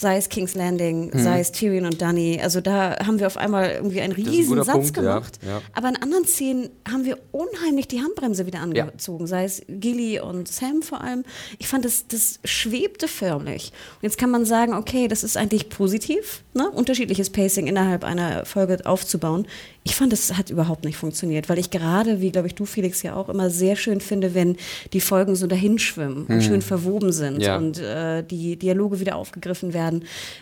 Sei 0.00 0.16
es 0.16 0.28
King's 0.28 0.54
Landing, 0.54 1.10
sei 1.12 1.40
es 1.40 1.50
Tyrion 1.50 1.84
und 1.84 2.00
Dany. 2.00 2.38
Also 2.40 2.60
da 2.60 3.04
haben 3.04 3.18
wir 3.18 3.26
auf 3.26 3.36
einmal 3.36 3.70
irgendwie 3.72 4.00
einen 4.00 4.12
ein 4.12 4.22
riesen 4.28 4.50
guter 4.50 4.64
Satz 4.64 4.74
Punkt, 4.76 4.96
ja, 4.96 5.02
gemacht. 5.02 5.38
ja. 5.44 5.60
Aber 5.74 5.88
in 5.88 5.96
anderen 5.96 6.24
Szenen 6.24 6.70
haben 6.88 7.04
wir 7.04 7.18
unheimlich 7.32 7.88
die 7.88 8.00
Handbremse 8.00 8.46
wieder 8.46 8.60
angezogen, 8.60 9.26
sei 9.26 9.42
es 9.42 9.60
Gilly 9.68 10.20
und 10.20 10.46
Sam 10.46 10.82
vor 10.82 11.00
allem. 11.00 11.24
Ich 11.58 11.66
fand, 11.66 11.84
das, 11.84 12.06
das 12.06 12.38
schwebte 12.44 13.08
förmlich. 13.08 13.72
Und 13.96 14.02
jetzt 14.04 14.18
kann 14.18 14.30
man 14.30 14.44
sagen, 14.44 14.72
okay, 14.74 15.08
das 15.08 15.24
ist 15.24 15.36
eigentlich 15.36 15.68
positiv, 15.68 16.44
ne? 16.54 16.70
unterschiedliches 16.70 17.30
Pacing 17.30 17.66
innerhalb 17.66 18.04
einer 18.04 18.44
Folge 18.44 18.78
aufzubauen. 18.84 19.46
Ich 19.82 19.96
fand, 19.96 20.12
das 20.12 20.36
hat 20.36 20.50
überhaupt 20.50 20.84
nicht 20.84 20.96
funktioniert, 20.96 21.48
weil 21.48 21.58
ich 21.58 21.70
gerade, 21.70 22.20
wie 22.20 22.30
glaube 22.30 22.46
ich 22.46 22.54
du, 22.54 22.66
Felix, 22.66 23.02
ja 23.02 23.16
auch 23.16 23.28
immer 23.30 23.48
sehr 23.50 23.74
schön 23.74 24.00
finde, 24.00 24.34
wenn 24.34 24.56
die 24.92 25.00
Folgen 25.00 25.34
so 25.34 25.46
dahinschwimmen 25.46 26.26
und 26.26 26.42
schön 26.42 26.60
verwoben 26.62 27.10
sind 27.10 27.40
Ja. 27.42 27.56
und 27.56 27.78
äh, 27.80 28.22
die 28.22 28.56
Dialoge 28.56 29.00
wieder 29.00 29.16
aufgegriffen 29.16 29.72
werden. 29.72 29.87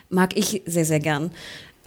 Mag 0.09 0.37
ich 0.37 0.63
sehr, 0.67 0.85
sehr 0.85 1.01
gern. 1.01 1.31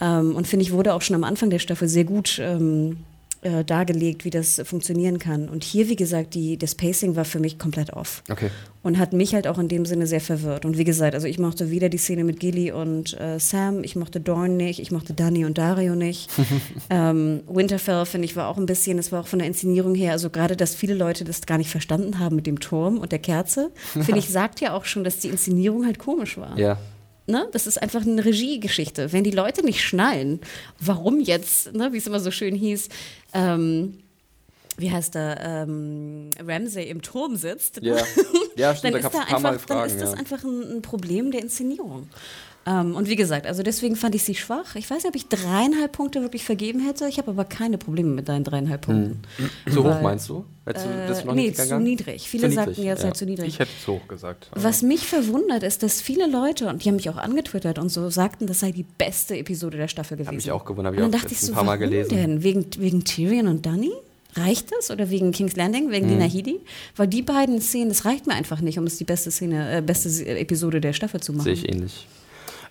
Ähm, 0.00 0.34
und 0.34 0.46
finde 0.46 0.64
ich, 0.64 0.72
wurde 0.72 0.94
auch 0.94 1.02
schon 1.02 1.16
am 1.16 1.24
Anfang 1.24 1.50
der 1.50 1.58
Staffel 1.58 1.88
sehr 1.88 2.04
gut 2.04 2.38
ähm, 2.42 2.98
äh, 3.42 3.64
dargelegt, 3.64 4.24
wie 4.24 4.30
das 4.30 4.60
funktionieren 4.64 5.18
kann. 5.18 5.48
Und 5.48 5.64
hier, 5.64 5.88
wie 5.88 5.96
gesagt, 5.96 6.34
die, 6.34 6.58
das 6.58 6.74
Pacing 6.74 7.16
war 7.16 7.24
für 7.24 7.40
mich 7.40 7.58
komplett 7.58 7.92
off. 7.92 8.22
Okay. 8.30 8.50
Und 8.82 8.98
hat 8.98 9.14
mich 9.14 9.34
halt 9.34 9.46
auch 9.46 9.58
in 9.58 9.68
dem 9.68 9.86
Sinne 9.86 10.06
sehr 10.06 10.20
verwirrt. 10.20 10.66
Und 10.66 10.76
wie 10.76 10.84
gesagt, 10.84 11.14
also 11.14 11.26
ich 11.26 11.38
mochte 11.38 11.70
weder 11.70 11.88
die 11.88 11.96
Szene 11.96 12.24
mit 12.24 12.38
Gilly 12.38 12.70
und 12.70 13.18
äh, 13.18 13.38
Sam, 13.38 13.82
ich 13.82 13.96
mochte 13.96 14.20
Dorn 14.20 14.58
nicht, 14.58 14.78
ich 14.78 14.90
mochte 14.90 15.14
Dani 15.14 15.44
und 15.44 15.56
Dario 15.56 15.94
nicht. 15.94 16.30
ähm, 16.90 17.40
Winterfell, 17.46 18.04
finde 18.04 18.26
ich, 18.26 18.36
war 18.36 18.48
auch 18.48 18.58
ein 18.58 18.66
bisschen, 18.66 18.98
es 18.98 19.10
war 19.10 19.20
auch 19.20 19.26
von 19.26 19.38
der 19.38 19.48
Inszenierung 19.48 19.94
her, 19.94 20.12
also 20.12 20.28
gerade, 20.28 20.54
dass 20.56 20.74
viele 20.74 20.94
Leute 20.94 21.24
das 21.24 21.40
gar 21.42 21.56
nicht 21.56 21.70
verstanden 21.70 22.18
haben 22.18 22.36
mit 22.36 22.46
dem 22.46 22.60
Turm 22.60 22.98
und 22.98 23.12
der 23.12 23.20
Kerze, 23.20 23.70
finde 23.92 24.18
ich, 24.18 24.28
sagt 24.28 24.60
ja 24.60 24.74
auch 24.74 24.84
schon, 24.84 25.02
dass 25.02 25.18
die 25.18 25.28
Inszenierung 25.28 25.86
halt 25.86 25.98
komisch 25.98 26.36
war. 26.36 26.58
Ja. 26.58 26.78
Ne? 27.30 27.48
Das 27.52 27.66
ist 27.66 27.80
einfach 27.80 28.02
eine 28.02 28.24
Regiegeschichte. 28.24 29.12
Wenn 29.12 29.24
die 29.24 29.30
Leute 29.30 29.64
nicht 29.64 29.82
schnallen, 29.82 30.40
warum 30.78 31.20
jetzt, 31.20 31.72
ne? 31.72 31.92
wie 31.92 31.98
es 31.98 32.06
immer 32.06 32.20
so 32.20 32.30
schön 32.30 32.54
hieß, 32.54 32.88
ähm, 33.34 33.98
wie 34.76 34.90
heißt 34.90 35.14
er, 35.16 35.40
ähm, 35.40 36.30
Ramsay 36.42 36.88
im 36.88 37.02
Turm 37.02 37.36
sitzt, 37.36 37.80
ja 38.56 38.74
stimmt, 38.74 38.94
dann 38.94 39.02
da 39.02 39.08
ist, 39.08 39.70
da 39.70 39.74
dann 39.74 39.86
ist 39.86 40.00
das 40.00 40.12
ja. 40.12 40.18
einfach 40.18 40.42
ein, 40.42 40.76
ein 40.76 40.82
Problem 40.82 41.30
der 41.30 41.42
Inszenierung. 41.42 42.08
Ähm, 42.66 42.94
und 42.94 43.08
wie 43.08 43.16
gesagt, 43.16 43.46
also 43.46 43.62
deswegen 43.62 43.96
fand 43.96 44.14
ich 44.14 44.22
sie 44.22 44.34
schwach. 44.34 44.74
Ich 44.74 44.90
weiß 44.90 44.98
nicht, 44.98 45.06
ob 45.08 45.16
ich 45.16 45.28
dreieinhalb 45.28 45.92
Punkte 45.92 46.20
wirklich 46.20 46.44
vergeben 46.44 46.80
hätte. 46.80 47.08
Ich 47.08 47.16
habe 47.18 47.30
aber 47.30 47.44
keine 47.46 47.78
Probleme 47.78 48.10
mit 48.10 48.28
deinen 48.28 48.44
dreieinhalb 48.44 48.82
Punkten. 48.82 49.22
Zu 49.72 49.82
hoch 49.82 50.02
meinst 50.02 50.28
du? 50.28 50.44
Hättest 50.66 50.84
du 50.86 50.90
bist 51.08 51.22
du 51.22 51.26
noch 51.26 51.32
Äh, 51.32 51.36
nee, 51.36 51.52
zu 51.52 51.80
niedrig. 51.80 52.28
Viele 52.28 52.48
Zu 52.50 52.54
sagten 52.54 52.70
niedrig, 52.82 52.98
ja. 52.98 53.02
halt 53.02 53.16
zu 53.16 53.24
niedrig. 53.24 53.48
Ich 53.48 53.58
hätte 53.58 53.70
es 53.80 53.88
hoch 53.88 54.06
gesagt. 54.08 54.50
Was 54.54 54.82
mich 54.82 55.06
verwundert, 55.06 55.62
ist, 55.62 55.82
dass 55.82 56.02
viele 56.02 56.26
Leute, 56.26 56.68
und 56.68 56.84
die 56.84 56.88
haben 56.88 56.96
mich 56.96 57.08
auch 57.08 57.16
angetwittert 57.16 57.78
und 57.78 57.88
so, 57.88 58.10
sagten, 58.10 58.46
das 58.46 58.60
sei 58.60 58.72
die 58.72 58.84
beste 58.98 59.36
Episode 59.38 59.78
der 59.78 59.88
Staffel 59.88 60.18
gewesen. 60.18 60.34
mich 60.36 60.52
auch 60.52 60.66
gewundert, 60.66 60.92
hab 60.92 60.98
ich 60.98 61.04
und 61.04 61.10
dann 61.12 61.18
auch 61.18 61.22
dachte 61.22 61.34
ich 61.34 61.40
jetzt 61.40 61.48
ein 61.48 61.54
so, 61.54 61.54
paar 61.54 61.64
Mal 61.64 61.76
gelesen. 61.76 62.10
denn? 62.10 62.42
Wegen, 62.42 62.66
wegen 62.78 63.04
Tyrion 63.04 63.48
und 63.48 63.64
Dany? 63.64 63.90
Reicht 64.36 64.70
das? 64.70 64.90
Oder 64.90 65.10
wegen 65.10 65.32
King's 65.32 65.56
Landing, 65.56 65.90
wegen 65.90 66.14
Mhm. 66.14 66.20
Headey? 66.20 66.60
Weil 66.94 67.08
die 67.08 67.22
beiden 67.22 67.60
Szenen, 67.60 67.88
das 67.88 68.04
reicht 68.04 68.26
mir 68.26 68.34
einfach 68.34 68.60
nicht, 68.60 68.78
um 68.78 68.84
es 68.84 68.96
die 68.98 69.04
beste 69.04 69.30
Szene, 69.30 69.78
äh, 69.78 69.80
beste 69.82 70.24
Episode 70.26 70.80
der 70.80 70.92
Staffel 70.92 71.20
zu 71.20 71.32
machen. 71.32 71.44
Sehe 71.44 71.54
ich 71.54 71.68
ähnlich. 71.68 72.06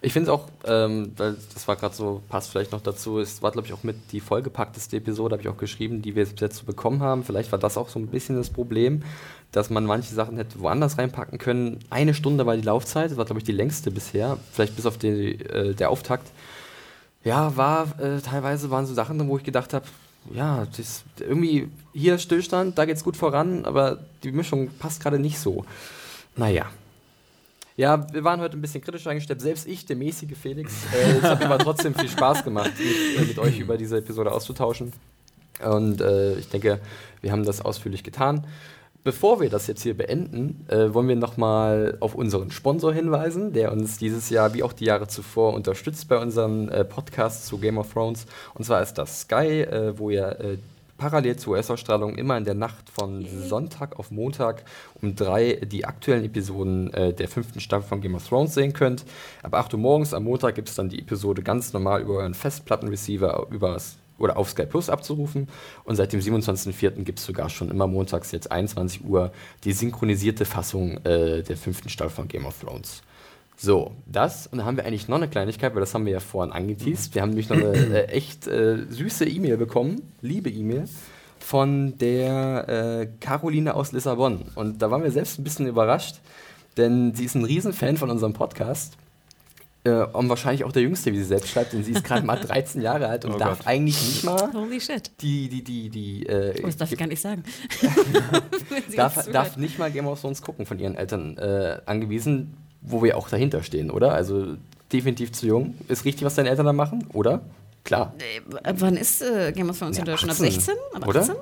Ich 0.01 0.13
finde 0.13 0.31
es 0.31 0.33
auch, 0.33 0.47
ähm, 0.65 1.11
weil 1.17 1.35
das 1.53 1.67
war 1.67 1.75
gerade 1.75 1.93
so, 1.93 2.21
passt 2.29 2.51
vielleicht 2.51 2.71
noch 2.71 2.79
dazu, 2.79 3.19
es 3.19 3.41
war, 3.41 3.51
glaube 3.51 3.67
ich, 3.67 3.73
auch 3.73 3.83
mit 3.83 3.97
die 4.13 4.21
vollgepackteste 4.21 4.95
Episode, 4.97 5.33
habe 5.33 5.41
ich 5.41 5.49
auch 5.49 5.57
geschrieben, 5.57 6.01
die 6.01 6.15
wir 6.15 6.25
bis 6.25 6.39
jetzt 6.39 6.57
so 6.57 6.65
bekommen 6.65 7.01
haben. 7.01 7.25
Vielleicht 7.25 7.51
war 7.51 7.59
das 7.59 7.77
auch 7.77 7.89
so 7.89 7.99
ein 7.99 8.07
bisschen 8.07 8.37
das 8.37 8.49
Problem, 8.49 9.03
dass 9.51 9.69
man 9.69 9.85
manche 9.85 10.13
Sachen 10.13 10.37
hätte 10.37 10.61
woanders 10.61 10.97
reinpacken 10.97 11.37
können. 11.37 11.79
Eine 11.89 12.13
Stunde 12.13 12.45
war 12.45 12.55
die 12.55 12.61
Laufzeit, 12.61 13.11
das 13.11 13.17
war, 13.17 13.25
glaube 13.25 13.39
ich, 13.39 13.43
die 13.43 13.51
längste 13.51 13.91
bisher, 13.91 14.37
vielleicht 14.53 14.77
bis 14.77 14.85
auf 14.85 14.97
die, 14.97 15.33
äh, 15.33 15.73
der 15.73 15.89
Auftakt. 15.89 16.31
Ja, 17.25 17.57
war, 17.57 17.99
äh, 17.99 18.21
teilweise 18.21 18.71
waren 18.71 18.85
so 18.85 18.93
Sachen, 18.93 19.27
wo 19.27 19.37
ich 19.37 19.43
gedacht 19.43 19.73
habe, 19.73 19.85
ja, 20.33 20.65
das 20.77 21.03
irgendwie 21.19 21.67
hier 21.93 22.17
Stillstand, 22.19 22.77
da 22.77 22.85
geht's 22.85 23.03
gut 23.03 23.17
voran, 23.17 23.65
aber 23.65 23.99
die 24.23 24.31
Mischung 24.31 24.69
passt 24.79 25.01
gerade 25.01 25.19
nicht 25.19 25.39
so. 25.39 25.65
Naja, 26.37 26.67
ja, 27.79 28.05
wir 28.11 28.25
waren 28.25 28.41
heute 28.41 28.57
ein 28.57 28.61
bisschen 28.61 28.81
kritisch 28.81 29.07
eingestellt. 29.07 29.39
Selbst 29.39 29.65
ich, 29.65 29.85
der 29.85 29.95
mäßige 29.95 30.37
Felix. 30.37 30.73
Äh, 30.93 31.19
es 31.19 31.23
hat 31.23 31.39
mir 31.39 31.45
aber 31.45 31.59
trotzdem 31.59 31.95
viel 31.95 32.09
Spaß 32.09 32.43
gemacht, 32.43 32.73
mit, 32.77 33.23
äh, 33.23 33.25
mit 33.25 33.39
euch 33.39 33.57
über 33.57 33.77
diese 33.77 33.99
Episode 33.99 34.33
auszutauschen. 34.33 34.91
Und 35.65 36.01
äh, 36.01 36.37
ich 36.37 36.49
denke, 36.49 36.81
wir 37.21 37.31
haben 37.31 37.45
das 37.45 37.61
ausführlich 37.61 38.03
getan. 38.03 38.45
Bevor 39.05 39.39
wir 39.39 39.49
das 39.49 39.67
jetzt 39.67 39.83
hier 39.83 39.95
beenden, 39.95 40.65
äh, 40.67 40.93
wollen 40.93 41.07
wir 41.07 41.15
nochmal 41.15 41.95
auf 42.01 42.15
unseren 42.15 42.51
Sponsor 42.51 42.93
hinweisen, 42.93 43.53
der 43.53 43.71
uns 43.71 43.97
dieses 43.97 44.29
Jahr 44.29 44.53
wie 44.53 44.61
auch 44.61 44.73
die 44.73 44.83
Jahre 44.83 45.07
zuvor 45.07 45.53
unterstützt 45.53 46.09
bei 46.09 46.17
unseren 46.17 46.67
äh, 46.67 46.83
Podcasts 46.83 47.45
zu 47.45 47.59
Game 47.59 47.77
of 47.77 47.93
Thrones. 47.93 48.25
Und 48.55 48.65
zwar 48.65 48.81
ist 48.81 48.95
das 48.95 49.21
Sky, 49.21 49.61
äh, 49.61 49.97
wo 49.97 50.09
ihr 50.09 50.37
äh, 50.41 50.57
parallel 50.99 51.37
zur 51.37 51.53
US-Ausstrahlung 51.53 52.15
immer 52.15 52.37
in 52.37 52.45
der 52.45 52.53
Nacht 52.53 52.89
von 52.89 53.25
Sonntag 53.25 53.97
auf 53.97 54.11
Montag 54.11 54.63
um 55.01 55.15
drei 55.15 55.53
die 55.55 55.85
aktuellen 55.85 56.25
Episoden 56.25 56.93
äh, 56.93 57.13
der 57.13 57.27
fünften 57.27 57.59
Staffel 57.59 57.87
von 57.87 58.01
Game 58.01 58.13
of 58.13 58.27
Thrones 58.27 58.53
sehen 58.53 58.73
könnt. 58.73 59.05
Ab 59.41 59.55
8 59.55 59.73
Uhr 59.73 59.79
morgens 59.79 60.13
am 60.13 60.25
Montag 60.25 60.53
gibt 60.53 60.69
es 60.69 60.75
dann 60.75 60.89
die 60.89 60.99
Episode 60.99 61.41
ganz 61.41 61.73
normal 61.73 62.01
über 62.01 62.15
euren 62.15 62.35
Festplattenreceiver 62.35 63.47
übers 63.49 63.97
oder 64.19 64.37
auf 64.37 64.49
Sky 64.49 64.65
Plus 64.65 64.89
abzurufen. 64.89 65.47
Und 65.85 65.95
seit 65.95 66.13
dem 66.13 66.19
27.04. 66.19 67.03
gibt 67.03 67.19
es 67.19 67.25
sogar 67.25 67.49
schon 67.49 67.69
immer 67.71 67.87
montags 67.87 68.31
jetzt 68.31 68.51
21 68.51 69.05
Uhr 69.05 69.31
die 69.63 69.71
synchronisierte 69.71 70.45
Fassung 70.45 70.97
äh, 71.05 71.41
der 71.41 71.57
fünften 71.57 71.89
Staffel 71.89 72.11
von 72.11 72.27
Game 72.27 72.45
of 72.45 72.59
Thrones. 72.59 73.01
So, 73.61 73.91
das, 74.05 74.47
und 74.47 74.59
dann 74.59 74.65
haben 74.65 74.77
wir 74.77 74.85
eigentlich 74.85 75.09
noch 75.09 75.17
eine 75.17 75.27
Kleinigkeit, 75.27 75.73
weil 75.75 75.81
das 75.81 75.93
haben 75.93 76.05
wir 76.05 76.13
ja 76.13 76.21
vorhin 76.21 76.53
angeteased. 76.53 77.13
Wir 77.13 77.21
haben 77.21 77.29
nämlich 77.29 77.49
noch 77.49 77.57
eine 77.57 77.73
äh, 77.75 78.05
echt 78.05 78.47
äh, 78.47 78.85
süße 78.89 79.25
E-Mail 79.27 79.57
bekommen, 79.57 80.01
liebe 80.21 80.49
E-Mail, 80.49 80.87
von 81.39 81.97
der 81.97 82.69
äh, 82.69 83.07
Caroline 83.19 83.73
aus 83.73 83.91
Lissabon. 83.91 84.43
Und 84.55 84.81
da 84.81 84.91
waren 84.91 85.03
wir 85.03 85.11
selbst 85.11 85.39
ein 85.39 85.43
bisschen 85.43 85.67
überrascht, 85.67 86.19
denn 86.77 87.13
sie 87.13 87.25
ist 87.25 87.35
ein 87.35 87.43
Riesenfan 87.43 87.97
von 87.97 88.09
unserem 88.09 88.31
Podcast. 88.31 88.93
Äh, 89.83 89.91
und 90.05 90.29
wahrscheinlich 90.29 90.63
auch 90.63 90.71
der 90.71 90.83
Jüngste, 90.83 91.11
wie 91.11 91.17
sie 91.17 91.23
selbst 91.25 91.49
schreibt, 91.49 91.73
denn 91.73 91.83
sie 91.83 91.91
ist 91.91 92.05
gerade 92.05 92.25
mal 92.25 92.35
13 92.41 92.81
Jahre 92.81 93.07
alt 93.07 93.25
und 93.25 93.33
Oh 93.33 93.37
darf 93.37 93.59
Gott. 93.59 93.67
eigentlich 93.67 94.01
nicht 94.01 94.23
mal 94.23 94.53
Holy 94.53 94.79
shit. 94.79 95.11
die, 95.21 95.49
die, 95.49 95.63
die, 95.65 95.89
die, 95.89 96.25
äh, 96.27 96.61
Oh, 96.63 96.65
das 96.65 96.77
darf 96.77 96.91
ich 96.93 96.97
gar 96.97 97.07
nicht 97.07 97.21
sagen. 97.21 97.43
Darf, 98.95 99.29
darf 99.29 99.57
nicht 99.57 99.79
mal 99.79 99.91
Game 99.91 100.07
of 100.07 100.21
Thrones 100.21 100.41
gucken 100.41 100.65
von 100.65 100.79
ihren 100.79 100.95
Eltern 100.95 101.37
äh, 101.37 101.79
angewiesen, 101.85 102.55
wo 102.81 103.03
wir 103.03 103.17
auch 103.17 103.29
dahinter 103.29 103.63
stehen, 103.63 103.91
oder? 103.91 104.13
Also 104.13 104.55
definitiv 104.91 105.31
zu 105.31 105.47
jung. 105.47 105.75
Ist 105.87 106.05
richtig, 106.05 106.25
was 106.25 106.35
deine 106.35 106.49
Eltern 106.49 106.65
da 106.65 106.73
machen, 106.73 107.07
oder? 107.13 107.41
Klar. 107.83 108.13
Äh, 108.63 108.73
wann 108.77 108.97
ist 108.97 109.21
äh, 109.21 109.51
Game 109.51 109.69
of 109.69 109.79
Thrones 109.79 109.97
in 109.97 110.05
Ja, 110.05 110.11
Deutschland? 110.11 110.31
Ab 110.31 110.45
18, 110.45 110.51
16? 110.51 110.73
Ab 110.93 111.07
oder? 111.07 111.21
18? 111.21 111.35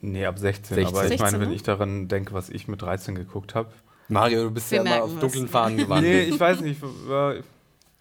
Nee, 0.00 0.26
ab 0.26 0.38
16. 0.38 0.74
16. 0.76 0.86
Aber 0.86 1.02
ich 1.02 1.08
16, 1.08 1.24
meine, 1.24 1.40
wenn 1.40 1.48
ne? 1.48 1.54
ich 1.54 1.62
daran 1.62 2.08
denke, 2.08 2.34
was 2.34 2.50
ich 2.50 2.68
mit 2.68 2.82
13 2.82 3.14
geguckt 3.14 3.54
habe. 3.54 3.70
Mario, 4.08 4.44
du 4.44 4.50
bist 4.50 4.70
Wir 4.70 4.84
ja 4.84 4.96
immer 4.96 5.04
auf 5.04 5.18
dunklen 5.18 5.48
Fahnen 5.48 5.76
gewandt. 5.78 6.02
Nee, 6.02 6.22
ich 6.22 6.38
weiß 6.38 6.60
nicht. 6.60 6.80
War, 7.06 7.36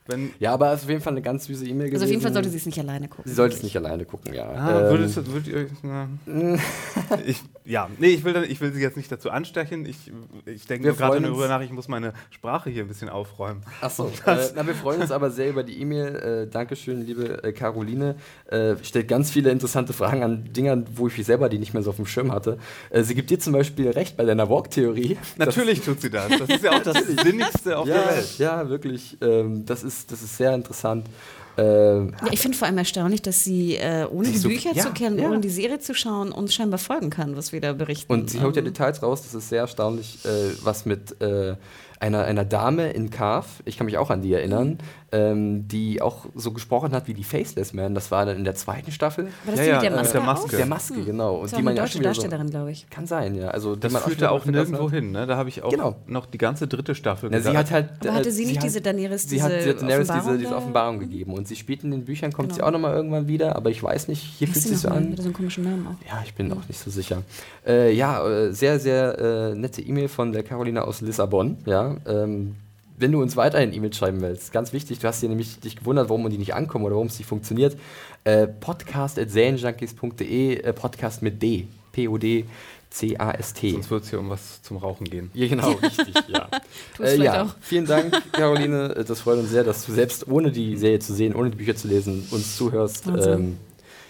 wenn, 0.05 0.31
Ja, 0.39 0.53
aber 0.53 0.71
es 0.73 0.79
ist 0.79 0.85
auf 0.85 0.89
jeden 0.89 1.01
Fall 1.01 1.13
eine 1.13 1.21
ganz 1.21 1.45
süße 1.45 1.65
E-Mail 1.65 1.87
gewesen. 1.87 1.93
Also 1.95 2.05
auf 2.05 2.09
jeden 2.11 2.21
Fall 2.21 2.33
sollte 2.33 2.49
sie 2.49 2.57
es 2.57 2.65
nicht 2.65 2.79
alleine 2.79 3.07
gucken. 3.07 3.23
Sie 3.25 3.35
sollte 3.35 3.55
es 3.55 3.63
nicht 3.63 3.75
alleine 3.77 4.05
gucken, 4.05 4.33
ja. 4.33 4.49
ah, 4.49 4.81
Ähm, 4.81 4.89
würdet, 4.89 5.31
würdet 5.31 5.47
ihr, 5.47 5.67
na, 5.81 6.07
ich, 7.25 7.41
ja, 7.65 7.89
nee, 7.99 8.07
ich 8.07 8.23
will, 8.23 8.45
ich 8.49 8.59
will 8.59 8.73
sie 8.73 8.81
jetzt 8.81 8.97
nicht 8.97 9.11
dazu 9.11 9.29
anstechen. 9.29 9.85
Ich, 9.85 10.11
ich 10.45 10.67
denke 10.67 10.85
Wir 10.85 10.93
gerade 10.93 11.21
darüber 11.21 11.47
nach, 11.47 11.61
ich 11.61 11.71
muss 11.71 11.87
meine 11.87 12.13
Sprache 12.31 12.69
hier 12.69 12.83
ein 12.83 12.87
bisschen 12.87 13.09
aufräumen. 13.09 13.63
Achso, 13.81 14.11
äh, 14.25 14.37
na, 14.55 14.67
wir 14.67 14.75
freuen 14.75 15.01
uns 15.01 15.11
aber 15.11 15.31
sehr 15.31 15.49
über 15.49 15.63
die 15.63 15.79
E-Mail. 15.79 16.15
Äh, 16.15 16.47
Dankeschön, 16.47 17.05
liebe 17.05 17.43
äh, 17.43 17.53
Caroline. 17.53 18.15
Äh, 18.47 18.75
stellt 18.83 19.07
ganz 19.07 19.31
viele 19.31 19.51
interessante 19.51 19.93
Fragen 19.93 20.23
an 20.23 20.53
Dingern, 20.53 20.85
wo 20.95 21.07
ich 21.07 21.17
mich 21.17 21.25
selber 21.25 21.49
die 21.49 21.59
nicht 21.59 21.73
mehr 21.73 21.83
so 21.83 21.91
auf 21.91 21.95
dem 21.95 22.05
Schirm 22.05 22.31
hatte. 22.31 22.57
Äh, 22.89 23.03
sie 23.03 23.15
gibt 23.15 23.29
dir 23.29 23.39
zum 23.39 23.53
Beispiel 23.53 23.89
recht 23.89 24.17
bei 24.17 24.25
deiner 24.25 24.49
Walk-Theorie. 24.49 25.17
Natürlich 25.37 25.81
tut 25.81 26.01
sie 26.01 26.09
das. 26.09 26.29
Das 26.29 26.49
ist 26.49 26.63
ja 26.63 26.71
auch 26.71 26.83
das 26.83 26.97
Sinnigste 27.23 27.77
auf 27.77 27.87
ja, 27.87 27.95
der 27.95 28.15
Welt. 28.15 28.37
Ja, 28.37 28.69
wirklich. 28.69 29.17
Ähm, 29.21 29.65
das, 29.65 29.83
ist, 29.83 29.92
das 30.07 30.21
ist 30.21 30.37
sehr 30.37 30.53
interessant. 30.53 31.07
Ähm, 31.55 32.13
Ja, 32.25 32.31
ich 32.31 32.39
finde 32.39 32.57
vor 32.57 32.67
allem 32.67 32.77
erstaunlich, 32.79 33.21
dass 33.21 33.43
sie, 33.43 33.75
äh, 33.75 34.05
ohne 34.09 34.25
Sie 34.25 34.31
die 34.33 34.37
so- 34.39 34.49
Bücher 34.49 34.71
ja, 34.73 34.83
zu 34.83 34.91
kennen, 34.91 35.19
ja. 35.19 35.27
ohne 35.29 35.39
die 35.39 35.49
Serie 35.49 35.79
zu 35.79 35.93
schauen, 35.93 36.31
uns 36.31 36.53
scheinbar 36.53 36.79
folgen 36.79 37.09
kann, 37.11 37.35
was 37.35 37.51
wir 37.51 37.61
da 37.61 37.73
berichten. 37.73 38.11
Und 38.11 38.29
sie 38.31 38.41
haut 38.41 38.55
ja 38.55 38.61
Ähm, 38.61 38.65
Details 38.65 39.03
raus, 39.03 39.21
das 39.21 39.35
ist 39.35 39.49
sehr 39.49 39.61
erstaunlich, 39.61 40.17
äh, 40.25 40.29
was 40.63 40.85
mit 40.87 41.21
äh, 41.21 41.55
einer, 42.03 42.25
einer 42.25 42.43
Dame 42.43 42.91
in 42.91 43.09
Carve, 43.09 43.47
ich 43.65 43.77
kann 43.77 43.85
mich 43.85 43.97
auch 43.97 44.09
an 44.09 44.21
die 44.21 44.33
erinnern, 44.33 44.77
ähm, 45.13 45.67
die 45.67 46.01
auch 46.01 46.25
so 46.35 46.51
gesprochen 46.51 46.91
hat 46.93 47.07
wie 47.07 47.13
die 47.13 47.23
Faceless 47.23 47.71
Man, 47.73 47.93
das 47.95 48.11
war 48.11 48.25
dann 48.25 48.35
in 48.35 48.43
der 48.43 48.55
zweiten 48.55 48.91
Staffel. 48.91 49.25
War 49.45 49.55
das 49.55 49.59
Ja, 49.59 49.63
die 49.63 49.69
ja, 49.69 49.75
mit 49.75 49.83
der 49.83 49.91
äh, 49.91 49.95
Maske? 49.95 50.11
der? 50.17 50.25
Maske. 50.25 50.57
Der 50.57 50.65
Maske, 50.65 51.03
genau. 51.05 51.35
Und 51.35 51.43
Das 51.45 51.51
war 51.53 51.59
die 51.61 51.67
eine 51.67 51.77
ja 51.77 51.83
deutsche 51.83 51.99
wieder 51.99 52.13
so, 52.13 52.21
Darstellerin, 52.21 52.49
glaube 52.49 52.71
ich. 52.71 52.89
Kann 52.89 53.05
sein, 53.07 53.35
ja. 53.35 53.47
Also, 53.49 53.75
die 53.75 53.81
Das 53.81 53.95
führte 54.03 54.31
auch 54.31 54.43
nirgendwo 54.45 54.85
hat. 54.87 54.93
hin. 54.93 55.11
Ne? 55.11 55.27
Da 55.27 55.37
habe 55.37 55.47
ich 55.49 55.61
auch 55.63 55.69
Genau. 55.71 55.95
noch 56.07 56.25
die 56.25 56.37
ganze 56.39 56.67
dritte 56.67 56.93
Staffel 56.95 57.29
Na, 57.31 57.39
sie 57.39 57.55
hat 57.55 57.71
halt, 57.71 57.89
Aber 58.01 58.13
hatte 58.15 58.31
sie 58.31 58.45
nicht 58.47 58.57
hat- 58.57 58.63
diese 58.65 58.81
Daenerys, 58.81 59.23
Sie 59.29 59.41
hat 59.41 59.51
diese 59.51 59.75
Daenerys 59.75 60.09
Offenbarung 60.09 60.31
diese, 60.33 60.37
diese? 60.39 60.55
Offenbarung 60.57 60.99
gegeben. 60.99 61.33
Und 61.33 61.47
sie 61.47 61.55
spielt 61.55 61.83
in 61.83 61.91
den 61.91 62.03
Büchern, 62.05 62.33
kommt 62.33 62.49
Genau. 62.49 62.55
sie 62.57 62.63
auch 62.63 62.71
nochmal 62.71 62.93
irgendwann 62.95 63.27
wieder, 63.27 63.55
aber 63.55 63.69
ich 63.69 63.81
weiß 63.81 64.07
nicht, 64.09 64.21
hier 64.21 64.47
fühlt 64.47 64.65
sie 64.65 64.75
so 64.75 64.89
an. 64.89 65.09
Mit 65.11 65.17
so 65.19 65.25
einem 65.25 65.33
komischen 65.33 65.63
Namen 65.63 65.87
auch. 65.87 66.07
Ja, 66.07 66.21
ich 66.25 66.33
bin 66.33 66.51
auch 66.51 66.67
nicht 66.67 66.79
so 66.79 66.89
sicher. 66.91 67.21
Äh, 67.65 67.93
ja, 67.93 68.27
äh, 68.27 68.51
sehr, 68.51 68.79
sehr 68.79 69.17
äh, 69.51 69.55
nette 69.55 69.81
E-Mail 69.81 70.07
von 70.09 70.31
der 70.33 70.43
Carolina 70.43 70.81
aus 70.81 71.01
Lissabon. 71.01 71.57
Ja, 71.65 71.92
ähm, 72.05 72.55
wenn 72.97 73.11
du 73.11 73.21
uns 73.21 73.35
weiterhin 73.35 73.73
E-Mails 73.73 73.97
schreiben 73.97 74.21
willst, 74.21 74.51
ganz 74.51 74.71
wichtig, 74.71 74.99
du 74.99 75.07
hast 75.07 75.21
dir 75.21 75.29
nämlich 75.29 75.59
dich 75.59 75.75
gewundert, 75.75 76.09
warum 76.09 76.29
die 76.29 76.37
nicht 76.37 76.53
ankommen 76.53 76.85
oder 76.85 76.95
warum 76.95 77.07
es 77.07 77.17
nicht 77.17 77.27
funktioniert. 77.27 77.75
Äh, 78.23 78.47
podcast.serienjunkies.de, 78.47 80.61
äh, 80.61 80.73
Podcast 80.73 81.21
mit 81.21 81.41
D. 81.41 81.67
P-O-D-C-A-S-T. 81.91 83.71
Sonst 83.71 83.91
wird 83.91 84.03
es 84.03 84.09
hier 84.09 84.19
um 84.19 84.29
was 84.29 84.61
zum 84.63 84.77
Rauchen 84.77 85.05
gehen. 85.09 85.29
Ja, 85.33 85.47
genau, 85.47 85.71
richtig, 85.83 86.13
ja. 86.27 86.47
Äh, 86.99 87.17
ja, 87.23 87.43
auch. 87.43 87.55
vielen 87.61 87.85
Dank, 87.85 88.13
Caroline. 88.31 88.95
Äh, 88.95 89.03
Das 89.03 89.21
freut 89.21 89.39
uns 89.39 89.49
sehr, 89.49 89.63
dass 89.63 89.85
du 89.85 89.91
selbst 89.93 90.27
ohne 90.27 90.51
die 90.51 90.77
Serie 90.77 90.99
zu 90.99 91.13
sehen, 91.13 91.35
ohne 91.35 91.49
die 91.49 91.57
Bücher 91.57 91.75
zu 91.75 91.87
lesen, 91.87 92.27
uns 92.31 92.55
zuhörst. 92.57 93.07
Ähm, 93.07 93.57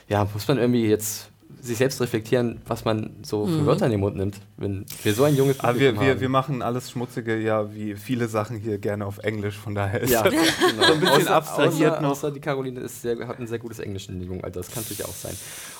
ja, 0.10 0.28
muss 0.34 0.48
man 0.48 0.58
irgendwie 0.58 0.86
jetzt 0.86 1.30
sich 1.64 1.78
selbst 1.78 2.02
reflektieren, 2.02 2.62
was 2.68 2.84
man 2.84 3.12
so 3.24 3.46
Mhm. 3.46 3.60
für 3.60 3.66
Wörter 3.66 3.86
in 3.86 3.92
den 3.92 4.02
Mund 4.02 4.18
nimmt, 4.18 4.36
wenn 4.58 4.86
wir 5.02 5.14
so 5.14 5.24
ein 5.24 5.36
junges 5.36 5.60
Aber 5.62 5.72
Publikum 5.74 5.96
wir, 5.96 6.02
wir, 6.06 6.12
haben. 6.14 6.22
wir 6.22 6.30
machen 6.30 6.62
alles 6.62 6.92
Schmutzige 6.92 7.38
ja 7.38 7.74
wie 7.74 7.96
viele 7.96 8.28
Sachen 8.28 8.58
hier 8.58 8.78
gerne 8.80 9.06
auf 9.06 9.20
Englisch, 9.20 9.56
von 9.58 9.74
daher 9.74 10.02
ist 10.02 10.10
ja, 10.12 10.24
das 10.24 10.34
genau. 10.34 10.84
so 10.88 10.94
ein 10.94 11.00
bisschen 11.00 11.16
außer, 11.22 11.36
abstrahiert 11.36 11.92
außer, 11.94 12.02
noch. 12.02 12.12
Außer 12.12 12.32
die 12.32 12.40
Caroline 12.42 12.82
ist 12.82 13.02
sehr, 13.02 13.28
hat 13.28 13.40
ein 13.40 13.48
sehr 13.48 13.60
gutes 13.60 13.80
Englisch 13.80 14.10
in 14.10 14.20
dem 14.20 14.28
jungen 14.28 14.44
Alter, 14.44 14.60
das 14.60 14.72
kann 14.72 14.84
natürlich 14.84 15.06
auch 15.06 15.14
sein. 15.14 15.34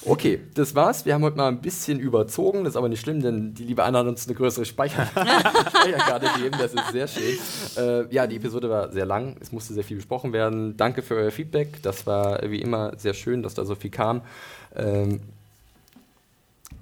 Okay, 0.06 0.40
das 0.54 0.74
war's. 0.74 1.06
Wir 1.06 1.14
haben 1.14 1.24
heute 1.24 1.38
mal 1.38 1.50
ein 1.50 1.62
bisschen 1.62 2.00
überzogen, 2.00 2.64
das 2.64 2.72
ist 2.74 2.78
aber 2.78 2.88
nicht 2.90 3.02
schlimm, 3.02 3.22
denn 3.22 3.54
die 3.54 3.64
liebe 3.66 3.84
Anna 3.84 4.00
hat 4.00 4.08
uns 4.08 4.26
eine 4.26 4.36
größere 4.36 4.66
Speicher 4.66 5.06
Speicherkarte 5.70 6.28
gegeben, 6.36 6.58
das 6.60 6.74
ist 6.74 6.92
sehr 6.92 7.08
schön. 7.08 7.38
Äh, 7.78 8.14
ja, 8.14 8.26
die 8.28 8.38
Episode 8.38 8.70
war 8.70 8.92
sehr 8.92 9.06
lang, 9.06 9.36
es 9.42 9.52
musste 9.52 9.74
sehr 9.74 9.84
viel 9.84 9.98
besprochen 9.98 10.34
werden. 10.34 10.78
Danke 10.78 11.02
für 11.02 11.16
euer 11.16 11.32
Feedback, 11.32 11.82
das 11.82 12.06
war 12.08 12.40
wie 12.50 12.62
immer 12.62 12.94
sehr 12.98 13.14
schön, 13.14 13.44
dass 13.44 13.54
da 13.54 13.66
so 13.66 13.76
viel 13.76 13.92
kam. 13.92 14.22
Ähm, 14.76 15.20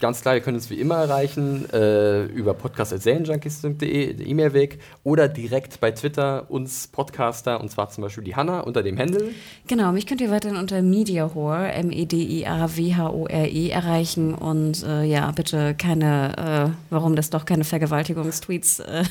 Ganz 0.02 0.22
klar, 0.22 0.34
ihr 0.34 0.42
könnt 0.42 0.56
uns 0.56 0.72
wie 0.72 0.80
immer 0.80 0.96
erreichen 0.96 1.70
äh, 1.72 2.24
über 2.24 2.56
podcast.serienjunkies.de, 2.56 4.14
der 4.14 4.26
E-Mail-Weg, 4.26 4.80
oder 5.04 5.28
direkt 5.28 5.80
bei 5.80 5.92
Twitter 5.92 6.50
uns 6.50 6.88
Podcaster, 6.88 7.62
und 7.62 7.70
zwar 7.70 7.88
zum 7.92 8.02
Beispiel 8.02 8.24
die 8.24 8.36
Hanna 8.36 8.62
unter 8.62 8.82
dem 8.82 8.98
Handle. 8.98 9.30
Genau, 9.68 9.92
mich 9.92 10.08
könnt 10.08 10.20
ihr 10.20 10.32
weiterhin 10.32 10.58
unter 10.58 10.82
Mediahore, 10.82 11.72
M-E-D-I-A-W-H-O-R-E, 11.74 13.68
E, 13.68 13.70
erreichen. 13.70 14.34
Und 14.34 14.82
äh, 14.82 15.04
ja, 15.04 15.30
bitte 15.30 15.76
keine, 15.76 16.72
äh, 16.72 16.76
warum 16.90 17.16
das 17.16 17.30
doch 17.30 17.46
keine 17.46 17.64
Vergewaltigungstweets, 17.64 18.80
äh, 18.80 19.04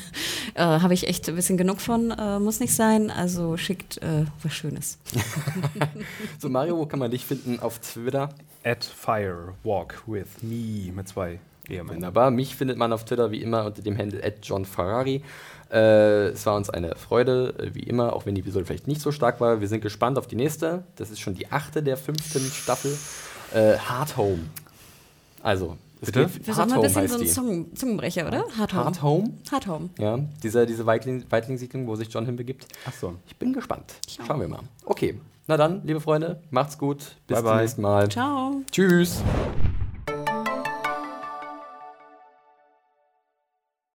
äh, 0.55 0.61
habe 0.61 0.93
ich 0.93 1.07
echt 1.07 1.29
ein 1.29 1.35
bisschen 1.35 1.55
genug 1.55 1.79
von, 1.79 2.11
äh, 2.11 2.37
muss 2.37 2.59
nicht 2.59 2.75
sein. 2.75 3.09
Also 3.09 3.55
schickt 3.55 4.01
was 4.43 4.53
Schönes. 4.53 4.97
So, 6.39 6.49
Mario, 6.49 6.77
wo 6.77 6.85
kann 6.85 6.99
man 6.99 7.11
dich 7.11 7.23
finden 7.25 7.59
auf 7.59 7.79
Twitter? 7.79 8.29
At 8.63 8.83
Fire 8.83 9.53
Walk 9.63 10.03
with 10.07 10.27
Me 10.43 10.91
mit 10.93 11.07
zwei 11.07 11.39
E 11.69 11.77
Ende. 11.77 11.93
Wunderbar. 11.93 12.31
Mich 12.31 12.55
findet 12.55 12.77
man 12.77 12.91
auf 12.93 13.05
Twitter 13.05 13.31
wie 13.31 13.41
immer 13.41 13.65
unter 13.65 13.81
dem 13.81 13.97
Handle 13.97 14.21
@johnferrari. 14.43 15.23
Äh, 15.71 16.27
es 16.29 16.45
war 16.45 16.55
uns 16.55 16.69
eine 16.69 16.95
Freude, 16.95 17.53
äh, 17.57 17.73
wie 17.75 17.83
immer, 17.83 18.13
auch 18.13 18.25
wenn 18.25 18.35
die 18.35 18.41
Episode 18.41 18.65
vielleicht 18.65 18.87
nicht 18.87 19.01
so 19.01 19.11
stark 19.11 19.39
war. 19.39 19.61
Wir 19.61 19.67
sind 19.67 19.81
gespannt 19.81 20.17
auf 20.17 20.27
die 20.27 20.35
nächste. 20.35 20.83
Das 20.97 21.09
ist 21.09 21.19
schon 21.19 21.33
die 21.35 21.51
achte 21.51 21.81
der 21.81 21.97
fünften 21.97 22.41
Staffel. 22.51 22.95
Äh, 23.53 23.77
Hard 23.77 24.17
Home. 24.17 24.39
Also, 25.41 25.77
es 26.01 26.07
Bitte? 26.11 26.21
ist 26.21 26.57
Hard 26.57 26.69
mal 26.69 26.75
ein 26.77 26.81
bisschen 26.81 27.07
so 27.07 27.17
ein. 27.19 27.27
Zungen 27.27 27.75
Zungenbrecher, 27.75 28.27
oder? 28.27 28.43
Hard 28.57 28.73
Home. 28.73 28.85
Hard 28.85 29.01
Home. 29.01 29.29
Hard 29.51 29.67
Home. 29.67 29.89
Ja, 29.97 30.19
diese, 30.43 30.65
diese 30.65 30.85
Weitling- 30.85 31.23
Weitling-Siedlung, 31.29 31.87
wo 31.87 31.95
sich 31.95 32.09
John 32.09 32.25
hinbegibt. 32.25 32.67
Ach 32.85 32.93
so. 32.93 33.15
Ich 33.27 33.35
bin 33.37 33.53
gespannt. 33.53 33.93
Schauen 34.27 34.39
wir 34.41 34.47
mal. 34.47 34.59
Okay, 34.85 35.19
na 35.47 35.57
dann, 35.57 35.81
liebe 35.83 35.99
Freunde, 35.99 36.41
macht's 36.49 36.77
gut. 36.77 37.15
Bis 37.27 37.35
Bye, 37.35 37.37
zum 37.37 37.45
bye. 37.45 37.61
nächsten 37.61 37.81
Mal. 37.81 38.09
Ciao. 38.09 38.61
Tschüss. 38.71 39.21